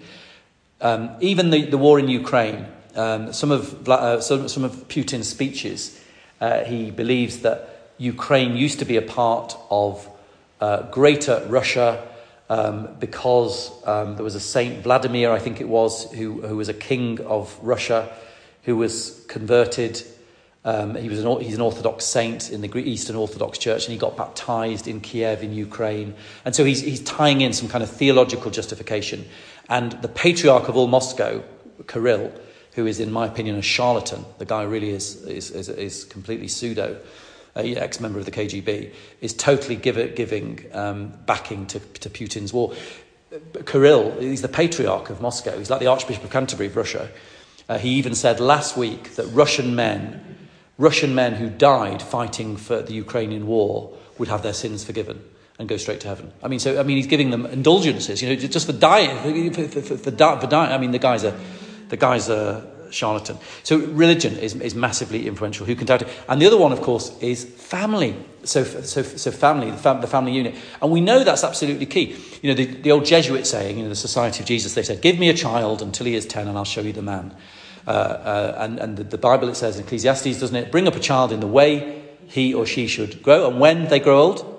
Um, 0.83 1.11
even 1.21 1.51
the, 1.51 1.65
the 1.65 1.79
war 1.79 1.99
in 2.01 2.09
Ukraine, 2.09 2.67
um, 2.97 3.33
some, 3.33 3.53
of, 3.53 3.89
uh, 3.89 4.21
some, 4.21 4.49
some, 4.49 4.65
of 4.65 4.89
Putin's 4.89 5.29
speeches, 5.29 5.99
uh, 6.41 6.65
he 6.65 6.91
believes 6.91 7.39
that 7.43 7.93
Ukraine 7.99 8.57
used 8.57 8.81
to 8.81 8.85
be 8.85 8.97
a 8.97 9.03
part 9.03 9.57
of 9.71 10.09
uh, 10.61 10.91
greater 10.91 11.47
Russia 11.49 12.05
um, 12.51 12.89
because 12.99 13.71
um, 13.87 14.17
there 14.17 14.25
was 14.25 14.35
a 14.35 14.41
Saint 14.41 14.83
Vladimir, 14.83 15.31
I 15.31 15.39
think 15.39 15.61
it 15.61 15.69
was, 15.69 16.11
who, 16.13 16.43
who 16.43 16.57
was 16.57 16.69
a 16.69 16.75
king 16.75 17.21
of 17.21 17.57
Russia 17.63 18.13
who 18.65 18.77
was 18.77 19.25
converted. 19.29 20.03
Um, 20.65 20.95
he 20.97 21.09
was 21.09 21.25
an, 21.25 21.41
he's 21.41 21.55
an 21.55 21.61
Orthodox 21.61 22.05
saint 22.05 22.51
in 22.51 22.61
the 22.61 22.77
Eastern 22.77 23.17
Orthodox 23.17 23.59
Church, 23.59 23.85
and 23.85 23.93
he 23.93 23.99
got 23.99 24.17
baptized 24.17 24.87
in 24.87 25.01
Kiev 25.01 25.43
in 25.43 25.53
Ukraine. 25.53 26.15
And 26.45 26.55
so 26.55 26.65
he's, 26.65 26.81
he's 26.81 27.03
tying 27.03 27.41
in 27.41 27.53
some 27.53 27.69
kind 27.69 27.83
of 27.83 27.91
theological 27.91 28.51
justification. 28.51 29.25
And 29.69 29.93
the 29.93 30.09
patriarch 30.09 30.69
of 30.69 30.77
all 30.77 30.87
Moscow, 30.87 31.43
Kirill, 31.87 32.33
who 32.75 32.87
is, 32.87 33.01
in 33.01 33.13
my 33.13 33.27
opinion, 33.27 33.57
a 33.57 33.63
charlatan, 33.63 34.25
the 34.39 34.45
guy 34.45 34.63
really 34.63 34.91
is, 34.91 35.23
is, 35.25 35.51
is, 35.51 35.69
is 35.69 36.05
completely 36.05 36.49
pseudo, 36.49 37.01
uh, 37.55 37.61
ex 37.61 38.01
member 38.01 38.19
of 38.19 38.25
the 38.25 38.31
KGB, 38.31 38.93
is 39.21 39.35
totally 39.35 39.77
give, 39.77 40.15
giving 40.15 40.65
um, 40.73 41.13
backing 41.27 41.67
to, 41.67 41.81
to 41.81 42.09
Putin's 42.09 42.53
war. 42.53 42.75
Kirill, 43.67 44.19
he's 44.21 44.43
the 44.43 44.49
patriarch 44.49 45.11
of 45.11 45.21
Moscow. 45.21 45.57
He's 45.57 45.71
like 45.71 45.81
the 45.81 45.87
Archbishop 45.87 46.25
of 46.25 46.31
Canterbury 46.31 46.69
of 46.69 46.77
Russia. 46.77 47.09
Uh, 47.69 47.79
he 47.79 47.91
even 47.91 48.15
said 48.15 48.41
last 48.41 48.77
week 48.77 49.15
that 49.15 49.27
Russian 49.27 49.75
men, 49.75 50.49
Russian 50.77 51.15
men 51.15 51.35
who 51.35 51.49
died 51.49 52.03
fighting 52.03 52.57
for 52.57 52.83
the 52.83 52.93
Ukrainian 52.95 53.47
war, 53.47 53.97
would 54.19 54.29
have 54.29 54.43
their 54.43 54.53
sins 54.53 54.85
forgiven 54.85 55.23
and 55.63 55.69
go 55.69 55.79
straight 55.79 56.01
to 56.01 56.09
heaven. 56.09 56.33
I 56.43 56.49
mean, 56.49 56.59
so 56.59 56.79
I 56.79 56.83
mean, 56.83 56.99
he's 56.99 57.07
giving 57.07 57.31
them 57.31 57.47
indulgences, 57.47 58.21
you 58.21 58.29
know, 58.29 58.37
just 58.37 58.67
for 58.67 58.73
dying, 58.73 59.53
for, 59.53 59.69
for, 59.69 59.81
for, 59.81 59.97
for 59.97 60.11
dying. 60.11 60.73
I 60.73 60.79
mean, 60.79 60.91
the 60.91 60.99
guy's 60.99 61.25
a, 61.25 61.39
the 61.89 61.97
guy's 61.97 62.29
a 62.29 62.71
charlatan. 62.91 63.39
So 63.63 63.79
religion 63.79 64.37
is, 64.37 64.55
is 64.57 64.75
massively 64.75 65.27
influential. 65.27 65.65
Who 65.65 65.75
can 65.75 65.87
doubt 65.87 66.03
it? 66.03 66.09
And 66.29 66.43
the 66.43 66.47
other 66.47 66.59
one, 66.59 66.73
of 66.73 66.83
course, 66.83 67.17
is 67.21 67.45
family. 67.45 68.15
So, 68.45 68.65
so, 68.65 69.03
so 69.03 69.31
family, 69.31 69.71
the, 69.71 69.77
fam, 69.77 70.01
the 70.01 70.07
family 70.07 70.33
unit. 70.33 70.55
And 70.83 70.91
we 70.91 71.01
know 71.01 71.25
that's 71.25 71.45
absolutely 71.45 71.87
key. 71.87 72.17
You 72.43 72.51
know, 72.51 72.55
the, 72.55 72.67
the 72.67 72.91
old 72.91 73.05
Jesuit 73.05 73.47
saying, 73.47 73.79
you 73.79 73.85
know, 73.85 73.89
the 73.89 73.97
Society 73.97 74.41
of 74.41 74.47
Jesus, 74.47 74.75
they 74.75 74.83
said, 74.83 75.01
give 75.01 75.19
me 75.19 75.29
a 75.29 75.35
child 75.35 75.81
until 75.81 76.07
he 76.07 76.15
is 76.15 76.27
10 76.27 76.49
and 76.49 76.59
I'll 76.59 76.65
show 76.65 76.83
you 76.83 76.93
the 76.93 77.03
man. 77.03 77.35
Uh, 77.87 77.91
uh, 77.91 78.55
and 78.59 78.79
and 78.79 78.97
the, 78.97 79.03
the, 79.03 79.19
Bible, 79.19 79.49
it 79.49 79.57
says 79.57 79.77
in 79.77 79.85
Ecclesiastes, 79.85 80.39
doesn't 80.39 80.55
it? 80.55 80.71
Bring 80.71 80.87
up 80.87 80.95
a 80.95 81.01
child 81.01 81.33
in 81.33 81.41
the 81.41 81.49
way 81.49 82.01
he 82.29 82.55
or 82.55 82.65
she 82.65 82.87
should 82.87 83.23
grow, 83.23 83.49
and 83.49 83.59
when 83.59 83.89
they 83.89 83.99
grow 83.99 84.21
old, 84.21 84.52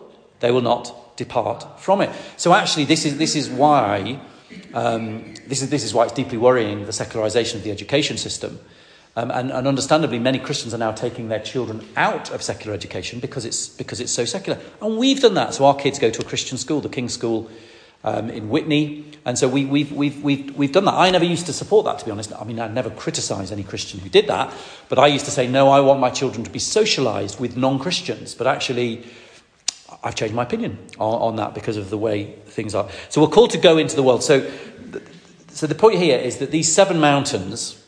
they 0.43 0.51
will 0.51 0.61
not 0.61 1.15
depart 1.15 1.79
from 1.79 2.01
it. 2.01 2.09
So 2.35 2.53
actually, 2.53 2.83
this 2.83 3.05
is, 3.05 3.17
this 3.17 3.33
is 3.35 3.49
why. 3.49 4.19
Um, 4.73 5.33
this, 5.47 5.61
is, 5.61 5.69
this 5.69 5.85
is 5.85 5.93
why 5.93 6.03
it's 6.03 6.13
deeply 6.13 6.37
worrying 6.37 6.85
the 6.85 6.91
secularization 6.91 7.57
of 7.57 7.63
the 7.63 7.71
education 7.71 8.17
system. 8.17 8.59
Um, 9.15 9.31
and, 9.31 9.51
and 9.51 9.67
understandably, 9.67 10.19
many 10.19 10.39
Christians 10.39 10.73
are 10.73 10.77
now 10.77 10.91
taking 10.91 11.29
their 11.29 11.39
children 11.39 11.87
out 11.95 12.29
of 12.31 12.43
secular 12.43 12.73
education 12.73 13.21
because 13.21 13.45
it's, 13.45 13.69
because 13.69 14.01
it's 14.01 14.11
so 14.11 14.25
secular. 14.25 14.59
And 14.81 14.97
we've 14.97 15.21
done 15.21 15.35
that. 15.35 15.53
So 15.53 15.65
our 15.65 15.75
kids 15.75 15.97
go 15.97 16.09
to 16.09 16.21
a 16.21 16.25
Christian 16.25 16.57
school, 16.57 16.81
the 16.81 16.89
King's 16.89 17.13
School 17.13 17.49
um, 18.03 18.29
in 18.29 18.49
Witney. 18.49 19.05
And 19.23 19.37
so 19.37 19.47
we, 19.47 19.63
we've, 19.63 19.93
we've, 19.93 20.21
we've, 20.21 20.53
we've 20.57 20.73
done 20.73 20.83
that. 20.85 20.95
I 20.95 21.09
never 21.09 21.23
used 21.23 21.45
to 21.45 21.53
support 21.53 21.85
that, 21.85 21.99
to 21.99 22.05
be 22.05 22.11
honest. 22.11 22.33
I 22.33 22.43
mean, 22.43 22.59
I 22.59 22.67
never 22.67 22.89
criticised 22.89 23.53
any 23.53 23.63
Christian 23.63 24.01
who 24.01 24.09
did 24.09 24.27
that. 24.27 24.53
But 24.89 24.99
I 24.99 25.07
used 25.07 25.23
to 25.23 25.31
say, 25.31 25.47
no, 25.47 25.69
I 25.69 25.79
want 25.79 26.01
my 26.01 26.09
children 26.09 26.43
to 26.43 26.49
be 26.49 26.59
socialised 26.59 27.39
with 27.39 27.55
non 27.55 27.79
Christians. 27.79 28.35
But 28.35 28.47
actually, 28.47 29.05
I've 30.03 30.15
changed 30.15 30.35
my 30.35 30.43
opinion 30.43 30.77
on, 30.99 31.21
on, 31.21 31.35
that 31.37 31.53
because 31.53 31.77
of 31.77 31.89
the 31.89 31.97
way 31.97 32.33
things 32.45 32.75
are. 32.75 32.89
So 33.09 33.21
we're 33.21 33.29
called 33.29 33.51
to 33.51 33.57
go 33.57 33.77
into 33.77 33.95
the 33.95 34.03
world. 34.03 34.23
So, 34.23 34.49
so 35.49 35.65
the 35.65 35.75
point 35.75 35.99
here 35.99 36.19
is 36.19 36.37
that 36.37 36.51
these 36.51 36.71
seven 36.71 36.99
mountains 36.99 37.83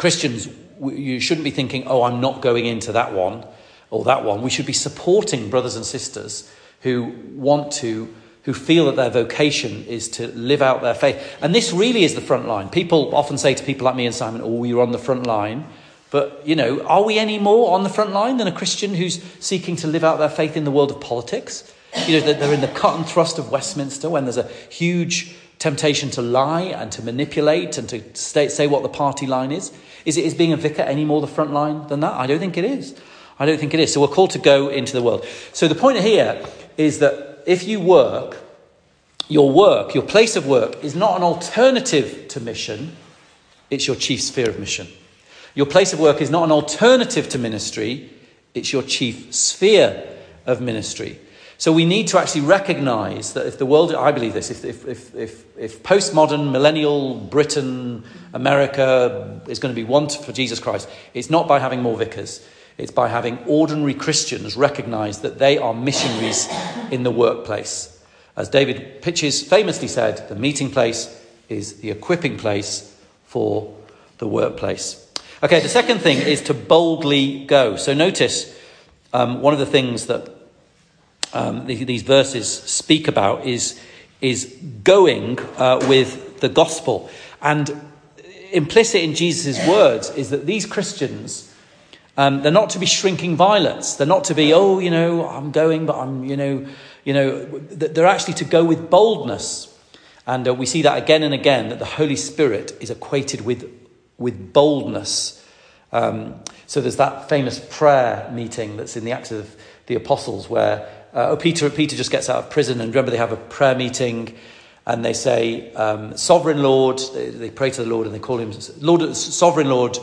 Christians, 0.00 0.48
you 0.80 1.20
shouldn't 1.20 1.44
be 1.44 1.50
thinking, 1.50 1.86
oh, 1.86 2.04
I'm 2.04 2.22
not 2.22 2.40
going 2.40 2.64
into 2.64 2.92
that 2.92 3.12
one 3.12 3.44
or 3.90 4.02
that 4.04 4.24
one. 4.24 4.40
We 4.40 4.48
should 4.48 4.64
be 4.64 4.72
supporting 4.72 5.50
brothers 5.50 5.76
and 5.76 5.84
sisters 5.84 6.50
who 6.80 7.14
want 7.34 7.70
to, 7.72 8.08
who 8.44 8.54
feel 8.54 8.86
that 8.86 8.96
their 8.96 9.10
vocation 9.10 9.84
is 9.84 10.08
to 10.12 10.28
live 10.28 10.62
out 10.62 10.80
their 10.80 10.94
faith. 10.94 11.36
And 11.42 11.54
this 11.54 11.70
really 11.70 12.02
is 12.02 12.14
the 12.14 12.22
front 12.22 12.48
line. 12.48 12.70
People 12.70 13.14
often 13.14 13.36
say 13.36 13.52
to 13.52 13.62
people 13.62 13.84
like 13.84 13.94
me 13.94 14.06
and 14.06 14.14
Simon, 14.14 14.40
oh, 14.42 14.64
you're 14.64 14.80
on 14.80 14.92
the 14.92 14.98
front 14.98 15.26
line. 15.26 15.66
But, 16.10 16.42
you 16.44 16.56
know, 16.56 16.82
are 16.82 17.04
we 17.04 17.18
any 17.18 17.38
more 17.38 17.74
on 17.74 17.84
the 17.84 17.88
front 17.88 18.12
line 18.12 18.36
than 18.36 18.48
a 18.48 18.52
Christian 18.52 18.94
who's 18.94 19.22
seeking 19.38 19.76
to 19.76 19.86
live 19.86 20.02
out 20.02 20.18
their 20.18 20.28
faith 20.28 20.56
in 20.56 20.64
the 20.64 20.70
world 20.70 20.90
of 20.90 21.00
politics? 21.00 21.72
You 22.06 22.20
know, 22.20 22.32
they're 22.32 22.54
in 22.54 22.60
the 22.60 22.68
cut 22.68 22.96
and 22.96 23.06
thrust 23.06 23.38
of 23.38 23.50
Westminster 23.50 24.08
when 24.10 24.24
there's 24.24 24.36
a 24.36 24.48
huge 24.68 25.34
temptation 25.58 26.10
to 26.10 26.22
lie 26.22 26.62
and 26.62 26.90
to 26.92 27.02
manipulate 27.02 27.78
and 27.78 27.88
to 27.88 28.02
say 28.14 28.66
what 28.66 28.82
the 28.82 28.88
party 28.88 29.26
line 29.26 29.52
is. 29.52 29.72
Is 30.04 30.16
it 30.16 30.24
is 30.24 30.34
being 30.34 30.52
a 30.52 30.56
vicar 30.56 30.82
any 30.82 31.04
more 31.04 31.20
the 31.20 31.26
front 31.26 31.52
line 31.52 31.86
than 31.88 32.00
that? 32.00 32.14
I 32.14 32.26
don't 32.26 32.38
think 32.38 32.56
it 32.56 32.64
is. 32.64 32.96
I 33.38 33.46
don't 33.46 33.58
think 33.58 33.74
it 33.74 33.80
is. 33.80 33.92
So 33.92 34.00
we're 34.00 34.08
called 34.08 34.30
to 34.30 34.38
go 34.38 34.68
into 34.68 34.92
the 34.92 35.02
world. 35.02 35.26
So 35.52 35.68
the 35.68 35.74
point 35.74 35.98
here 35.98 36.44
is 36.76 36.98
that 37.00 37.42
if 37.46 37.66
you 37.66 37.80
work, 37.80 38.38
your 39.28 39.50
work, 39.50 39.94
your 39.94 40.02
place 40.02 40.36
of 40.36 40.46
work, 40.46 40.82
is 40.82 40.94
not 40.94 41.16
an 41.16 41.22
alternative 41.22 42.28
to 42.28 42.40
mission, 42.40 42.96
it's 43.70 43.86
your 43.86 43.96
chief 43.96 44.22
sphere 44.22 44.48
of 44.48 44.58
mission. 44.58 44.88
Your 45.54 45.66
place 45.66 45.92
of 45.92 46.00
work 46.00 46.20
is 46.20 46.30
not 46.30 46.44
an 46.44 46.52
alternative 46.52 47.28
to 47.30 47.38
ministry, 47.38 48.10
it's 48.54 48.72
your 48.72 48.82
chief 48.82 49.34
sphere 49.34 50.06
of 50.46 50.60
ministry. 50.60 51.18
So 51.60 51.72
we 51.72 51.84
need 51.84 52.08
to 52.08 52.18
actually 52.18 52.40
recognize 52.42 53.34
that 53.34 53.46
if 53.46 53.58
the 53.58 53.66
world, 53.66 53.94
I 53.94 54.12
believe 54.12 54.32
this, 54.32 54.50
if, 54.50 54.64
if, 54.64 55.14
if, 55.14 55.58
if, 55.58 55.82
postmodern, 55.82 56.50
millennial 56.50 57.16
Britain, 57.16 58.02
America 58.32 59.42
is 59.46 59.58
going 59.58 59.74
to 59.74 59.78
be 59.78 59.84
won 59.84 60.08
for 60.08 60.32
Jesus 60.32 60.58
Christ, 60.58 60.88
it's 61.12 61.28
not 61.28 61.46
by 61.46 61.58
having 61.58 61.82
more 61.82 61.98
vicars. 61.98 62.42
It's 62.78 62.90
by 62.90 63.08
having 63.08 63.38
ordinary 63.46 63.92
Christians 63.92 64.56
recognize 64.56 65.18
that 65.18 65.38
they 65.38 65.58
are 65.58 65.74
missionaries 65.74 66.48
in 66.90 67.02
the 67.02 67.10
workplace. 67.10 68.02
As 68.38 68.48
David 68.48 69.02
Pytches 69.02 69.46
famously 69.46 69.88
said, 69.88 70.30
the 70.30 70.34
meeting 70.34 70.70
place 70.70 71.14
is 71.50 71.80
the 71.82 71.90
equipping 71.90 72.38
place 72.38 72.98
for 73.26 73.76
the 74.16 74.26
workplace. 74.26 75.09
Okay, 75.42 75.60
the 75.60 75.70
second 75.70 76.00
thing 76.00 76.18
is 76.18 76.42
to 76.42 76.54
boldly 76.54 77.46
go. 77.46 77.76
So 77.76 77.94
notice 77.94 78.54
um, 79.14 79.40
one 79.40 79.54
of 79.54 79.58
the 79.58 79.64
things 79.64 80.06
that 80.06 80.28
um, 81.32 81.64
these 81.66 82.02
verses 82.02 82.46
speak 82.46 83.08
about 83.08 83.46
is, 83.46 83.80
is 84.20 84.54
going 84.84 85.38
uh, 85.56 85.78
with 85.88 86.40
the 86.40 86.50
gospel. 86.50 87.08
And 87.40 87.70
implicit 88.52 89.00
in 89.02 89.14
Jesus' 89.14 89.66
words 89.66 90.10
is 90.10 90.28
that 90.28 90.44
these 90.44 90.66
Christians, 90.66 91.50
um, 92.18 92.42
they're 92.42 92.52
not 92.52 92.68
to 92.70 92.78
be 92.78 92.84
shrinking 92.84 93.36
violets. 93.36 93.94
They're 93.94 94.06
not 94.06 94.24
to 94.24 94.34
be, 94.34 94.52
oh, 94.52 94.78
you 94.78 94.90
know, 94.90 95.26
I'm 95.26 95.52
going, 95.52 95.86
but 95.86 95.96
I'm, 95.96 96.22
you 96.22 96.36
know, 96.36 96.66
you 97.04 97.14
know, 97.14 97.46
they're 97.46 98.06
actually 98.06 98.34
to 98.34 98.44
go 98.44 98.62
with 98.62 98.90
boldness. 98.90 99.74
And 100.26 100.46
uh, 100.46 100.52
we 100.52 100.66
see 100.66 100.82
that 100.82 100.98
again 100.98 101.22
and 101.22 101.32
again 101.32 101.70
that 101.70 101.78
the 101.78 101.86
Holy 101.86 102.16
Spirit 102.16 102.76
is 102.78 102.90
equated 102.90 103.40
with, 103.40 103.79
with 104.20 104.52
boldness. 104.52 105.44
Um, 105.90 106.36
so 106.68 106.80
there's 106.80 106.96
that 106.96 107.28
famous 107.28 107.58
prayer 107.58 108.30
meeting 108.32 108.76
that's 108.76 108.96
in 108.96 109.04
the 109.04 109.10
Acts 109.10 109.32
of 109.32 109.56
the 109.86 109.96
Apostles 109.96 110.48
where 110.48 110.88
uh, 111.12 111.30
oh, 111.30 111.36
Peter, 111.36 111.68
Peter 111.70 111.96
just 111.96 112.12
gets 112.12 112.28
out 112.28 112.44
of 112.44 112.50
prison, 112.50 112.80
and 112.80 112.90
remember 112.90 113.10
they 113.10 113.16
have 113.16 113.32
a 113.32 113.36
prayer 113.36 113.74
meeting, 113.74 114.36
and 114.86 115.04
they 115.04 115.12
say, 115.12 115.72
um, 115.74 116.16
"Sovereign 116.16 116.62
Lord." 116.62 117.00
They, 117.12 117.30
they, 117.30 117.50
pray 117.50 117.70
to 117.70 117.82
the 117.82 117.88
Lord, 117.88 118.06
and 118.06 118.14
they 118.14 118.20
call 118.20 118.38
him 118.38 118.52
Lord, 118.78 119.16
Sovereign 119.16 119.68
Lord. 119.68 119.98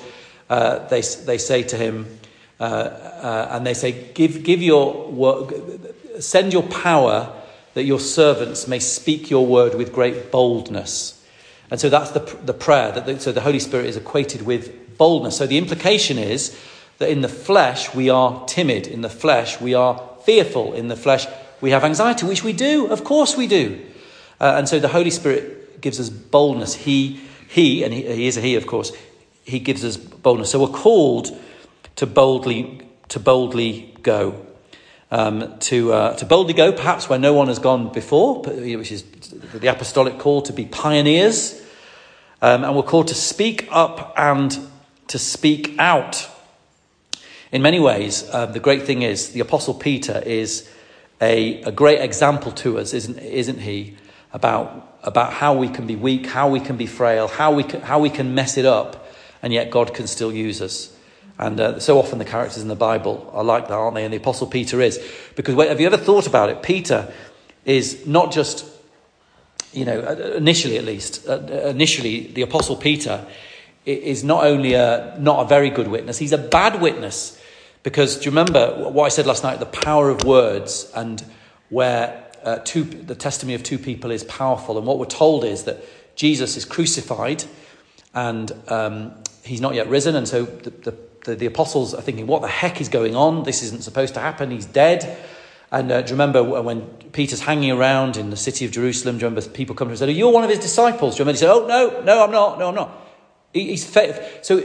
Uh, 0.50 0.86
they 0.90 1.00
they 1.00 1.38
say 1.38 1.64
to 1.64 1.78
him, 1.78 2.20
uh, 2.60 2.64
uh, 2.64 3.48
and 3.52 3.66
they 3.66 3.74
say, 3.74 4.12
"Give 4.14 4.44
give 4.44 4.62
your 4.62 5.10
work, 5.10 5.54
send 6.20 6.52
your 6.52 6.64
power, 6.64 7.34
that 7.74 7.86
your 7.86 8.02
servants 8.02 8.68
may 8.68 8.80
speak 8.80 9.30
your 9.30 9.46
word 9.46 9.76
with 9.76 9.94
great 9.94 10.30
boldness." 10.30 11.17
And 11.70 11.80
so 11.80 11.90
that's 11.90 12.12
the 12.12 12.20
the 12.46 12.54
prayer. 12.54 12.92
That 12.92 13.06
the, 13.06 13.20
so 13.20 13.32
the 13.32 13.42
Holy 13.42 13.60
Spirit 13.60 13.88
is 13.88 13.98
equated 13.98 14.42
with 14.44 14.98
boldness. 14.98 15.38
So 15.38 15.48
the 15.48 15.58
implication 15.58 16.18
is 16.18 16.58
that 16.98 17.10
in 17.10 17.22
the 17.22 17.30
flesh 17.30 17.94
we 17.94 18.10
are 18.10 18.46
timid. 18.46 18.88
In 18.88 19.02
the 19.02 19.10
flesh 19.10 19.62
we 19.62 19.74
are 19.74 20.02
fearful 20.24 20.74
in 20.74 20.88
the 20.88 20.96
flesh. 20.96 21.26
We 21.62 21.72
have 21.72 21.84
anxiety, 21.84 22.26
which 22.26 22.44
we 22.44 22.54
do. 22.54 22.88
Of 22.88 23.04
course 23.04 23.36
we 23.36 23.48
do. 23.48 23.84
Uh, 24.40 24.56
and 24.58 24.70
so 24.70 24.80
the 24.80 24.90
Holy 24.90 25.10
Spirit 25.10 25.82
gives 25.82 26.00
us 26.00 26.10
boldness. 26.10 26.76
He, 26.76 27.22
he 27.48 27.84
and 27.84 27.94
he, 27.94 28.04
he 28.04 28.28
is 28.28 28.38
a 28.38 28.42
he, 28.42 28.56
of 28.56 28.68
course, 28.68 28.92
he 29.44 29.60
gives 29.60 29.84
us 29.84 29.98
boldness. 29.98 30.52
So 30.52 30.60
we're 30.60 30.78
called 30.78 31.36
to 31.96 32.06
boldly, 32.06 32.82
to 33.10 33.20
boldly 33.20 33.96
go. 34.04 34.46
Um, 35.10 35.58
to, 35.60 35.94
uh, 35.94 36.16
to 36.18 36.26
boldly 36.26 36.54
go, 36.54 36.74
perhaps 36.74 37.08
where 37.08 37.18
no 37.18 37.32
one 37.32 37.48
has 37.48 37.60
gone 37.60 37.94
before, 37.94 38.42
which 38.42 38.92
is 38.92 39.04
the 39.54 39.68
apostolic 39.68 40.20
call 40.20 40.42
to 40.42 40.52
be 40.52 40.66
pioneers. 40.66 41.64
Um, 42.42 42.66
and 42.66 42.76
we're 42.76 42.84
called 42.84 43.08
to 43.08 43.16
speak 43.16 43.70
up 43.72 44.14
and 44.18 44.60
to 45.08 45.18
speak 45.18 45.76
out. 45.80 46.30
In 47.52 47.62
many 47.62 47.80
ways, 47.80 48.30
uh, 48.34 48.48
the 48.48 48.60
great 48.60 48.84
thing 48.84 49.02
is 49.02 49.32
the 49.32 49.40
Apostle 49.40 49.74
Peter 49.74 50.22
is 50.26 50.70
a, 51.22 51.62
a 51.62 51.72
great 51.72 52.02
example 52.02 52.52
to 52.52 52.78
us, 52.78 52.94
isn't, 52.94 53.18
isn't 53.18 53.60
he? 53.60 53.96
About, 54.34 55.00
about 55.04 55.32
how 55.32 55.54
we 55.54 55.70
can 55.70 55.88
be 55.88 55.96
weak, 55.96 56.26
how 56.26 56.50
we 56.50 56.60
can 56.60 56.76
be 56.76 56.86
frail, 56.86 57.30
how 57.30 57.54
we 57.54 57.64
can, 57.64 57.80
how 57.80 58.00
we 58.00 58.10
can 58.10 58.36
mess 58.36 58.58
it 58.58 58.66
up, 58.66 59.10
and 59.42 59.54
yet 59.54 59.72
God 59.72 59.94
can 59.94 60.06
still 60.06 60.34
use 60.34 60.62
us. 60.62 60.94
And 61.40 61.60
uh, 61.60 61.80
so 61.80 62.00
often 62.00 62.18
the 62.18 62.26
characters 62.26 62.62
in 62.62 62.68
the 62.68 62.76
Bible 62.76 63.30
are 63.34 63.44
like 63.44 63.68
that, 63.68 63.74
aren't 63.74 63.96
they? 63.96 64.04
And 64.04 64.14
the 64.14 64.18
Apostle 64.18 64.48
Peter 64.48 64.82
is. 64.82 65.00
Because 65.36 65.56
have 65.68 65.80
you 65.80 65.86
ever 65.86 65.98
thought 65.98 66.26
about 66.26 66.50
it? 66.50 66.64
Peter 66.64 67.12
is 67.66 68.08
not 68.08 68.32
just, 68.32 68.66
you 69.72 69.86
know, 69.86 70.00
uh, 70.00 70.34
initially 70.36 70.78
at 70.78 70.86
least, 70.86 71.28
uh, 71.28 71.40
initially 71.68 72.32
the 72.34 72.42
Apostle 72.42 72.76
Peter 72.76 73.26
is 73.86 74.24
not 74.24 74.46
only 74.46 74.74
a, 74.74 75.16
not 75.20 75.46
a 75.46 75.48
very 75.48 75.70
good 75.70 75.88
witness, 75.88 76.18
he's 76.18 76.34
a 76.34 76.38
bad 76.38 76.82
witness. 76.82 77.42
Because 77.84 78.18
do 78.18 78.26
you 78.26 78.32
remember 78.32 78.90
what 78.90 79.06
I 79.06 79.10
said 79.10 79.28
last 79.28 79.44
night? 79.44 79.60
The 79.60 79.66
power 79.66 80.10
of 80.10 80.24
words 80.26 80.92
and 80.96 81.24
where 81.70 82.26
uh, 82.44 82.60
two, 82.64 82.84
the 82.84 83.16
testimony 83.16 83.54
of 83.54 83.64
two 83.64 83.78
people 83.78 84.12
is 84.12 84.24
powerful. 84.24 84.78
And 84.78 84.88
what 84.88 85.00
we're 85.00 85.06
told 85.06 85.46
is 85.46 85.64
that 85.64 85.84
Jesus 86.16 86.58
is 86.58 86.66
crucified 86.66 87.44
and 88.14 88.52
um, 88.68 89.14
he's 89.48 89.62
not 89.62 89.74
yet 89.74 89.88
risen. 89.88 90.16
And 90.16 90.28
so 90.28 90.46
the, 90.46 90.70
the, 90.70 90.98
the, 91.26 91.36
the, 91.36 91.46
apostles 91.46 91.94
are 91.94 92.02
thinking, 92.02 92.28
what 92.28 92.42
the 92.42 92.48
heck 92.48 92.80
is 92.82 92.90
going 92.90 93.16
on? 93.16 93.44
This 93.44 93.64
isn't 93.64 93.84
supposed 93.84 94.14
to 94.14 94.20
happen. 94.20 94.52
He's 94.52 94.66
dead. 94.66 95.18
And 95.72 95.92
uh, 95.92 96.02
do 96.02 96.10
you 96.10 96.14
remember 96.14 96.44
when 96.44 96.82
Peter's 97.12 97.42
hanging 97.42 97.72
around 97.72 98.16
in 98.16 98.30
the 98.30 98.38
city 98.38 98.66
of 98.66 98.72
Jerusalem? 98.72 99.18
Do 99.18 99.22
you 99.22 99.28
remember 99.30 99.50
people 99.50 99.76
come 99.76 99.88
to 99.88 99.90
him 99.90 99.92
and 99.94 100.00
said, 100.00 100.10
You're 100.12 100.32
one 100.32 100.44
of 100.44 100.50
his 100.50 100.60
disciples? 100.60 101.16
Do 101.16 101.20
you 101.20 101.26
remember? 101.26 101.38
He 101.38 101.40
said, 101.40 101.52
Oh, 101.52 101.68
no, 101.68 102.02
no, 102.04 102.24
I'm 102.24 102.32
not. 102.32 102.60
No, 102.60 102.70
I'm 102.70 102.76
not. 102.76 102.92
He, 103.54 103.72
he's 103.72 103.86
faith. 103.86 104.40
So 104.44 104.64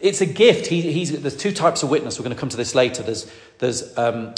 it's 0.00 0.20
a 0.20 0.26
gift. 0.26 0.66
He, 0.66 1.04
there's 1.04 1.36
two 1.36 1.52
types 1.52 1.82
of 1.82 1.90
witness. 1.90 2.18
We're 2.18 2.24
going 2.24 2.36
to 2.36 2.40
come 2.40 2.50
to 2.50 2.56
this 2.56 2.74
later. 2.74 3.02
There's, 3.02 3.32
there's, 3.58 3.96
um, 3.98 4.34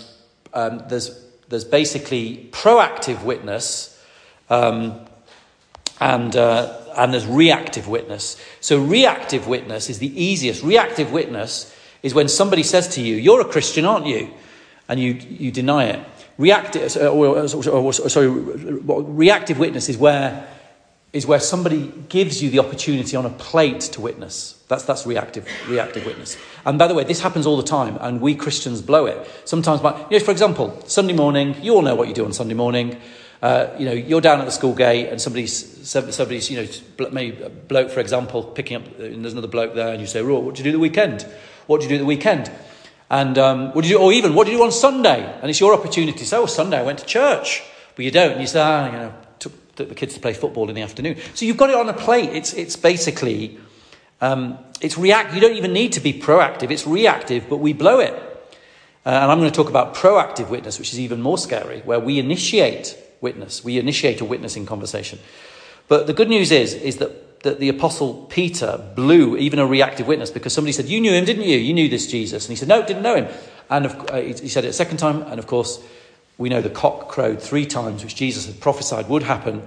um, 0.55 0.85
there's, 0.88 1.22
there's 1.48 1.64
basically 1.64 2.48
proactive 2.50 3.22
witness 3.24 4.03
um, 4.48 5.00
and, 6.00 6.35
uh, 6.35 6.81
and 6.96 7.12
there's 7.12 7.26
reactive 7.26 7.88
witness. 7.88 8.40
So, 8.61 8.83
reactive 8.83 9.46
witness 9.46 9.90
is 9.90 9.98
the 9.98 10.22
easiest. 10.22 10.62
Reactive 10.62 11.12
witness 11.12 11.74
is 12.02 12.14
when 12.14 12.28
somebody 12.28 12.62
says 12.62 12.88
to 12.94 13.00
you, 13.00 13.16
You're 13.16 13.40
a 13.40 13.44
Christian, 13.44 13.85
aren't 13.85 14.07
you? 14.07 14.30
And 14.88 15.00
you, 15.00 15.14
you 15.14 15.50
deny 15.50 15.85
it. 15.85 16.07
Reactive, 16.37 16.96
uh, 16.96 17.48
sorry, 17.48 18.28
reactive 18.28 19.59
witness 19.59 19.88
is 19.88 19.97
where 19.97 20.47
is 21.14 21.28
where 21.28 21.38
somebody 21.38 21.92
gives 22.09 22.42
you 22.42 22.51
the 22.51 22.59
opportunity 22.59 23.16
on 23.16 23.24
a 23.24 23.30
plate 23.30 23.80
to 23.80 24.01
witness. 24.01 24.61
That's, 24.66 24.82
that's 24.82 25.07
reactive, 25.07 25.47
reactive 25.68 26.05
witness. 26.05 26.36
And 26.66 26.76
by 26.76 26.88
the 26.88 26.95
way, 26.95 27.05
this 27.05 27.20
happens 27.20 27.47
all 27.47 27.57
the 27.57 27.62
time, 27.62 27.97
and 28.01 28.20
we 28.20 28.34
Christians 28.34 28.82
blow 28.82 29.07
it. 29.07 29.30
Sometimes, 29.45 29.80
by, 29.80 29.97
you 30.11 30.18
know, 30.18 30.24
for 30.24 30.32
example, 30.32 30.82
Sunday 30.88 31.12
morning, 31.12 31.55
you 31.62 31.72
all 31.72 31.82
know 31.82 31.95
what 31.95 32.09
you 32.09 32.14
do 32.14 32.24
on 32.24 32.32
Sunday 32.32 32.55
morning. 32.55 33.01
Uh, 33.45 33.76
you 33.78 33.84
know, 33.84 33.92
you're 33.92 34.22
down 34.22 34.40
at 34.40 34.47
the 34.47 34.51
school 34.51 34.74
gate 34.74 35.11
and 35.11 35.20
somebody's, 35.20 35.86
somebody's 35.86 36.51
you 36.51 36.62
know, 36.62 37.11
maybe 37.11 37.42
a 37.42 37.51
bloke, 37.51 37.90
for 37.90 38.01
example, 38.01 38.42
picking 38.42 38.78
up, 38.78 38.99
and 38.99 39.22
there's 39.22 39.34
another 39.34 39.49
bloke 39.49 39.74
there, 39.74 39.92
and 39.92 40.01
you 40.01 40.07
say, 40.07 40.22
"Raw, 40.22 40.38
what 40.38 40.55
do 40.55 40.61
you 40.61 40.64
do 40.64 40.72
the 40.72 40.78
weekend? 40.78 41.26
What 41.66 41.82
do 41.82 41.84
you 41.84 41.90
do 41.90 41.99
the 41.99 42.07
weekend?" 42.07 42.51
And 43.11 43.36
um, 43.36 43.74
what 43.74 43.82
do 43.82 43.90
you 43.90 43.99
do, 43.99 44.03
or 44.03 44.14
even, 44.14 44.34
what 44.34 44.47
do 44.47 44.51
you 44.51 44.57
do 44.57 44.64
on 44.64 44.72
Sunday? 44.72 45.30
And 45.42 45.51
it's 45.51 45.61
your 45.61 45.74
opportunity 45.74 46.24
say, 46.24 46.38
"Oh, 46.38 46.47
Sunday 46.47 46.78
I 46.78 46.82
went 46.84 47.01
to 47.01 47.05
church," 47.05 47.62
but 47.95 48.07
you 48.07 48.11
don't. 48.11 48.32
And 48.32 48.40
you 48.40 48.47
say, 48.47 48.61
"Ah, 48.62 48.86
you 48.86 48.92
know, 48.92 49.14
took, 49.38 49.74
took 49.76 49.90
the 49.90 49.95
kids 49.95 50.14
to 50.14 50.20
play 50.20 50.32
football 50.32 50.70
in 50.70 50.74
the 50.74 50.80
afternoon." 50.80 51.18
So 51.34 51.45
you've 51.45 51.59
got 51.59 51.68
it 51.68 51.76
on 51.76 51.90
a 51.90 51.92
plate. 51.92 52.30
It's 52.30 52.55
it's 52.55 52.76
basically 52.76 53.59
um, 54.22 54.57
it's 54.80 54.97
react. 54.97 55.34
You 55.34 55.42
don't 55.42 55.59
even 55.59 55.74
need 55.74 55.92
to 55.92 56.01
be 56.01 56.14
proactive. 56.14 56.70
It's 56.70 56.86
reactive, 56.86 57.51
but 57.51 57.59
we 57.59 57.74
blow 57.74 58.01
it. 58.01 58.14
Uh, 59.05 59.11
and 59.11 59.30
I'm 59.30 59.38
going 59.38 59.51
to 59.51 59.55
talk 59.55 59.68
about 59.68 59.95
proactive 59.95 60.49
witness, 60.49 60.78
which 60.78 60.95
is 60.95 60.99
even 60.99 61.20
more 61.20 61.36
scary, 61.36 61.82
where 61.82 62.01
we 62.01 62.18
initiate 62.18 62.97
witness. 63.25 63.64
We 63.64 63.79
initiate 63.81 64.20
a 64.20 64.25
witnessing 64.25 64.66
conversation. 64.66 65.18
But 65.89 66.07
the 66.07 66.12
good 66.12 66.29
news 66.29 66.53
is, 66.53 66.75
is 66.75 66.99
that, 66.99 67.43
that 67.43 67.59
the 67.59 67.68
apostle 67.68 68.27
Peter 68.31 68.81
blew 68.95 69.37
even 69.37 69.59
a 69.59 69.66
reactive 69.66 70.07
witness 70.07 70.31
because 70.31 70.53
somebody 70.53 70.72
said, 70.72 70.87
You 70.87 71.01
knew 71.01 71.12
him, 71.12 71.25
didn't 71.25 71.43
you? 71.43 71.59
You 71.59 71.75
knew 71.75 71.89
this 71.89 72.07
Jesus. 72.07 72.45
And 72.45 72.51
he 72.51 72.57
said, 72.57 72.68
No, 72.68 72.87
didn't 72.87 73.03
know 73.03 73.16
him. 73.16 73.35
And 73.68 73.87
of, 73.87 74.11
uh, 74.11 74.20
he 74.20 74.49
said 74.49 74.64
it 74.64 74.68
a 74.68 74.72
second 74.72 74.99
time. 74.99 75.22
And 75.22 75.41
of 75.41 75.47
course, 75.47 75.83
we 76.39 76.49
know 76.49 76.61
the 76.61 76.70
cock 76.70 77.09
crowed 77.09 77.43
three 77.43 77.66
times, 77.66 78.05
which 78.05 78.14
Jesus 78.14 78.47
had 78.47 78.61
prophesied 78.61 79.09
would 79.09 79.25
happen 79.25 79.66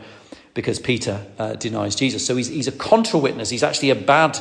because 0.53 0.80
Peter 0.80 1.26
uh, 1.38 1.53
denies 1.55 1.95
Jesus. 1.95 2.26
So 2.26 2.36
he's, 2.36 2.47
he's 2.47 2.68
a 2.68 2.72
contra 2.72 3.20
witness. 3.20 3.49
He's 3.49 3.64
actually 3.64 3.91
a 3.91 3.95
bad 3.95 4.39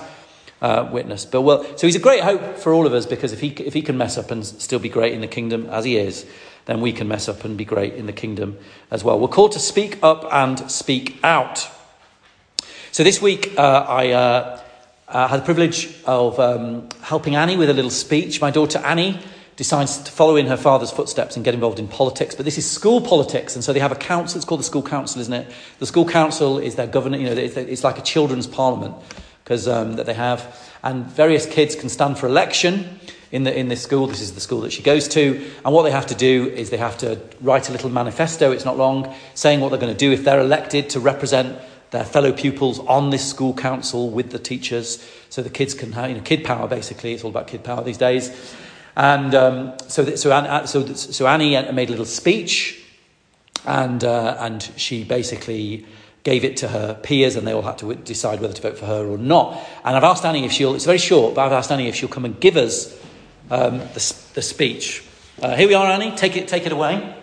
uh, 0.61 0.89
witness. 0.91 1.27
But 1.27 1.43
well, 1.43 1.65
so 1.77 1.87
he's 1.87 1.97
a 1.97 2.01
great 2.01 2.23
hope 2.23 2.57
for 2.57 2.73
all 2.73 2.87
of 2.87 2.95
us 2.95 3.07
because 3.07 3.33
if 3.33 3.41
he, 3.41 3.49
if 3.49 3.75
he 3.75 3.83
can 3.83 3.99
mess 3.99 4.17
up 4.17 4.31
and 4.31 4.45
still 4.45 4.79
be 4.79 4.89
great 4.89 5.13
in 5.13 5.21
the 5.21 5.29
kingdom 5.29 5.67
as 5.67 5.85
he 5.85 5.99
is, 5.99 6.27
then 6.67 6.81
we 6.81 6.93
can 6.93 7.09
mess 7.09 7.29
up 7.29 7.45
and 7.45 7.57
be 7.57 7.65
great 7.65 7.95
in 7.95 8.07
the 8.07 8.13
kingdom 8.13 8.59
as 8.91 9.03
well. 9.03 9.19
We're 9.19 9.29
called 9.29 9.53
to 9.53 9.59
speak 9.59 9.99
up 10.03 10.27
and 10.33 10.71
speak 10.71 11.19
out. 11.25 11.69
So 12.93 13.03
this 13.05 13.23
week, 13.23 13.55
uh, 13.57 13.87
I 13.89 14.11
uh, 14.11 14.61
uh, 15.09 15.29
had 15.29 15.41
the 15.41 15.45
privilege 15.45 15.95
of 16.05 16.39
um, 16.41 16.89
helping 17.03 17.37
Annie 17.37 17.57
with 17.57 17.71
a 17.71 17.75
little 17.75 17.91
speech. 17.91 18.41
My 18.41 18.51
daughter 18.51 18.79
Annie 18.81 19.21
decides 19.55 19.99
to 20.03 20.13
follow 20.13 20.37
in 20.37 20.47
her 20.47 20.57
father's 20.57 20.91
footsteps 20.91 21.37
and 21.37 21.45
get 21.45 21.55
involved 21.55 21.79
in 21.79 21.89
politics. 21.89 22.35
But 22.35 22.45
this 22.45 22.59
is 22.59 22.69
school 22.69 23.01
politics, 23.01 23.55
and 23.55 23.65
so 23.65 23.73
they 23.73 23.81
have 23.81 23.93
a 23.93 23.97
council. 23.97 24.37
It's 24.37 24.45
called 24.45 24.61
the 24.61 24.65
school 24.65 24.83
council, 24.83 25.21
isn't 25.21 25.33
it? 25.33 25.51
The 25.79 25.87
school 25.87 26.07
council 26.07 26.59
is 26.59 26.75
their 26.75 26.87
governor. 26.87 27.17
You 27.17 27.27
know, 27.27 27.33
it's 27.33 27.85
like 27.85 27.99
a 27.99 28.03
children's 28.03 28.47
parliament 28.47 28.95
because 29.45 29.69
um, 29.69 29.95
that 29.95 30.07
they 30.07 30.15
have, 30.15 30.59
and 30.83 31.07
various 31.07 31.47
kids 31.47 31.77
can 31.77 31.89
stand 31.89 32.19
for 32.19 32.27
election 32.27 32.99
in 33.33 33.45
the 33.45 33.59
in 33.59 33.69
this 33.69 33.83
school. 33.83 34.07
This 34.07 34.21
is 34.21 34.35
the 34.35 34.41
school 34.41 34.61
that 34.63 34.73
she 34.73 34.83
goes 34.83 35.09
to, 35.09 35.45
and 35.65 35.75
what 35.75 35.83
they 35.83 35.91
have 35.91 36.07
to 36.07 36.15
do 36.15 36.47
is 36.49 36.71
they 36.71 36.77
have 36.77 36.99
to 36.99 37.21
write 37.41 37.69
a 37.69 37.73
little 37.73 37.91
manifesto. 37.91 38.53
It's 38.53 38.65
not 38.65 38.77
long, 38.77 39.15
saying 39.35 39.61
what 39.61 39.71
they're 39.71 39.81
going 39.81 39.93
to 39.93 39.99
do 39.99 40.13
if 40.13 40.25
they're 40.25 40.41
elected 40.41 40.91
to 40.91 41.01
represent 41.01 41.59
their 41.91 42.05
fellow 42.05 42.33
pupils 42.33 42.79
on 42.81 43.11
this 43.11 43.29
school 43.29 43.55
council 43.55 44.11
with 44.11 44.31
the 44.31 44.39
teachers, 44.39 45.05
so 45.29 45.43
the 45.43 45.51
kids 45.51 45.75
can 45.75 45.93
have 45.93 46.11
you 46.11 46.17
know 46.17 46.23
kid 46.23 46.45
power. 46.45 46.69
Basically, 46.69 47.13
it's 47.13 47.25
all 47.25 47.31
about 47.31 47.47
kid 47.49 47.65
power 47.65 47.83
these 47.83 47.99
days. 47.99 48.55
And 48.99 49.35
um, 49.35 49.75
so, 49.89 50.17
so, 50.17 50.65
so, 50.65 50.87
so 50.95 51.27
Annie 51.27 51.51
made 51.73 51.89
a 51.89 51.91
little 51.91 52.07
speech, 52.07 52.83
and 53.67 54.03
uh, 54.03 54.37
and 54.41 54.63
she 54.77 55.05
basically 55.05 55.87
gave 56.27 56.45
it 56.45 56.57
to 56.57 56.67
her 56.67 56.93
peers 56.93 57.37
and 57.37 57.47
they 57.47 57.53
all 57.53 57.63
had 57.63 57.79
to 57.79 57.95
decide 57.95 58.41
whether 58.41 58.53
to 58.53 58.61
vote 58.61 58.77
for 58.77 58.85
her 58.85 59.07
or 59.07 59.17
not. 59.17 59.57
And 59.85 59.95
I've 59.95 60.03
asked 60.03 60.25
Annie 60.25 60.45
if 60.45 60.51
she'll, 60.51 60.75
it's 60.75 60.85
very 60.85 60.99
short, 60.99 61.37
but 61.37 61.47
I've 61.47 61.53
asked 61.53 61.71
Annie 61.71 61.87
if 61.87 61.95
she'll 61.95 62.09
come 62.09 62.25
and 62.25 62.41
give 62.41 62.57
us 62.57 63.01
um, 63.51 63.79
the, 63.79 64.17
the, 64.35 64.43
speech. 64.43 65.05
Uh, 65.41 65.55
here 65.55 65.69
we 65.69 65.75
are, 65.75 65.87
Annie. 65.87 66.15
Take 66.17 66.37
it, 66.37 66.49
take 66.49 66.67
it 66.67 66.73
away. 66.73 67.15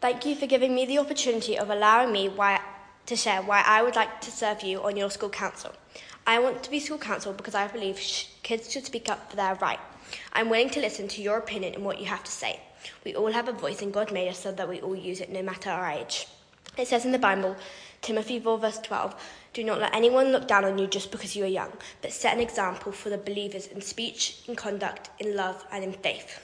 Thank 0.00 0.24
you 0.24 0.36
for 0.36 0.46
giving 0.46 0.74
me 0.74 0.86
the 0.86 0.98
opportunity 0.98 1.58
of 1.58 1.68
allowing 1.68 2.12
me 2.12 2.28
why, 2.28 2.60
to 3.06 3.16
share 3.16 3.42
why 3.42 3.64
I 3.66 3.82
would 3.82 3.96
like 3.96 4.20
to 4.20 4.30
serve 4.30 4.62
you 4.62 4.80
on 4.82 4.96
your 4.96 5.10
school 5.10 5.30
council. 5.30 5.72
I 6.24 6.38
want 6.38 6.62
to 6.62 6.70
be 6.70 6.78
school 6.78 6.98
council 6.98 7.32
because 7.32 7.56
I 7.56 7.66
believe 7.66 7.98
sh- 7.98 8.26
kids 8.44 8.70
should 8.70 8.84
speak 8.84 9.08
up 9.08 9.30
for 9.30 9.36
their 9.36 9.56
right. 9.56 9.80
I'm 10.32 10.48
willing 10.48 10.70
to 10.70 10.80
listen 10.80 11.08
to 11.08 11.22
your 11.22 11.38
opinion 11.38 11.74
and 11.74 11.84
what 11.84 11.98
you 11.98 12.06
have 12.06 12.22
to 12.22 12.30
say. 12.30 12.60
We 13.04 13.14
all 13.14 13.32
have 13.32 13.48
a 13.48 13.52
voice, 13.52 13.82
and 13.82 13.92
God 13.92 14.12
made 14.12 14.28
us 14.28 14.38
so 14.40 14.52
that 14.52 14.68
we 14.68 14.80
all 14.80 14.96
use 14.96 15.20
it 15.20 15.30
no 15.30 15.42
matter 15.42 15.70
our 15.70 15.90
age. 15.90 16.26
It 16.76 16.88
says 16.88 17.04
in 17.04 17.12
the 17.12 17.18
Bible, 17.18 17.56
Timothy 18.02 18.38
4, 18.38 18.58
verse 18.58 18.78
12, 18.78 19.14
Do 19.54 19.64
not 19.64 19.80
let 19.80 19.94
anyone 19.94 20.30
look 20.30 20.46
down 20.46 20.64
on 20.64 20.78
you 20.78 20.86
just 20.86 21.10
because 21.10 21.34
you 21.34 21.44
are 21.44 21.48
young, 21.48 21.72
but 22.02 22.12
set 22.12 22.34
an 22.34 22.40
example 22.40 22.92
for 22.92 23.08
the 23.08 23.18
believers 23.18 23.66
in 23.66 23.80
speech, 23.80 24.42
in 24.46 24.56
conduct, 24.56 25.10
in 25.18 25.34
love, 25.34 25.64
and 25.72 25.82
in 25.82 25.92
faith. 25.92 26.38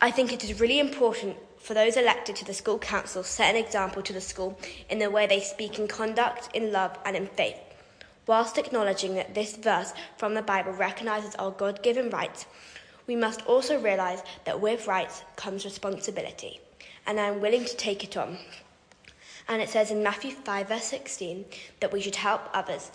I 0.00 0.10
think 0.10 0.32
it 0.32 0.44
is 0.44 0.60
really 0.60 0.78
important 0.78 1.36
for 1.58 1.72
those 1.72 1.96
elected 1.96 2.36
to 2.36 2.44
the 2.44 2.52
school 2.52 2.78
council 2.78 3.22
set 3.22 3.54
an 3.54 3.56
example 3.56 4.02
to 4.02 4.12
the 4.12 4.20
school 4.20 4.58
in 4.90 4.98
the 4.98 5.10
way 5.10 5.26
they 5.26 5.40
speak 5.40 5.78
in 5.78 5.88
conduct, 5.88 6.54
in 6.54 6.70
love, 6.72 6.98
and 7.06 7.16
in 7.16 7.26
faith. 7.26 7.56
Whilst 8.26 8.58
acknowledging 8.58 9.14
that 9.14 9.34
this 9.34 9.56
verse 9.56 9.94
from 10.18 10.34
the 10.34 10.42
Bible 10.42 10.72
recognizes 10.72 11.34
our 11.36 11.50
God 11.50 11.82
given 11.82 12.10
rights, 12.10 12.44
we 13.06 13.16
must 13.16 13.42
also 13.46 13.80
realize 13.80 14.22
that 14.44 14.60
with 14.60 14.86
rights 14.86 15.22
comes 15.36 15.64
responsibility, 15.64 16.60
and 17.06 17.20
I 17.20 17.26
am 17.26 17.40
willing 17.40 17.64
to 17.64 17.76
take 17.76 18.04
it 18.04 18.16
on. 18.16 18.38
And 19.48 19.60
it 19.60 19.68
says 19.68 19.90
in 19.90 20.02
Matthew 20.02 20.30
5, 20.30 20.68
verse 20.68 20.84
16, 20.84 21.44
that 21.80 21.92
we 21.92 22.00
should 22.00 22.16
help 22.16 22.42
others, 22.54 22.90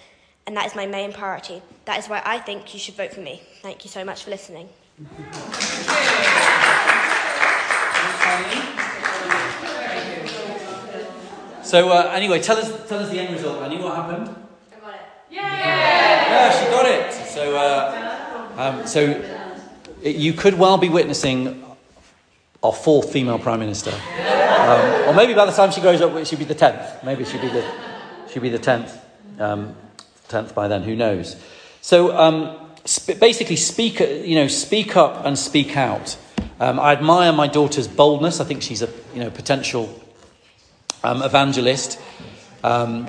and 0.47 0.57
that 0.57 0.65
is 0.65 0.75
my 0.75 0.87
main 0.87 1.13
priority. 1.13 1.61
That 1.85 1.99
is 1.99 2.09
why 2.09 2.21
I 2.25 2.39
think 2.39 2.73
you 2.73 2.79
should 2.79 2.95
vote 2.95 3.13
for 3.13 3.21
me. 3.21 3.43
Thank 3.61 3.85
you 3.85 3.89
so 3.91 4.03
much 4.03 4.23
for 4.23 4.31
listening. 4.31 4.69
So 11.61 11.89
uh, 11.89 12.11
anyway, 12.15 12.41
tell 12.41 12.57
us 12.57 12.89
tell 12.89 12.97
us 12.97 13.11
the 13.11 13.19
end 13.19 13.31
result, 13.31 13.61
Annie. 13.61 13.77
What 13.77 13.95
happened? 13.95 14.35
I 14.75 14.79
got 14.79 14.95
it. 14.95 15.01
Yeah! 15.29 15.43
Yeah, 15.45 16.51
she 16.51 16.65
got 16.71 16.85
it. 16.87 17.13
So 17.13 17.55
uh, 17.55 18.57
um, 18.57 18.87
so 18.87 19.01
it, 19.01 19.38
you 20.01 20.33
could 20.33 20.55
well 20.55 20.77
be 20.77 20.89
witnessing 20.89 21.63
our 22.63 22.73
fourth 22.73 23.11
female 23.11 23.39
prime 23.39 23.59
minister, 23.59 23.91
um, 23.91 25.09
or 25.09 25.13
maybe 25.13 25.33
by 25.33 25.45
the 25.45 25.51
time 25.51 25.71
she 25.71 25.81
grows 25.81 26.01
up, 26.01 26.25
she'll 26.25 26.39
be 26.39 26.45
the 26.45 26.55
tenth. 26.55 27.03
Maybe 27.03 27.25
she'll 27.25 27.41
be 27.41 27.47
the 27.49 27.65
she'll 28.31 28.41
be 28.41 28.49
the 28.49 28.59
tenth 28.59 28.97
um, 29.39 29.75
tenth 30.27 30.53
by 30.53 30.67
then. 30.67 30.83
Who 30.83 30.95
knows? 30.95 31.35
So 31.81 32.17
um, 32.17 32.57
sp- 32.83 33.19
basically, 33.19 33.55
speak 33.55 33.99
you 33.99 34.35
know 34.35 34.47
speak 34.47 34.95
up 34.95 35.25
and 35.25 35.37
speak 35.37 35.77
out. 35.77 36.17
Um, 36.59 36.79
I 36.79 36.91
admire 36.91 37.31
my 37.31 37.47
daughter's 37.47 37.87
boldness. 37.87 38.41
I 38.41 38.43
think 38.43 38.61
she's 38.61 38.81
a 38.81 38.89
you 39.13 39.19
know 39.19 39.29
potential 39.29 39.99
um, 41.03 41.21
evangelist 41.21 41.99
um, 42.63 43.07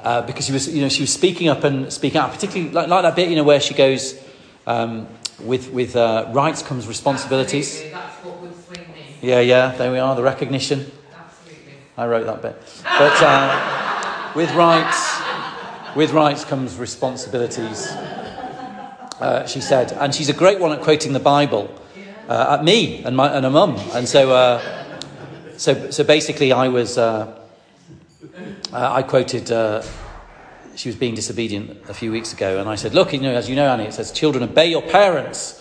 uh, 0.00 0.22
because 0.22 0.46
she 0.46 0.52
was, 0.52 0.68
you 0.68 0.82
know, 0.82 0.88
she 0.88 1.02
was 1.02 1.12
speaking 1.12 1.48
up 1.48 1.64
and 1.64 1.92
speaking 1.92 2.20
out, 2.20 2.32
particularly 2.32 2.72
like, 2.72 2.88
like 2.88 3.02
that 3.02 3.16
bit, 3.16 3.28
you 3.28 3.36
know, 3.36 3.44
where 3.44 3.60
she 3.60 3.74
goes 3.74 4.18
um, 4.66 5.06
with 5.44 5.70
with 5.70 5.96
uh, 5.96 6.28
rights 6.32 6.62
comes 6.62 6.86
responsibilities. 6.86 7.84
Absolutely, 7.84 7.90
that's 7.92 8.24
what 8.24 8.40
would 8.40 8.54
swing 8.64 8.88
me. 9.22 9.28
Yeah, 9.28 9.40
yeah, 9.40 9.76
there 9.76 9.92
we 9.92 9.98
are, 9.98 10.14
the 10.14 10.22
recognition. 10.22 10.80
Absolutely. 10.80 11.72
I 11.96 12.06
wrote 12.06 12.26
that 12.26 12.42
bit, 12.42 12.56
but 12.84 13.22
uh, 13.22 14.32
with 14.34 14.50
rights, 14.54 15.20
with 15.96 16.12
rights 16.12 16.44
comes 16.44 16.76
responsibilities. 16.76 17.86
Uh, 19.20 19.46
she 19.46 19.60
said, 19.60 19.92
and 19.92 20.14
she's 20.14 20.28
a 20.30 20.32
great 20.34 20.58
one 20.60 20.72
at 20.72 20.80
quoting 20.80 21.12
the 21.12 21.20
Bible 21.20 21.68
uh, 22.28 22.56
at 22.58 22.64
me 22.64 23.02
and 23.04 23.14
my 23.16 23.28
and 23.28 23.44
her 23.44 23.50
mum, 23.50 23.76
and 23.92 24.08
so. 24.08 24.32
Uh, 24.32 24.76
so, 25.60 25.90
so 25.90 26.04
basically, 26.04 26.52
I 26.52 26.68
was, 26.68 26.96
uh, 26.96 27.38
uh, 28.72 28.92
I 28.94 29.02
quoted, 29.02 29.52
uh, 29.52 29.82
she 30.76 30.88
was 30.88 30.96
being 30.96 31.14
disobedient 31.14 31.88
a 31.88 31.94
few 31.94 32.12
weeks 32.12 32.32
ago, 32.32 32.60
and 32.60 32.68
I 32.68 32.74
said, 32.74 32.94
Look, 32.94 33.12
you 33.12 33.20
know, 33.20 33.34
as 33.34 33.48
you 33.48 33.56
know, 33.56 33.68
Annie, 33.70 33.84
it 33.84 33.94
says, 33.94 34.12
Children, 34.12 34.44
obey 34.44 34.70
your 34.70 34.82
parents. 34.82 35.56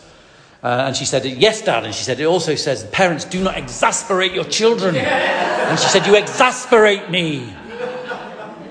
Uh, 0.62 0.84
and 0.88 0.95
she 0.95 1.05
said, 1.05 1.26
Yes, 1.26 1.62
Dad. 1.62 1.86
And 1.86 1.95
she 1.95 2.03
said, 2.03 2.20
It 2.20 2.26
also 2.26 2.55
says, 2.55 2.84
Parents, 2.86 3.26
do 3.26 3.43
not 3.43 3.57
exasperate 3.57 4.34
your 4.34 4.43
children. 4.43 4.95
And 4.95 5.80
she 5.80 5.88
said, 5.88 6.05
You 6.05 6.16
exasperate 6.16 7.10
me. 7.10 7.53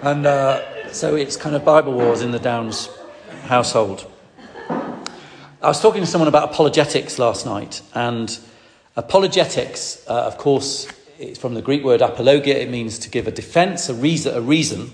And 0.03 0.27
uh, 0.27 0.93
so 0.93 1.17
it's 1.17 1.37
kind 1.37 1.57
of 1.57 1.65
Bible 1.65 1.93
wars 1.93 2.23
in 2.23 2.31
the 2.31 2.39
Downs 2.39 2.89
household. 3.45 4.11
I 5.61 5.67
was 5.67 5.81
talking 5.83 6.03
to 6.03 6.07
someone 6.07 6.29
about 6.29 6.53
apologetics 6.53 7.19
last 7.19 7.45
night, 7.45 7.83
and 7.93 8.39
apologetics, 8.97 10.05
uh, 10.07 10.13
of 10.13 10.39
course, 10.39 10.87
it's 11.19 11.39
from 11.39 11.55
the 11.55 11.63
Greek 11.63 11.83
word 11.83 12.01
apologia. 12.01 12.57
It 12.57 12.71
means 12.71 12.99
to 13.01 13.11
give 13.11 13.27
a 13.27 13.33
defense, 13.33 13.89
a 13.89 13.95
reason, 13.95 14.37
a 14.37 14.41
reason, 14.41 14.93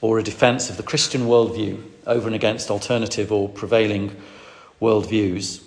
or 0.00 0.18
a 0.18 0.22
defense 0.22 0.70
of 0.70 0.76
the 0.76 0.82
Christian 0.82 1.22
worldview 1.22 1.82
over 2.06 2.26
and 2.26 2.34
against 2.34 2.70
alternative 2.70 3.30
or 3.30 3.48
prevailing 3.48 4.14
worldviews. 4.80 5.62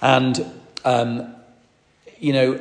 And, 0.00 0.44
um, 0.84 1.34
you 2.18 2.32
know, 2.32 2.60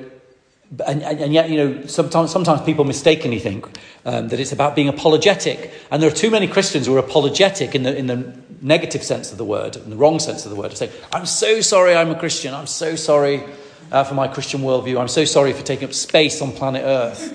and, 0.86 1.02
and, 1.02 1.34
yet, 1.34 1.50
you 1.50 1.58
know, 1.58 1.86
sometimes, 1.86 2.32
sometimes 2.32 2.62
people 2.62 2.84
mistakenly 2.84 3.40
think 3.40 3.66
um, 4.06 4.28
that 4.28 4.40
it's 4.40 4.52
about 4.52 4.76
being 4.76 4.90
apologetic. 4.90 5.72
And 5.90 6.02
there 6.02 6.10
are 6.10 6.16
too 6.16 6.30
many 6.30 6.48
Christians 6.48 6.88
who 6.88 6.96
are 6.96 7.00
apologetic 7.00 7.74
in 7.74 7.84
the, 7.84 7.96
in 7.96 8.08
the 8.08 8.38
negative 8.62 9.04
sense 9.04 9.32
of 9.32 9.38
the 9.38 9.46
word, 9.46 9.78
in 9.78 9.90
the 9.90 9.96
wrong 9.96 10.20
sense 10.20 10.46
of 10.46 10.52
the 10.52 10.58
word, 10.58 10.72
to 10.72 10.78
say, 10.78 10.92
I'm 11.14 11.26
so 11.26 11.62
sorry 11.62 11.96
I'm 11.96 12.12
a 12.12 12.20
Christian. 12.20 12.54
I'm 12.54 12.68
so 12.68 12.96
sorry 12.96 13.44
uh, 13.92 14.04
for 14.04 14.14
my 14.14 14.28
Christian 14.28 14.62
worldview. 14.62 15.00
I'm 15.00 15.08
so 15.08 15.24
sorry 15.24 15.54
for 15.54 15.64
taking 15.64 15.88
up 15.88 15.94
space 15.94 16.42
on 16.42 16.52
planet 16.52 16.84
Earth. 16.84 17.34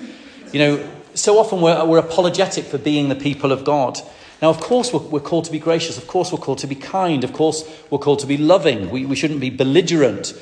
You 0.53 0.59
know, 0.59 0.89
so 1.15 1.37
often 1.37 1.61
we're, 1.61 1.85
we're 1.85 1.99
apologetic 1.99 2.65
for 2.65 2.77
being 2.77 3.09
the 3.09 3.15
people 3.15 3.51
of 3.51 3.63
God. 3.63 3.99
Now, 4.41 4.49
of 4.49 4.59
course, 4.59 4.91
we're, 4.91 4.99
we're, 4.99 5.19
called 5.19 5.45
to 5.45 5.51
be 5.51 5.59
gracious. 5.59 5.97
Of 5.97 6.07
course, 6.07 6.31
we're 6.31 6.37
called 6.37 6.57
to 6.59 6.67
be 6.67 6.75
kind. 6.75 7.23
Of 7.23 7.33
course, 7.33 7.63
we're 7.89 7.99
called 7.99 8.19
to 8.19 8.27
be 8.27 8.37
loving. 8.37 8.89
We, 8.89 9.05
we 9.05 9.15
shouldn't 9.15 9.39
be 9.39 9.49
belligerent, 9.49 10.33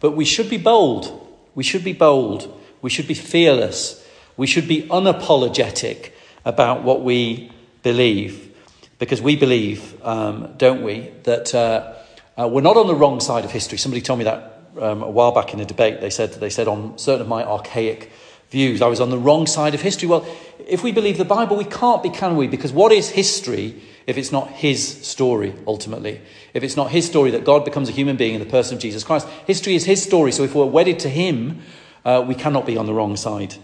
but 0.00 0.12
we 0.12 0.24
should 0.24 0.50
be 0.50 0.58
bold. 0.58 1.26
We 1.54 1.64
should 1.64 1.84
be 1.84 1.92
bold. 1.92 2.54
We 2.82 2.90
should 2.90 3.08
be 3.08 3.14
fearless. 3.14 4.06
We 4.36 4.46
should 4.46 4.68
be 4.68 4.82
unapologetic 4.82 6.12
about 6.44 6.82
what 6.82 7.02
we 7.02 7.50
believe. 7.82 8.54
Because 8.98 9.22
we 9.22 9.36
believe, 9.36 10.04
um, 10.04 10.54
don't 10.56 10.82
we, 10.82 11.10
that 11.24 11.54
uh, 11.54 11.94
uh, 12.38 12.48
we're 12.48 12.60
not 12.60 12.76
on 12.76 12.86
the 12.86 12.94
wrong 12.94 13.20
side 13.20 13.44
of 13.44 13.50
history. 13.50 13.78
Somebody 13.78 14.02
told 14.02 14.18
me 14.18 14.24
that 14.24 14.56
um, 14.80 15.02
a 15.02 15.10
while 15.10 15.32
back 15.32 15.54
in 15.54 15.60
a 15.60 15.64
debate. 15.64 16.00
They 16.00 16.10
said, 16.10 16.32
they 16.34 16.50
said 16.50 16.68
on 16.68 16.98
certain 16.98 17.22
of 17.22 17.28
my 17.28 17.44
archaic 17.44 18.10
views, 18.50 18.82
I 18.82 18.86
was 18.86 19.00
on 19.00 19.10
the 19.10 19.18
wrong 19.18 19.46
side 19.46 19.74
of 19.74 19.82
history. 19.82 20.08
Well, 20.08 20.26
if 20.66 20.82
we 20.82 20.92
believe 20.92 21.18
the 21.18 21.24
Bible, 21.24 21.56
we 21.56 21.64
can't 21.64 22.02
be, 22.02 22.10
can 22.10 22.36
we? 22.36 22.46
Because 22.46 22.72
what 22.72 22.92
is 22.92 23.10
history 23.10 23.80
if 24.06 24.16
it's 24.16 24.32
not 24.32 24.48
his 24.48 25.06
story, 25.06 25.54
ultimately? 25.66 26.20
If 26.54 26.62
it's 26.62 26.76
not 26.76 26.90
his 26.90 27.06
story 27.06 27.30
that 27.32 27.44
God 27.44 27.64
becomes 27.64 27.88
a 27.88 27.92
human 27.92 28.16
being 28.16 28.34
in 28.34 28.40
the 28.40 28.46
person 28.46 28.76
of 28.76 28.82
Jesus 28.82 29.04
Christ, 29.04 29.28
history 29.46 29.74
is 29.74 29.84
his 29.84 30.02
story. 30.02 30.32
So 30.32 30.42
if 30.44 30.54
we're 30.54 30.64
wedded 30.66 31.00
to 31.00 31.08
him, 31.08 31.62
uh, 32.04 32.24
we 32.26 32.34
cannot 32.34 32.66
be 32.66 32.76
on 32.76 32.86
the 32.86 32.94
wrong 32.94 33.16
side 33.16 33.54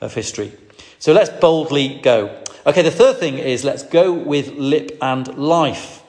of 0.00 0.14
history. 0.14 0.52
So 0.98 1.12
let's 1.12 1.30
boldly 1.30 2.00
go. 2.02 2.42
Okay, 2.66 2.82
the 2.82 2.90
third 2.90 3.18
thing 3.18 3.38
is 3.38 3.64
let's 3.64 3.82
go 3.82 4.12
with 4.12 4.52
lip 4.54 4.98
and 5.00 5.36
life. 5.38 6.02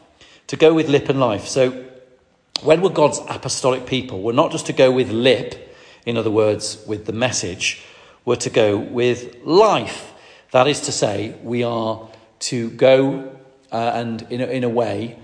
To 0.47 0.55
go 0.55 0.73
with 0.73 0.89
lip 0.89 1.09
and 1.09 1.19
life. 1.19 1.45
So 1.45 1.85
when 2.63 2.81
we're 2.81 2.89
God's 2.89 3.19
apostolic 3.29 3.85
people, 3.85 4.21
we're 4.21 4.33
not 4.33 4.51
just 4.51 4.65
to 4.67 4.73
go 4.73 4.91
with 4.91 5.11
lip, 5.11 5.75
in 6.05 6.17
other 6.17 6.31
words, 6.31 6.83
with 6.87 7.05
the 7.05 7.13
message, 7.13 7.83
we're 8.27 8.35
to 8.35 8.49
go 8.49 8.75
with 8.77 9.37
life. 9.45 10.13
That 10.51 10.67
is 10.67 10.81
to 10.81 10.91
say, 10.91 11.33
we 11.43 11.63
are 11.63 12.09
to 12.39 12.69
go 12.71 13.33
uh, 13.71 13.91
and 13.95 14.21
in 14.29 14.41
a, 14.41 14.45
in 14.47 14.65
a 14.65 14.69
way 14.69 15.17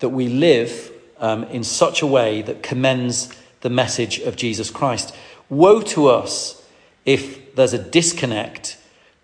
that 0.00 0.10
we 0.10 0.28
live 0.28 0.92
um, 1.18 1.44
in 1.44 1.64
such 1.64 2.02
a 2.02 2.06
way 2.06 2.42
that 2.42 2.62
commends 2.62 3.34
the 3.62 3.70
message 3.70 4.18
of 4.18 4.36
Jesus 4.36 4.70
Christ. 4.70 5.16
Woe 5.48 5.80
to 5.80 6.08
us 6.08 6.62
if 7.06 7.54
there's 7.54 7.72
a 7.72 7.78
disconnect 7.78 8.76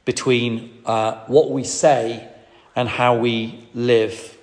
between 0.06 0.80
uh, 0.86 1.22
what 1.26 1.50
we 1.50 1.64
say 1.64 2.26
and 2.74 2.88
how 2.88 3.14
we 3.14 3.68
live. 3.74 4.38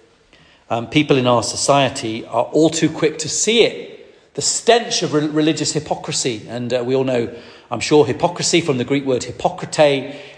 Um, 0.70 0.92
people 0.92 1.18
in 1.18 1.26
our 1.26 1.42
society 1.42 2.24
are 2.28 2.44
all 2.44 2.70
too 2.70 2.92
quick 2.92 3.18
to 3.20 3.30
see 3.30 3.64
it. 3.64 4.36
The 4.36 4.44
stench 4.44 5.02
of 5.02 5.16
re- 5.16 5.26
religious 5.26 5.74
hypocrisy. 5.74 6.46
And 6.48 6.72
uh, 6.72 6.84
we 6.86 6.96
all 6.96 7.04
know, 7.04 7.36
I'm 7.72 7.80
sure, 7.80 8.06
hypocrisy 8.06 8.62
from 8.62 8.78
the 8.78 8.86
Greek 8.86 9.06
word 9.06 9.24
hypocrite. 9.24 9.80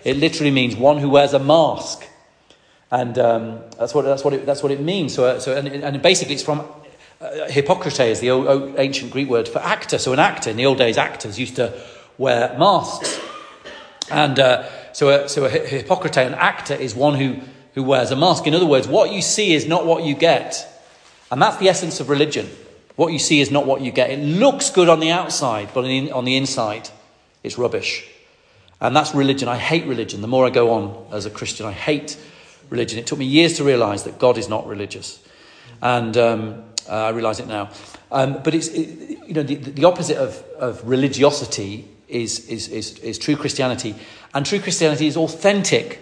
It 0.03 0.17
literally 0.17 0.51
means 0.51 0.75
one 0.75 0.97
who 0.97 1.09
wears 1.09 1.33
a 1.33 1.39
mask. 1.39 2.05
And 2.89 3.17
um, 3.19 3.59
that's, 3.77 3.93
what, 3.93 4.03
that's, 4.03 4.23
what 4.23 4.33
it, 4.33 4.45
that's 4.45 4.63
what 4.63 4.71
it 4.71 4.79
means. 4.79 5.13
So, 5.13 5.25
uh, 5.25 5.39
so, 5.39 5.55
and, 5.55 5.67
and 5.67 6.01
basically, 6.01 6.35
it's 6.35 6.43
from 6.43 6.65
uh, 7.19 7.49
hypocrite 7.49 7.99
is 7.99 8.19
the 8.19 8.29
old, 8.29 8.47
old, 8.47 8.75
ancient 8.77 9.11
Greek 9.11 9.27
word 9.27 9.47
for 9.47 9.59
actor. 9.59 9.97
So, 9.97 10.13
an 10.13 10.19
actor, 10.19 10.49
in 10.49 10.57
the 10.57 10.65
old 10.65 10.77
days, 10.77 10.97
actors 10.97 11.37
used 11.37 11.57
to 11.57 11.77
wear 12.17 12.57
masks. 12.57 13.19
And 14.09 14.39
uh, 14.39 14.69
so, 14.93 15.09
a, 15.09 15.27
so 15.27 15.45
a 15.45 15.49
hypocrite, 15.49 16.17
an 16.17 16.33
actor, 16.35 16.75
is 16.75 16.95
one 16.95 17.15
who 17.15 17.41
who 17.77 17.83
wears 17.83 18.09
a 18.09 18.15
mask. 18.15 18.47
In 18.47 18.55
other 18.55 18.65
words, 18.65 18.87
what 18.87 19.11
you 19.11 19.21
see 19.21 19.53
is 19.53 19.67
not 19.67 19.85
what 19.85 20.03
you 20.03 20.15
get. 20.15 20.67
And 21.29 21.39
that's 21.39 21.57
the 21.57 21.69
essence 21.69 21.99
of 21.99 22.09
religion. 22.09 22.49
What 22.95 23.13
you 23.13 23.19
see 23.19 23.39
is 23.39 23.51
not 23.51 23.67
what 23.67 23.81
you 23.81 23.91
get. 23.91 24.09
It 24.09 24.17
looks 24.17 24.71
good 24.71 24.89
on 24.89 24.99
the 24.99 25.11
outside, 25.11 25.69
but 25.75 25.85
on 25.85 26.25
the 26.25 26.35
inside, 26.35 26.89
it's 27.47 27.57
rubbish. 27.57 28.07
And 28.79 28.95
that's 28.95 29.15
religion. 29.15 29.47
I 29.47 29.57
hate 29.57 29.85
religion. 29.85 30.21
The 30.21 30.27
more 30.27 30.45
I 30.45 30.51
go 30.51 30.71
on 30.71 31.07
as 31.11 31.25
a 31.25 31.31
Christian, 31.31 31.65
I 31.65 31.71
hate 31.71 32.17
religion. 32.69 32.99
It 32.99 33.07
took 33.07 33.17
me 33.17 33.25
years 33.25 33.57
to 33.57 33.63
realize 33.63 34.03
that 34.03 34.19
God 34.19 34.37
is 34.37 34.47
not 34.47 34.67
religious. 34.67 35.19
And 35.81 36.15
um, 36.15 36.63
uh, 36.87 37.05
I 37.05 37.09
realize 37.09 37.39
it 37.39 37.47
now. 37.47 37.71
Um, 38.11 38.41
but 38.43 38.53
it's, 38.53 38.67
it, 38.67 39.27
you 39.27 39.33
know, 39.33 39.43
the, 39.43 39.55
the 39.55 39.85
opposite 39.85 40.17
of, 40.17 40.43
of 40.59 40.87
religiosity 40.87 41.87
is, 42.07 42.47
is, 42.47 42.69
is, 42.69 42.99
is 42.99 43.17
true 43.17 43.35
Christianity. 43.35 43.95
And 44.33 44.45
true 44.45 44.59
Christianity 44.59 45.07
is 45.07 45.17
authentic. 45.17 45.99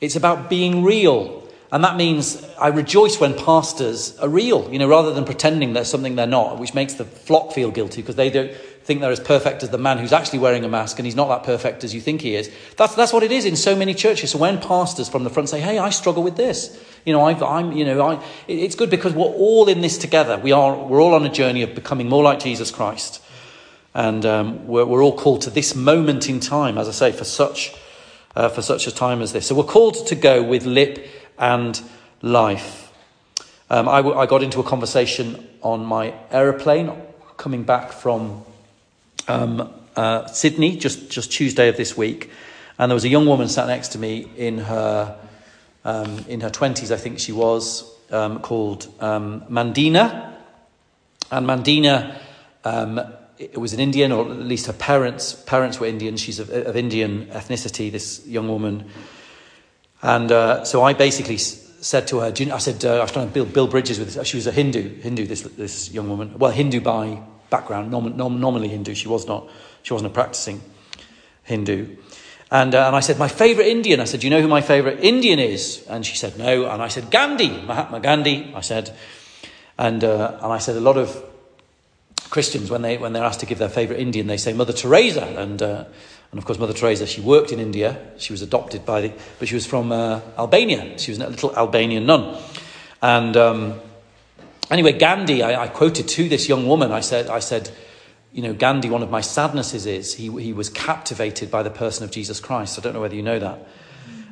It's 0.00 0.16
about 0.16 0.50
being 0.50 0.84
real. 0.84 1.48
And 1.72 1.84
that 1.84 1.96
means 1.96 2.44
I 2.60 2.68
rejoice 2.68 3.20
when 3.20 3.34
pastors 3.34 4.18
are 4.18 4.28
real, 4.28 4.70
you 4.72 4.78
know, 4.78 4.88
rather 4.88 5.14
than 5.14 5.24
pretending 5.24 5.72
they're 5.72 5.84
something 5.84 6.16
they're 6.16 6.26
not, 6.26 6.58
which 6.58 6.74
makes 6.74 6.94
the 6.94 7.04
flock 7.04 7.52
feel 7.52 7.70
guilty 7.70 8.02
because 8.02 8.16
they 8.16 8.28
don't 8.28 8.52
think 8.90 9.02
they're 9.02 9.12
as 9.12 9.20
perfect 9.20 9.62
as 9.62 9.70
the 9.70 9.78
man 9.78 9.98
who's 9.98 10.12
actually 10.12 10.40
wearing 10.40 10.64
a 10.64 10.68
mask 10.68 10.98
and 10.98 11.06
he's 11.06 11.14
not 11.14 11.28
that 11.28 11.44
perfect 11.44 11.84
as 11.84 11.94
you 11.94 12.00
think 12.00 12.22
he 12.22 12.34
is. 12.34 12.50
That's, 12.76 12.96
that's 12.96 13.12
what 13.12 13.22
it 13.22 13.30
is 13.30 13.44
in 13.44 13.54
so 13.54 13.76
many 13.76 13.94
churches. 13.94 14.32
So 14.32 14.38
when 14.38 14.60
pastors 14.60 15.08
from 15.08 15.22
the 15.22 15.30
front 15.30 15.48
say, 15.48 15.60
hey, 15.60 15.78
I 15.78 15.90
struggle 15.90 16.24
with 16.24 16.36
this, 16.36 16.76
you 17.06 17.12
know, 17.12 17.20
i 17.20 17.60
am 17.60 17.70
you 17.70 17.84
know, 17.84 18.02
I, 18.02 18.24
it's 18.48 18.74
good 18.74 18.90
because 18.90 19.14
we're 19.14 19.26
all 19.26 19.68
in 19.68 19.80
this 19.80 19.96
together. 19.96 20.38
We 20.38 20.50
are, 20.50 20.76
we're 20.76 21.00
all 21.00 21.14
on 21.14 21.24
a 21.24 21.30
journey 21.30 21.62
of 21.62 21.72
becoming 21.72 22.08
more 22.08 22.24
like 22.24 22.40
Jesus 22.40 22.72
Christ. 22.72 23.22
And 23.94 24.26
um, 24.26 24.66
we're, 24.66 24.84
we're 24.84 25.04
all 25.04 25.16
called 25.16 25.42
to 25.42 25.50
this 25.50 25.76
moment 25.76 26.28
in 26.28 26.40
time, 26.40 26.76
as 26.76 26.88
I 26.88 26.92
say, 26.92 27.12
for 27.12 27.22
such 27.22 27.72
uh, 28.34 28.48
for 28.48 28.62
such 28.62 28.88
a 28.88 28.92
time 28.92 29.22
as 29.22 29.32
this. 29.32 29.46
So 29.46 29.54
we're 29.54 29.64
called 29.64 30.06
to 30.08 30.14
go 30.14 30.42
with 30.42 30.64
lip 30.64 31.06
and 31.38 31.80
life. 32.22 32.92
Um, 33.68 33.88
I, 33.88 33.98
w- 33.98 34.16
I 34.16 34.26
got 34.26 34.42
into 34.42 34.60
a 34.60 34.64
conversation 34.64 35.48
on 35.62 35.84
my 35.84 36.14
aeroplane 36.30 36.92
coming 37.36 37.62
back 37.62 37.92
from 37.92 38.44
um, 39.30 39.72
uh, 39.96 40.26
Sydney 40.26 40.76
just, 40.76 41.10
just 41.10 41.32
Tuesday 41.32 41.68
of 41.68 41.76
this 41.76 41.96
week, 41.96 42.30
and 42.78 42.90
there 42.90 42.94
was 42.94 43.04
a 43.04 43.08
young 43.08 43.26
woman 43.26 43.48
sat 43.48 43.66
next 43.66 43.92
to 43.92 43.98
me 43.98 44.28
in 44.36 44.58
her 44.58 45.16
um, 45.84 46.24
in 46.28 46.40
her 46.40 46.50
twenties, 46.50 46.92
I 46.92 46.96
think 46.96 47.18
she 47.18 47.32
was, 47.32 47.84
um, 48.10 48.40
called 48.40 48.86
um, 49.00 49.42
Mandina, 49.48 50.34
and 51.30 51.46
Mandina 51.46 52.20
um, 52.64 53.00
it 53.38 53.58
was 53.58 53.72
an 53.72 53.80
Indian, 53.80 54.12
or 54.12 54.30
at 54.30 54.46
least 54.46 54.66
her 54.66 54.74
parents 54.74 55.34
parents 55.46 55.80
were 55.80 55.88
Indian. 55.88 56.16
She's 56.16 56.38
of, 56.38 56.50
of 56.50 56.76
Indian 56.76 57.26
ethnicity. 57.32 57.90
This 57.90 58.26
young 58.26 58.48
woman, 58.48 58.84
and 60.02 60.30
uh, 60.30 60.64
so 60.64 60.82
I 60.82 60.92
basically 60.92 61.38
said 61.38 62.06
to 62.08 62.20
her, 62.20 62.32
you, 62.36 62.52
I 62.52 62.58
said 62.58 62.84
uh, 62.84 62.98
I 62.98 63.02
was 63.02 63.12
trying 63.12 63.28
to 63.28 63.32
build, 63.32 63.52
build 63.52 63.70
bridges 63.70 63.98
with 63.98 64.12
this. 64.12 64.26
She 64.26 64.36
was 64.36 64.46
a 64.46 64.52
Hindu, 64.52 65.00
Hindu. 65.00 65.26
This 65.26 65.42
this 65.42 65.90
young 65.90 66.08
woman, 66.08 66.38
well, 66.38 66.52
Hindu 66.52 66.80
by 66.80 67.22
background, 67.50 67.90
nom, 67.90 68.16
nom, 68.16 68.40
nominally 68.40 68.68
Hindu. 68.68 68.94
She 68.94 69.08
was 69.08 69.26
not. 69.26 69.48
She 69.82 69.92
wasn't 69.92 70.10
a 70.10 70.14
practicing 70.14 70.60
Hindu. 71.44 71.96
And, 72.50 72.74
uh, 72.74 72.86
and 72.86 72.96
I 72.96 73.00
said, 73.00 73.18
my 73.18 73.28
favourite 73.28 73.68
Indian. 73.68 74.00
I 74.00 74.04
said, 74.04 74.20
do 74.20 74.26
you 74.26 74.30
know 74.30 74.40
who 74.40 74.48
my 74.48 74.60
favourite 74.60 75.00
Indian 75.00 75.38
is? 75.38 75.86
And 75.88 76.04
she 76.04 76.16
said, 76.16 76.36
no. 76.36 76.66
And 76.66 76.82
I 76.82 76.88
said, 76.88 77.10
Gandhi, 77.10 77.48
Mahatma 77.48 78.00
Gandhi. 78.00 78.52
I 78.54 78.60
said, 78.60 78.96
and, 79.78 80.02
uh, 80.02 80.38
and 80.42 80.52
I 80.52 80.58
said, 80.58 80.76
a 80.76 80.80
lot 80.80 80.96
of 80.96 81.24
Christians, 82.28 82.70
when, 82.70 82.82
they, 82.82 82.98
when 82.98 83.12
they're 83.12 83.24
asked 83.24 83.40
to 83.40 83.46
give 83.46 83.58
their 83.58 83.68
favourite 83.68 84.00
Indian, 84.00 84.26
they 84.26 84.36
say 84.36 84.52
Mother 84.52 84.72
Teresa. 84.72 85.24
And, 85.24 85.62
uh, 85.62 85.84
and 86.32 86.38
of 86.38 86.44
course, 86.44 86.58
Mother 86.58 86.72
Teresa, 86.72 87.06
she 87.06 87.20
worked 87.20 87.52
in 87.52 87.60
India. 87.60 87.98
She 88.18 88.32
was 88.32 88.42
adopted 88.42 88.84
by 88.84 89.00
the, 89.00 89.12
but 89.38 89.46
she 89.46 89.54
was 89.54 89.66
from 89.66 89.92
uh, 89.92 90.20
Albania. 90.36 90.98
She 90.98 91.12
was 91.12 91.20
a 91.20 91.28
little 91.28 91.54
Albanian 91.56 92.06
nun. 92.06 92.36
And 93.00 93.36
um, 93.36 93.80
anyway, 94.70 94.92
Gandhi, 94.92 95.42
I, 95.42 95.64
I, 95.64 95.68
quoted 95.68 96.08
to 96.08 96.28
this 96.28 96.48
young 96.48 96.66
woman, 96.66 96.92
I 96.92 97.00
said, 97.00 97.28
I 97.28 97.40
said, 97.40 97.70
you 98.32 98.42
know, 98.42 98.54
Gandhi, 98.54 98.90
one 98.90 99.02
of 99.02 99.10
my 99.10 99.20
sadnesses 99.20 99.86
is 99.86 100.14
he, 100.14 100.30
he 100.40 100.52
was 100.52 100.68
captivated 100.68 101.50
by 101.50 101.62
the 101.62 101.70
person 101.70 102.04
of 102.04 102.10
Jesus 102.10 102.40
Christ. 102.40 102.78
I 102.78 102.82
don't 102.82 102.94
know 102.94 103.00
whether 103.00 103.16
you 103.16 103.22
know 103.22 103.38
that. 103.38 103.66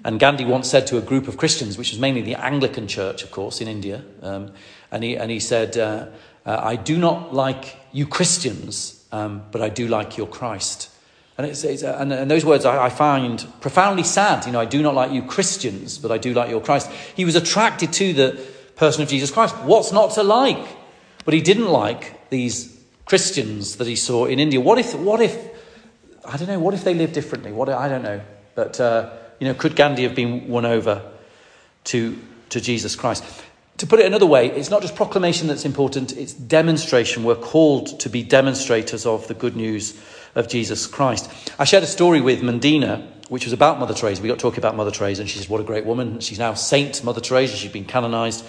And 0.04 0.20
Gandhi 0.20 0.44
once 0.44 0.70
said 0.70 0.86
to 0.88 0.98
a 0.98 1.00
group 1.00 1.26
of 1.26 1.36
Christians, 1.36 1.76
which 1.76 1.90
was 1.90 1.98
mainly 1.98 2.22
the 2.22 2.36
Anglican 2.36 2.86
church, 2.86 3.24
of 3.24 3.30
course, 3.30 3.60
in 3.60 3.68
India, 3.68 4.04
um, 4.22 4.52
and, 4.90 5.02
he, 5.02 5.16
and 5.16 5.30
he 5.30 5.40
said, 5.40 5.76
uh, 5.76 6.06
uh, 6.46 6.60
I 6.62 6.76
do 6.76 6.96
not 6.96 7.34
like 7.34 7.76
you 7.92 8.06
Christians, 8.06 9.04
um, 9.12 9.42
but 9.50 9.60
I 9.60 9.68
do 9.68 9.88
like 9.88 10.16
your 10.16 10.28
Christ. 10.28 10.90
And, 11.36 11.46
it's, 11.46 11.62
it's, 11.64 11.82
uh, 11.82 11.96
and, 12.00 12.12
and, 12.12 12.30
those 12.30 12.44
words 12.44 12.64
I, 12.64 12.86
I, 12.86 12.90
find 12.90 13.46
profoundly 13.60 14.02
sad. 14.02 14.46
You 14.46 14.52
know, 14.52 14.60
I 14.60 14.64
do 14.64 14.82
not 14.82 14.94
like 14.94 15.12
you 15.12 15.22
Christians, 15.22 15.98
but 15.98 16.10
I 16.10 16.18
do 16.18 16.32
like 16.32 16.50
your 16.50 16.60
Christ. 16.60 16.90
He 17.14 17.24
was 17.24 17.36
attracted 17.36 17.92
to 17.94 18.12
the 18.12 18.46
person 18.78 19.02
of 19.02 19.08
Jesus 19.08 19.30
Christ. 19.30 19.54
What's 19.56 19.92
not 19.92 20.12
to 20.12 20.22
like? 20.22 20.66
But 21.24 21.34
he 21.34 21.42
didn't 21.42 21.68
like 21.68 22.30
these 22.30 22.80
Christians 23.04 23.76
that 23.76 23.86
he 23.86 23.96
saw 23.96 24.24
in 24.24 24.38
India. 24.38 24.60
What 24.60 24.78
if, 24.78 24.94
what 24.94 25.20
if, 25.20 25.36
I 26.24 26.36
don't 26.36 26.48
know, 26.48 26.58
what 26.58 26.74
if 26.74 26.84
they 26.84 26.94
lived 26.94 27.12
differently? 27.12 27.52
What, 27.52 27.68
I 27.68 27.88
don't 27.88 28.02
know. 28.02 28.20
But, 28.54 28.80
uh, 28.80 29.10
you 29.40 29.46
know, 29.46 29.54
could 29.54 29.76
Gandhi 29.76 30.04
have 30.04 30.14
been 30.14 30.48
won 30.48 30.64
over 30.64 31.02
to, 31.84 32.18
to 32.50 32.60
Jesus 32.60 32.96
Christ? 32.96 33.24
To 33.78 33.86
put 33.86 34.00
it 34.00 34.06
another 34.06 34.26
way, 34.26 34.50
it's 34.50 34.70
not 34.70 34.82
just 34.82 34.96
proclamation 34.96 35.46
that's 35.46 35.64
important, 35.64 36.16
it's 36.16 36.32
demonstration. 36.32 37.22
We're 37.22 37.36
called 37.36 38.00
to 38.00 38.08
be 38.08 38.22
demonstrators 38.24 39.06
of 39.06 39.28
the 39.28 39.34
good 39.34 39.54
news 39.54 40.00
of 40.34 40.48
Jesus 40.48 40.86
Christ. 40.86 41.30
I 41.58 41.64
shared 41.64 41.84
a 41.84 41.86
story 41.86 42.20
with 42.20 42.42
Mandina, 42.42 43.06
which 43.28 43.44
was 43.44 43.52
about 43.52 43.78
Mother 43.78 43.94
Teresa. 43.94 44.22
We 44.22 44.28
got 44.28 44.38
talking 44.38 44.58
about 44.58 44.76
Mother 44.76 44.90
Teresa, 44.90 45.22
and 45.22 45.30
she 45.30 45.38
said, 45.38 45.48
What 45.48 45.60
a 45.60 45.64
great 45.64 45.84
woman. 45.84 46.20
She's 46.20 46.38
now 46.38 46.54
Saint 46.54 47.02
Mother 47.04 47.20
Teresa. 47.20 47.56
She's 47.56 47.72
been 47.72 47.84
canonized 47.84 48.44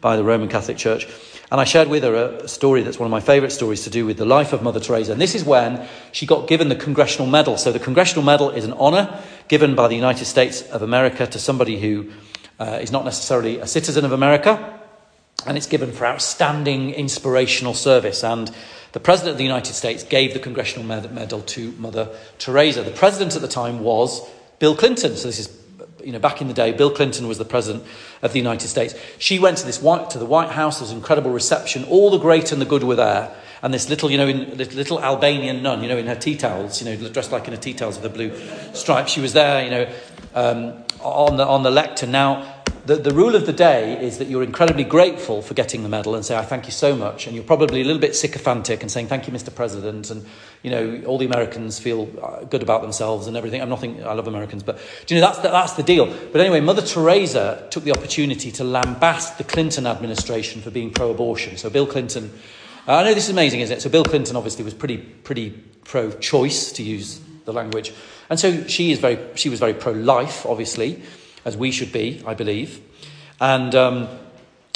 by 0.00 0.16
the 0.16 0.24
Roman 0.24 0.48
Catholic 0.48 0.76
Church. 0.76 1.06
And 1.50 1.60
I 1.60 1.64
shared 1.64 1.88
with 1.88 2.02
her 2.02 2.14
a 2.14 2.48
story 2.48 2.82
that's 2.82 2.98
one 2.98 3.06
of 3.06 3.10
my 3.10 3.20
favourite 3.20 3.52
stories 3.52 3.84
to 3.84 3.90
do 3.90 4.04
with 4.04 4.18
the 4.18 4.26
life 4.26 4.52
of 4.52 4.62
Mother 4.62 4.80
Teresa. 4.80 5.12
And 5.12 5.20
this 5.20 5.34
is 5.34 5.44
when 5.44 5.88
she 6.12 6.26
got 6.26 6.46
given 6.46 6.68
the 6.68 6.76
Congressional 6.76 7.26
Medal. 7.26 7.56
So 7.56 7.72
the 7.72 7.78
Congressional 7.78 8.22
Medal 8.22 8.50
is 8.50 8.66
an 8.66 8.74
honour 8.74 9.22
given 9.48 9.74
by 9.74 9.88
the 9.88 9.94
United 9.94 10.26
States 10.26 10.62
of 10.62 10.82
America 10.82 11.26
to 11.26 11.38
somebody 11.38 11.80
who 11.80 12.10
uh, 12.60 12.78
is 12.82 12.92
not 12.92 13.06
necessarily 13.06 13.58
a 13.58 13.66
citizen 13.66 14.04
of 14.04 14.12
America. 14.12 14.77
And 15.46 15.56
it's 15.56 15.66
given 15.66 15.92
for 15.92 16.06
outstanding 16.06 16.92
inspirational 16.92 17.74
service. 17.74 18.24
And 18.24 18.50
the 18.92 19.00
President 19.00 19.32
of 19.32 19.38
the 19.38 19.44
United 19.44 19.74
States 19.74 20.02
gave 20.02 20.32
the 20.32 20.40
Congressional 20.40 20.86
Medal 20.86 21.42
to 21.42 21.72
Mother 21.72 22.08
Teresa. 22.38 22.82
The 22.82 22.90
President 22.90 23.36
at 23.36 23.42
the 23.42 23.48
time 23.48 23.80
was 23.80 24.28
Bill 24.58 24.74
Clinton. 24.74 25.16
So 25.16 25.28
this 25.28 25.38
is 25.38 25.58
you 26.04 26.12
know, 26.12 26.18
back 26.18 26.40
in 26.40 26.48
the 26.48 26.54
day, 26.54 26.72
Bill 26.72 26.90
Clinton 26.90 27.28
was 27.28 27.38
the 27.38 27.44
president 27.44 27.84
of 28.22 28.32
the 28.32 28.38
United 28.38 28.68
States. 28.68 28.94
She 29.18 29.38
went 29.38 29.58
to 29.58 29.66
this 29.66 29.82
white, 29.82 30.10
to 30.10 30.18
the 30.18 30.24
White 30.24 30.50
House. 30.50 30.78
There 30.78 30.84
was 30.84 30.92
incredible 30.92 31.30
reception. 31.30 31.84
All 31.84 32.10
the 32.10 32.18
great 32.18 32.52
and 32.52 32.60
the 32.60 32.66
good 32.66 32.84
were 32.84 32.94
there. 32.94 33.34
And 33.62 33.74
this 33.74 33.90
little, 33.90 34.10
you 34.10 34.16
know, 34.16 34.28
in, 34.28 34.56
little 34.56 35.02
Albanian 35.02 35.62
nun, 35.62 35.82
you 35.82 35.88
know, 35.88 35.98
in 35.98 36.06
her 36.06 36.14
tea 36.14 36.36
towels, 36.36 36.80
you 36.80 36.86
know, 36.88 37.10
dressed 37.10 37.32
like 37.32 37.48
in 37.48 37.54
her 37.54 37.60
tea 37.60 37.74
towels 37.74 37.96
with 37.96 38.06
a 38.06 38.14
blue 38.14 38.32
stripe. 38.72 39.08
She 39.08 39.20
was 39.20 39.32
there, 39.32 39.64
you 39.64 39.70
know, 39.70 39.92
um, 40.34 40.84
on 41.00 41.36
the 41.36 41.46
on 41.46 41.62
the 41.64 41.70
lectern. 41.70 42.12
Now, 42.12 42.57
the, 42.88 42.96
the 42.96 43.10
rule 43.12 43.36
of 43.36 43.44
the 43.44 43.52
day 43.52 44.02
is 44.02 44.16
that 44.16 44.28
you're 44.28 44.42
incredibly 44.42 44.82
grateful 44.82 45.42
for 45.42 45.52
getting 45.52 45.82
the 45.82 45.90
medal 45.90 46.14
and 46.14 46.24
say, 46.24 46.38
I 46.38 46.42
thank 46.42 46.64
you 46.64 46.72
so 46.72 46.96
much. 46.96 47.26
And 47.26 47.36
you're 47.36 47.44
probably 47.44 47.82
a 47.82 47.84
little 47.84 48.00
bit 48.00 48.16
sycophantic 48.16 48.80
and 48.80 48.90
saying, 48.90 49.08
thank 49.08 49.26
you, 49.26 49.32
Mr. 49.34 49.54
President. 49.54 50.10
And, 50.10 50.24
you 50.62 50.70
know, 50.70 51.02
all 51.04 51.18
the 51.18 51.26
Americans 51.26 51.78
feel 51.78 52.08
uh, 52.22 52.44
good 52.44 52.62
about 52.62 52.80
themselves 52.80 53.26
and 53.26 53.36
everything. 53.36 53.60
I'm 53.60 53.68
nothing, 53.68 54.02
I 54.02 54.14
love 54.14 54.26
Americans, 54.26 54.62
but 54.62 54.78
do 55.04 55.14
you 55.14 55.20
know, 55.20 55.26
that's 55.26 55.40
the, 55.40 55.48
that's 55.48 55.74
the 55.74 55.82
deal. 55.82 56.06
But 56.06 56.40
anyway, 56.40 56.60
Mother 56.60 56.80
Teresa 56.80 57.68
took 57.70 57.84
the 57.84 57.92
opportunity 57.92 58.50
to 58.52 58.62
lambast 58.62 59.36
the 59.36 59.44
Clinton 59.44 59.86
administration 59.86 60.62
for 60.62 60.70
being 60.70 60.90
pro 60.90 61.10
abortion. 61.10 61.58
So 61.58 61.68
Bill 61.68 61.86
Clinton, 61.86 62.32
uh, 62.86 62.94
I 62.96 63.04
know 63.04 63.12
this 63.12 63.24
is 63.24 63.30
amazing, 63.30 63.60
isn't 63.60 63.76
it? 63.76 63.80
So 63.82 63.90
Bill 63.90 64.04
Clinton 64.04 64.34
obviously 64.34 64.64
was 64.64 64.72
pretty, 64.72 64.96
pretty 64.96 65.50
pro 65.84 66.10
choice, 66.10 66.72
to 66.72 66.82
use 66.82 67.20
the 67.44 67.52
language. 67.52 67.92
And 68.30 68.40
so 68.40 68.66
she, 68.66 68.92
is 68.92 68.98
very, 68.98 69.18
she 69.34 69.50
was 69.50 69.58
very 69.60 69.74
pro 69.74 69.92
life, 69.92 70.46
obviously, 70.46 71.02
as 71.44 71.56
we 71.56 71.70
should 71.70 71.92
be, 71.92 72.22
I 72.26 72.34
believe. 72.34 72.80
And 73.40 73.74
um, 73.74 74.08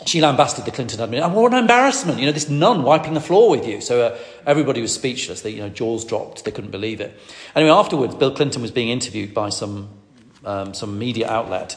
she 0.07 0.21
lambasted 0.21 0.65
the 0.65 0.71
Clinton 0.71 1.01
administration. 1.01 1.33
And 1.33 1.43
what 1.43 1.53
an 1.53 1.59
embarrassment, 1.59 2.19
you 2.19 2.27
know, 2.27 2.33
this 2.33 2.49
nun 2.49 2.83
wiping 2.83 3.15
the 3.15 3.21
floor 3.21 3.51
with 3.51 3.67
you. 3.67 3.81
So 3.81 4.03
uh, 4.03 4.19
everybody 4.47 4.81
was 4.81 4.95
speechless. 4.95 5.43
They, 5.43 5.51
you 5.51 5.63
know, 5.63 5.69
jaws 5.69 6.05
dropped. 6.05 6.45
They 6.45 6.51
couldn't 6.51 6.71
believe 6.71 7.01
it. 7.01 7.19
Anyway, 7.55 7.71
afterwards, 7.71 8.15
Bill 8.15 8.35
Clinton 8.35 8.63
was 8.63 8.71
being 8.71 8.89
interviewed 8.89 9.35
by 9.35 9.51
some, 9.51 9.91
um, 10.45 10.75
some 10.75 10.99
media 10.99 11.31
outlet. 11.31 11.77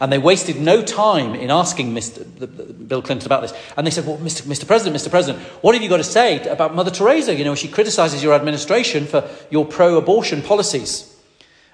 And 0.00 0.12
they 0.12 0.18
wasted 0.18 0.60
no 0.60 0.82
time 0.82 1.34
in 1.34 1.50
asking 1.50 1.92
Mr. 1.92 2.24
The, 2.38 2.46
the, 2.46 2.72
Bill 2.72 3.02
Clinton 3.02 3.26
about 3.26 3.42
this. 3.42 3.52
And 3.76 3.86
they 3.86 3.90
said, 3.90 4.06
Well, 4.06 4.18
Mr. 4.18 4.42
Mr. 4.42 4.66
President, 4.66 4.96
Mr. 4.96 5.10
President, 5.10 5.42
what 5.60 5.74
have 5.74 5.82
you 5.82 5.88
got 5.88 5.96
to 5.96 6.04
say 6.04 6.46
about 6.46 6.74
Mother 6.74 6.90
Teresa? 6.90 7.34
You 7.34 7.44
know, 7.44 7.54
she 7.54 7.68
criticizes 7.68 8.22
your 8.22 8.34
administration 8.34 9.06
for 9.06 9.28
your 9.50 9.64
pro 9.64 9.96
abortion 9.96 10.40
policies. 10.40 11.08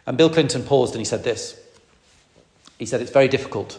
And 0.06 0.16
Bill 0.16 0.30
Clinton 0.30 0.62
paused 0.62 0.94
and 0.94 1.00
he 1.00 1.04
said 1.04 1.22
this. 1.22 1.60
He 2.78 2.86
said, 2.86 3.00
It's 3.00 3.10
very 3.10 3.28
difficult 3.28 3.78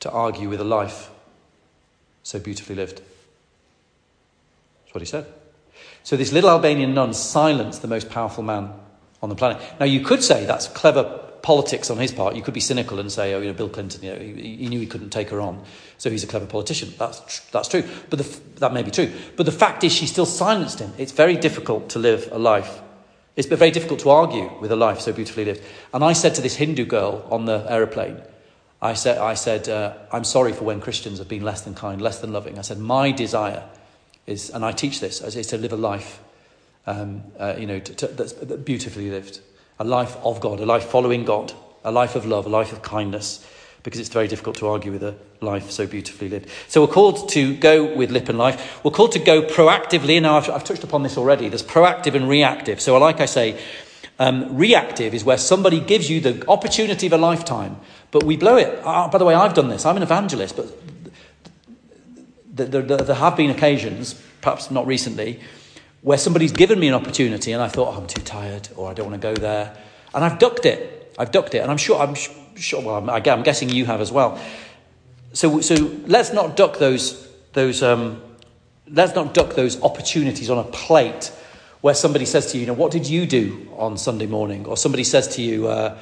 to 0.00 0.10
argue 0.10 0.48
with 0.48 0.60
a 0.60 0.64
life 0.64 1.10
so 2.22 2.38
beautifully 2.38 2.76
lived. 2.76 3.00
That's 4.84 4.94
what 4.94 5.02
he 5.02 5.06
said. 5.06 5.26
So 6.02 6.16
this 6.16 6.32
little 6.32 6.50
Albanian 6.50 6.94
nun 6.94 7.14
silenced 7.14 7.82
the 7.82 7.88
most 7.88 8.10
powerful 8.10 8.42
man 8.42 8.70
on 9.22 9.30
the 9.30 9.34
planet. 9.34 9.62
Now 9.80 9.86
you 9.86 10.00
could 10.00 10.22
say 10.22 10.44
that's 10.44 10.68
clever 10.68 11.20
politics 11.44 11.90
on 11.90 11.98
his 11.98 12.10
part. 12.12 12.36
You 12.36 12.42
could 12.42 12.54
be 12.54 12.60
cynical 12.60 12.98
and 12.98 13.12
say, 13.12 13.34
oh, 13.34 13.40
you 13.40 13.48
know, 13.48 13.52
Bill 13.52 13.68
Clinton, 13.68 14.02
you 14.02 14.12
know, 14.12 14.18
he, 14.18 14.56
he 14.56 14.68
knew 14.68 14.80
he 14.80 14.86
couldn't 14.86 15.10
take 15.10 15.28
her 15.28 15.40
on, 15.40 15.62
so 15.98 16.10
he's 16.10 16.24
a 16.24 16.26
clever 16.26 16.46
politician. 16.46 16.92
That's 16.98 17.40
that's 17.50 17.68
true, 17.68 17.84
but 18.08 18.18
the, 18.18 18.40
that 18.60 18.72
may 18.72 18.82
be 18.82 18.90
true. 18.90 19.12
But 19.36 19.46
the 19.46 19.52
fact 19.52 19.84
is, 19.84 19.92
she 19.92 20.06
still 20.06 20.26
silenced 20.26 20.78
him. 20.78 20.92
It's 20.96 21.12
very 21.12 21.36
difficult 21.36 21.90
to 21.90 21.98
live 21.98 22.28
a 22.32 22.38
life. 22.38 22.80
It's 23.36 23.48
very 23.48 23.72
difficult 23.72 24.00
to 24.00 24.10
argue 24.10 24.50
with 24.60 24.70
a 24.70 24.76
life 24.76 25.00
so 25.00 25.12
beautifully 25.12 25.44
lived. 25.44 25.62
And 25.92 26.04
I 26.04 26.12
said 26.12 26.34
to 26.36 26.40
this 26.40 26.56
Hindu 26.56 26.84
girl 26.84 27.26
on 27.30 27.46
the 27.46 27.66
aeroplane, 27.68 28.22
I 28.80 28.94
said, 28.94 29.18
I 29.18 29.34
said 29.34 29.68
uh, 29.68 29.94
I'm 30.12 30.24
sorry 30.24 30.52
for 30.52 30.64
when 30.64 30.80
Christians 30.80 31.18
have 31.18 31.28
been 31.28 31.42
less 31.42 31.62
than 31.62 31.74
kind, 31.74 32.00
less 32.00 32.20
than 32.20 32.32
loving. 32.32 32.58
I 32.58 32.62
said, 32.62 32.78
my 32.78 33.10
desire 33.10 33.64
is, 34.26 34.50
and 34.50 34.64
I 34.64 34.72
teach 34.72 35.00
this, 35.00 35.20
is 35.20 35.46
to 35.48 35.58
live 35.58 35.72
a 35.72 35.76
life, 35.76 36.20
um, 36.86 37.22
uh, 37.38 37.54
you 37.58 37.66
know, 37.66 37.80
to, 37.80 37.94
to, 37.94 38.06
that's 38.08 38.32
beautifully 38.32 39.10
lived. 39.10 39.40
A 39.78 39.84
life 39.84 40.16
of 40.22 40.40
God, 40.40 40.60
a 40.60 40.66
life 40.66 40.84
following 40.84 41.24
God, 41.24 41.52
a 41.82 41.90
life 41.90 42.14
of 42.14 42.26
love, 42.26 42.46
a 42.46 42.50
life 42.50 42.72
of 42.72 42.82
kindness, 42.82 43.44
because 43.84 44.00
it's 44.00 44.08
very 44.08 44.26
difficult 44.26 44.56
to 44.56 44.66
argue 44.66 44.90
with 44.90 45.02
a 45.02 45.14
life 45.40 45.70
so 45.70 45.86
beautifully 45.86 46.28
lived. 46.28 46.48
So 46.68 46.80
we're 46.80 46.92
called 46.92 47.28
to 47.30 47.54
go 47.54 47.94
with 47.94 48.10
lip 48.10 48.28
and 48.28 48.38
life. 48.38 48.82
We're 48.82 48.90
called 48.90 49.12
to 49.12 49.18
go 49.18 49.42
proactively. 49.42 50.20
Now, 50.20 50.38
I've, 50.38 50.50
I've 50.50 50.64
touched 50.64 50.82
upon 50.82 51.02
this 51.02 51.16
already. 51.16 51.48
There's 51.48 51.62
proactive 51.62 52.14
and 52.14 52.28
reactive. 52.28 52.80
So, 52.80 52.98
like 52.98 53.20
I 53.20 53.26
say, 53.26 53.62
um, 54.18 54.56
reactive 54.56 55.12
is 55.12 55.22
where 55.22 55.36
somebody 55.36 55.80
gives 55.80 56.08
you 56.08 56.20
the 56.20 56.48
opportunity 56.48 57.06
of 57.06 57.12
a 57.12 57.18
lifetime, 57.18 57.78
but 58.10 58.22
we 58.22 58.36
blow 58.36 58.56
it. 58.56 58.80
Uh, 58.82 59.08
by 59.08 59.18
the 59.18 59.24
way, 59.24 59.34
I've 59.34 59.54
done 59.54 59.68
this. 59.68 59.84
I'm 59.84 59.96
an 59.96 60.02
evangelist, 60.02 60.56
but 60.56 60.66
there 62.54 63.14
have 63.14 63.36
been 63.36 63.50
occasions, 63.50 64.14
perhaps 64.40 64.70
not 64.70 64.86
recently, 64.86 65.40
where 66.02 66.18
somebody's 66.18 66.52
given 66.52 66.78
me 66.78 66.88
an 66.88 66.94
opportunity 66.94 67.52
and 67.52 67.62
I 67.62 67.68
thought, 67.68 67.94
oh, 67.94 67.98
I'm 67.98 68.06
too 68.06 68.20
tired 68.20 68.68
or 68.76 68.90
I 68.90 68.94
don't 68.94 69.10
want 69.10 69.20
to 69.20 69.28
go 69.28 69.34
there. 69.34 69.76
And 70.14 70.24
I've 70.24 70.38
ducked 70.38 70.64
it. 70.64 70.93
I've 71.18 71.30
ducked 71.30 71.54
it. 71.54 71.58
And 71.58 71.70
I'm 71.70 71.76
sure, 71.76 72.00
I'm 72.00 72.14
sure, 72.14 72.82
well, 72.82 73.10
I'm, 73.10 73.42
guessing 73.42 73.68
you 73.68 73.86
have 73.86 74.00
as 74.00 74.12
well. 74.12 74.40
So, 75.32 75.60
so 75.60 75.74
let's 76.06 76.32
not 76.32 76.56
duck 76.56 76.78
those, 76.78 77.28
those 77.52 77.82
um, 77.82 78.22
let's 78.90 79.14
not 79.14 79.34
duck 79.34 79.54
those 79.54 79.80
opportunities 79.82 80.50
on 80.50 80.58
a 80.58 80.64
plate 80.64 81.32
where 81.80 81.94
somebody 81.94 82.24
says 82.24 82.52
to 82.52 82.56
you, 82.56 82.62
you 82.62 82.66
know, 82.66 82.72
what 82.72 82.92
did 82.92 83.06
you 83.06 83.26
do 83.26 83.68
on 83.76 83.98
Sunday 83.98 84.26
morning? 84.26 84.66
Or 84.66 84.76
somebody 84.76 85.04
says 85.04 85.28
to 85.36 85.42
you, 85.42 85.68
uh, 85.68 85.98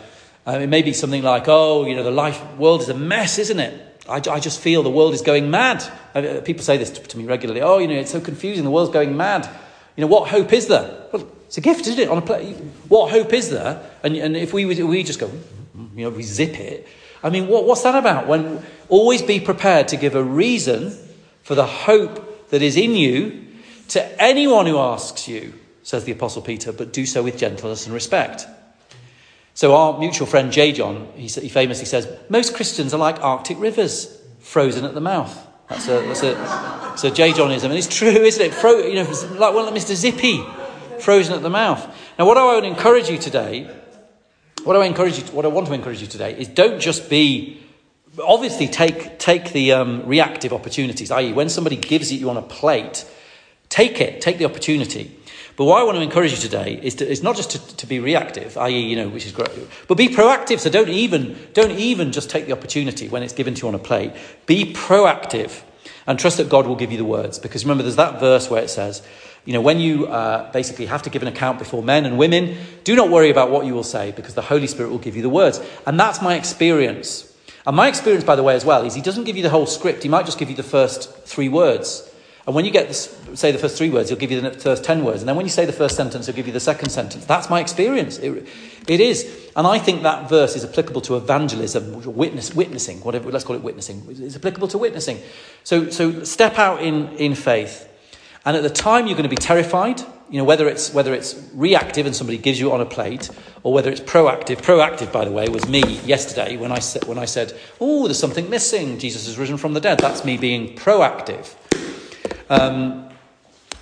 uh, 0.47 0.51
it 0.53 0.69
may 0.69 0.83
be 0.83 0.93
something 0.93 1.23
like, 1.23 1.45
oh, 1.49 1.87
you 1.87 1.97
know, 1.97 2.03
the 2.03 2.11
life 2.11 2.57
world 2.57 2.83
is 2.83 2.89
a 2.89 2.95
mess, 2.95 3.39
isn't 3.39 3.59
it? 3.59 4.01
I, 4.09 4.17
I 4.17 4.41
just 4.41 4.61
feel 4.61 4.83
the 4.83 4.91
world 4.91 5.15
is 5.15 5.23
going 5.23 5.51
mad. 5.51 5.83
Uh, 6.15 6.41
people 6.45 6.63
say 6.63 6.77
this 6.77 6.91
to, 6.91 7.01
to, 7.01 7.19
me 7.19 7.25
regularly. 7.25 7.63
Oh, 7.63 7.79
you 7.79 7.89
know, 7.89 7.95
it's 7.95 8.11
so 8.11 8.21
confusing. 8.21 8.65
The 8.65 8.71
world's 8.71 8.93
going 8.93 9.17
mad. 9.17 9.49
You 9.97 10.03
know, 10.03 10.09
what 10.09 10.29
hope 10.29 10.53
is 10.53 10.67
there? 10.67 11.09
Well, 11.13 11.29
it's 11.53 11.59
a 11.59 11.61
gift, 11.61 11.87
isn't 11.87 11.99
it? 11.99 12.09
On 12.09 12.17
a 12.17 12.23
play, 12.23 12.55
what 12.89 13.11
hope 13.11 13.35
is 13.35 13.51
there? 13.51 13.87
And, 14.03 14.17
and 14.17 14.39
if 14.39 14.55
we, 14.55 14.65
we 14.65 15.03
just 15.03 15.21
go, 15.21 15.31
you 15.95 16.05
know, 16.05 16.09
we 16.09 16.23
zip 16.23 16.59
it. 16.59 16.89
I 17.23 17.29
mean, 17.29 17.47
what, 17.47 17.67
what's 17.67 17.83
that 17.83 17.95
about? 17.95 18.27
When 18.27 18.65
always 18.89 19.21
be 19.21 19.39
prepared 19.39 19.89
to 19.89 19.99
give 19.99 20.15
a 20.15 20.25
reason 20.25 20.97
for 21.43 21.55
the 21.55 21.67
hope 21.67 22.49
that 22.49 22.63
is 22.63 22.79
in 22.79 22.95
you 22.95 23.49
to 23.89 24.23
anyone 24.23 24.65
who 24.65 24.79
asks 24.79 25.29
you 25.29 25.53
says 25.83 26.05
the 26.05 26.13
Apostle 26.13 26.41
Peter, 26.41 26.73
but 26.73 26.95
do 26.95 27.05
so 27.05 27.23
with 27.23 27.37
gentleness 27.37 27.85
and 27.85 27.93
respect. 27.93 28.47
So, 29.53 29.77
our 29.77 29.99
mutual 29.99 30.27
friend 30.27 30.51
J. 30.51 30.73
John, 30.73 31.13
he, 31.17 31.27
he 31.27 31.51
famously 31.51 31.85
says, 31.85 32.09
most 32.31 32.55
Christians 32.55 32.95
are 32.95 32.99
like 32.99 33.21
Arctic 33.21 33.61
rivers, 33.61 34.19
frozen 34.41 34.87
at 34.87 34.95
the 34.95 35.03
mouth. 35.03 35.39
That's 35.69 35.87
a, 35.89 36.01
that's 36.01 36.23
a, 36.23 37.09
a 37.09 37.11
J. 37.11 37.33
Johnism. 37.33 37.65
And 37.65 37.75
it's 37.75 37.95
true, 37.95 38.09
isn't 38.09 38.43
it? 38.43 38.55
Fro, 38.55 38.79
you 38.79 38.95
know, 38.95 39.11
like, 39.33 39.55
well, 39.55 39.67
like 39.67 39.75
Mr. 39.75 39.95
Zippy, 39.95 40.43
frozen 41.03 41.35
at 41.35 41.43
the 41.43 41.51
mouth. 41.51 41.83
Now, 42.19 42.27
what 42.27 42.39
I 42.39 42.55
would 42.55 42.65
encourage 42.65 43.09
you 43.09 43.19
today, 43.19 43.71
what 44.65 44.77
I, 44.77 44.85
encourage 44.87 45.19
you, 45.19 45.25
what 45.27 45.45
I 45.45 45.49
want 45.49 45.67
to 45.67 45.73
encourage 45.73 46.01
you 46.01 46.07
today 46.07 46.39
is 46.39 46.49
don't 46.49 46.81
just 46.81 47.11
be 47.11 47.63
obviously 48.23 48.69
take, 48.69 49.19
take 49.19 49.53
the 49.53 49.73
um, 49.73 50.07
reactive 50.07 50.53
opportunities, 50.53 51.11
i.e., 51.11 51.33
when 51.33 51.49
somebody 51.49 51.77
gives 51.77 52.11
it 52.13 52.17
you 52.17 52.29
on 52.31 52.37
a 52.37 52.43
plate, 52.43 53.05
take 53.69 54.01
it, 54.01 54.21
take 54.21 54.39
the 54.39 54.45
opportunity. 54.45 55.17
But 55.57 55.65
what 55.65 55.81
I 55.81 55.85
want 55.85 55.97
to 55.97 56.03
encourage 56.03 56.33
you 56.33 56.39
today 56.39 56.79
is, 56.83 56.97
to, 56.97 57.09
is 57.09 57.23
not 57.23 57.37
just 57.37 57.51
to, 57.53 57.77
to 57.77 57.87
be 57.87 58.01
reactive, 58.01 58.57
i.e., 58.57 58.79
you 58.79 58.97
know, 58.97 59.09
which 59.09 59.27
is 59.27 59.33
great, 59.33 59.51
but 59.87 59.97
be 59.97 60.09
proactive. 60.09 60.61
So 60.61 60.71
don't 60.71 60.89
even, 60.89 61.39
don't 61.53 61.73
even 61.73 62.13
just 62.13 62.31
take 62.31 62.47
the 62.47 62.53
opportunity 62.53 63.09
when 63.09 63.23
it's 63.23 63.35
given 63.35 63.55
to 63.55 63.63
you 63.63 63.69
on 63.69 63.75
a 63.75 63.79
plate. 63.79 64.13
Be 64.47 64.73
proactive 64.73 65.63
and 66.07 66.19
trust 66.19 66.39
that 66.39 66.49
God 66.49 66.67
will 66.67 66.77
give 66.77 66.91
you 66.91 66.99
the 66.99 67.05
words. 67.05 67.39
Because 67.39 67.65
remember, 67.65 67.83
there's 67.83 67.97
that 67.97 68.19
verse 68.19 68.49
where 68.51 68.63
it 68.63 68.71
says, 68.71 69.03
you 69.45 69.53
know, 69.53 69.61
when 69.61 69.81
you 69.81 70.07
uh, 70.07 70.51
basically 70.53 70.87
have 70.87 71.03
to 71.03 71.11
give 71.11 71.23
an 71.23 71.29
account 71.29 71.59
before 71.59 71.83
men 71.83 72.05
and 72.05 72.17
women, 72.17 72.57
do 72.85 72.95
not 72.95 73.11
worry 73.11 73.31
about 73.31 73.51
what 73.51 73.67
you 73.67 73.75
will 73.75 73.83
say 73.83 74.13
because 74.13 74.35
the 74.35 74.43
Holy 74.43 74.67
Spirit 74.69 74.91
will 74.91 74.99
give 74.99 75.17
you 75.17 75.23
the 75.23 75.29
words. 75.29 75.61
And 75.87 75.99
that's 75.99 76.23
my 76.23 76.37
experience. 76.37 77.29
And 77.67 77.77
my 77.77 77.89
experience, 77.89 78.25
by 78.25 78.37
the 78.37 78.43
way, 78.43 78.55
as 78.55 78.65
well, 78.65 78.85
is 78.85 78.95
he 78.95 79.03
doesn't 79.03 79.25
give 79.25 79.37
you 79.37 79.43
the 79.43 79.51
whole 79.51 79.67
script. 79.67 80.03
He 80.03 80.09
might 80.09 80.27
just 80.27 80.39
give 80.39 80.49
you 80.49 80.57
the 80.57 80.63
first 80.63 81.13
three 81.25 81.49
words. 81.49 82.09
And 82.45 82.57
when 82.57 82.65
you 82.65 82.73
get 82.73 82.89
this, 82.89 83.17
say 83.35 83.53
the 83.53 83.59
first 83.59 83.79
three 83.79 83.91
words, 83.91 84.09
he'll 84.09 84.19
give 84.19 84.33
you 84.33 84.41
the 84.41 84.51
first 84.51 84.83
ten 84.83 85.05
words. 85.05 85.23
And 85.23 85.29
then 85.29 85.37
when 85.37 85.47
you 85.47 85.51
say 85.51 85.65
the 85.65 85.73
first 85.73 85.97
sentence, 85.97 86.27
he'll 86.27 86.35
give 86.35 86.49
you 86.49 86.53
the 86.53 86.59
second 86.59 86.91
sentence. 86.91 87.25
That's 87.25 87.49
my 87.49 87.61
experience. 87.61 88.19
It, 88.19 88.49
it 88.89 89.01
is. 89.01 89.51
And 89.55 89.65
I 89.65 89.79
think 89.79 90.03
that 90.03 90.29
verse 90.29 90.57
is 90.57 90.65
applicable 90.65 91.03
to 91.03 91.17
evangelism, 91.17 92.15
witness, 92.17 92.53
witnessing, 92.53 92.99
whatever, 93.01 93.31
let's 93.31 93.45
call 93.45 93.55
it 93.55 93.63
witnessing. 93.63 94.05
It's 94.09 94.35
applicable 94.35 94.69
to 94.69 94.79
witnessing. 94.79 95.21
So, 95.63 95.89
so 95.91 96.25
step 96.25 96.59
out 96.59 96.83
in, 96.83 97.11
in 97.11 97.37
faith. 97.37 97.89
And 98.45 98.57
at 98.57 98.63
the 98.63 98.71
time, 98.71 99.07
you're 99.07 99.17
going 99.17 99.29
to 99.29 99.29
be 99.29 99.37
terrified. 99.37 100.03
you 100.33 100.39
know, 100.39 100.45
whether 100.45 100.67
it's, 100.67 100.95
whether 100.95 101.13
it's 101.13 101.39
reactive 101.53 102.07
and 102.07 102.17
somebody 102.17 102.39
gives 102.39 102.59
you 102.59 102.73
on 102.73 102.81
a 102.81 102.87
plate, 102.87 103.29
or 103.63 103.73
whether 103.75 103.91
it's 103.91 104.01
proactive. 104.01 104.63
Proactive, 104.63 105.13
by 105.13 105.27
the 105.27 105.31
way, 105.31 105.47
was 105.51 105.69
me 105.69 105.83
yesterday 106.07 106.57
when 106.57 106.73
I, 106.73 106.79
said, 106.79 107.05
when 107.05 107.19
I 107.19 107.27
said, 107.27 107.53
oh, 107.83 108.05
there's 108.07 108.19
something 108.19 108.49
missing. 108.49 108.99
Jesus 108.99 109.27
has 109.27 109.37
risen 109.37 109.59
from 109.59 109.75
the 109.75 109.81
dead. 109.81 109.99
That's 109.99 110.25
me 110.25 110.39
being 110.39 110.75
proactive. 110.75 111.55
Um, 112.49 113.11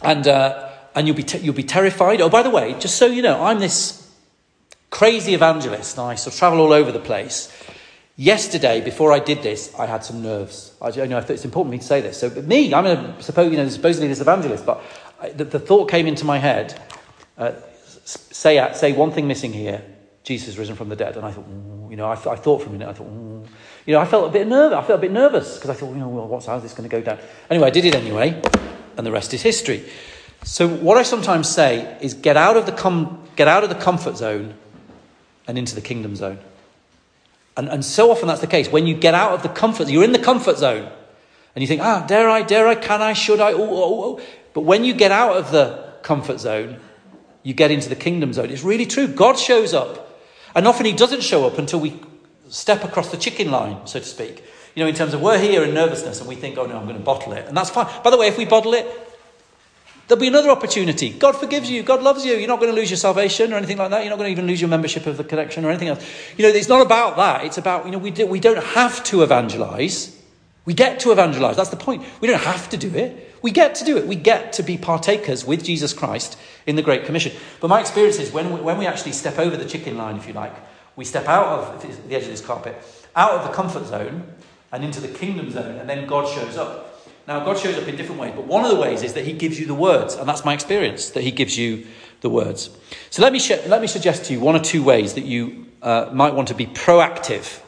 and, 0.03 0.27
uh, 0.27 0.71
and 0.97 1.07
you'll, 1.07 1.17
be 1.17 1.23
te- 1.23 1.39
you'll 1.39 1.55
be 1.55 1.63
terrified. 1.63 2.21
Oh, 2.21 2.29
by 2.29 2.43
the 2.43 2.51
way, 2.51 2.75
just 2.81 2.97
so 2.97 3.07
you 3.07 3.23
know, 3.23 3.41
I'm 3.45 3.61
this 3.61 4.13
crazy 4.91 5.35
evangelist. 5.35 5.99
And 5.99 6.09
I 6.09 6.17
sort 6.17 6.35
of 6.35 6.39
travel 6.41 6.59
all 6.59 6.73
over 6.73 6.91
the 6.91 6.99
place. 6.99 7.49
Yesterday, 8.21 8.83
before 8.83 9.15
I 9.15 9.19
did 9.19 9.43
this, 9.43 9.75
I 9.79 9.87
had 9.87 10.05
some 10.05 10.23
nerves. 10.23 10.75
I, 10.79 10.91
you 10.91 11.07
know, 11.07 11.17
I 11.17 11.23
thought 11.23 11.31
it's 11.31 11.47
important 11.47 11.71
for 11.71 11.73
me 11.73 11.79
to 11.79 11.87
say 11.87 12.03
this. 12.03 12.21
So, 12.21 12.29
me, 12.29 12.75
I'm 12.75 12.85
a, 12.85 13.23
suppose, 13.23 13.51
you 13.51 13.57
know, 13.57 13.67
supposedly 13.71 14.09
this 14.09 14.21
evangelist, 14.21 14.67
but 14.67 14.83
I, 15.19 15.31
the, 15.31 15.45
the, 15.45 15.59
thought 15.59 15.89
came 15.89 16.07
into 16.07 16.27
my 16.27 16.37
head 16.37 16.79
uh, 17.39 17.53
say, 18.05 18.59
uh, 18.59 18.75
say 18.75 18.93
one 18.93 19.11
thing 19.11 19.27
missing 19.27 19.55
here 19.55 19.83
Jesus 20.23 20.59
risen 20.59 20.77
from 20.77 20.91
the 20.91 20.97
dead. 20.97 21.17
And 21.17 21.25
I 21.25 21.31
thought, 21.31 21.47
you 21.89 21.97
know, 21.97 22.09
I, 22.09 22.13
I, 22.13 22.37
thought 22.37 22.61
for 22.61 22.69
a 22.69 22.73
minute, 22.73 22.91
I 22.91 22.93
thought, 22.93 23.09
you 23.87 23.95
know, 23.95 24.01
I 24.01 24.05
felt 24.05 24.29
a 24.29 24.31
bit 24.31 24.47
nervous. 24.47 24.77
I 24.77 24.83
felt 24.83 24.99
a 24.99 25.01
bit 25.01 25.13
nervous 25.13 25.55
because 25.55 25.71
I 25.71 25.73
thought, 25.73 25.93
you 25.93 26.01
know, 26.01 26.09
well, 26.09 26.29
what's, 26.29 26.45
how's 26.45 26.61
this 26.61 26.75
going 26.75 26.91
to 26.91 26.95
go 26.95 27.01
down? 27.01 27.19
Anyway, 27.49 27.69
I 27.69 27.71
did 27.71 27.87
it 27.87 27.95
anyway, 27.95 28.39
and 28.99 29.07
the 29.07 29.13
rest 29.13 29.33
is 29.33 29.41
history. 29.41 29.83
So, 30.45 30.69
what 30.69 30.99
I 30.99 31.05
sometimes 31.05 31.49
say 31.49 31.97
is 32.03 32.13
get 32.13 32.37
out 32.37 32.59
of 32.59 32.67
the, 32.67 32.73
com- 32.73 33.27
get 33.37 33.49
out 33.49 33.65
of 33.65 33.71
the 33.71 33.77
comfort 33.77 34.19
zone 34.19 34.53
and 35.49 35.57
into 35.57 35.75
the 35.75 35.81
kingdom 35.81 36.17
zone. 36.17 36.39
And, 37.57 37.69
and 37.69 37.85
so 37.85 38.11
often 38.11 38.29
that's 38.29 38.41
the 38.41 38.47
case. 38.47 38.71
When 38.71 38.87
you 38.87 38.95
get 38.95 39.15
out 39.15 39.33
of 39.33 39.43
the 39.43 39.49
comfort, 39.49 39.89
you're 39.89 40.05
in 40.05 40.13
the 40.13 40.19
comfort 40.19 40.59
zone. 40.59 40.91
And 41.55 41.63
you 41.63 41.67
think, 41.67 41.83
ah, 41.83 42.05
dare 42.07 42.29
I, 42.29 42.43
dare 42.43 42.69
I, 42.69 42.75
can 42.75 43.03
I, 43.03 43.13
should 43.13 43.41
I? 43.41 43.53
Oh, 43.53 43.69
oh, 43.69 44.05
oh. 44.05 44.21
But 44.55 44.63
when 44.63 44.85
you 44.85 44.95
get 44.95 45.11
out 45.11 45.37
of 45.37 45.51
the 45.51 45.95
comfort 46.03 46.39
zone, 46.39 46.79
you 47.43 47.55
get 47.55 47.71
into 47.71 47.89
the 47.89 47.97
kingdom 47.97 48.33
zone. 48.33 48.51
It's 48.51 48.63
really 48.63 48.87
true. 48.87 49.09
God 49.09 49.39
shows 49.39 49.75
up. 49.75 50.21
And 50.55 50.67
often 50.67 50.87
he 50.87 50.93
doesn't 50.93 51.23
show 51.23 51.47
up 51.47 51.59
until 51.59 51.81
we 51.81 52.01
step 52.49 52.85
across 52.85 53.11
the 53.11 53.17
chicken 53.17 53.51
line, 53.51 53.87
so 53.87 53.99
to 53.99 54.05
speak. 54.05 54.45
You 54.75 54.85
know, 54.85 54.89
in 54.89 54.95
terms 54.95 55.15
of 55.15 55.21
we're 55.21 55.39
here 55.39 55.65
in 55.65 55.75
nervousness 55.75 56.21
and 56.21 56.29
we 56.29 56.35
think, 56.35 56.59
oh 56.59 56.67
no, 56.67 56.77
I'm 56.77 56.85
going 56.85 56.97
to 56.97 57.03
bottle 57.03 57.33
it. 57.33 57.47
And 57.47 57.57
that's 57.57 57.71
fine. 57.71 57.89
By 58.03 58.11
the 58.11 58.17
way, 58.17 58.29
if 58.29 58.39
we 58.39 58.45
bottle 58.45 58.75
it, 58.75 58.87
There'll 60.11 60.21
be 60.21 60.27
another 60.27 60.51
opportunity. 60.51 61.11
God 61.11 61.37
forgives 61.37 61.71
you. 61.71 61.85
God 61.85 62.03
loves 62.03 62.27
you. 62.27 62.35
You're 62.35 62.49
not 62.49 62.59
going 62.59 62.75
to 62.75 62.77
lose 62.77 62.91
your 62.91 62.97
salvation 62.97 63.53
or 63.53 63.57
anything 63.57 63.77
like 63.77 63.91
that. 63.91 64.03
You're 64.03 64.11
not 64.11 64.19
going 64.19 64.27
to 64.27 64.33
even 64.33 64.49
lose 64.49 64.61
your 64.61 64.69
membership 64.69 65.07
of 65.07 65.17
the 65.17 65.23
connection 65.23 65.65
or 65.65 65.69
anything 65.69 65.87
else. 65.87 66.05
You 66.37 66.43
know, 66.43 66.49
it's 66.49 66.69
not 66.69 66.83
about 66.85 67.17
that. 67.19 67.45
It's 67.45 67.59
about, 67.59 67.85
you 67.87 67.93
know, 67.93 67.99
we, 67.99 68.11
do, 68.11 68.27
we 68.27 68.41
don't 68.41 68.59
have 68.59 69.05
to 69.05 69.23
evangelize. 69.23 70.21
We 70.65 70.75
get 70.75 70.99
to 71.01 71.13
evangelize. 71.13 71.55
That's 71.55 71.69
the 71.69 71.77
point. 71.77 72.05
We 72.21 72.27
don't 72.27 72.43
have 72.43 72.69
to 72.71 72.77
do 72.77 72.93
it. 72.93 73.37
We 73.41 73.53
get 73.53 73.77
to 73.77 73.85
do 73.85 73.97
it. 73.99 74.09
We 74.09 74.17
get 74.17 74.55
to 74.55 74.65
be 74.65 74.77
partakers 74.77 75.45
with 75.45 75.63
Jesus 75.63 75.93
Christ 75.93 76.37
in 76.67 76.75
the 76.75 76.83
Great 76.83 77.05
Commission. 77.05 77.31
But 77.61 77.69
my 77.69 77.79
experience 77.79 78.19
is 78.19 78.33
when 78.33 78.53
we, 78.53 78.61
when 78.61 78.79
we 78.79 78.89
actually 78.89 79.13
step 79.13 79.39
over 79.39 79.57
the 79.57 79.65
chicken 79.65 79.97
line, 79.97 80.17
if 80.17 80.27
you 80.27 80.33
like, 80.33 80.57
we 80.97 81.05
step 81.05 81.29
out 81.29 81.47
of 81.47 81.83
the 82.09 82.17
edge 82.17 82.25
of 82.25 82.31
this 82.31 82.45
carpet, 82.45 82.75
out 83.15 83.31
of 83.31 83.47
the 83.47 83.53
comfort 83.53 83.87
zone 83.87 84.25
and 84.73 84.83
into 84.83 85.01
the 85.01 85.07
kingdom 85.07 85.53
zone, 85.53 85.77
and 85.77 85.89
then 85.89 86.09
God 86.09 86.27
shows 86.27 86.57
up. 86.57 86.89
Now, 87.29 87.45
God 87.45 87.59
shows 87.59 87.77
up 87.77 87.87
in 87.87 87.97
different 87.97 88.21
ways, 88.21 88.33
but 88.35 88.45
one 88.45 88.65
of 88.65 88.71
the 88.71 88.81
ways 88.81 89.03
is 89.03 89.15
that 89.15 89.25
He 89.25 89.33
gives 89.33 89.61
you 89.61 89.67
the 89.67 89.75
words, 89.75 90.15
and 90.15 90.29
that's 90.29 90.45
my 90.45 90.55
experience, 90.55 91.11
that 91.11 91.23
He 91.23 91.31
gives 91.31 91.57
you 91.57 91.87
the 92.21 92.31
words. 92.31 92.71
So 93.11 93.23
let 93.23 93.33
me, 93.33 93.39
sh- 93.39 93.67
let 93.67 93.81
me 93.81 93.87
suggest 93.87 94.25
to 94.27 94.33
you 94.33 94.41
one 94.41 94.57
or 94.57 94.61
two 94.61 94.83
ways 94.83 95.15
that 95.15 95.25
you 95.25 95.67
uh, 95.83 96.11
might 96.13 96.35
want 96.35 96.49
to 96.49 96.55
be 96.55 96.67
proactive. 96.67 97.61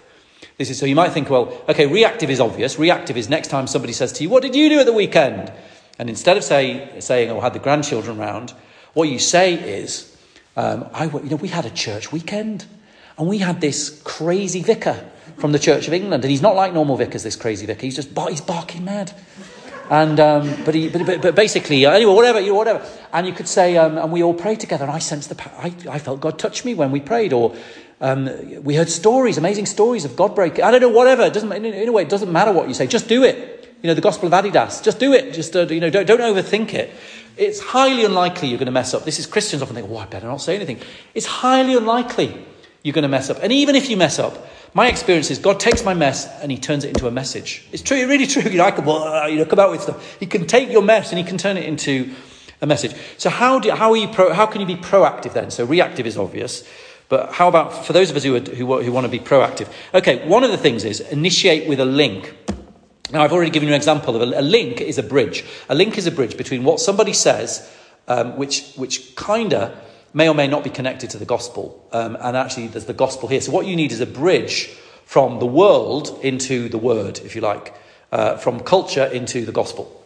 This 0.59 0.71
is 0.71 0.79
so 0.79 0.87
you 0.87 0.95
might 0.95 1.13
think, 1.13 1.31
well, 1.31 1.63
okay, 1.69 1.87
reactive 1.87 2.31
is 2.31 2.41
obvious. 2.41 2.79
Reactive 2.79 3.17
is 3.17 3.29
next 3.29 3.49
time 3.49 3.67
somebody 3.67 3.93
says 3.93 4.13
to 4.15 4.23
you, 4.23 4.29
What 4.29 4.43
did 4.43 4.55
you 4.55 4.69
do 4.69 4.81
at 4.81 4.87
the 4.87 4.93
weekend? 4.93 5.53
And 5.99 6.09
instead 6.09 6.37
of 6.37 6.45
say, 6.45 7.01
saying, 7.01 7.31
Oh, 7.31 7.41
I 7.41 7.45
had 7.45 7.53
the 7.53 7.59
grandchildren 7.59 8.19
round, 8.19 8.53
what 8.95 9.09
you 9.09 9.19
say 9.19 9.55
is, 9.55 10.17
um, 10.57 10.89
I, 10.93 11.05
you 11.05 11.31
know, 11.31 11.37
we 11.37 11.49
had 11.49 11.65
a 11.65 11.71
church 11.71 12.13
weekend, 12.13 12.67
and 13.17 13.27
we 13.27 13.39
had 13.39 13.61
this 13.61 14.01
crazy 14.05 14.63
vicar 14.63 15.11
from 15.39 15.53
the 15.53 15.59
Church 15.59 15.89
of 15.89 15.95
England. 15.95 16.25
And 16.25 16.31
he's 16.31 16.43
not 16.43 16.55
like 16.55 16.73
normal 16.73 16.97
vicars, 16.97 17.23
this 17.23 17.37
crazy 17.37 17.67
vicar. 17.67 17.83
He's 17.83 17.97
just 17.97 18.11
he's 18.29 18.41
barking 18.41 18.85
mad. 18.85 19.13
And 19.91 20.19
um, 20.21 20.65
but, 20.65 20.75
he, 20.75 20.89
but, 20.89 21.21
but, 21.21 21.35
basically, 21.35 21.85
uh, 21.85 21.93
anyway, 21.93 22.15
whatever, 22.15 22.41
you 22.41 22.49
know, 22.49 22.55
whatever. 22.55 22.87
And 23.13 23.27
you 23.27 23.33
could 23.33 23.49
say, 23.49 23.77
um, 23.77 23.99
and 23.99 24.11
we 24.11 24.23
all 24.23 24.35
prayed 24.35 24.61
together. 24.61 24.85
And 24.85 24.93
I 24.93 24.99
sensed 24.99 25.29
the, 25.29 25.53
I, 25.59 25.75
I 25.91 25.99
felt 25.99 26.21
God 26.21 26.39
touch 26.39 26.65
me 26.65 26.75
when 26.75 26.91
we 26.91 27.01
prayed, 27.01 27.33
or 27.33 27.55
um, 28.01 28.29
we 28.63 28.75
heard 28.75 28.89
stories, 28.89 29.39
amazing 29.39 29.67
stories 29.67 30.05
of 30.05 30.17
God 30.17 30.35
breaking. 30.35 30.65
I 30.65 30.71
don't 30.71 30.81
know, 30.81 30.89
whatever. 30.89 31.23
It 31.23 31.33
doesn't 31.33 31.53
in, 31.53 31.65
in 31.65 31.89
a 31.89 31.93
way, 31.93 32.03
it 32.03 32.09
doesn't 32.09 32.33
matter 32.33 32.53
what 32.53 32.69
you 32.69 32.75
say. 32.75 32.87
Just 32.87 33.09
do 33.09 33.23
it. 33.23 33.77
You 33.83 33.89
know, 33.89 33.95
the 33.95 34.01
Gospel 34.01 34.33
of 34.33 34.45
Adidas. 34.45 34.83
Just 34.83 34.99
do 34.99 35.13
it. 35.13 35.35
Just 35.35 35.57
uh, 35.57 35.67
you 35.67 35.81
know, 35.81 35.91
don't, 35.91 36.07
don't 36.07 36.21
overthink 36.21 36.73
it. 36.75 36.91
It's 37.37 37.61
highly 37.61 38.05
unlikely 38.05 38.49
you're 38.49 38.59
going 38.59 38.67
to 38.67 38.73
mess 38.73 38.95
up. 38.95 39.05
This 39.05 39.19
is 39.19 39.27
Christians 39.27 39.63
often 39.63 39.75
think, 39.75 39.89
oh, 39.91 39.97
I 39.97 40.07
better 40.07 40.27
not 40.27 40.41
say 40.41 40.55
anything. 40.55 40.81
It's 41.15 41.27
highly 41.27 41.75
unlikely 41.75 42.47
you're 42.83 42.93
going 42.93 43.03
to 43.03 43.09
mess 43.09 43.31
up. 43.31 43.39
And 43.43 43.53
even 43.53 43.75
if 43.75 43.89
you 43.89 43.97
mess 43.97 44.19
up, 44.19 44.47
my 44.75 44.89
experience 44.89 45.31
is 45.31 45.39
God 45.39 45.61
takes 45.61 45.85
my 45.85 45.93
mess 45.93 46.27
and 46.41 46.51
he 46.51 46.59
turns 46.59 46.85
it 46.85 46.89
into 46.89 47.07
a 47.07 47.11
message. 47.11 47.67
It's 47.73 47.83
true, 47.83 48.07
really 48.07 48.27
true. 48.27 48.43
You 48.53 48.59
know, 48.59 48.65
I 48.65 48.71
can 48.71 48.85
you 49.31 49.39
know, 49.39 49.45
come 49.45 49.59
out 49.59 49.71
with 49.71 49.83
stuff. 49.83 50.17
He 50.19 50.27
can 50.27 50.47
take 50.47 50.71
your 50.71 50.83
mess 50.83 51.11
and 51.11 51.19
he 51.19 51.25
can 51.25 51.37
turn 51.39 51.57
it 51.57 51.65
into 51.65 52.15
a 52.61 52.67
message. 52.67 52.95
So 53.19 53.29
how, 53.29 53.59
do, 53.59 53.71
how, 53.73 53.91
are 53.91 53.97
you 53.97 54.09
pro, 54.09 54.33
how 54.33 54.47
can 54.47 54.61
you 54.61 54.67
be 54.67 54.77
proactive 54.77 55.35
then? 55.35 55.51
So 55.51 55.65
reactive 55.65 56.07
is 56.07 56.17
obvious. 56.17 56.67
But 57.09 57.33
how 57.33 57.49
about 57.49 57.85
for 57.85 57.93
those 57.93 58.09
of 58.09 58.17
us 58.17 58.25
who, 58.25 58.37
are, 58.37 58.41
who, 58.41 58.83
who 58.83 58.93
want 58.93 59.05
to 59.05 59.11
be 59.11 59.19
proactive? 59.19 59.71
Okay, 59.93 60.27
one 60.27 60.45
of 60.45 60.51
the 60.51 60.57
things 60.57 60.85
is 60.85 61.01
initiate 61.01 61.69
with 61.69 61.81
a 61.81 61.85
link. 61.85 62.35
Now, 63.13 63.23
I've 63.23 63.33
already 63.33 63.51
given 63.51 63.69
you 63.69 63.75
an 63.75 63.79
example 63.79 64.17
of 64.17 64.23
a, 64.23 64.41
a 64.41 64.41
link 64.41 64.81
is 64.81 64.97
a 64.97 65.03
bridge. 65.03 65.45
A 65.69 65.75
link 65.75 65.99
is 65.99 66.07
a 66.07 66.11
bridge 66.11 66.39
between 66.39 66.65
what 66.65 66.81
somebody 66.81 67.13
says, 67.13 67.71
um, 68.09 68.39
which, 68.39 68.73
which 68.77 69.15
kind 69.17 69.53
of 69.53 69.79
may 70.15 70.29
or 70.29 70.35
may 70.35 70.47
not 70.47 70.65
be 70.65 70.71
connected 70.71 71.11
to 71.11 71.19
the 71.19 71.25
gospel. 71.25 71.89
Um, 71.93 72.17
and 72.21 72.37
actually, 72.37 72.69
there's 72.69 72.87
the 72.87 72.93
gospel 72.93 73.29
here. 73.29 73.41
So, 73.41 73.53
what 73.53 73.67
you 73.67 73.77
need 73.77 73.93
is 73.93 74.01
a 74.01 74.07
bridge 74.07 74.69
from 75.05 75.39
the 75.39 75.47
world 75.47 76.19
into 76.23 76.69
the 76.69 76.79
word, 76.79 77.21
if 77.21 77.35
you 77.35 77.41
like, 77.41 77.75
uh, 78.11 78.37
from 78.37 78.61
culture 78.61 79.05
into 79.05 79.45
the 79.45 79.53
gospel. 79.53 79.99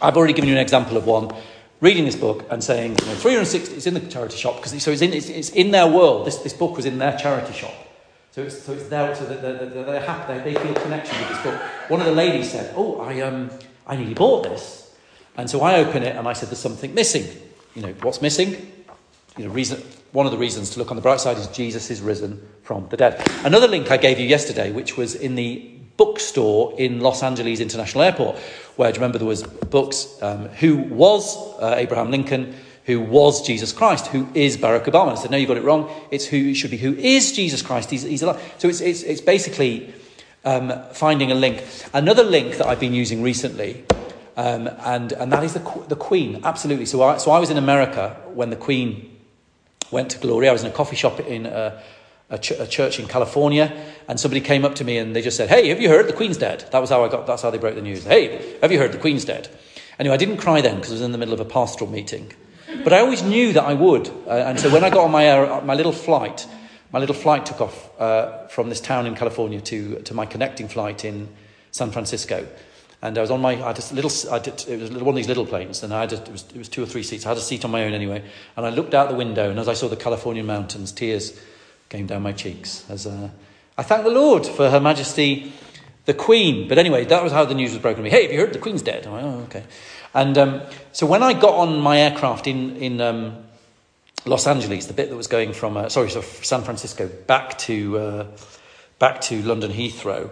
I've 0.00 0.16
already 0.16 0.32
given 0.32 0.48
you 0.48 0.56
an 0.56 0.60
example 0.60 0.96
of 0.96 1.06
one 1.06 1.32
reading 1.80 2.04
this 2.04 2.16
book 2.16 2.46
and 2.50 2.62
saying, 2.62 2.96
you 3.00 3.06
know, 3.06 3.14
360, 3.14 3.74
it's 3.74 3.86
in 3.86 3.94
the 3.94 4.00
charity 4.00 4.36
shop, 4.36 4.56
because 4.56 4.80
so 4.82 4.90
it's 4.90 5.02
in, 5.02 5.12
it's, 5.12 5.28
it's, 5.28 5.50
in 5.50 5.72
their 5.72 5.86
world. 5.86 6.26
This, 6.26 6.38
this 6.38 6.52
book 6.52 6.76
was 6.76 6.86
in 6.86 6.98
their 6.98 7.16
charity 7.16 7.52
shop. 7.52 7.74
So 8.30 8.42
it's, 8.42 8.62
so 8.62 8.72
it's 8.72 8.88
there, 8.88 9.14
so 9.14 9.26
they're, 9.26 9.40
they're, 9.40 9.84
they're 9.84 10.00
happy, 10.00 10.38
they, 10.38 10.54
they 10.54 10.60
feel 10.60 10.74
connection 10.74 11.18
with 11.18 11.28
this 11.28 11.42
book. 11.42 11.60
One 11.88 12.00
of 12.00 12.06
the 12.06 12.12
ladies 12.12 12.50
said, 12.50 12.72
Oh, 12.76 13.00
I, 13.00 13.20
um, 13.20 13.50
I 13.86 13.96
nearly 13.96 14.14
bought 14.14 14.44
this. 14.44 14.94
And 15.36 15.50
so 15.50 15.60
I 15.60 15.76
open 15.80 16.02
it 16.02 16.16
and 16.16 16.26
I 16.26 16.32
said, 16.32 16.48
There's 16.48 16.58
something 16.58 16.94
missing. 16.94 17.26
You 17.74 17.82
know, 17.82 17.94
what's 18.02 18.22
missing? 18.22 18.81
You 19.36 19.46
know, 19.46 19.50
reason, 19.50 19.82
one 20.12 20.26
of 20.26 20.32
the 20.32 20.38
reasons 20.38 20.70
to 20.70 20.78
look 20.78 20.90
on 20.90 20.96
the 20.96 21.02
bright 21.02 21.20
side 21.20 21.38
is 21.38 21.46
Jesus 21.48 21.90
is 21.90 22.00
risen 22.00 22.46
from 22.62 22.88
the 22.88 22.96
dead. 22.96 23.26
Another 23.44 23.66
link 23.66 23.90
I 23.90 23.96
gave 23.96 24.18
you 24.18 24.26
yesterday, 24.26 24.70
which 24.70 24.96
was 24.96 25.14
in 25.14 25.34
the 25.34 25.70
bookstore 25.96 26.74
in 26.78 27.00
Los 27.00 27.22
Angeles 27.22 27.60
International 27.60 28.02
Airport, 28.02 28.36
where 28.76 28.90
do 28.90 28.96
you 28.96 29.00
remember 29.00 29.18
there 29.18 29.26
was 29.26 29.42
books 29.42 30.20
um, 30.22 30.48
who 30.48 30.76
was 30.76 31.36
uh, 31.60 31.74
Abraham 31.76 32.10
Lincoln, 32.10 32.54
who 32.84 33.00
was 33.00 33.46
Jesus 33.46 33.72
Christ, 33.72 34.08
who 34.08 34.28
is 34.34 34.56
Barack 34.56 34.84
Obama. 34.84 35.12
I 35.12 35.14
said, 35.14 35.30
no, 35.30 35.36
you 35.36 35.46
got 35.46 35.56
it 35.56 35.62
wrong. 35.62 35.90
It's 36.10 36.26
who 36.26 36.36
it 36.36 36.54
should 36.54 36.70
be. 36.70 36.78
Who 36.78 36.94
is 36.94 37.32
Jesus 37.32 37.62
Christ? 37.62 37.90
He's, 37.90 38.02
he's 38.02 38.22
alive. 38.22 38.54
So 38.58 38.68
it's, 38.68 38.80
it's, 38.80 39.02
it's 39.02 39.20
basically 39.20 39.94
um, 40.44 40.72
finding 40.92 41.30
a 41.30 41.34
link. 41.34 41.64
Another 41.94 42.24
link 42.24 42.56
that 42.56 42.66
I've 42.66 42.80
been 42.80 42.94
using 42.94 43.22
recently, 43.22 43.84
um, 44.36 44.68
and, 44.84 45.12
and 45.12 45.32
that 45.32 45.44
is 45.44 45.54
the, 45.54 45.84
the 45.88 45.96
Queen. 45.96 46.40
Absolutely. 46.42 46.86
So 46.86 47.02
I, 47.02 47.18
so 47.18 47.30
I 47.30 47.38
was 47.38 47.50
in 47.50 47.56
America 47.56 48.16
when 48.34 48.50
the 48.50 48.56
Queen 48.56 49.11
went 49.92 50.10
to 50.10 50.18
Gloria. 50.18 50.50
I 50.50 50.52
was 50.52 50.62
in 50.62 50.70
a 50.70 50.74
coffee 50.74 50.96
shop 50.96 51.20
in 51.20 51.46
a, 51.46 51.80
a, 52.30 52.38
ch- 52.38 52.52
a, 52.52 52.66
church 52.66 52.98
in 52.98 53.06
California, 53.06 53.72
and 54.08 54.18
somebody 54.18 54.40
came 54.40 54.64
up 54.64 54.74
to 54.76 54.84
me 54.84 54.98
and 54.98 55.14
they 55.14 55.22
just 55.22 55.36
said, 55.36 55.48
"Hey, 55.48 55.68
have 55.68 55.80
you 55.80 55.88
heard 55.88 56.08
the 56.08 56.12
Queen's 56.12 56.38
dead?" 56.38 56.64
That 56.72 56.80
was 56.80 56.90
how 56.90 57.04
I 57.04 57.08
got. 57.08 57.26
That's 57.26 57.42
how 57.42 57.50
they 57.50 57.58
broke 57.58 57.74
the 57.74 57.82
news. 57.82 58.04
Hey, 58.04 58.56
have 58.62 58.72
you 58.72 58.78
heard 58.78 58.92
the 58.92 58.98
Queen's 58.98 59.24
dead? 59.24 59.48
Anyway, 59.98 60.14
I 60.14 60.18
didn't 60.18 60.38
cry 60.38 60.60
then 60.60 60.76
because 60.76 60.90
I 60.90 60.94
was 60.94 61.02
in 61.02 61.12
the 61.12 61.18
middle 61.18 61.34
of 61.34 61.40
a 61.40 61.44
pastoral 61.44 61.90
meeting, 61.90 62.32
but 62.82 62.92
I 62.92 63.00
always 63.00 63.22
knew 63.22 63.52
that 63.52 63.64
I 63.64 63.74
would. 63.74 64.08
Uh, 64.26 64.30
and 64.30 64.58
so 64.58 64.70
when 64.70 64.82
I 64.82 64.90
got 64.90 65.04
on 65.04 65.10
my 65.10 65.28
uh, 65.28 65.60
my 65.60 65.74
little 65.74 65.92
flight, 65.92 66.46
my 66.92 66.98
little 66.98 67.14
flight 67.14 67.46
took 67.46 67.60
off 67.60 68.00
uh, 68.00 68.46
from 68.48 68.68
this 68.70 68.80
town 68.80 69.06
in 69.06 69.14
California 69.14 69.60
to 69.60 70.00
to 70.00 70.14
my 70.14 70.26
connecting 70.26 70.68
flight 70.68 71.04
in 71.04 71.28
San 71.70 71.90
Francisco. 71.90 72.46
And 73.02 73.18
I 73.18 73.20
was 73.20 73.32
on 73.32 73.40
my, 73.40 73.52
I 73.52 73.68
had 73.68 73.78
a 73.78 73.94
little, 73.94 74.32
I 74.32 74.38
did, 74.38 74.64
it 74.68 74.80
was 74.80 74.90
one 74.92 75.08
of 75.08 75.16
these 75.16 75.26
little 75.26 75.44
planes, 75.44 75.82
and 75.82 75.92
I 75.92 76.02
had 76.02 76.12
a, 76.12 76.22
it, 76.22 76.30
was, 76.30 76.44
it 76.54 76.58
was 76.58 76.68
two 76.68 76.84
or 76.84 76.86
three 76.86 77.02
seats. 77.02 77.26
I 77.26 77.30
had 77.30 77.38
a 77.38 77.40
seat 77.40 77.64
on 77.64 77.72
my 77.72 77.84
own 77.84 77.94
anyway. 77.94 78.22
And 78.56 78.64
I 78.64 78.70
looked 78.70 78.94
out 78.94 79.08
the 79.08 79.16
window, 79.16 79.50
and 79.50 79.58
as 79.58 79.68
I 79.68 79.74
saw 79.74 79.88
the 79.88 79.96
Californian 79.96 80.46
mountains, 80.46 80.92
tears 80.92 81.38
came 81.88 82.06
down 82.06 82.22
my 82.22 82.32
cheeks. 82.32 82.84
As 82.88 83.06
uh, 83.06 83.28
I 83.76 83.82
thank 83.82 84.04
the 84.04 84.10
Lord 84.10 84.46
for 84.46 84.70
Her 84.70 84.80
Majesty 84.80 85.52
the 86.04 86.14
Queen. 86.14 86.68
But 86.68 86.78
anyway, 86.78 87.04
that 87.06 87.22
was 87.22 87.32
how 87.32 87.44
the 87.44 87.54
news 87.54 87.72
was 87.72 87.80
broken 87.80 87.98
to 87.98 88.04
me. 88.04 88.10
Hey, 88.10 88.22
have 88.22 88.32
you 88.32 88.40
heard 88.40 88.52
the 88.52 88.58
Queen's 88.58 88.82
dead? 88.82 89.06
Oh, 89.06 89.40
okay. 89.44 89.64
And 90.14 90.36
um, 90.36 90.62
so 90.92 91.06
when 91.06 91.22
I 91.22 91.32
got 91.32 91.54
on 91.54 91.80
my 91.80 91.98
aircraft 91.98 92.46
in, 92.46 92.76
in 92.76 93.00
um, 93.00 93.36
Los 94.24 94.46
Angeles, 94.46 94.86
the 94.86 94.94
bit 94.94 95.10
that 95.10 95.16
was 95.16 95.26
going 95.26 95.52
from, 95.52 95.76
uh, 95.76 95.88
sorry, 95.88 96.10
so 96.10 96.20
San 96.20 96.62
Francisco 96.62 97.08
back 97.08 97.58
to, 97.58 97.98
uh, 97.98 98.26
back 98.98 99.20
to 99.22 99.42
London 99.42 99.72
Heathrow, 99.72 100.30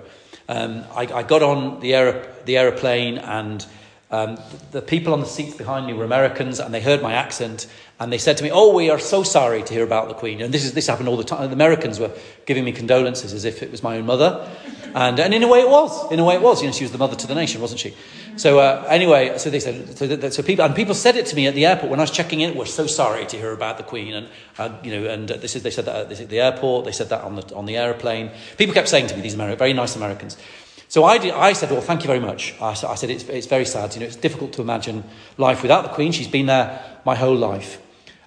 um, 0.50 0.84
I, 0.96 1.02
I, 1.02 1.22
got 1.22 1.44
on 1.44 1.78
the, 1.78 1.94
aer- 1.94 2.26
the 2.44 2.58
aeroplane 2.58 3.18
and 3.18 3.64
um, 4.10 4.36
the, 4.36 4.80
the 4.80 4.82
people 4.82 5.12
on 5.12 5.20
the 5.20 5.26
seats 5.26 5.56
behind 5.56 5.86
me 5.86 5.92
were 5.92 6.04
Americans, 6.04 6.58
and 6.58 6.74
they 6.74 6.80
heard 6.80 7.00
my 7.00 7.12
accent, 7.12 7.68
and 8.00 8.12
they 8.12 8.18
said 8.18 8.36
to 8.38 8.44
me, 8.44 8.50
"Oh, 8.50 8.74
we 8.74 8.90
are 8.90 8.98
so 8.98 9.22
sorry 9.22 9.62
to 9.62 9.72
hear 9.72 9.84
about 9.84 10.08
the 10.08 10.14
Queen." 10.14 10.40
And 10.40 10.52
this 10.52 10.64
is 10.64 10.72
this 10.74 10.88
happened 10.88 11.08
all 11.08 11.16
the 11.16 11.24
time. 11.24 11.46
The 11.48 11.54
Americans 11.54 12.00
were 12.00 12.10
giving 12.44 12.64
me 12.64 12.72
condolences 12.72 13.32
as 13.32 13.44
if 13.44 13.62
it 13.62 13.70
was 13.70 13.84
my 13.84 13.98
own 13.98 14.06
mother, 14.06 14.48
and 14.94 15.20
and 15.20 15.32
in 15.32 15.44
a 15.44 15.48
way 15.48 15.60
it 15.60 15.68
was. 15.68 16.10
In 16.10 16.18
a 16.18 16.24
way 16.24 16.34
it 16.34 16.42
was. 16.42 16.60
You 16.60 16.66
know, 16.66 16.72
she 16.72 16.82
was 16.82 16.90
the 16.90 16.98
mother 16.98 17.14
to 17.14 17.26
the 17.28 17.36
nation, 17.36 17.60
wasn't 17.60 17.80
she? 17.80 17.94
So 18.36 18.58
uh, 18.58 18.84
anyway, 18.88 19.38
so 19.38 19.50
they 19.50 19.60
said, 19.60 19.96
so, 19.96 20.30
so 20.30 20.42
people 20.42 20.64
and 20.64 20.74
people 20.74 20.94
said 20.94 21.14
it 21.14 21.26
to 21.26 21.36
me 21.36 21.46
at 21.46 21.54
the 21.54 21.66
airport 21.66 21.90
when 21.90 22.00
I 22.00 22.02
was 22.02 22.10
checking 22.10 22.40
in. 22.40 22.56
We're 22.56 22.64
so 22.64 22.86
sorry 22.88 23.26
to 23.26 23.36
hear 23.36 23.52
about 23.52 23.76
the 23.76 23.84
Queen, 23.84 24.14
and 24.14 24.28
uh, 24.58 24.70
you 24.82 24.90
know, 24.90 25.08
and 25.08 25.30
uh, 25.30 25.36
this 25.36 25.54
is 25.54 25.62
they 25.62 25.70
said 25.70 25.84
that 25.84 26.10
at 26.10 26.28
the 26.28 26.40
airport. 26.40 26.84
They 26.84 26.92
said 26.92 27.10
that 27.10 27.22
on 27.22 27.36
the 27.36 27.54
on 27.54 27.66
the 27.66 27.76
airplane. 27.76 28.30
People 28.58 28.74
kept 28.74 28.88
saying 28.88 29.06
to 29.08 29.14
me, 29.14 29.22
these 29.22 29.36
Ameri- 29.36 29.56
very 29.56 29.72
nice 29.72 29.94
Americans. 29.94 30.36
So 30.90 31.04
I, 31.04 31.18
did, 31.18 31.32
I 31.32 31.52
said, 31.52 31.70
well, 31.70 31.80
thank 31.80 32.02
you 32.02 32.08
very 32.08 32.18
much. 32.18 32.52
I, 32.60 32.70
I 32.70 32.96
said, 32.96 33.10
it's, 33.10 33.22
it's 33.22 33.46
very 33.46 33.64
sad. 33.64 33.94
You 33.94 34.00
know, 34.00 34.06
it's 34.06 34.16
difficult 34.16 34.52
to 34.54 34.60
imagine 34.60 35.04
life 35.38 35.62
without 35.62 35.84
the 35.84 35.90
Queen. 35.90 36.10
She's 36.10 36.26
been 36.26 36.46
there 36.46 36.82
my 37.04 37.14
whole 37.14 37.36
life. 37.36 37.80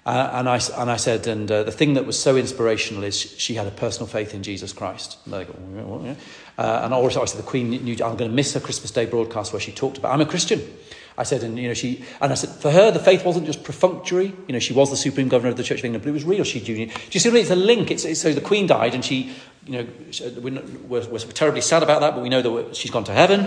Uh, 0.06 0.30
and, 0.32 0.48
I, 0.48 0.58
and 0.78 0.90
I 0.90 0.96
said, 0.96 1.26
and 1.26 1.50
uh, 1.52 1.64
the 1.64 1.70
thing 1.70 1.92
that 1.92 2.06
was 2.06 2.18
so 2.18 2.36
inspirational 2.36 3.04
is 3.04 3.20
she 3.20 3.52
had 3.52 3.66
a 3.66 3.70
personal 3.70 4.06
faith 4.06 4.32
in 4.32 4.42
Jesus 4.42 4.72
Christ. 4.72 5.18
And, 5.26 5.34
they 5.34 5.44
go, 5.44 5.52
"What, 5.52 6.04
yeah?" 6.06 6.14
uh, 6.56 6.80
and 6.84 6.94
also 6.94 7.20
I 7.20 7.26
said, 7.26 7.38
the 7.38 7.46
Queen 7.46 7.68
knew, 7.68 7.92
I'm 8.02 8.16
going 8.16 8.30
to 8.30 8.34
miss 8.34 8.54
her 8.54 8.60
Christmas 8.60 8.90
Day 8.90 9.04
broadcast 9.04 9.52
where 9.52 9.60
she 9.60 9.70
talked 9.70 9.98
about, 9.98 10.14
I'm 10.14 10.22
a 10.22 10.26
Christian. 10.26 10.62
I 11.16 11.22
said, 11.22 11.44
and 11.44 11.56
you 11.58 11.68
know, 11.68 11.74
she, 11.74 12.04
and 12.20 12.32
I 12.32 12.34
said, 12.34 12.50
for 12.50 12.70
her, 12.70 12.90
the 12.90 12.98
faith 12.98 13.24
wasn't 13.24 13.46
just 13.46 13.62
perfunctory. 13.62 14.34
You 14.48 14.52
know, 14.52 14.58
she 14.58 14.72
was 14.72 14.90
the 14.90 14.96
supreme 14.96 15.28
governor 15.28 15.50
of 15.50 15.56
the 15.56 15.62
Church 15.62 15.78
of 15.78 15.84
England, 15.84 16.02
but 16.02 16.10
it 16.10 16.12
was 16.12 16.24
real. 16.24 16.42
She, 16.42 16.60
do 16.60 16.72
you 16.72 17.20
see, 17.20 17.28
it's 17.28 17.50
a 17.50 17.56
link. 17.56 17.90
It's, 17.90 18.04
it's, 18.04 18.20
so 18.20 18.32
the 18.32 18.40
Queen 18.40 18.66
died, 18.66 18.94
and 18.94 19.04
she, 19.04 19.32
you 19.66 19.72
know, 19.72 19.86
we're, 20.40 20.60
we're, 20.88 21.08
we're 21.08 21.18
terribly 21.18 21.60
sad 21.60 21.82
about 21.82 22.00
that, 22.00 22.14
but 22.14 22.22
we 22.22 22.28
know 22.28 22.42
that 22.42 22.74
she's 22.74 22.90
gone 22.90 23.04
to 23.04 23.12
heaven. 23.12 23.46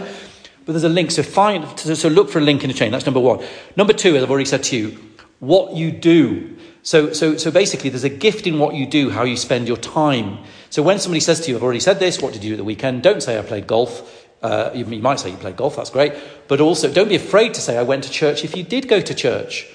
But 0.65 0.73
there's 0.73 0.83
a 0.83 0.89
link. 0.89 1.11
So 1.11 1.23
find, 1.23 1.77
so 1.79 2.07
look 2.09 2.29
for 2.29 2.39
a 2.39 2.41
link 2.41 2.63
in 2.63 2.69
the 2.69 2.73
chain. 2.73 2.91
That's 2.91 3.05
number 3.05 3.19
one. 3.19 3.45
Number 3.75 3.93
two, 3.93 4.15
as 4.15 4.23
I've 4.23 4.29
already 4.29 4.45
said 4.45 4.63
to 4.63 4.77
you, 4.77 4.97
what 5.39 5.75
you 5.75 5.91
do. 5.91 6.57
So, 6.83 7.11
so, 7.11 7.35
so 7.35 7.51
basically, 7.51 7.89
there's 7.89 8.05
a 8.05 8.09
gift 8.09 8.47
in 8.47 8.59
what 8.59 8.75
you 8.75 8.85
do, 8.85 9.09
how 9.09 9.23
you 9.23 9.35
spend 9.35 9.67
your 9.67 9.77
time. 9.77 10.39
So 10.69 10.81
when 10.81 10.99
somebody 10.99 11.19
says 11.19 11.41
to 11.41 11.49
you, 11.49 11.57
I've 11.57 11.63
already 11.63 11.79
said 11.79 11.99
this, 11.99 12.21
what 12.21 12.33
did 12.33 12.43
you 12.43 12.51
do 12.51 12.53
at 12.55 12.57
the 12.57 12.63
weekend? 12.63 13.03
Don't 13.03 13.21
say 13.21 13.37
I 13.37 13.41
played 13.41 13.67
golf. 13.67 14.16
Uh, 14.41 14.71
you, 14.73 14.85
might 14.85 15.19
say 15.19 15.31
you 15.31 15.37
played 15.37 15.57
golf, 15.57 15.75
that's 15.75 15.89
great. 15.89 16.13
But 16.47 16.61
also, 16.61 16.91
don't 16.91 17.09
be 17.09 17.15
afraid 17.15 17.53
to 17.55 17.61
say 17.61 17.77
I 17.77 17.83
went 17.83 18.03
to 18.03 18.11
church 18.11 18.43
if 18.43 18.55
you 18.55 18.63
did 18.63 18.87
go 18.87 19.01
to 19.01 19.13
church. 19.13 19.67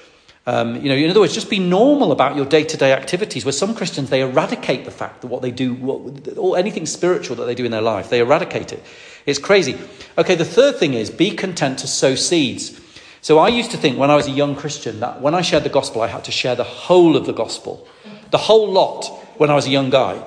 Um, 0.44 0.76
you 0.76 0.88
know, 0.88 0.96
in 0.96 1.08
other 1.08 1.20
words, 1.20 1.34
just 1.34 1.50
be 1.50 1.60
normal 1.60 2.10
about 2.10 2.34
your 2.34 2.44
day-to-day 2.44 2.92
activities. 2.92 3.44
Where 3.44 3.52
some 3.52 3.74
Christians 3.74 4.10
they 4.10 4.22
eradicate 4.22 4.84
the 4.84 4.90
fact 4.90 5.20
that 5.20 5.28
what 5.28 5.42
they 5.42 5.52
do, 5.52 5.74
what, 5.74 6.36
or 6.36 6.58
anything 6.58 6.86
spiritual 6.86 7.36
that 7.36 7.44
they 7.44 7.54
do 7.54 7.64
in 7.64 7.70
their 7.70 7.82
life, 7.82 8.10
they 8.10 8.20
eradicate 8.20 8.72
it. 8.72 8.82
It's 9.24 9.38
crazy. 9.38 9.78
Okay, 10.18 10.34
the 10.34 10.44
third 10.44 10.76
thing 10.76 10.94
is 10.94 11.10
be 11.10 11.30
content 11.30 11.78
to 11.80 11.86
sow 11.86 12.14
seeds. 12.16 12.80
So 13.20 13.38
I 13.38 13.48
used 13.48 13.70
to 13.70 13.76
think 13.76 13.98
when 13.98 14.10
I 14.10 14.16
was 14.16 14.26
a 14.26 14.32
young 14.32 14.56
Christian 14.56 14.98
that 14.98 15.20
when 15.20 15.32
I 15.32 15.42
shared 15.42 15.62
the 15.62 15.68
gospel, 15.68 16.02
I 16.02 16.08
had 16.08 16.24
to 16.24 16.32
share 16.32 16.56
the 16.56 16.64
whole 16.64 17.16
of 17.16 17.24
the 17.24 17.32
gospel, 17.32 17.86
the 18.30 18.38
whole 18.38 18.70
lot. 18.70 19.06
When 19.38 19.48
I 19.48 19.54
was 19.54 19.66
a 19.66 19.70
young 19.70 19.90
guy, 19.90 20.22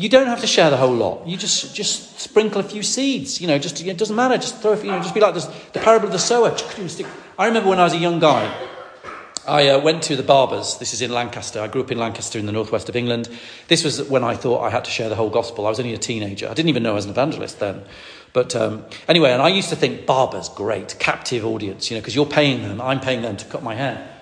you 0.00 0.08
don't 0.08 0.28
have 0.28 0.40
to 0.40 0.46
share 0.46 0.70
the 0.70 0.78
whole 0.78 0.94
lot. 0.94 1.26
You 1.26 1.36
just 1.36 1.74
just 1.74 2.18
sprinkle 2.18 2.60
a 2.60 2.64
few 2.64 2.82
seeds. 2.82 3.38
You 3.38 3.46
know, 3.46 3.58
just 3.58 3.82
it 3.84 3.98
doesn't 3.98 4.16
matter. 4.16 4.38
Just 4.38 4.62
throw. 4.62 4.72
You 4.72 4.92
know, 4.92 4.98
just 4.98 5.12
be 5.12 5.20
like 5.20 5.34
this, 5.34 5.44
the 5.74 5.80
parable 5.80 6.06
of 6.06 6.12
the 6.12 6.18
sower. 6.18 6.56
I 7.38 7.46
remember 7.46 7.68
when 7.68 7.78
I 7.78 7.84
was 7.84 7.92
a 7.92 7.98
young 7.98 8.18
guy. 8.18 8.50
I 9.46 9.68
uh, 9.68 9.80
went 9.80 10.02
to 10.04 10.16
the 10.16 10.22
Barbers. 10.22 10.78
This 10.78 10.94
is 10.94 11.02
in 11.02 11.12
Lancaster. 11.12 11.60
I 11.60 11.68
grew 11.68 11.82
up 11.82 11.90
in 11.90 11.98
Lancaster 11.98 12.38
in 12.38 12.46
the 12.46 12.52
northwest 12.52 12.88
of 12.88 12.96
England. 12.96 13.28
This 13.68 13.84
was 13.84 14.02
when 14.08 14.24
I 14.24 14.34
thought 14.34 14.62
I 14.62 14.70
had 14.70 14.84
to 14.86 14.90
share 14.90 15.10
the 15.10 15.16
whole 15.16 15.30
gospel. 15.30 15.66
I 15.66 15.68
was 15.68 15.80
only 15.80 15.92
a 15.92 15.98
teenager. 15.98 16.48
I 16.48 16.54
didn't 16.54 16.70
even 16.70 16.82
know 16.82 16.92
I 16.92 16.94
was 16.94 17.04
an 17.04 17.10
evangelist 17.10 17.58
then. 17.58 17.82
But 18.32 18.56
um, 18.56 18.84
anyway, 19.08 19.32
and 19.32 19.42
I 19.42 19.48
used 19.48 19.68
to 19.70 19.76
think 19.76 20.06
Barbers, 20.06 20.48
great, 20.48 20.96
captive 20.98 21.44
audience, 21.44 21.90
you 21.90 21.96
know, 21.96 22.00
because 22.00 22.14
you're 22.14 22.26
paying 22.26 22.62
them, 22.62 22.80
I'm 22.80 23.00
paying 23.00 23.22
them 23.22 23.36
to 23.36 23.44
cut 23.46 23.62
my 23.62 23.74
hair. 23.74 24.19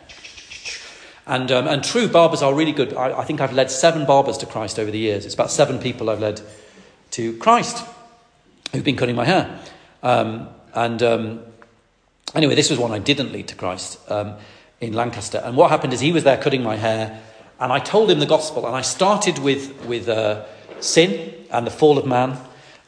And, 1.28 1.52
um, 1.52 1.68
and 1.68 1.84
true, 1.84 2.08
barbers 2.08 2.40
are 2.40 2.54
really 2.54 2.72
good. 2.72 2.94
I, 2.94 3.20
I 3.20 3.24
think 3.24 3.42
I've 3.42 3.52
led 3.52 3.70
seven 3.70 4.06
barbers 4.06 4.38
to 4.38 4.46
Christ 4.46 4.78
over 4.78 4.90
the 4.90 4.98
years. 4.98 5.26
It's 5.26 5.34
about 5.34 5.50
seven 5.50 5.78
people 5.78 6.08
I've 6.08 6.20
led 6.20 6.40
to 7.12 7.36
Christ 7.36 7.86
who've 8.72 8.82
been 8.82 8.96
cutting 8.96 9.14
my 9.14 9.26
hair. 9.26 9.60
Um, 10.02 10.48
and 10.74 11.02
um, 11.02 11.40
anyway, 12.34 12.54
this 12.54 12.70
was 12.70 12.78
one 12.78 12.92
I 12.92 12.98
didn't 12.98 13.32
lead 13.32 13.46
to 13.48 13.54
Christ 13.54 13.98
um, 14.10 14.36
in 14.80 14.94
Lancaster. 14.94 15.38
And 15.44 15.54
what 15.54 15.70
happened 15.70 15.92
is 15.92 16.00
he 16.00 16.12
was 16.12 16.24
there 16.24 16.38
cutting 16.38 16.62
my 16.62 16.76
hair, 16.76 17.20
and 17.60 17.72
I 17.72 17.78
told 17.78 18.10
him 18.10 18.20
the 18.20 18.26
gospel. 18.26 18.66
And 18.66 18.74
I 18.74 18.80
started 18.80 19.38
with, 19.38 19.84
with 19.84 20.08
uh, 20.08 20.44
sin 20.80 21.34
and 21.50 21.66
the 21.66 21.70
fall 21.70 21.98
of 21.98 22.06
man. 22.06 22.38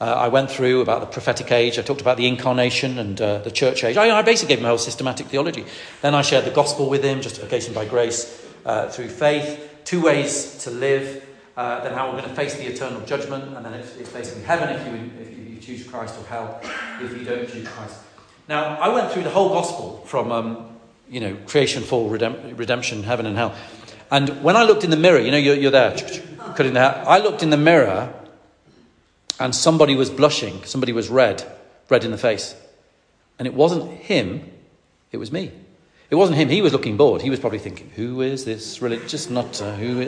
Uh, 0.01 0.05
I 0.05 0.29
went 0.29 0.51
through 0.51 0.81
about 0.81 1.01
the 1.01 1.07
prophetic 1.07 1.53
age. 1.53 1.79
I 1.79 1.83
talked 1.83 2.01
about 2.01 2.17
the 2.17 2.27
incarnation 2.27 2.99
and 2.99 3.21
uh, 3.21 3.39
the 3.41 3.51
church 3.51 3.85
age. 3.85 3.99
I, 3.99 4.19
I, 4.19 4.23
basically 4.23 4.55
gave 4.55 4.61
him 4.61 4.65
a 4.65 4.69
whole 4.69 4.79
systematic 4.79 5.27
theology. 5.27 5.67
Then 6.01 6.15
I 6.15 6.23
shared 6.23 6.47
the 6.47 6.51
gospel 6.51 6.89
with 6.89 7.05
him, 7.05 7.21
justification 7.21 7.75
by 7.75 7.85
grace 7.85 8.47
uh, 8.65 8.89
through 8.89 9.09
faith, 9.09 9.83
two 9.85 10.01
ways 10.01 10.57
to 10.65 10.71
live, 10.71 11.23
uh, 11.55 11.85
then 11.85 11.93
how 11.93 12.07
we're 12.07 12.17
going 12.17 12.31
to 12.31 12.35
face 12.35 12.55
the 12.55 12.65
eternal 12.65 13.03
judgment, 13.03 13.55
and 13.55 13.65
then 13.65 13.75
it's, 13.75 13.95
it's 13.97 14.09
basically 14.09 14.43
heaven 14.43 14.71
if 14.71 14.87
you, 14.87 15.21
if 15.21 15.51
you 15.51 15.59
choose 15.59 15.87
Christ 15.87 16.19
or 16.19 16.25
hell 16.25 16.61
if 17.03 17.15
you 17.15 17.25
don't 17.25 17.47
choose 17.47 17.69
Christ. 17.69 17.99
Now, 18.49 18.79
I 18.81 18.89
went 18.89 19.13
through 19.13 19.25
the 19.25 19.31
whole 19.31 19.51
gospel 19.51 20.03
from, 20.07 20.33
um, 20.33 20.79
you 21.11 21.21
know, 21.21 21.37
creation, 21.47 21.83
fall, 21.83 22.11
redemp- 22.11 22.59
redemption, 22.59 23.03
heaven 23.03 23.27
and 23.27 23.37
hell. 23.37 23.55
And 24.11 24.43
when 24.43 24.57
I 24.57 24.63
looked 24.63 24.83
in 24.83 24.91
the 24.91 24.97
mirror, 24.97 25.21
you 25.21 25.31
know, 25.31 25.37
you're, 25.37 25.57
you're 25.57 25.71
there, 25.71 25.95
cutting 26.57 26.73
the 26.73 26.81
hair. 26.81 27.05
I 27.07 27.19
looked 27.19 27.43
in 27.43 27.51
the 27.51 27.59
mirror 27.59 28.15
and 29.41 29.55
somebody 29.55 29.97
was 29.97 30.11
blushing, 30.11 30.63
somebody 30.65 30.93
was 30.93 31.09
red, 31.09 31.45
red 31.89 32.05
in 32.05 32.11
the 32.11 32.19
face. 32.19 32.55
And 33.39 33.49
it 33.49 33.55
wasn't 33.55 33.91
him, 33.91 34.49
it 35.11 35.17
was 35.17 35.33
me. 35.33 35.51
It 36.11 36.17
wasn't 36.17 36.39
him, 36.39 36.49
he 36.49 36.61
was 36.61 36.73
looking 36.73 36.97
bored. 36.97 37.23
He 37.23 37.31
was 37.31 37.41
probably 37.41 37.59
thinking, 37.59 37.91
who 37.97 38.21
is 38.21 38.45
this 38.45 38.83
religious 38.83 39.31
nutter? 39.31 39.65
Uh, 39.65 39.77
who, 39.77 40.03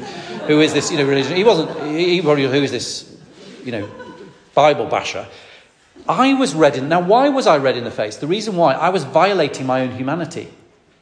who 0.47 0.61
is 0.61 0.75
this, 0.75 0.91
you 0.91 0.99
know, 0.99 1.07
religion? 1.07 1.37
He 1.37 1.45
wasn't, 1.45 1.71
he 1.97 2.21
probably, 2.21 2.45
who 2.45 2.63
is 2.63 2.71
this, 2.71 3.17
you 3.65 3.73
know, 3.73 3.89
Bible 4.55 4.87
basher? 4.87 5.27
I 6.09 6.35
was 6.35 6.55
red 6.55 6.77
in, 6.77 6.89
now 6.89 7.01
why 7.01 7.29
was 7.29 7.47
I 7.47 7.57
red 7.57 7.77
in 7.77 7.85
the 7.85 7.91
face? 7.91 8.17
The 8.17 8.27
reason 8.27 8.57
why, 8.57 8.75
I 8.75 8.91
was 8.91 9.05
violating 9.05 9.67
my 9.67 9.81
own 9.81 9.93
humanity. 9.93 10.49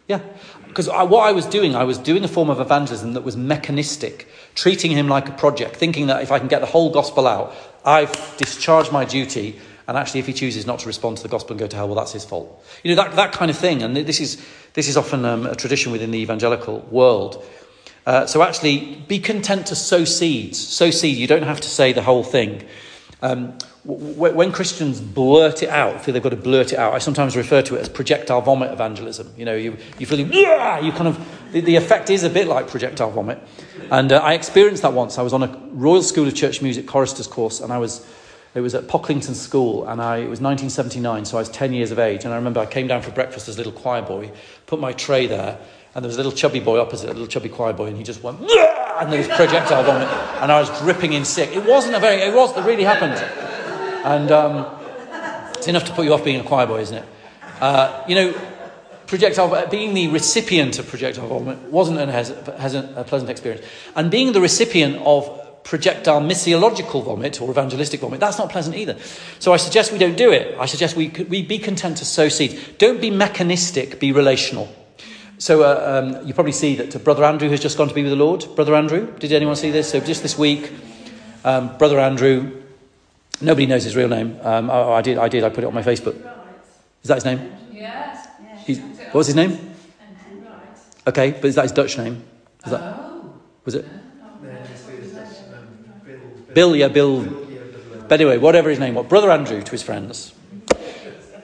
Yeah. 0.06 0.20
Because 0.68 0.88
what 0.88 1.26
I 1.26 1.32
was 1.32 1.46
doing, 1.46 1.74
I 1.74 1.84
was 1.84 1.98
doing 1.98 2.22
a 2.22 2.28
form 2.28 2.50
of 2.50 2.60
evangelism 2.60 3.14
that 3.14 3.22
was 3.22 3.36
mechanistic, 3.36 4.28
treating 4.60 4.90
him 4.90 5.08
like 5.08 5.26
a 5.26 5.32
project, 5.32 5.74
thinking 5.74 6.08
that 6.08 6.22
if 6.22 6.30
I 6.30 6.38
can 6.38 6.48
get 6.48 6.60
the 6.60 6.66
whole 6.66 6.90
gospel 6.90 7.26
out, 7.26 7.54
I've 7.82 8.12
discharged 8.36 8.92
my 8.92 9.06
duty, 9.06 9.58
and 9.88 9.96
actually, 9.96 10.20
if 10.20 10.26
he 10.26 10.34
chooses 10.34 10.66
not 10.66 10.80
to 10.80 10.86
respond 10.86 11.16
to 11.16 11.22
the 11.22 11.30
gospel 11.30 11.54
and 11.54 11.60
go 11.60 11.66
to 11.66 11.76
hell, 11.76 11.88
well, 11.88 11.96
that's 11.96 12.12
his 12.12 12.26
fault. 12.26 12.62
You 12.84 12.94
know, 12.94 13.02
that, 13.02 13.16
that 13.16 13.32
kind 13.32 13.50
of 13.50 13.56
thing. 13.56 13.82
And 13.82 13.96
this 13.96 14.20
is, 14.20 14.40
this 14.74 14.86
is 14.86 14.96
often 14.98 15.24
um, 15.24 15.46
a 15.46 15.56
tradition 15.56 15.92
within 15.92 16.10
the 16.10 16.18
evangelical 16.18 16.80
world. 16.90 17.42
Uh, 18.06 18.26
so 18.26 18.42
actually, 18.42 19.02
be 19.08 19.18
content 19.18 19.66
to 19.68 19.74
sow 19.74 20.04
seeds. 20.04 20.58
Sow 20.58 20.90
seeds. 20.90 21.18
You 21.18 21.26
don't 21.26 21.42
have 21.42 21.60
to 21.62 21.68
say 21.68 21.92
the 21.92 22.02
whole 22.02 22.22
thing. 22.22 22.68
Um, 23.22 23.54
when 23.84 24.52
Christians 24.52 25.00
blurt 25.00 25.62
it 25.62 25.68
out, 25.68 26.04
feel 26.04 26.12
they've 26.12 26.22
got 26.22 26.30
to 26.30 26.36
blurt 26.36 26.72
it 26.72 26.78
out, 26.78 26.92
I 26.92 26.98
sometimes 26.98 27.36
refer 27.36 27.62
to 27.62 27.76
it 27.76 27.80
as 27.80 27.88
projectile 27.88 28.40
vomit 28.40 28.72
evangelism. 28.72 29.32
You 29.36 29.44
know, 29.46 29.56
you, 29.56 29.76
you 29.98 30.06
feel, 30.06 30.20
yeah, 30.20 30.80
you 30.80 30.92
kind 30.92 31.08
of, 31.08 31.52
the, 31.52 31.60
the 31.60 31.76
effect 31.76 32.10
is 32.10 32.22
a 32.22 32.30
bit 32.30 32.46
like 32.46 32.68
projectile 32.68 33.10
vomit. 33.10 33.38
And 33.90 34.12
uh, 34.12 34.18
I 34.18 34.34
experienced 34.34 34.82
that 34.82 34.92
once. 34.92 35.18
I 35.18 35.22
was 35.22 35.32
on 35.32 35.42
a 35.42 35.58
Royal 35.70 36.02
School 36.02 36.26
of 36.26 36.34
Church 36.34 36.60
Music 36.62 36.86
choristers 36.86 37.26
course, 37.26 37.60
and 37.60 37.72
I 37.72 37.78
was, 37.78 38.06
it 38.54 38.60
was 38.60 38.74
at 38.74 38.84
Pocklington 38.84 39.34
School, 39.34 39.86
and 39.86 40.00
I, 40.00 40.18
it 40.18 40.28
was 40.28 40.40
1979, 40.40 41.24
so 41.24 41.38
I 41.38 41.40
was 41.40 41.48
10 41.48 41.72
years 41.72 41.90
of 41.90 41.98
age. 41.98 42.24
And 42.24 42.34
I 42.34 42.36
remember 42.36 42.60
I 42.60 42.66
came 42.66 42.86
down 42.86 43.00
for 43.02 43.12
breakfast 43.12 43.48
as 43.48 43.56
a 43.56 43.58
little 43.58 43.72
choir 43.72 44.02
boy, 44.02 44.30
put 44.66 44.78
my 44.78 44.92
tray 44.92 45.26
there, 45.26 45.58
and 45.94 46.04
there 46.04 46.08
was 46.08 46.16
a 46.16 46.18
little 46.18 46.32
chubby 46.32 46.60
boy 46.60 46.78
opposite, 46.78 47.08
a 47.08 47.12
little 47.12 47.26
chubby 47.26 47.48
choir 47.48 47.72
boy, 47.72 47.86
and 47.86 47.96
he 47.96 48.02
just 48.02 48.22
went, 48.22 48.40
yeah! 48.42 48.69
And 49.00 49.10
there 49.10 49.18
was 49.18 49.28
projectile 49.28 49.82
vomit, 49.82 50.08
and 50.42 50.52
I 50.52 50.60
was 50.60 50.68
dripping 50.80 51.14
in 51.14 51.24
sick. 51.24 51.56
It 51.56 51.64
wasn't 51.64 51.96
a 51.96 51.98
very, 51.98 52.16
it 52.16 52.34
was, 52.34 52.54
it 52.56 52.64
really 52.64 52.84
happened. 52.84 53.14
And 54.04 54.30
um, 54.30 54.66
it's 55.56 55.68
enough 55.68 55.84
to 55.86 55.92
put 55.92 56.04
you 56.04 56.12
off 56.12 56.22
being 56.22 56.38
a 56.38 56.44
choir 56.44 56.66
boy, 56.66 56.80
isn't 56.80 56.98
it? 56.98 57.04
Uh, 57.60 58.04
you 58.06 58.14
know, 58.14 58.34
projectile, 59.06 59.66
being 59.68 59.94
the 59.94 60.08
recipient 60.08 60.78
of 60.78 60.86
projectile 60.86 61.28
vomit 61.28 61.58
wasn't 61.70 61.98
an, 61.98 62.10
has, 62.10 62.28
has 62.58 62.74
a 62.74 63.04
pleasant 63.06 63.30
experience. 63.30 63.66
And 63.96 64.10
being 64.10 64.32
the 64.32 64.40
recipient 64.40 64.96
of 65.04 65.38
projectile 65.64 66.20
missiological 66.20 67.04
vomit 67.04 67.40
or 67.40 67.50
evangelistic 67.50 68.00
vomit, 68.00 68.20
that's 68.20 68.38
not 68.38 68.50
pleasant 68.50 68.76
either. 68.76 68.96
So 69.38 69.52
I 69.52 69.56
suggest 69.56 69.92
we 69.92 69.98
don't 69.98 70.16
do 70.16 70.30
it. 70.30 70.56
I 70.58 70.66
suggest 70.66 70.94
we, 70.94 71.08
we 71.28 71.42
be 71.42 71.58
content 71.58 71.96
to 71.98 72.04
sow 72.04 72.28
seeds. 72.28 72.54
Don't 72.78 73.00
be 73.00 73.10
mechanistic, 73.10 73.98
be 73.98 74.12
relational. 74.12 74.68
So 75.40 75.62
uh, 75.62 76.16
um, 76.16 76.26
you 76.26 76.34
probably 76.34 76.52
see 76.52 76.76
that 76.76 77.02
Brother 77.02 77.24
Andrew 77.24 77.48
has 77.48 77.58
just 77.58 77.76
gone 77.76 77.88
to 77.88 77.94
be 77.94 78.02
with 78.02 78.12
the 78.12 78.16
Lord. 78.16 78.46
Brother 78.54 78.76
Andrew, 78.76 79.12
did 79.18 79.32
anyone 79.32 79.56
see 79.56 79.72
this? 79.72 79.90
So 79.90 79.98
just 79.98 80.22
this 80.22 80.38
week, 80.38 80.70
um, 81.44 81.76
Brother 81.76 81.98
Andrew 81.98 82.60
Nobody 83.40 83.66
knows 83.66 83.84
his 83.84 83.96
real 83.96 84.08
name. 84.08 84.38
Um, 84.42 84.68
oh, 84.68 84.92
I 84.92 85.00
did. 85.00 85.16
I 85.16 85.28
did. 85.28 85.44
I 85.44 85.48
put 85.48 85.64
it 85.64 85.66
on 85.66 85.74
my 85.74 85.82
Facebook. 85.82 86.14
Is 87.02 87.08
that 87.08 87.14
his 87.14 87.24
name? 87.24 87.52
Yes. 87.72 88.28
He's, 88.66 88.78
what 88.80 89.14
was 89.14 89.26
his 89.26 89.36
name? 89.36 89.74
Okay, 91.06 91.30
but 91.30 91.44
is 91.44 91.54
that 91.54 91.62
his 91.62 91.72
Dutch 91.72 91.96
name? 91.96 92.22
Is 92.64 92.70
that, 92.72 92.80
Oh. 92.80 93.32
was 93.64 93.74
it? 93.74 93.86
um, 93.86 93.90
Bill, 96.52 96.76
yeah, 96.76 96.88
Bill. 96.88 97.22
But 97.22 98.20
anyway, 98.20 98.36
whatever 98.36 98.68
his 98.68 98.78
name 98.78 98.94
was, 98.94 99.06
Brother 99.06 99.30
Andrew 99.30 99.62
to 99.62 99.70
his 99.70 99.82
friends. 99.82 100.34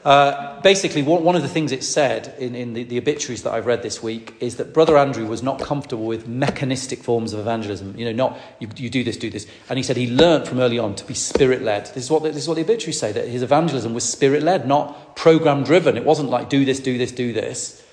Uh, 0.07 0.61
basically, 0.61 1.03
one, 1.03 1.35
of 1.35 1.43
the 1.43 1.49
things 1.49 1.73
it 1.73 1.83
said 1.83 2.33
in, 2.39 2.55
in 2.55 2.75
the, 2.75 2.85
the 2.85 2.97
obituaries 2.97 3.43
that 3.43 3.53
I've 3.53 3.67
read 3.67 3.83
this 3.83 4.05
week 4.05 4.37
is 4.39 4.55
that 4.59 4.73
Brother 4.73 4.97
Andrew 4.97 5.27
was 5.27 5.43
not 5.43 5.61
comfortable 5.61 6.07
with 6.07 6.29
mechanistic 6.29 7.03
forms 7.03 7.33
of 7.33 7.41
evangelism. 7.41 7.99
You 7.99 8.05
know, 8.05 8.13
not 8.13 8.39
you, 8.61 8.69
you 8.77 8.89
do 8.89 9.03
this, 9.03 9.17
do 9.17 9.31
this. 9.31 9.49
And 9.69 9.79
he 9.79 9.83
said 9.83 9.97
he 9.97 10.09
learnt 10.09 10.47
from 10.47 10.61
early 10.61 10.79
on 10.79 10.95
to 10.95 11.05
be 11.05 11.15
spirit 11.15 11.63
led. 11.63 11.87
This 11.87 12.05
is 12.05 12.11
what 12.13 12.23
the, 12.23 12.29
this 12.29 12.43
is 12.43 12.49
what 12.49 12.55
the 12.55 12.63
obituaries 12.63 13.01
say 13.01 13.11
that 13.11 13.27
his 13.27 13.43
evangelism 13.43 13.95
was 13.95 14.05
spirit 14.09 14.45
led, 14.45 14.69
not 14.69 15.17
program 15.17 15.65
driven. 15.65 15.97
It 15.97 16.05
wasn't 16.05 16.31
like 16.31 16.49
do 16.49 16.65
this, 16.65 16.79
do 16.79 16.97
this, 16.97 17.11
do 17.11 17.33
this. 17.33 17.85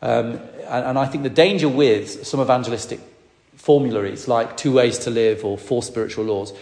Um, 0.00 0.40
and, 0.68 0.86
and 0.86 0.96
I 0.96 1.06
think 1.06 1.24
the 1.24 1.28
danger 1.28 1.68
with 1.68 2.24
some 2.24 2.38
evangelistic 2.38 3.00
formularies 3.56 4.28
like 4.28 4.56
two 4.56 4.74
ways 4.74 4.96
to 5.00 5.10
live 5.10 5.44
or 5.44 5.58
four 5.58 5.82
spiritual 5.82 6.26
laws. 6.26 6.52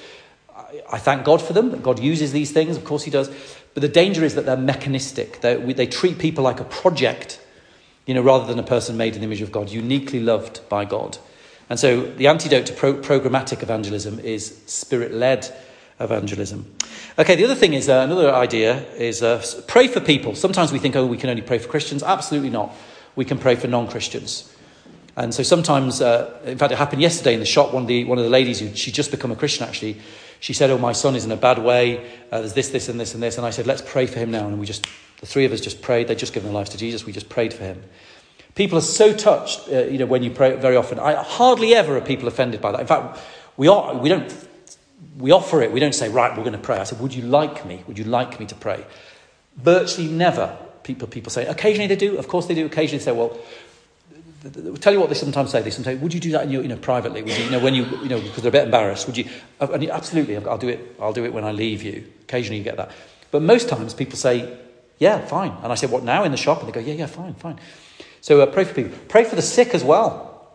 I 0.90 0.99
thank 0.99 1.26
God 1.26 1.42
for 1.42 1.53
them, 1.53 1.82
God 1.82 1.99
uses 1.99 2.32
these 2.32 2.51
things, 2.51 2.78
of 2.78 2.84
course 2.86 3.05
He 3.05 3.11
does. 3.11 3.30
But 3.77 3.83
the 3.83 3.89
danger 3.89 4.24
is 4.24 4.35
that 4.37 4.47
they're 4.47 4.57
mechanistic. 4.57 5.43
They're, 5.43 5.59
they 5.59 5.87
treat 5.87 6.18
people 6.18 6.43
like 6.43 6.61
a 6.61 6.64
project, 6.64 7.39
you 8.07 8.14
know, 8.14 8.22
rather 8.22 8.47
than 8.47 8.59
a 8.59 8.62
person 8.62 8.97
made 8.97 9.12
in 9.12 9.20
the 9.20 9.27
image 9.27 9.43
of 9.43 9.53
God, 9.53 9.68
uniquely 9.68 10.18
loved 10.18 10.66
by 10.70 10.87
God. 10.87 11.18
And 11.68 11.79
so 11.79 12.01
the 12.01 12.27
antidote 12.29 12.64
to 12.64 12.72
pro- 12.72 12.95
programmatic 12.95 13.62
evangelism 13.62 14.18
is 14.20 14.62
spirit 14.64 15.12
led 15.12 15.55
evangelism. 16.01 16.74
Okay, 17.18 17.35
the 17.35 17.45
other 17.45 17.55
thing 17.55 17.74
is 17.74 17.91
uh, 17.91 18.01
another 18.03 18.33
idea 18.33 18.83
is 18.95 19.22
uh, 19.22 19.45
pray 19.66 19.89
for 19.89 20.01
people. 20.01 20.35
Sometimes 20.35 20.72
we 20.72 20.79
think, 20.79 20.97
oh, 20.97 21.05
we 21.05 21.18
can 21.18 21.29
only 21.29 21.43
pray 21.43 21.59
for 21.59 21.68
Christians. 21.68 22.03
Absolutely 22.03 22.49
not. 22.49 22.74
We 23.14 23.27
can 23.27 23.39
pray 23.39 23.57
for 23.57 23.68
non 23.68 23.89
Christians. 23.89 24.51
And 25.16 25.35
so 25.35 25.43
sometimes, 25.43 26.01
uh, 26.01 26.35
in 26.47 26.57
fact, 26.57 26.72
it 26.72 26.79
happened 26.79 27.03
yesterday 27.03 27.35
in 27.35 27.41
the 27.41 27.47
shop. 27.47 27.74
One 27.74 27.83
of 27.83 27.89
the, 27.89 28.05
one 28.05 28.16
of 28.16 28.24
the 28.24 28.31
ladies 28.31 28.59
who 28.59 28.74
she'd 28.74 28.95
just 28.95 29.11
become 29.11 29.33
a 29.33 29.37
Christian 29.37 29.68
actually, 29.68 30.01
she 30.41 30.53
said, 30.53 30.70
Oh, 30.70 30.78
my 30.78 30.93
son 30.93 31.16
is 31.16 31.24
in 31.24 31.32
a 31.32 31.37
bad 31.37 31.59
way. 31.59 32.11
Uh, 32.30 32.41
there's 32.41 32.55
this, 32.55 32.70
this, 32.70 32.89
and 32.89 33.01
this, 33.01 33.14
and 33.14 33.22
this. 33.22 33.37
And 33.37 33.47
I 33.47 33.51
said, 33.51 33.66
Let's 33.66 33.82
pray 33.82 34.07
for 34.07 34.18
him 34.18 34.30
now. 34.30 34.47
And 34.47 34.59
we 34.59 34.66
just, 34.66 34.87
the 35.20 35.26
three 35.26 35.45
of 35.45 35.53
us 35.53 35.61
just 35.61 35.82
prayed. 35.82 36.09
They'd 36.09 36.18
just 36.18 36.32
given 36.32 36.49
their 36.49 36.55
lives 36.55 36.70
to 36.70 36.78
Jesus. 36.78 37.05
We 37.05 37.12
just 37.12 37.28
prayed 37.28 37.53
for 37.53 37.64
him. 37.64 37.82
People 38.55 38.78
are 38.78 38.82
so 38.82 39.12
touched, 39.12 39.68
uh, 39.68 39.84
you 39.84 39.99
know, 39.99 40.07
when 40.07 40.22
you 40.22 40.30
pray 40.30 40.57
very 40.57 40.76
often. 40.76 40.99
I 40.99 41.22
hardly 41.22 41.74
ever 41.74 41.97
are 41.97 42.01
people 42.01 42.26
offended 42.26 42.61
by 42.61 42.72
that. 42.72 42.80
In 42.80 42.87
fact, 42.87 43.18
we 43.57 43.68
are, 43.68 43.95
we 43.97 44.09
don't, 44.09 44.34
we 45.18 45.30
offer 45.30 45.61
it. 45.62 45.72
We 45.72 45.80
don't 45.80 45.95
say, 45.95 46.09
right, 46.09 46.30
we're 46.30 46.43
going 46.43 46.53
to 46.53 46.59
pray. 46.59 46.78
I 46.78 46.84
said, 46.84 47.01
would 47.01 47.14
you 47.14 47.22
like 47.22 47.66
me? 47.66 47.84
Would 47.87 47.99
you 47.99 48.05
like 48.05 48.41
me 48.41 48.47
to 48.47 48.55
pray? 48.55 48.84
Virtually 49.57 50.09
never 50.09 50.57
people, 50.82 51.09
people 51.09 51.30
say, 51.30 51.47
occasionally 51.47 51.87
they 51.87 51.97
do. 51.97 52.16
Of 52.16 52.28
course 52.28 52.47
they 52.47 52.55
do. 52.55 52.64
Occasionally 52.64 52.99
they 52.99 53.05
say, 53.05 53.12
well, 53.12 53.37
tell 54.80 54.92
you 54.92 55.01
what 55.01 55.09
they 55.09 55.14
sometimes 55.14 55.51
say. 55.51 55.62
They 55.62 55.70
sometimes 55.70 55.99
say, 55.99 56.03
would 56.03 56.14
you 56.14 56.20
do 56.20 56.32
that 56.32 56.44
in 56.44 56.51
your, 56.51 56.62
you 56.62 56.68
know, 56.68 56.76
privately? 56.76 57.22
Would 57.22 57.36
you, 57.36 57.44
you 57.44 57.51
know, 57.51 57.59
when 57.59 57.74
you, 57.74 57.84
you 58.03 58.09
know, 58.09 58.20
because 58.20 58.42
they're 58.42 58.49
a 58.49 58.53
bit 58.53 58.64
embarrassed. 58.64 59.07
Would 59.07 59.16
you? 59.16 59.28
Uh, 59.61 59.68
and 59.72 59.82
you- 59.82 59.90
absolutely, 59.90 60.36
I'll 60.36 60.59
do 60.59 60.68
it. 60.68 60.97
I'll 61.01 61.12
do 61.12 61.24
it 61.24 61.32
when 61.32 61.44
I 61.44 61.53
leave 61.53 61.82
you. 61.82 62.05
Occasionally 62.22 62.59
you 62.59 62.64
get 62.64 62.76
that. 62.76 62.90
But 63.30 63.42
most 63.42 63.68
times 63.68 63.94
people 63.94 64.16
say, 64.16 64.57
yeah, 64.99 65.24
fine. 65.26 65.53
And 65.62 65.72
I 65.72 65.74
say, 65.74 65.86
what 65.86 66.05
now 66.05 66.24
in 66.24 66.30
the 66.30 66.38
shop? 66.38 66.61
And 66.61 66.68
they 66.68 66.72
go, 66.72 66.80
yeah, 66.80 66.94
yeah, 66.94 67.07
fine, 67.07 67.34
fine. 67.34 67.59
So 68.20 68.40
uh, 68.40 68.47
pray 68.47 68.64
for 68.64 68.74
people. 68.74 68.99
Pray 69.09 69.24
for 69.24 69.36
the 69.36 69.42
sick 69.42 69.74
as 69.74 69.84
well. 69.84 70.49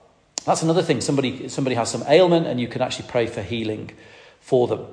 That's 0.45 0.63
another 0.63 0.81
thing. 0.81 1.01
Somebody, 1.01 1.47
somebody 1.49 1.75
has 1.75 1.91
some 1.91 2.03
ailment, 2.07 2.47
and 2.47 2.59
you 2.59 2.67
can 2.67 2.81
actually 2.81 3.07
pray 3.07 3.27
for 3.27 3.41
healing 3.43 3.91
for 4.39 4.67
them. 4.67 4.85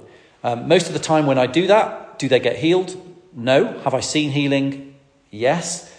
Um, 0.45 0.69
most 0.69 0.87
of 0.89 0.93
the 0.93 0.99
time, 0.99 1.27
when 1.27 1.39
I 1.39 1.47
do 1.47 1.67
that, 1.69 2.19
do 2.19 2.29
they 2.29 2.39
get 2.39 2.57
healed? 2.57 2.97
No. 3.33 3.79
Have 3.81 3.95
I 3.95 4.01
seen 4.01 4.31
healing? 4.31 4.95
Yes. 5.31 5.93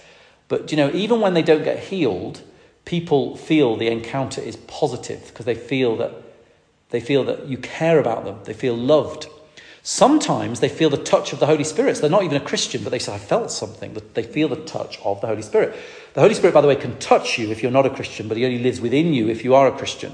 But 0.48 0.72
you 0.72 0.78
know, 0.78 0.92
even 0.92 1.22
when 1.22 1.34
they 1.34 1.42
don't 1.42 1.64
get 1.64 1.80
healed, 1.80 2.42
people 2.90 3.36
feel 3.36 3.76
the 3.76 3.86
encounter 3.86 4.42
is 4.42 4.56
positive 4.56 5.28
because 5.28 5.46
they 5.46 5.54
feel 5.54 5.96
that 5.96 6.12
they 6.90 7.00
feel 7.00 7.24
that 7.24 7.46
you 7.46 7.56
care 7.56 8.00
about 8.00 8.26
them. 8.26 8.40
They 8.46 8.54
feel 8.54 8.76
loved. 8.76 9.28
Sometimes 9.84 10.60
they 10.60 10.70
feel 10.70 10.90
the 10.90 10.98
touch 10.98 11.32
of 11.32 11.40
the 11.40 11.46
Holy 11.46 11.64
Spirit. 11.64 11.96
So 11.96 12.02
they're 12.02 12.10
not 12.10 12.24
even 12.24 12.42
a 12.42 12.44
Christian, 12.44 12.84
but 12.84 12.90
they 12.90 12.98
say, 12.98 13.14
I 13.14 13.20
felt 13.20 13.52
something. 13.52 13.96
They 14.16 14.24
feel 14.24 14.48
the 14.48 14.56
touch 14.56 15.00
of 15.02 15.22
the 15.22 15.28
Holy 15.28 15.44
Spirit. 15.44 15.78
The 16.16 16.22
Holy 16.22 16.34
Spirit, 16.34 16.56
by 16.56 16.62
the 16.62 16.68
way, 16.68 16.76
can 16.76 16.98
touch 16.98 17.38
you 17.38 17.52
if 17.52 17.62
you're 17.62 17.72
not 17.72 17.86
a 17.86 17.92
Christian, 17.92 18.28
but 18.28 18.38
he 18.38 18.46
only 18.46 18.58
lives 18.58 18.82
within 18.82 19.14
you 19.14 19.30
if 19.30 19.44
you 19.44 19.54
are 19.54 19.68
a 19.68 19.78
Christian. 19.78 20.12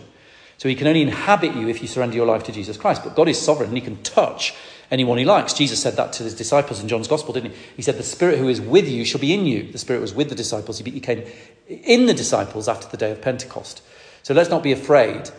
So 0.58 0.68
he 0.68 0.76
can 0.76 0.88
only 0.88 1.02
inhabit 1.02 1.56
you 1.56 1.70
if 1.70 1.82
you 1.82 1.88
surrender 1.88 2.18
your 2.18 2.26
life 2.26 2.44
to 2.44 2.52
Jesus 2.52 2.76
Christ. 2.76 3.06
But 3.06 3.16
God 3.16 3.30
is 3.30 3.40
sovereign 3.40 3.70
and 3.70 3.78
he 3.78 3.84
can 3.84 4.04
touch 4.04 4.54
anyone 4.92 5.18
he 5.18 5.26
likes. 5.26 5.54
Jesus 5.54 5.82
said 5.82 5.96
that 5.96 6.14
to 6.14 6.24
his 6.24 6.36
disciples 6.36 6.80
in 6.80 6.88
John's 6.88 7.08
Gospel, 7.08 7.34
didn't 7.34 7.52
he? 7.52 7.58
He 7.78 7.82
said, 7.82 7.98
The 7.98 8.04
Spirit 8.04 8.38
who 8.38 8.48
is 8.48 8.62
with 8.62 8.88
you 8.88 9.06
shall 9.06 9.22
be 9.22 9.34
in 9.34 9.46
you. 9.46 9.72
The 9.72 9.78
Spirit 9.78 10.02
was 10.02 10.14
with 10.14 10.30
the 10.30 10.36
disciples. 10.36 10.80
He 10.80 10.90
became 10.90 11.24
in 11.68 12.06
the 12.06 12.14
disciples 12.14 12.68
after 12.68 12.88
the 12.88 12.98
day 12.98 13.12
of 13.12 13.22
Pentecost. 13.22 13.82
So 14.24 14.34
let's 14.34 14.50
not 14.50 14.64
be 14.64 14.72
afraid 14.72 15.30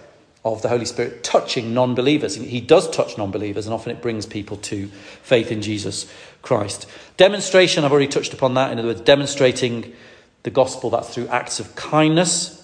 of 0.44 0.62
the 0.62 0.68
Holy 0.68 0.84
Spirit 0.84 1.24
touching 1.24 1.74
non 1.74 1.94
believers. 1.97 2.36
He 2.36 2.61
does 2.61 2.88
touch 2.90 3.18
non 3.18 3.32
believers, 3.32 3.66
and 3.66 3.74
often 3.74 3.90
it 3.90 4.01
brings 4.01 4.26
people 4.26 4.57
to 4.59 4.86
faith 4.86 5.51
in 5.51 5.61
Jesus 5.61 6.11
Christ. 6.42 6.86
Demonstration, 7.16 7.84
I've 7.84 7.90
already 7.90 8.07
touched 8.07 8.32
upon 8.32 8.55
that. 8.55 8.70
In 8.70 8.78
other 8.78 8.88
words, 8.88 9.01
demonstrating 9.01 9.92
the 10.44 10.51
gospel, 10.51 10.90
that's 10.90 11.12
through 11.12 11.26
acts 11.26 11.59
of 11.59 11.74
kindness. 11.74 12.57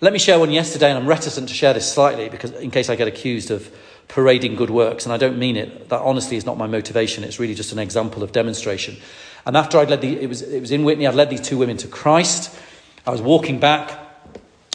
Let 0.00 0.12
me 0.12 0.18
share 0.18 0.40
one 0.40 0.50
yesterday, 0.50 0.90
and 0.90 0.98
I'm 0.98 1.06
reticent 1.06 1.48
to 1.48 1.54
share 1.54 1.72
this 1.72 1.92
slightly 1.92 2.28
because 2.28 2.50
in 2.52 2.72
case 2.72 2.90
I 2.90 2.96
get 2.96 3.06
accused 3.06 3.52
of 3.52 3.70
parading 4.10 4.56
good 4.56 4.70
works, 4.70 5.06
and 5.06 5.12
I 5.12 5.16
don't 5.16 5.38
mean 5.38 5.56
it. 5.56 5.88
That 5.88 6.00
honestly 6.02 6.36
is 6.36 6.44
not 6.44 6.58
my 6.58 6.66
motivation. 6.66 7.24
It's 7.24 7.38
really 7.38 7.54
just 7.54 7.72
an 7.72 7.78
example 7.78 8.22
of 8.22 8.32
demonstration. 8.32 8.96
And 9.46 9.56
after 9.56 9.78
I'd 9.78 9.88
led 9.88 10.00
the, 10.00 10.20
it 10.20 10.28
was, 10.28 10.42
it 10.42 10.60
was 10.60 10.70
in 10.70 10.84
Witney, 10.84 11.06
I'd 11.06 11.14
led 11.14 11.30
these 11.30 11.40
two 11.40 11.56
women 11.56 11.76
to 11.78 11.88
Christ. 11.88 12.54
I 13.06 13.10
was 13.10 13.22
walking 13.22 13.60
back 13.60 13.98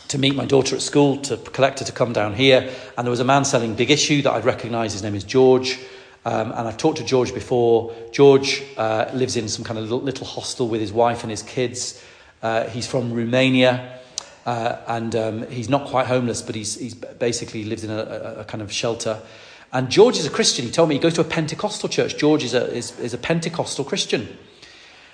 to 0.08 0.18
meet 0.18 0.36
my 0.36 0.46
daughter 0.46 0.76
at 0.76 0.82
school 0.82 1.18
to 1.18 1.38
collect 1.38 1.80
her 1.80 1.86
to 1.86 1.92
come 1.92 2.14
down 2.14 2.34
here, 2.34 2.72
and 2.98 3.06
there 3.06 3.12
was 3.12 3.20
a 3.20 3.26
man 3.26 3.44
selling 3.46 3.76
Big 3.76 3.92
Issue 3.92 4.22
that 4.22 4.32
I'd 4.32 4.46
recognised. 4.46 4.94
His 4.94 5.04
name 5.04 5.16
is 5.16 5.24
George. 5.24 5.80
Um, 6.24 6.52
and 6.54 6.68
I've 6.68 6.78
talked 6.78 6.98
to 6.98 7.06
George 7.06 7.36
before. 7.36 7.94
George 8.12 8.64
uh, 8.78 9.12
lives 9.14 9.36
in 9.36 9.48
some 9.48 9.64
kind 9.64 9.78
of 9.78 9.84
little, 9.84 10.02
little 10.02 10.26
hostel 10.26 10.68
with 10.68 10.82
his 10.82 10.92
wife 10.92 11.22
and 11.22 11.30
his 11.30 11.44
kids. 11.44 12.04
Uh, 12.42 12.68
he's 12.70 12.88
from 12.88 13.14
Romania. 13.14 13.95
Uh, 14.46 14.78
and 14.88 15.16
um, 15.16 15.48
he's 15.48 15.70
not 15.70 15.88
quite 15.88 16.06
homeless, 16.06 16.42
but 16.42 16.54
he's, 16.54 16.76
he's 16.76 16.94
basically 16.94 17.64
lives 17.64 17.84
in 17.84 17.90
a, 17.90 17.98
a, 17.98 18.40
a, 18.42 18.46
kind 18.46 18.62
of 18.62 18.72
shelter. 18.72 19.20
And 19.74 19.90
George 19.90 20.18
is 20.18 20.28
a 20.28 20.30
Christian. 20.30 20.66
He 20.66 20.72
told 20.72 20.88
me 20.88 20.96
he 20.96 21.02
goes 21.02 21.16
to 21.16 21.22
a 21.22 21.26
Pentecostal 21.26 21.90
church. 21.90 22.18
George 22.18 22.44
is 22.44 22.54
a, 22.54 22.72
is, 22.72 22.98
is 23.00 23.14
a 23.16 23.18
Pentecostal 23.18 23.84
Christian. 23.84 24.38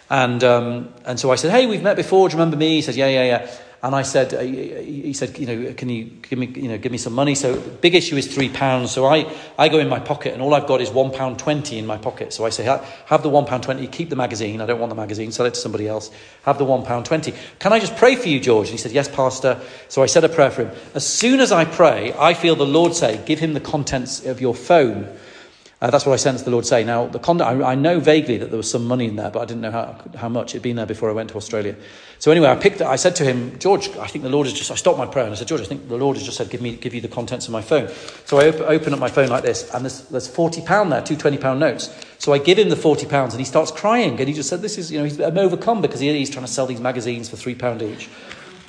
And, 0.10 0.44
um, 0.44 0.94
and 1.06 1.18
so 1.18 1.32
I 1.32 1.36
said, 1.36 1.52
Hey, 1.52 1.66
we've 1.66 1.82
met 1.82 1.96
before. 1.96 2.28
Do 2.28 2.34
you 2.34 2.40
remember 2.40 2.58
me? 2.58 2.76
He 2.76 2.82
said, 2.82 2.96
Yeah, 2.96 3.08
yeah, 3.08 3.24
yeah. 3.24 3.52
And 3.84 3.96
I 3.96 4.04
said, 4.04 4.32
uh, 4.36 4.42
he 4.42 5.12
said, 5.12 5.40
you 5.40 5.48
know, 5.48 5.74
can 5.74 5.90
you 5.90 6.04
give 6.04 6.38
me, 6.38 6.46
you 6.46 6.70
know, 6.70 6.78
give 6.78 6.92
me 6.92 7.00
some 7.00 7.14
money? 7.14 7.34
So 7.34 7.56
the 7.56 7.72
big 7.72 7.96
issue 7.96 8.16
is 8.16 8.32
three 8.32 8.50
pounds. 8.50 8.92
So 8.92 9.08
I, 9.08 9.26
I 9.58 9.70
go 9.70 9.80
in 9.80 9.90
my 9.90 10.00
pocket 10.00 10.34
and 10.34 10.42
all 10.44 10.54
I've 10.54 10.68
got 10.68 10.82
is 10.82 10.92
one 10.92 11.10
pound 11.10 11.40
twenty 11.40 11.80
in 11.80 11.88
my 11.88 11.98
pocket. 11.98 12.32
So 12.32 12.46
I 12.46 12.52
say, 12.52 12.64
have 12.66 13.24
the 13.24 13.30
one 13.30 13.46
pound 13.46 13.64
twenty, 13.64 13.88
keep 13.88 14.10
the 14.10 14.16
magazine. 14.16 14.62
I 14.62 14.68
don't 14.68 14.80
want 14.80 14.92
the 14.92 14.96
magazine. 14.96 15.32
Sell 15.32 15.48
it 15.48 15.56
to 15.56 15.60
somebody 15.60 15.88
else. 15.88 16.12
Have 16.44 16.60
the 16.60 16.66
one 16.66 16.86
pound 16.86 17.08
twenty. 17.08 17.34
Can 17.58 17.74
I 17.74 17.80
just 17.80 17.96
pray 17.96 18.16
for 18.16 18.28
you, 18.28 18.40
George? 18.40 18.68
And 18.68 18.74
he 18.74 18.78
said, 18.78 18.92
yes, 18.92 19.10
pastor. 19.10 19.60
So 19.88 20.04
I 20.04 20.06
said 20.06 20.24
a 20.24 20.30
prayer 20.30 20.52
for 20.52 20.66
him. 20.66 20.78
As 20.94 21.08
soon 21.08 21.40
as 21.40 21.52
I 21.52 21.66
pray, 21.66 22.14
I 22.20 22.36
feel 22.36 22.56
the 22.56 22.68
Lord 22.68 22.94
say, 22.94 23.20
give 23.26 23.40
him 23.40 23.54
the 23.54 23.60
contents 23.60 24.24
of 24.28 24.40
your 24.40 24.54
phone. 24.54 25.08
Uh, 25.82 25.90
that's 25.90 26.06
what 26.06 26.14
I 26.14 26.18
sensed 26.18 26.46
the 26.46 26.52
Lord 26.52 26.64
say. 26.68 26.84
Now, 26.84 27.08
the 27.08 27.18
con- 27.18 27.42
I, 27.42 27.72
I, 27.72 27.74
know 27.74 28.00
vaguely 28.00 28.38
that 28.38 28.52
there 28.52 28.58
was 28.58 28.70
some 28.70 28.86
money 28.86 29.06
in 29.06 29.16
there, 29.16 29.32
but 29.32 29.40
I 29.40 29.46
didn't 29.46 29.62
know 29.62 29.72
how, 29.72 29.96
how 30.16 30.30
much. 30.30 30.52
It'd 30.52 30.62
been 30.62 30.76
there 30.76 30.86
before 30.86 31.10
I 31.10 31.14
went 31.14 31.32
to 31.32 31.38
Australia. 31.38 31.76
So 32.20 32.30
anyway, 32.30 32.50
I 32.50 32.56
picked. 32.56 32.84
I 32.84 32.98
said 32.98 33.16
to 33.16 33.24
him, 33.24 33.58
George, 33.58 33.90
I 33.98 34.06
think 34.06 34.24
the 34.24 34.30
Lord 34.30 34.46
has 34.46 34.54
just, 34.54 34.70
I 34.70 34.76
stopped 34.76 35.00
my 35.00 35.08
prayer 35.08 35.26
and 35.26 35.34
I 35.34 35.38
said, 35.38 35.48
George, 35.48 35.62
I 35.62 35.66
think 35.66 35.90
the 35.90 35.98
Lord 35.98 36.18
has 36.18 36.26
just 36.26 36.38
said, 36.38 36.52
give 36.52 36.62
me, 36.62 36.76
give 36.76 36.94
you 36.94 37.02
the 37.02 37.08
contents 37.08 37.48
of 37.48 37.52
my 37.52 37.64
phone. 37.64 37.90
So 38.26 38.38
I 38.38 38.50
op- 38.50 38.62
open 38.62 38.94
up 38.94 39.00
my 39.00 39.10
phone 39.10 39.30
like 39.30 39.42
this 39.42 39.74
and 39.74 39.84
there's, 39.84 40.02
there's 40.10 40.28
40 40.28 40.62
pound 40.62 40.92
there, 40.92 41.02
two 41.02 41.16
20 41.16 41.40
pound 41.40 41.60
notes. 41.60 41.90
So 42.20 42.32
I 42.32 42.38
give 42.38 42.60
him 42.60 42.70
the 42.70 42.76
40 42.76 43.08
pounds 43.08 43.34
and 43.34 43.42
he 43.42 43.46
starts 43.46 43.72
crying 43.72 44.20
and 44.20 44.28
he 44.28 44.36
just 44.36 44.50
said, 44.50 44.62
this 44.62 44.78
is, 44.78 44.92
you 44.92 45.00
know, 45.00 45.06
he's, 45.06 45.20
I'm 45.20 45.40
overcome 45.40 45.82
because 45.82 46.00
he, 46.00 46.16
he's 46.16 46.30
trying 46.30 46.46
to 46.46 46.52
sell 46.52 46.68
these 46.68 46.80
magazines 46.80 47.28
for 47.28 47.38
three 47.38 47.56
pound 47.56 47.82
each. 47.82 48.08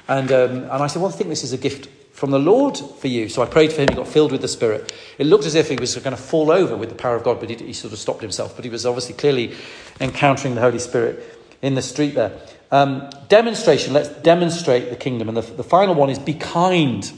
And, 0.09 0.33
um, 0.33 0.57
and 0.63 0.71
I 0.71 0.87
said, 0.87 1.03
well, 1.03 1.13
I 1.13 1.15
think 1.15 1.29
this 1.29 1.45
is 1.45 1.53
a 1.53 1.59
gift 1.59 1.91
from 2.13 2.31
the 2.31 2.39
Lord 2.39 2.77
for 2.77 3.09
you. 3.09 3.29
So 3.29 3.43
I 3.43 3.47
prayed 3.47 3.73
for 3.73 3.83
him. 3.83 3.89
He 3.89 3.95
got 3.95 4.07
filled 4.07 4.33
with 4.33 4.43
the 4.43 4.49
Spirit. 4.49 4.93
It 5.19 5.27
looked 5.27 5.47
as 5.47 5.55
if 5.55 5.69
he 5.69 5.77
was 5.77 5.95
going 5.97 6.17
to 6.17 6.23
fall 6.23 6.51
over 6.51 6.77
with 6.77 6.89
the 6.89 6.95
power 6.95 7.17
of 7.17 7.25
God, 7.25 7.41
but 7.41 7.51
he, 7.51 7.57
he, 7.57 7.73
sort 7.73 7.93
of 7.93 7.99
stopped 7.99 8.23
himself. 8.23 8.55
But 8.55 8.65
he 8.65 8.71
was 8.71 8.87
obviously 8.87 9.15
clearly 9.15 9.55
encountering 10.01 10.55
the 10.55 10.61
Holy 10.61 10.79
Spirit 10.79 11.25
in 11.63 11.75
the 11.75 11.83
street 11.83 12.15
there. 12.15 12.33
Um, 12.71 13.11
demonstration. 13.29 13.93
Let's 13.93 14.09
demonstrate 14.09 14.91
the 14.91 14.97
kingdom. 14.97 15.29
And 15.29 15.37
the, 15.37 15.43
the 15.43 15.65
final 15.65 15.95
one 15.95 16.11
is 16.11 16.19
be 16.19 16.35
kind. 16.35 17.11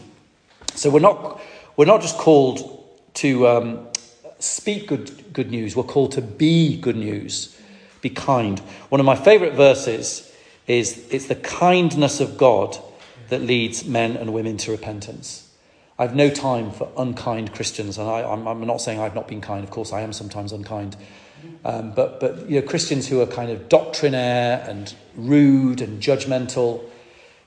So 0.75 0.91
we're 0.91 1.01
not, 1.01 1.41
we're 1.77 1.85
not 1.85 2.01
just 2.01 2.17
called 2.17 2.71
to 3.15 3.47
um, 3.47 3.87
speak 4.39 4.89
good, 4.89 5.33
good 5.33 5.51
news, 5.51 5.77
we're 5.77 5.85
called 5.85 6.13
to 6.13 6.23
be 6.23 6.81
good 6.81 6.97
news. 6.97 7.59
Be 8.01 8.11
kind. 8.11 8.59
One 8.91 9.01
of 9.01 9.07
my 9.07 9.17
favourite 9.17 9.55
verses 9.55 10.31
is 10.67 11.07
it's 11.11 11.27
the 11.27 11.37
kindness 11.37 12.21
of 12.21 12.37
God 12.37 12.77
that 13.35 13.43
leads 13.43 13.85
men 13.85 14.17
and 14.17 14.33
women 14.33 14.57
to 14.57 14.71
repentance. 14.71 15.51
I've 15.99 16.15
no 16.15 16.31
time 16.31 16.71
for 16.71 16.89
unkind 16.97 17.53
Christians, 17.53 17.99
and 17.99 18.09
I, 18.09 18.21
am 18.33 18.65
not 18.65 18.81
saying 18.81 19.01
I've 19.01 19.17
not 19.17 19.27
been 19.27 19.41
kind. 19.41 19.65
Of 19.65 19.71
course, 19.71 19.93
I 19.93 20.03
am 20.03 20.13
sometimes 20.13 20.53
unkind. 20.53 20.97
Um, 21.65 21.91
but, 21.91 22.21
but 22.21 22.49
you 22.49 22.61
know, 22.61 22.67
Christians 22.67 23.09
who 23.09 23.21
are 23.21 23.27
kind 23.27 23.51
of 23.51 23.69
doctrinaire 23.69 24.65
and 24.69 24.95
rude 25.17 25.81
and 25.81 26.01
judgmental. 26.01 26.85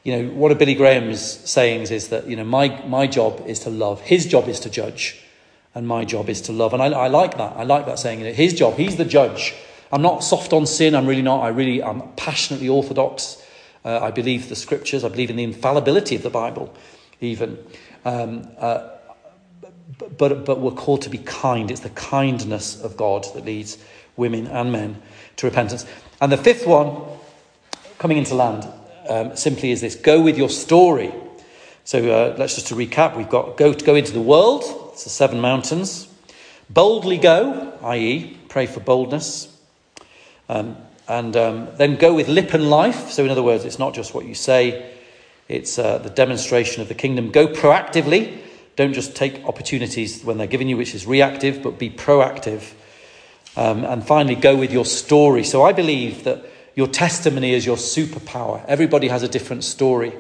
You 0.04 0.18
know, 0.18 0.34
one 0.34 0.52
of 0.52 0.58
Billy 0.58 0.76
Graham's 0.76 1.22
sayings 1.22 1.90
is 1.90 2.10
that, 2.10 2.28
you 2.28 2.36
know, 2.36 2.44
my, 2.44 2.84
my 2.86 3.08
job 3.08 3.46
is 3.48 3.60
to 3.62 3.70
love. 3.70 4.02
His 4.02 4.26
job 4.26 4.50
is 4.50 4.60
to 4.62 4.70
judge. 4.70 5.22
And 5.74 5.88
my 5.88 6.04
job 6.04 6.28
is 6.28 6.42
to 6.42 6.52
love. 6.52 6.74
And 6.74 6.84
I, 6.84 6.88
I 6.88 7.08
like 7.08 7.38
that. 7.38 7.56
I 7.56 7.64
like 7.64 7.86
that 7.86 7.98
saying. 7.98 8.20
You 8.20 8.26
know, 8.26 8.34
his 8.34 8.54
job, 8.54 8.76
he's 8.76 8.98
the 8.98 9.06
judge. 9.06 9.54
I'm 9.90 10.02
not 10.02 10.22
soft 10.22 10.52
on 10.52 10.66
sin. 10.66 10.96
I'm 10.96 11.08
really 11.08 11.22
not. 11.22 11.44
I 11.44 11.48
really, 11.48 11.82
I'm 11.82 12.02
passionately 12.18 12.68
orthodox. 12.68 13.42
Uh, 13.88 14.02
I 14.04 14.12
believe 14.12 14.50
the 14.50 14.56
scriptures. 14.58 15.06
I 15.06 15.08
believe 15.08 15.30
in 15.30 15.38
the 15.38 15.46
infallibility 15.46 16.18
of 16.18 16.22
the 16.22 16.30
Bible, 16.30 16.76
even. 17.22 17.58
Um, 18.04 18.46
uh, 18.58 18.90
but, 20.18 20.44
but 20.44 20.60
we're 20.60 20.72
called 20.72 21.04
to 21.04 21.10
be 21.10 21.20
kind. 21.20 21.72
It's 21.72 21.80
the 21.80 21.90
kindness 21.92 22.82
of 22.82 22.98
God 22.98 23.26
that 23.34 23.46
leads 23.46 23.78
women 24.18 24.48
and 24.48 24.74
men 24.74 25.02
to 25.38 25.46
repentance. 25.46 25.86
And 26.20 26.34
the 26.34 26.38
fifth 26.38 26.68
one, 26.68 27.02
coming 27.98 28.18
into 28.18 28.36
land, 28.36 28.68
um, 29.08 29.38
simply 29.38 29.72
is 29.72 29.80
this 29.80 29.96
go 29.96 30.22
with 30.22 30.38
your 30.38 30.50
story. 30.50 31.14
So 31.86 32.12
uh, 32.12 32.36
let's 32.38 32.56
just 32.56 32.68
to 32.68 32.76
recap 32.76 33.16
we've 33.16 33.30
got 33.30 33.56
go, 33.56 33.72
to 33.72 33.86
go 33.86 33.96
into 33.96 34.12
the 34.12 34.20
world, 34.20 34.66
it's 34.92 35.06
the 35.06 35.10
seven 35.10 35.40
mountains. 35.40 36.10
Boldly 36.70 37.20
go, 37.20 37.74
i.e., 37.84 38.38
pray 38.50 38.66
for 38.66 38.82
boldness. 38.82 39.58
Um, 40.50 40.76
and 41.08 41.36
um, 41.36 41.68
then 41.76 41.96
go 41.96 42.14
with 42.14 42.28
lip 42.28 42.54
and 42.54 42.70
life. 42.70 43.12
So, 43.12 43.24
in 43.24 43.30
other 43.30 43.44
words, 43.44 43.66
it's 43.66 43.80
not 43.80 43.94
just 43.94 44.14
what 44.14 44.26
you 44.26 44.36
say, 44.36 44.94
it's 45.48 45.80
uh, 45.80 45.98
the 46.00 46.10
demonstration 46.10 46.82
of 46.82 46.88
the 46.88 46.94
kingdom. 46.94 47.32
Go 47.32 47.48
proactively. 47.48 48.40
Don't 48.76 48.94
just 48.94 49.16
take 49.16 49.44
opportunities 49.46 50.24
when 50.24 50.38
they're 50.38 50.48
given 50.48 50.68
you, 50.68 50.78
which 50.78 50.94
is 50.94 51.08
reactive, 51.08 51.64
but 51.64 51.80
be 51.80 51.90
proactive. 51.90 52.74
Um, 53.56 53.86
and 53.86 54.06
finally, 54.06 54.36
go 54.36 54.56
with 54.56 54.72
your 54.72 54.86
story. 54.86 55.44
So, 55.44 55.64
I 55.64 55.74
believe 55.74 56.24
that 56.26 56.46
your 56.76 56.88
testimony 56.88 57.54
is 57.54 57.66
your 57.66 57.78
superpower. 57.78 58.64
Everybody 58.68 59.08
has 59.08 59.24
a 59.24 59.28
different 59.28 59.64
story. 59.64 60.14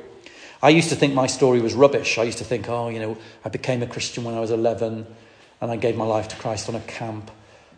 I 0.62 0.70
used 0.70 0.90
to 0.90 0.96
think 0.96 1.14
my 1.14 1.28
story 1.28 1.62
was 1.62 1.76
rubbish. 1.76 2.18
I 2.18 2.24
used 2.24 2.40
to 2.40 2.44
think, 2.44 2.68
oh, 2.68 2.90
you 2.90 3.00
know, 3.00 3.18
I 3.46 3.50
became 3.50 3.84
a 3.84 3.88
Christian 3.88 4.24
when 4.24 4.34
I 4.34 4.40
was 4.40 4.50
11 4.50 5.06
and 5.62 5.72
I 5.72 5.76
gave 5.76 5.96
my 5.96 6.06
life 6.06 6.30
to 6.30 6.36
Christ 6.36 6.68
on 6.68 6.76
a 6.76 6.80
camp. 6.82 7.30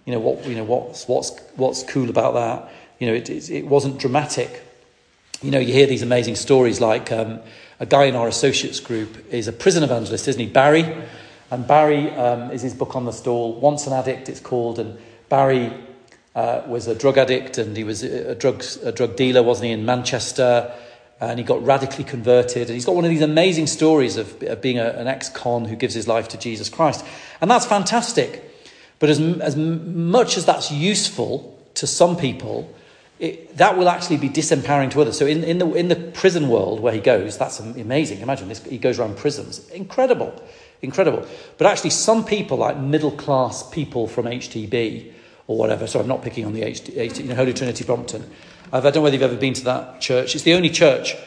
You 0.06 0.14
know, 0.14 0.20
what, 0.20 0.46
you 0.46 0.56
know 0.56 0.64
what's, 0.64 1.08
what's, 1.08 1.38
what's 1.56 1.84
cool 1.84 2.10
about 2.10 2.34
that? 2.36 2.72
You 3.00 3.08
know, 3.08 3.14
it, 3.14 3.30
it, 3.30 3.50
it 3.50 3.68
wasn't 3.68 4.00
dramatic. 4.00 4.64
You 5.42 5.52
know, 5.52 5.60
you 5.60 5.74
hear 5.74 5.88
these 5.88 6.02
amazing 6.02 6.36
stories 6.36 6.82
like 6.82 7.12
um, 7.12 7.40
a 7.80 7.86
guy 7.86 8.06
in 8.06 8.16
our 8.16 8.28
associates 8.28 8.80
group 8.80 9.26
is 9.32 9.48
a 9.48 9.54
prison 9.54 9.84
evangelist, 9.84 10.28
isn't 10.28 10.42
he? 10.42 10.48
Barry. 10.48 10.86
And 11.52 11.66
Barry 11.68 12.12
um, 12.12 12.52
is 12.52 12.62
his 12.62 12.74
book 12.74 12.96
on 12.96 13.06
the 13.06 13.12
stall. 13.12 13.60
Once 13.60 13.88
an 13.88 13.94
Addict, 13.94 14.30
it's 14.30 14.40
called. 14.40 14.78
And 14.80 15.00
Barry 15.30 15.74
uh, 16.36 16.62
was 16.68 16.88
a 16.88 16.94
drug 16.94 17.18
addict 17.18 17.58
and 17.58 17.76
he 17.76 17.84
was 17.84 18.04
a 18.04 18.36
drug, 18.36 18.64
a 18.84 18.92
drug 18.92 19.16
dealer, 19.16 19.42
wasn't 19.42 19.68
he, 19.68 19.72
in 19.72 19.86
Manchester? 19.86 20.74
and 21.22 21.38
he 21.38 21.44
got 21.44 21.64
radically 21.66 22.04
converted. 22.04 22.68
And 22.68 22.72
he's 22.72 22.86
got 22.86 22.96
one 22.96 23.04
of 23.04 23.10
these 23.10 23.22
amazing 23.22 23.68
stories 23.68 24.18
of, 24.18 24.42
of 24.44 24.62
being 24.62 24.80
a, 24.80 24.90
an 24.92 25.08
ex 25.08 25.30
con 25.30 25.66
who 25.66 25.76
gives 25.76 25.94
his 25.94 26.08
life 26.08 26.30
to 26.30 26.38
Jesus 26.38 26.70
Christ. 26.70 27.06
And 27.42 27.52
that's 27.52 27.66
fantastic. 27.66 28.46
But 29.00 29.10
as, 29.10 29.20
as 29.20 29.56
much 29.56 30.38
as 30.38 30.46
that's 30.46 30.72
useful 30.72 31.58
to 31.76 31.88
some 31.88 32.16
people, 32.16 32.74
it, 33.20 33.58
that 33.58 33.78
will 33.78 33.90
actually 33.90 34.18
be 34.18 34.30
disempowering 34.30 34.90
to 34.92 35.02
others. 35.02 35.18
So, 35.18 35.26
in, 35.26 35.44
in, 35.44 35.58
the, 35.58 35.72
in 35.74 35.90
the 35.90 35.96
prison 35.96 36.48
world 36.48 36.80
where 36.80 36.94
he 36.94 37.02
goes, 37.02 37.38
that's 37.38 37.60
amazing. 37.60 38.22
Imagine 38.22 38.48
this, 38.48 38.64
he 38.64 38.78
goes 38.78 38.98
around 38.98 39.18
prisons. 39.18 39.68
Incredible. 39.70 40.42
Incredible. 40.82 41.28
But 41.58 41.68
actually, 41.68 41.90
some 41.90 42.24
people, 42.24 42.58
like 42.58 42.78
middle 42.78 43.12
class 43.12 43.70
people 43.70 44.08
from 44.08 44.26
HTB 44.26 45.12
or 45.48 45.58
whatever, 45.58 45.86
so 45.86 46.00
I'm 46.00 46.08
not 46.08 46.22
picking 46.22 46.46
on 46.46 46.54
the 46.54 46.62
HT, 46.62 47.20
you 47.20 47.26
know, 47.26 47.36
Holy 47.36 47.54
Trinity 47.54 47.84
Brompton, 47.84 48.24
I've, 48.72 48.86
I 48.86 48.92
don't 48.92 48.96
know 48.96 49.02
whether 49.02 49.16
you've 49.16 49.24
ever 49.24 49.36
been 49.36 49.56
to 49.56 49.64
that 49.66 50.00
church. 50.00 50.36
It's 50.36 50.46
the 50.46 50.54
only 50.54 50.70
church, 50.70 51.18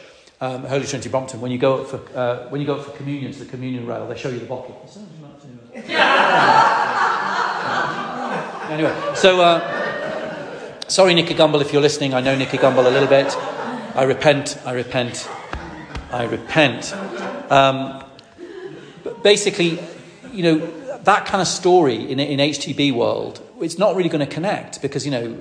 um, 0.40 0.64
Holy 0.64 0.86
Trinity 0.86 1.10
Brompton. 1.10 1.42
When 1.42 1.50
you 1.50 1.58
go 1.58 1.82
up 1.82 1.88
for 1.88 2.00
uh, 2.16 2.48
when 2.48 2.60
you 2.60 2.66
go 2.66 2.76
up 2.76 2.86
for 2.86 2.92
communion 2.92 3.32
to 3.32 3.38
the 3.40 3.46
communion 3.46 3.84
rail, 3.84 4.06
they 4.06 4.16
show 4.16 4.30
you 4.30 4.38
the 4.38 4.46
bottle. 4.46 4.88
anyway, 8.70 9.14
so 9.16 9.40
uh, 9.40 9.81
sorry, 10.88 11.14
Nicky 11.14 11.34
Gumbel, 11.34 11.60
if 11.60 11.72
you're 11.72 11.82
listening. 11.82 12.14
I 12.14 12.20
know 12.20 12.36
Nicky 12.36 12.58
Gumbel 12.58 12.86
a 12.86 12.90
little 12.90 13.08
bit. 13.08 13.36
I 13.94 14.04
repent. 14.04 14.58
I 14.64 14.72
repent. 14.72 15.28
I 16.10 16.24
repent. 16.24 16.92
Um, 17.50 18.04
but 19.02 19.22
basically, 19.22 19.78
you 20.32 20.42
know, 20.42 20.58
that 21.04 21.26
kind 21.26 21.40
of 21.40 21.48
story 21.48 22.10
in 22.10 22.20
in 22.20 22.38
HTB 22.38 22.92
world, 22.92 23.40
it's 23.60 23.78
not 23.78 23.96
really 23.96 24.08
going 24.08 24.26
to 24.26 24.34
connect 24.34 24.80
because 24.82 25.04
you 25.04 25.10
know 25.10 25.36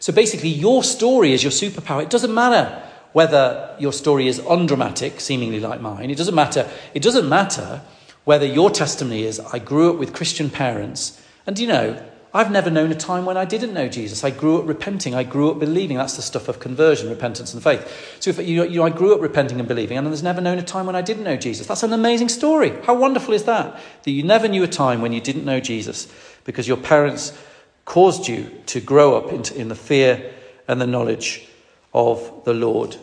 so 0.00 0.14
basically, 0.14 0.48
your 0.48 0.82
story 0.82 1.34
is 1.34 1.42
your 1.42 1.52
superpower. 1.52 2.02
It 2.02 2.08
doesn't 2.08 2.32
matter 2.32 2.82
whether 3.12 3.76
your 3.78 3.92
story 3.92 4.28
is 4.28 4.40
undramatic, 4.40 5.20
seemingly 5.20 5.60
like 5.60 5.82
mine. 5.82 6.10
It 6.10 6.16
doesn't 6.16 6.34
matter. 6.34 6.66
It 6.94 7.02
doesn't 7.02 7.28
matter 7.28 7.82
whether 8.24 8.46
your 8.46 8.70
testimony 8.70 9.24
is 9.24 9.38
I 9.38 9.58
grew 9.58 9.90
up 9.90 9.98
with 9.98 10.14
Christian 10.14 10.48
parents, 10.48 11.20
and 11.46 11.58
you 11.58 11.66
know, 11.66 12.02
I've 12.32 12.52
never 12.52 12.70
known 12.70 12.92
a 12.92 12.94
time 12.94 13.24
when 13.24 13.36
I 13.36 13.44
didn't 13.44 13.74
know 13.74 13.88
Jesus. 13.88 14.22
I 14.22 14.30
grew 14.30 14.58
up 14.58 14.68
repenting. 14.68 15.14
I 15.14 15.24
grew 15.24 15.50
up 15.50 15.58
believing. 15.58 15.96
That's 15.96 16.14
the 16.14 16.22
stuff 16.22 16.48
of 16.48 16.60
conversion, 16.60 17.08
repentance, 17.10 17.52
and 17.52 17.62
faith. 17.62 18.16
So, 18.20 18.30
if 18.30 18.38
you, 18.38 18.64
you 18.64 18.78
know, 18.78 18.84
I 18.84 18.90
grew 18.90 19.14
up 19.14 19.20
repenting 19.20 19.58
and 19.58 19.66
believing, 19.66 19.98
and 19.98 20.06
there's 20.06 20.22
never 20.22 20.40
known 20.40 20.58
a 20.58 20.62
time 20.62 20.86
when 20.86 20.94
I 20.94 21.02
didn't 21.02 21.24
know 21.24 21.36
Jesus. 21.36 21.66
That's 21.66 21.82
an 21.82 21.92
amazing 21.92 22.28
story. 22.28 22.70
How 22.84 22.94
wonderful 22.94 23.34
is 23.34 23.44
that? 23.44 23.80
That 24.04 24.10
you 24.12 24.22
never 24.22 24.46
knew 24.46 24.62
a 24.62 24.68
time 24.68 25.00
when 25.02 25.12
you 25.12 25.20
didn't 25.20 25.44
know 25.44 25.58
Jesus 25.58 26.06
because 26.44 26.68
your 26.68 26.76
parents 26.76 27.36
caused 27.84 28.28
you 28.28 28.48
to 28.66 28.80
grow 28.80 29.16
up 29.16 29.32
in 29.32 29.68
the 29.68 29.74
fear 29.74 30.32
and 30.68 30.80
the 30.80 30.86
knowledge 30.86 31.48
of 31.92 32.44
the 32.44 32.54
Lord. 32.54 32.96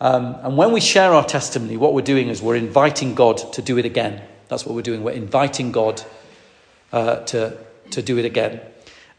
Um, 0.00 0.36
and 0.42 0.56
when 0.58 0.72
we 0.72 0.80
share 0.80 1.14
our 1.14 1.24
testimony, 1.24 1.78
what 1.78 1.94
we're 1.94 2.02
doing 2.02 2.28
is 2.28 2.42
we're 2.42 2.56
inviting 2.56 3.14
God 3.14 3.38
to 3.54 3.62
do 3.62 3.78
it 3.78 3.86
again. 3.86 4.22
That's 4.48 4.66
what 4.66 4.74
we're 4.74 4.82
doing. 4.82 5.02
We're 5.02 5.12
inviting 5.12 5.72
God 5.72 6.02
uh, 6.92 7.20
to, 7.24 7.56
to 7.90 8.02
do 8.02 8.18
it 8.18 8.24
again. 8.24 8.60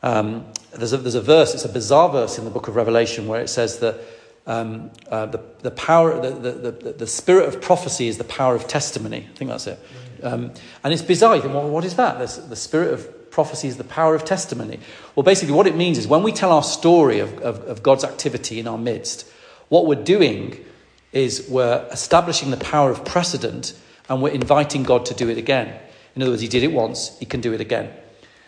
Um, 0.04 0.46
there's, 0.74 0.94
a, 0.94 0.98
there's 0.98 1.16
a 1.16 1.22
verse, 1.22 1.54
it's 1.54 1.66
a 1.66 1.70
bizarre 1.70 2.10
verse 2.10 2.38
in 2.38 2.46
the 2.46 2.52
book 2.52 2.68
of 2.68 2.76
Revelation 2.76 3.28
where 3.28 3.42
it 3.42 3.50
says 3.50 3.80
that 3.80 4.00
um, 4.48 4.92
uh, 5.10 5.26
the, 5.26 5.42
the 5.62 5.72
power, 5.72 6.20
the, 6.22 6.52
the, 6.52 6.72
the, 6.72 6.92
the, 6.94 7.08
spirit 7.08 7.48
of 7.48 7.62
prophecy 7.62 8.08
is 8.08 8.18
the 8.18 8.24
power 8.24 8.56
of 8.56 8.68
testimony. 8.68 9.28
I 9.32 9.38
think 9.38 9.50
that's 9.50 9.66
it. 9.66 9.80
Um, 10.22 10.52
and 10.84 10.94
it's 10.94 11.02
bizarre. 11.02 11.36
You 11.36 11.42
think, 11.42 11.54
well, 11.54 11.68
what 11.68 11.84
is 11.84 11.96
that? 11.96 12.20
There's 12.20 12.38
the 12.38 12.56
spirit 12.56 12.94
of 12.94 13.32
prophecy 13.32 13.68
is 13.68 13.78
the 13.78 13.84
power 13.84 14.16
of 14.16 14.24
testimony. 14.24 14.80
Well, 15.16 15.24
basically, 15.24 15.56
what 15.56 15.68
it 15.68 15.76
means 15.76 15.98
is 15.98 16.08
when 16.08 16.24
we 16.24 16.32
tell 16.32 16.52
our 16.52 16.64
story 16.64 17.20
of, 17.20 17.38
of, 17.40 17.60
of 17.64 17.84
God's 17.84 18.04
activity 18.04 18.60
in 18.60 18.68
our 18.68 18.78
midst, 18.78 19.30
what 19.70 19.88
we're 19.88 20.04
doing 20.04 20.64
is 21.12 21.48
we're 21.50 21.86
establishing 21.92 22.52
the 22.52 22.58
power 22.58 22.92
of 22.92 23.04
precedent 23.04 23.74
and 24.08 24.22
we're 24.22 24.30
inviting 24.30 24.84
God 24.84 25.06
to 25.08 25.14
do 25.14 25.30
it 25.30 25.38
again. 25.38 25.80
In 26.16 26.22
other 26.22 26.32
words, 26.32 26.42
He 26.42 26.48
did 26.48 26.64
it 26.64 26.72
once, 26.72 27.18
He 27.20 27.26
can 27.26 27.42
do 27.42 27.52
it 27.54 27.62
again. 27.62 27.92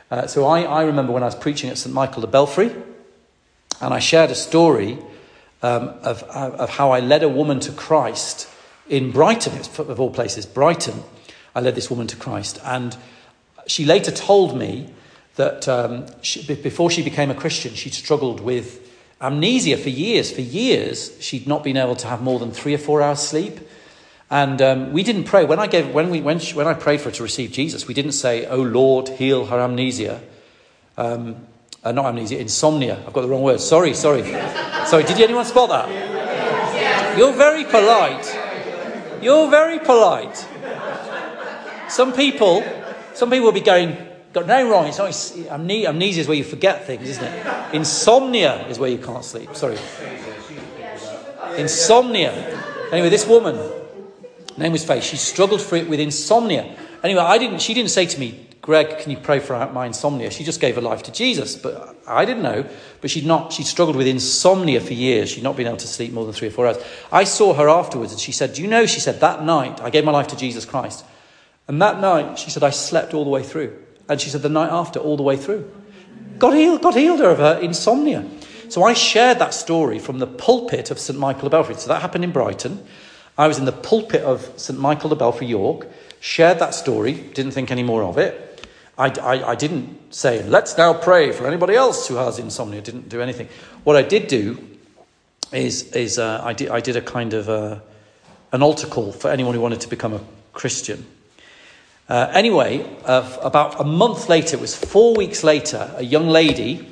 Uh, 0.10 0.26
so 0.26 0.46
I, 0.46 0.62
I, 0.62 0.84
remember 0.84 1.12
when 1.12 1.24
I 1.24 1.26
was 1.26 1.36
preaching 1.36 1.70
at 1.70 1.78
St. 1.78 1.94
Michael 1.94 2.22
the 2.22 2.28
Belfrey, 2.28 2.74
and 3.82 3.94
I 3.94 4.00
shared 4.00 4.32
a 4.32 4.36
story 4.36 4.98
um, 5.62 5.90
of, 6.02 6.24
of 6.24 6.70
how 6.70 6.92
I 6.92 7.02
led 7.02 7.24
a 7.24 7.30
woman 7.30 7.60
to 7.62 7.72
Christ 7.74 8.50
in 8.88 9.12
Brighton, 9.12 9.60
of 9.78 10.00
all 10.00 10.10
places, 10.10 10.46
Brighton. 10.46 11.04
I 11.54 11.60
led 11.60 11.76
this 11.76 11.90
woman 11.90 12.08
to 12.08 12.16
Christ. 12.16 12.60
And 12.64 12.96
she 13.68 13.84
later 13.84 14.12
told 14.12 14.58
me 14.58 14.94
that 15.36 15.68
um, 15.68 16.06
she, 16.22 16.42
before 16.56 16.90
she 16.90 17.04
became 17.04 17.30
a 17.30 17.36
Christian, 17.36 17.74
she'd 17.74 17.94
struggled 17.94 18.40
with 18.40 18.90
amnesia 19.20 19.78
for 19.78 19.90
years. 19.90 20.32
For 20.32 20.42
years, 20.42 21.18
she'd 21.20 21.48
not 21.48 21.64
been 21.64 21.78
able 21.78 21.96
to 21.98 22.08
have 22.08 22.22
more 22.22 22.40
than 22.40 22.52
three 22.52 22.74
or 22.74 22.78
four 22.78 23.02
hours 23.02 23.20
sleep. 23.20 23.60
And 24.30 24.62
um, 24.62 24.92
we 24.92 25.04
didn't 25.04 25.24
pray. 25.24 25.46
When 25.46 25.60
I, 25.60 25.68
gave, 25.68 25.94
when, 25.94 26.10
we, 26.10 26.22
when, 26.22 26.40
she, 26.40 26.56
when 26.56 26.68
I 26.68 26.74
prayed 26.74 27.00
for 27.00 27.10
her 27.10 27.16
to 27.16 27.24
receive 27.24 27.52
Jesus, 27.52 27.88
we 27.88 27.94
didn't 27.94 28.12
say, 28.12 28.46
Oh 28.46 28.62
Lord, 28.62 29.08
heal 29.10 29.46
her 29.46 29.60
amnesia. 29.60 30.22
Um, 30.98 31.48
uh, 31.84 31.92
not 31.92 32.06
amnesia, 32.06 32.40
insomnia. 32.40 33.02
I've 33.06 33.14
got 33.14 33.22
the 33.22 33.30
wrong 33.30 33.44
word. 33.44 33.62
Sorry, 33.62 33.94
sorry. 33.94 34.24
sorry, 34.86 35.04
did 35.04 35.20
anyone 35.22 35.46
spot 35.46 35.70
that? 35.70 37.18
You're 37.18 37.34
very 37.34 37.64
polite. 37.64 38.38
You're 39.22 39.50
very 39.50 39.80
polite. 39.80 40.46
Some 41.90 42.12
people 42.12 42.64
some 43.18 43.32
people 43.32 43.46
will 43.46 43.52
be 43.52 43.62
going, 43.62 43.98
got 44.32 44.46
no 44.46 44.70
wrong. 44.70 44.86
It's 44.86 45.00
not 45.00 45.12
amnesia 45.52 46.22
is 46.22 46.28
where 46.28 46.38
you 46.38 46.44
forget 46.44 46.86
things, 46.86 47.10
isn't 47.10 47.24
it? 47.24 47.74
Insomnia 47.74 48.68
is 48.68 48.78
where 48.78 48.92
you 48.92 49.00
can't 49.00 49.26
sleep. 49.26 49.56
Sorry. 49.56 49.76
Insomnia. 51.58 52.32
Anyway, 52.92 53.10
this 53.10 53.26
woman, 53.26 53.56
name 54.58 54.72
was 54.72 54.84
Faith, 54.84 55.04
she 55.04 55.18
struggled 55.18 55.62
for 55.62 55.76
it 55.76 55.90
with 55.90 56.00
insomnia. 56.00 56.76
Anyway, 57.04 57.22
I 57.22 57.38
didn't, 57.38 57.62
she 57.62 57.74
didn't 57.74 57.92
say 57.92 58.06
to 58.06 58.20
me, 58.20 58.48
Greg, 58.62 59.00
can 59.00 59.12
you 59.12 59.18
pray 59.18 59.40
for 59.40 59.54
my 59.72 59.86
insomnia? 59.86 60.30
She 60.30 60.44
just 60.44 60.60
gave 60.60 60.76
her 60.76 60.82
life 60.82 61.04
to 61.04 61.12
Jesus, 61.12 61.56
but 61.56 61.96
I 62.06 62.26
didn't 62.26 62.44
know. 62.44 62.66
But 63.00 63.10
she'd 63.10 63.26
not, 63.26 63.54
she'd 63.54 63.66
struggled 63.66 63.96
with 63.96 64.08
insomnia 64.08 64.82
for 64.82 64.92
years. 64.92 65.30
She'd 65.30 65.44
not 65.44 65.56
been 65.56 65.68
able 65.68 65.78
to 65.78 65.88
sleep 65.88 66.12
more 66.12 66.26
than 66.26 66.34
three 66.34 66.50
or 66.50 66.52
four 66.52 66.68
hours. 66.68 66.78
I 67.10 67.24
saw 67.24 67.54
her 67.54 67.70
afterwards 67.70 68.12
and 68.12 68.20
she 68.20 68.34
said, 68.34 68.54
Do 68.54 68.62
you 68.62 68.68
know, 68.68 68.86
she 68.86 69.00
said, 69.00 69.22
that 69.22 69.42
night 69.42 69.80
I 69.80 69.90
gave 69.90 70.04
my 70.04 70.12
life 70.12 70.28
to 70.28 70.36
Jesus 70.36 70.66
Christ. 70.66 71.06
And 71.70 71.82
that 71.82 72.02
night, 72.02 72.40
she 72.40 72.50
said, 72.50 72.62
I 72.62 72.72
slept 72.72 73.14
all 73.14 73.24
the 73.24 73.30
way 73.30 73.42
through. 73.42 73.78
And 74.10 74.20
she 74.20 74.30
said, 74.30 74.42
the 74.42 74.50
night 74.50 74.70
after, 74.70 75.00
all 75.00 75.16
the 75.16 75.24
way 75.24 75.38
through. 75.38 75.72
God 76.38 76.54
healed, 76.54 76.82
God 76.82 76.96
healed 76.96 77.20
her 77.20 77.30
of 77.30 77.38
her 77.38 77.60
insomnia. 77.60 78.26
So 78.70 78.84
I 78.84 78.94
shared 78.94 79.40
that 79.40 79.54
story 79.54 79.98
from 79.98 80.20
the 80.20 80.28
pulpit 80.28 80.92
of 80.92 81.00
St. 81.00 81.18
Michael 81.18 81.44
the 81.44 81.50
Belfrey. 81.52 81.76
So 81.76 81.88
that 81.88 82.02
happened 82.02 82.24
in 82.24 82.32
Brighton. 82.32 82.86
I 83.38 83.48
was 83.48 83.58
in 83.60 83.66
the 83.66 83.72
pulpit 83.72 84.24
of 84.24 84.52
St. 84.58 84.80
Michael 84.80 85.10
the 85.10 85.16
Belfrey, 85.16 85.48
York, 85.48 85.88
shared 86.20 86.60
that 86.60 86.74
story, 86.74 87.14
didn't 87.14 87.52
think 87.52 87.72
any 87.72 87.84
more 87.84 88.04
of 88.04 88.18
it. 88.18 88.44
I, 88.98 89.10
I, 89.10 89.52
I 89.52 89.56
didn't 89.56 90.14
say, 90.14 90.44
let's 90.44 90.78
now 90.78 90.94
pray 90.94 91.32
for 91.32 91.46
anybody 91.46 91.76
else 91.76 92.08
who 92.08 92.16
has 92.16 92.40
insomnia. 92.40 92.82
Didn't 92.82 93.10
do 93.10 93.22
anything. 93.22 93.48
What 93.84 93.96
I 93.96 94.02
did 94.02 94.28
do 94.28 94.58
is, 95.52 95.92
is 95.94 96.18
uh, 96.18 96.42
I, 96.44 96.54
did, 96.54 96.70
I 96.70 96.80
did 96.80 96.96
a 96.96 97.02
kind 97.02 97.34
of 97.34 97.48
uh, 97.48 97.80
an 98.52 98.64
altar 98.64 98.88
call 98.88 99.12
for 99.12 99.30
anyone 99.30 99.54
who 99.54 99.62
wanted 99.62 99.82
to 99.82 99.90
become 99.90 100.14
a 100.14 100.22
Christian. 100.54 101.06
Uh, 102.10 102.32
anyway, 102.34 102.86
uh, 103.06 103.38
about 103.42 103.80
a 103.80 103.84
month 103.84 104.30
later, 104.30 104.58
it 104.58 104.62
was 104.62 104.76
four 104.76 105.14
weeks 105.14 105.44
later, 105.44 105.94
a 105.98 106.04
young 106.04 106.30
lady 106.30 106.88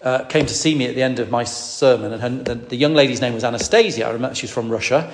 uh, 0.00 0.24
came 0.24 0.46
to 0.46 0.54
see 0.54 0.74
me 0.74 0.86
at 0.86 0.94
the 0.94 1.02
end 1.02 1.18
of 1.18 1.30
my 1.30 1.44
sermon, 1.44 2.12
and 2.12 2.22
her, 2.22 2.28
the, 2.28 2.54
the, 2.54 2.76
young 2.76 2.94
lady's 2.94 3.20
name 3.20 3.34
was 3.34 3.44
Anastasia. 3.44 4.06
I 4.06 4.10
remember 4.10 4.34
she's 4.34 4.50
from 4.50 4.70
Russia. 4.70 5.12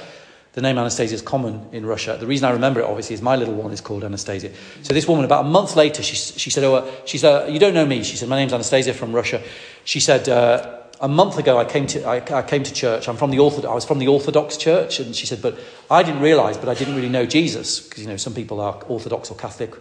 The 0.59 0.63
name 0.63 0.77
Anastasia 0.77 1.15
is 1.15 1.23
common 1.23 1.69
in 1.71 1.87
Russia. 1.87 2.17
The 2.19 2.27
reason 2.27 2.49
I 2.49 2.51
remember 2.51 2.81
it, 2.81 2.85
obviously, 2.85 3.15
is 3.15 3.23
my 3.23 3.37
little 3.37 3.55
one 3.55 3.71
is 3.71 3.81
called 3.81 4.03
Anastasia. 4.03 4.51
So 4.83 4.93
this 4.93 5.07
woman, 5.07 5.25
about 5.25 5.45
a 5.45 5.49
month 5.49 5.77
later, 5.77 6.03
she, 6.03 6.17
she 6.17 6.51
said, 6.51 6.65
"Oh, 6.65 6.75
uh, 6.75 6.91
she 7.05 7.17
said, 7.17 7.53
you 7.53 7.61
don't 7.61 7.75
know 7.75 7.87
me." 7.87 8.03
She 8.03 8.17
said, 8.17 8.29
"My 8.29 8.35
name's 8.35 8.53
Anastasia 8.53 8.93
from 8.93 9.13
Russia." 9.13 9.41
She 9.85 10.01
said, 10.01 10.29
uh, 10.29 10.81
a 11.01 11.07
month 11.07 11.39
ago, 11.39 11.59
I 11.59 11.65
came 11.65 11.87
to, 11.87 12.05
I, 12.05 12.17
I 12.37 12.43
came 12.43 12.65
to 12.65 12.75
church. 12.75 13.09
I'm 13.09 13.17
from 13.17 13.31
the 13.31 13.39
Orthodox, 13.39 13.71
I 13.71 13.75
was 13.77 13.85
from 13.85 14.01
the 14.01 14.09
Orthodox 14.09 14.57
Church, 14.57 14.99
and 14.99 15.15
she 15.15 15.27
said, 15.27 15.41
but 15.41 15.57
I 15.89 16.03
didn't 16.03 16.23
realise, 16.23 16.57
but 16.57 16.69
I 16.69 16.75
didn't 16.75 16.97
really 16.97 17.09
know 17.09 17.25
Jesus 17.25 17.79
because 17.79 18.03
you 18.03 18.09
know 18.09 18.17
some 18.17 18.35
people 18.35 18.61
are 18.61 18.83
Orthodox 18.89 19.31
or 19.31 19.37
Catholic 19.37 19.77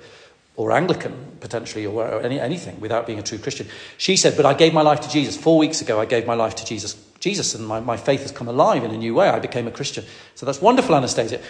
or 0.58 0.72
Anglican 0.72 1.38
potentially 1.40 1.86
or 1.86 2.22
any, 2.22 2.40
anything 2.40 2.80
without 2.80 3.06
being 3.08 3.20
a 3.20 3.24
true 3.24 3.38
Christian. 3.38 3.68
She 3.98 4.16
said, 4.16 4.36
but 4.36 4.46
I 4.46 4.54
gave 4.54 4.74
my 4.74 4.82
life 4.82 5.02
to 5.02 5.10
Jesus 5.10 5.38
four 5.38 5.58
weeks 5.58 5.82
ago. 5.82 6.00
I 6.00 6.06
gave 6.06 6.26
my 6.26 6.34
life 6.34 6.56
to 6.56 6.66
Jesus, 6.66 6.94
Jesus, 7.28 7.56
and 7.56 7.68
my, 7.68 7.82
my 7.82 7.98
faith 7.98 8.22
has 8.22 8.32
come 8.32 8.48
alive 8.48 8.86
in 8.86 8.92
a 8.92 8.98
new 8.98 9.14
way. 9.14 9.28
I 9.28 9.40
became 9.40 9.68
a 9.68 9.72
Christian. 9.72 10.06
So 10.36 10.46
that's 10.46 10.62
wonderful, 10.62 10.96
Anastasia. 10.96 11.42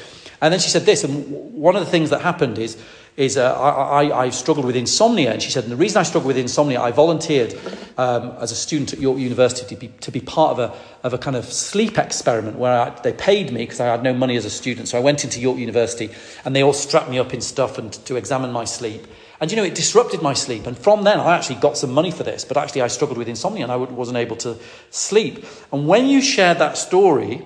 And 0.41 0.51
then 0.51 0.59
she 0.59 0.69
said 0.69 0.83
this, 0.83 1.03
and 1.03 1.53
one 1.53 1.75
of 1.75 1.85
the 1.85 1.91
things 1.91 2.09
that 2.09 2.21
happened 2.21 2.57
is 2.57 2.77
is 3.15 3.35
uh, 3.35 3.51
I, 3.59 4.03
I, 4.03 4.25
I, 4.25 4.29
struggled 4.29 4.67
with 4.67 4.75
insomnia. 4.75 5.33
And 5.33 5.41
she 5.41 5.49
said, 5.49 5.63
and 5.63 5.71
the 5.71 5.75
reason 5.75 5.99
I 5.99 6.03
struggled 6.03 6.27
with 6.27 6.37
insomnia, 6.37 6.79
I 6.79 6.91
volunteered 6.91 7.55
um, 7.97 8.33
as 8.39 8.51
a 8.51 8.55
student 8.55 8.93
at 8.93 8.99
York 8.99 9.17
University 9.17 9.73
to 9.73 9.79
be, 9.79 9.87
to 10.01 10.11
be 10.11 10.21
part 10.21 10.51
of 10.51 10.59
a, 10.59 10.77
of 11.03 11.15
a 11.15 11.17
kind 11.17 11.35
of 11.35 11.45
sleep 11.45 11.97
experiment 11.97 12.59
where 12.59 12.79
I, 12.79 12.89
they 13.01 13.13
paid 13.13 13.51
me 13.51 13.63
because 13.63 13.79
I 13.79 13.87
had 13.87 14.03
no 14.03 14.13
money 14.13 14.35
as 14.35 14.45
a 14.45 14.51
student. 14.51 14.87
So 14.87 14.99
I 14.99 15.01
went 15.01 15.23
into 15.23 15.39
York 15.39 15.57
University 15.57 16.11
and 16.45 16.55
they 16.55 16.61
all 16.61 16.73
strapped 16.73 17.09
me 17.09 17.17
up 17.17 17.33
in 17.33 17.41
stuff 17.41 17.79
and 17.79 17.91
to 18.05 18.17
examine 18.17 18.51
my 18.51 18.65
sleep. 18.65 19.07
And 19.39 19.51
you 19.51 19.57
know, 19.57 19.63
it 19.63 19.75
disrupted 19.75 20.21
my 20.21 20.33
sleep. 20.33 20.65
And 20.65 20.77
from 20.77 21.03
then, 21.03 21.19
I 21.19 21.35
actually 21.35 21.57
got 21.57 21.77
some 21.77 21.93
money 21.93 22.11
for 22.11 22.23
this. 22.23 22.43
But 22.43 22.57
actually, 22.57 22.81
I 22.81 22.87
struggled 22.87 23.17
with 23.17 23.27
insomnia 23.27 23.63
and 23.63 23.71
I 23.71 23.75
wasn't 23.75 24.17
able 24.17 24.35
to 24.37 24.57
sleep. 24.89 25.45
And 25.71 25.87
when 25.87 26.07
you 26.07 26.21
shared 26.21 26.57
that 26.59 26.77
story, 26.77 27.43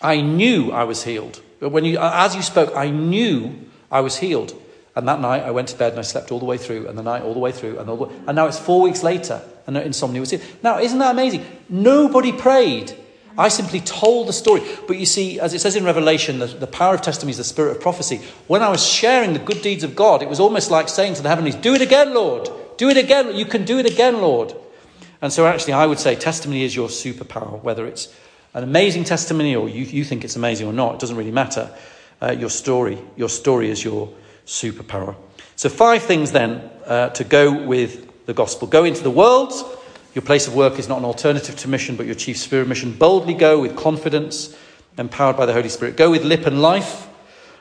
I 0.00 0.20
knew 0.20 0.72
I 0.72 0.84
was 0.84 1.04
healed. 1.04 1.40
When 1.60 1.84
you, 1.84 1.98
as 1.98 2.34
you 2.34 2.42
spoke, 2.42 2.74
I 2.76 2.90
knew 2.90 3.66
I 3.90 4.00
was 4.00 4.18
healed. 4.18 4.54
And 4.96 5.08
that 5.08 5.20
night 5.20 5.42
I 5.42 5.50
went 5.50 5.68
to 5.68 5.76
bed 5.76 5.92
and 5.92 5.98
I 5.98 6.02
slept 6.02 6.30
all 6.30 6.38
the 6.38 6.44
way 6.44 6.56
through, 6.56 6.88
and 6.88 6.96
the 6.96 7.02
night 7.02 7.22
all 7.22 7.34
the 7.34 7.40
way 7.40 7.52
through, 7.52 7.78
and, 7.78 7.98
way, 7.98 8.08
and 8.26 8.36
now 8.36 8.46
it's 8.46 8.58
four 8.58 8.80
weeks 8.80 9.02
later, 9.02 9.42
and 9.66 9.76
insomnia 9.76 10.20
was 10.20 10.30
here. 10.30 10.40
Now, 10.62 10.78
isn't 10.78 10.98
that 10.98 11.10
amazing? 11.10 11.44
Nobody 11.68 12.32
prayed. 12.32 12.96
I 13.36 13.48
simply 13.48 13.80
told 13.80 14.28
the 14.28 14.32
story. 14.32 14.62
But 14.86 14.98
you 14.98 15.06
see, 15.06 15.40
as 15.40 15.54
it 15.54 15.60
says 15.60 15.76
in 15.76 15.84
Revelation, 15.84 16.38
the, 16.38 16.46
the 16.46 16.66
power 16.66 16.94
of 16.94 17.02
testimony 17.02 17.32
is 17.32 17.38
the 17.38 17.44
spirit 17.44 17.76
of 17.76 17.82
prophecy. 17.82 18.20
When 18.46 18.62
I 18.62 18.68
was 18.68 18.86
sharing 18.86 19.32
the 19.32 19.38
good 19.38 19.62
deeds 19.62 19.84
of 19.84 19.96
God, 19.96 20.22
it 20.22 20.28
was 20.28 20.40
almost 20.40 20.70
like 20.70 20.88
saying 20.88 21.14
to 21.14 21.22
the 21.22 21.28
heavenlies, 21.28 21.56
Do 21.56 21.74
it 21.74 21.82
again, 21.82 22.14
Lord. 22.14 22.48
Do 22.76 22.88
it 22.88 22.96
again. 22.96 23.34
You 23.34 23.44
can 23.44 23.64
do 23.64 23.78
it 23.78 23.86
again, 23.86 24.20
Lord. 24.20 24.54
And 25.20 25.32
so, 25.32 25.46
actually, 25.46 25.72
I 25.72 25.86
would 25.86 25.98
say 25.98 26.14
testimony 26.14 26.64
is 26.64 26.76
your 26.76 26.88
superpower, 26.88 27.62
whether 27.62 27.86
it's 27.86 28.14
an 28.52 28.62
amazing 28.62 29.04
testimony 29.04 29.56
or 29.56 29.68
you, 29.68 29.84
you 29.84 30.04
think 30.04 30.24
it's 30.24 30.36
amazing 30.36 30.66
or 30.66 30.72
not, 30.72 30.94
it 30.94 31.00
doesn't 31.00 31.16
really 31.16 31.32
matter. 31.32 31.74
Uh, 32.22 32.32
your 32.32 32.50
story, 32.50 32.98
your 33.16 33.28
story 33.28 33.70
is 33.70 33.82
your 33.82 34.12
superpower. 34.46 35.16
So, 35.56 35.68
five 35.68 36.02
things 36.02 36.32
then 36.32 36.70
uh, 36.86 37.08
to 37.10 37.24
go 37.24 37.64
with 37.64 38.26
the 38.26 38.34
gospel 38.34 38.68
go 38.68 38.84
into 38.84 39.02
the 39.02 39.10
world. 39.10 39.52
Your 40.14 40.22
place 40.22 40.46
of 40.46 40.54
work 40.54 40.78
is 40.78 40.88
not 40.88 40.98
an 40.98 41.04
alternative 41.04 41.56
to 41.56 41.68
mission, 41.68 41.96
but 41.96 42.06
your 42.06 42.14
chief 42.14 42.38
spirit 42.38 42.68
mission. 42.68 42.92
Boldly 42.92 43.34
go 43.34 43.60
with 43.60 43.76
confidence, 43.76 44.56
empowered 44.96 45.36
by 45.36 45.44
the 45.44 45.52
Holy 45.52 45.68
Spirit. 45.68 45.96
Go 45.96 46.10
with 46.10 46.24
lip 46.24 46.46
and 46.46 46.62
life, 46.62 47.08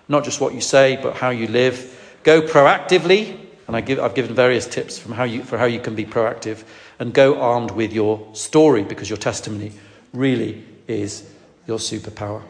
not 0.08 0.24
just 0.24 0.40
what 0.40 0.54
you 0.54 0.62
say, 0.62 1.00
but 1.02 1.16
how 1.16 1.32
you 1.32 1.48
live. 1.48 2.00
Go 2.24 2.42
proactively, 2.42 3.40
and 3.68 3.76
I 3.76 3.82
give, 3.82 4.00
I've 4.00 4.14
given 4.14 4.36
various 4.36 4.68
tips 4.68 5.00
from 5.00 5.14
how 5.14 5.24
you, 5.24 5.44
for 5.44 5.58
how 5.58 5.66
you 5.66 5.80
can 5.80 5.96
be 5.96 6.06
proactive. 6.06 6.64
And 7.00 7.12
go 7.12 7.40
armed 7.42 7.72
with 7.72 7.92
your 7.92 8.24
story, 8.34 8.84
because 8.84 9.10
your 9.10 9.18
testimony 9.18 9.72
really 10.14 10.64
is 10.88 11.28
your 11.66 11.80
superpower. 11.80 12.44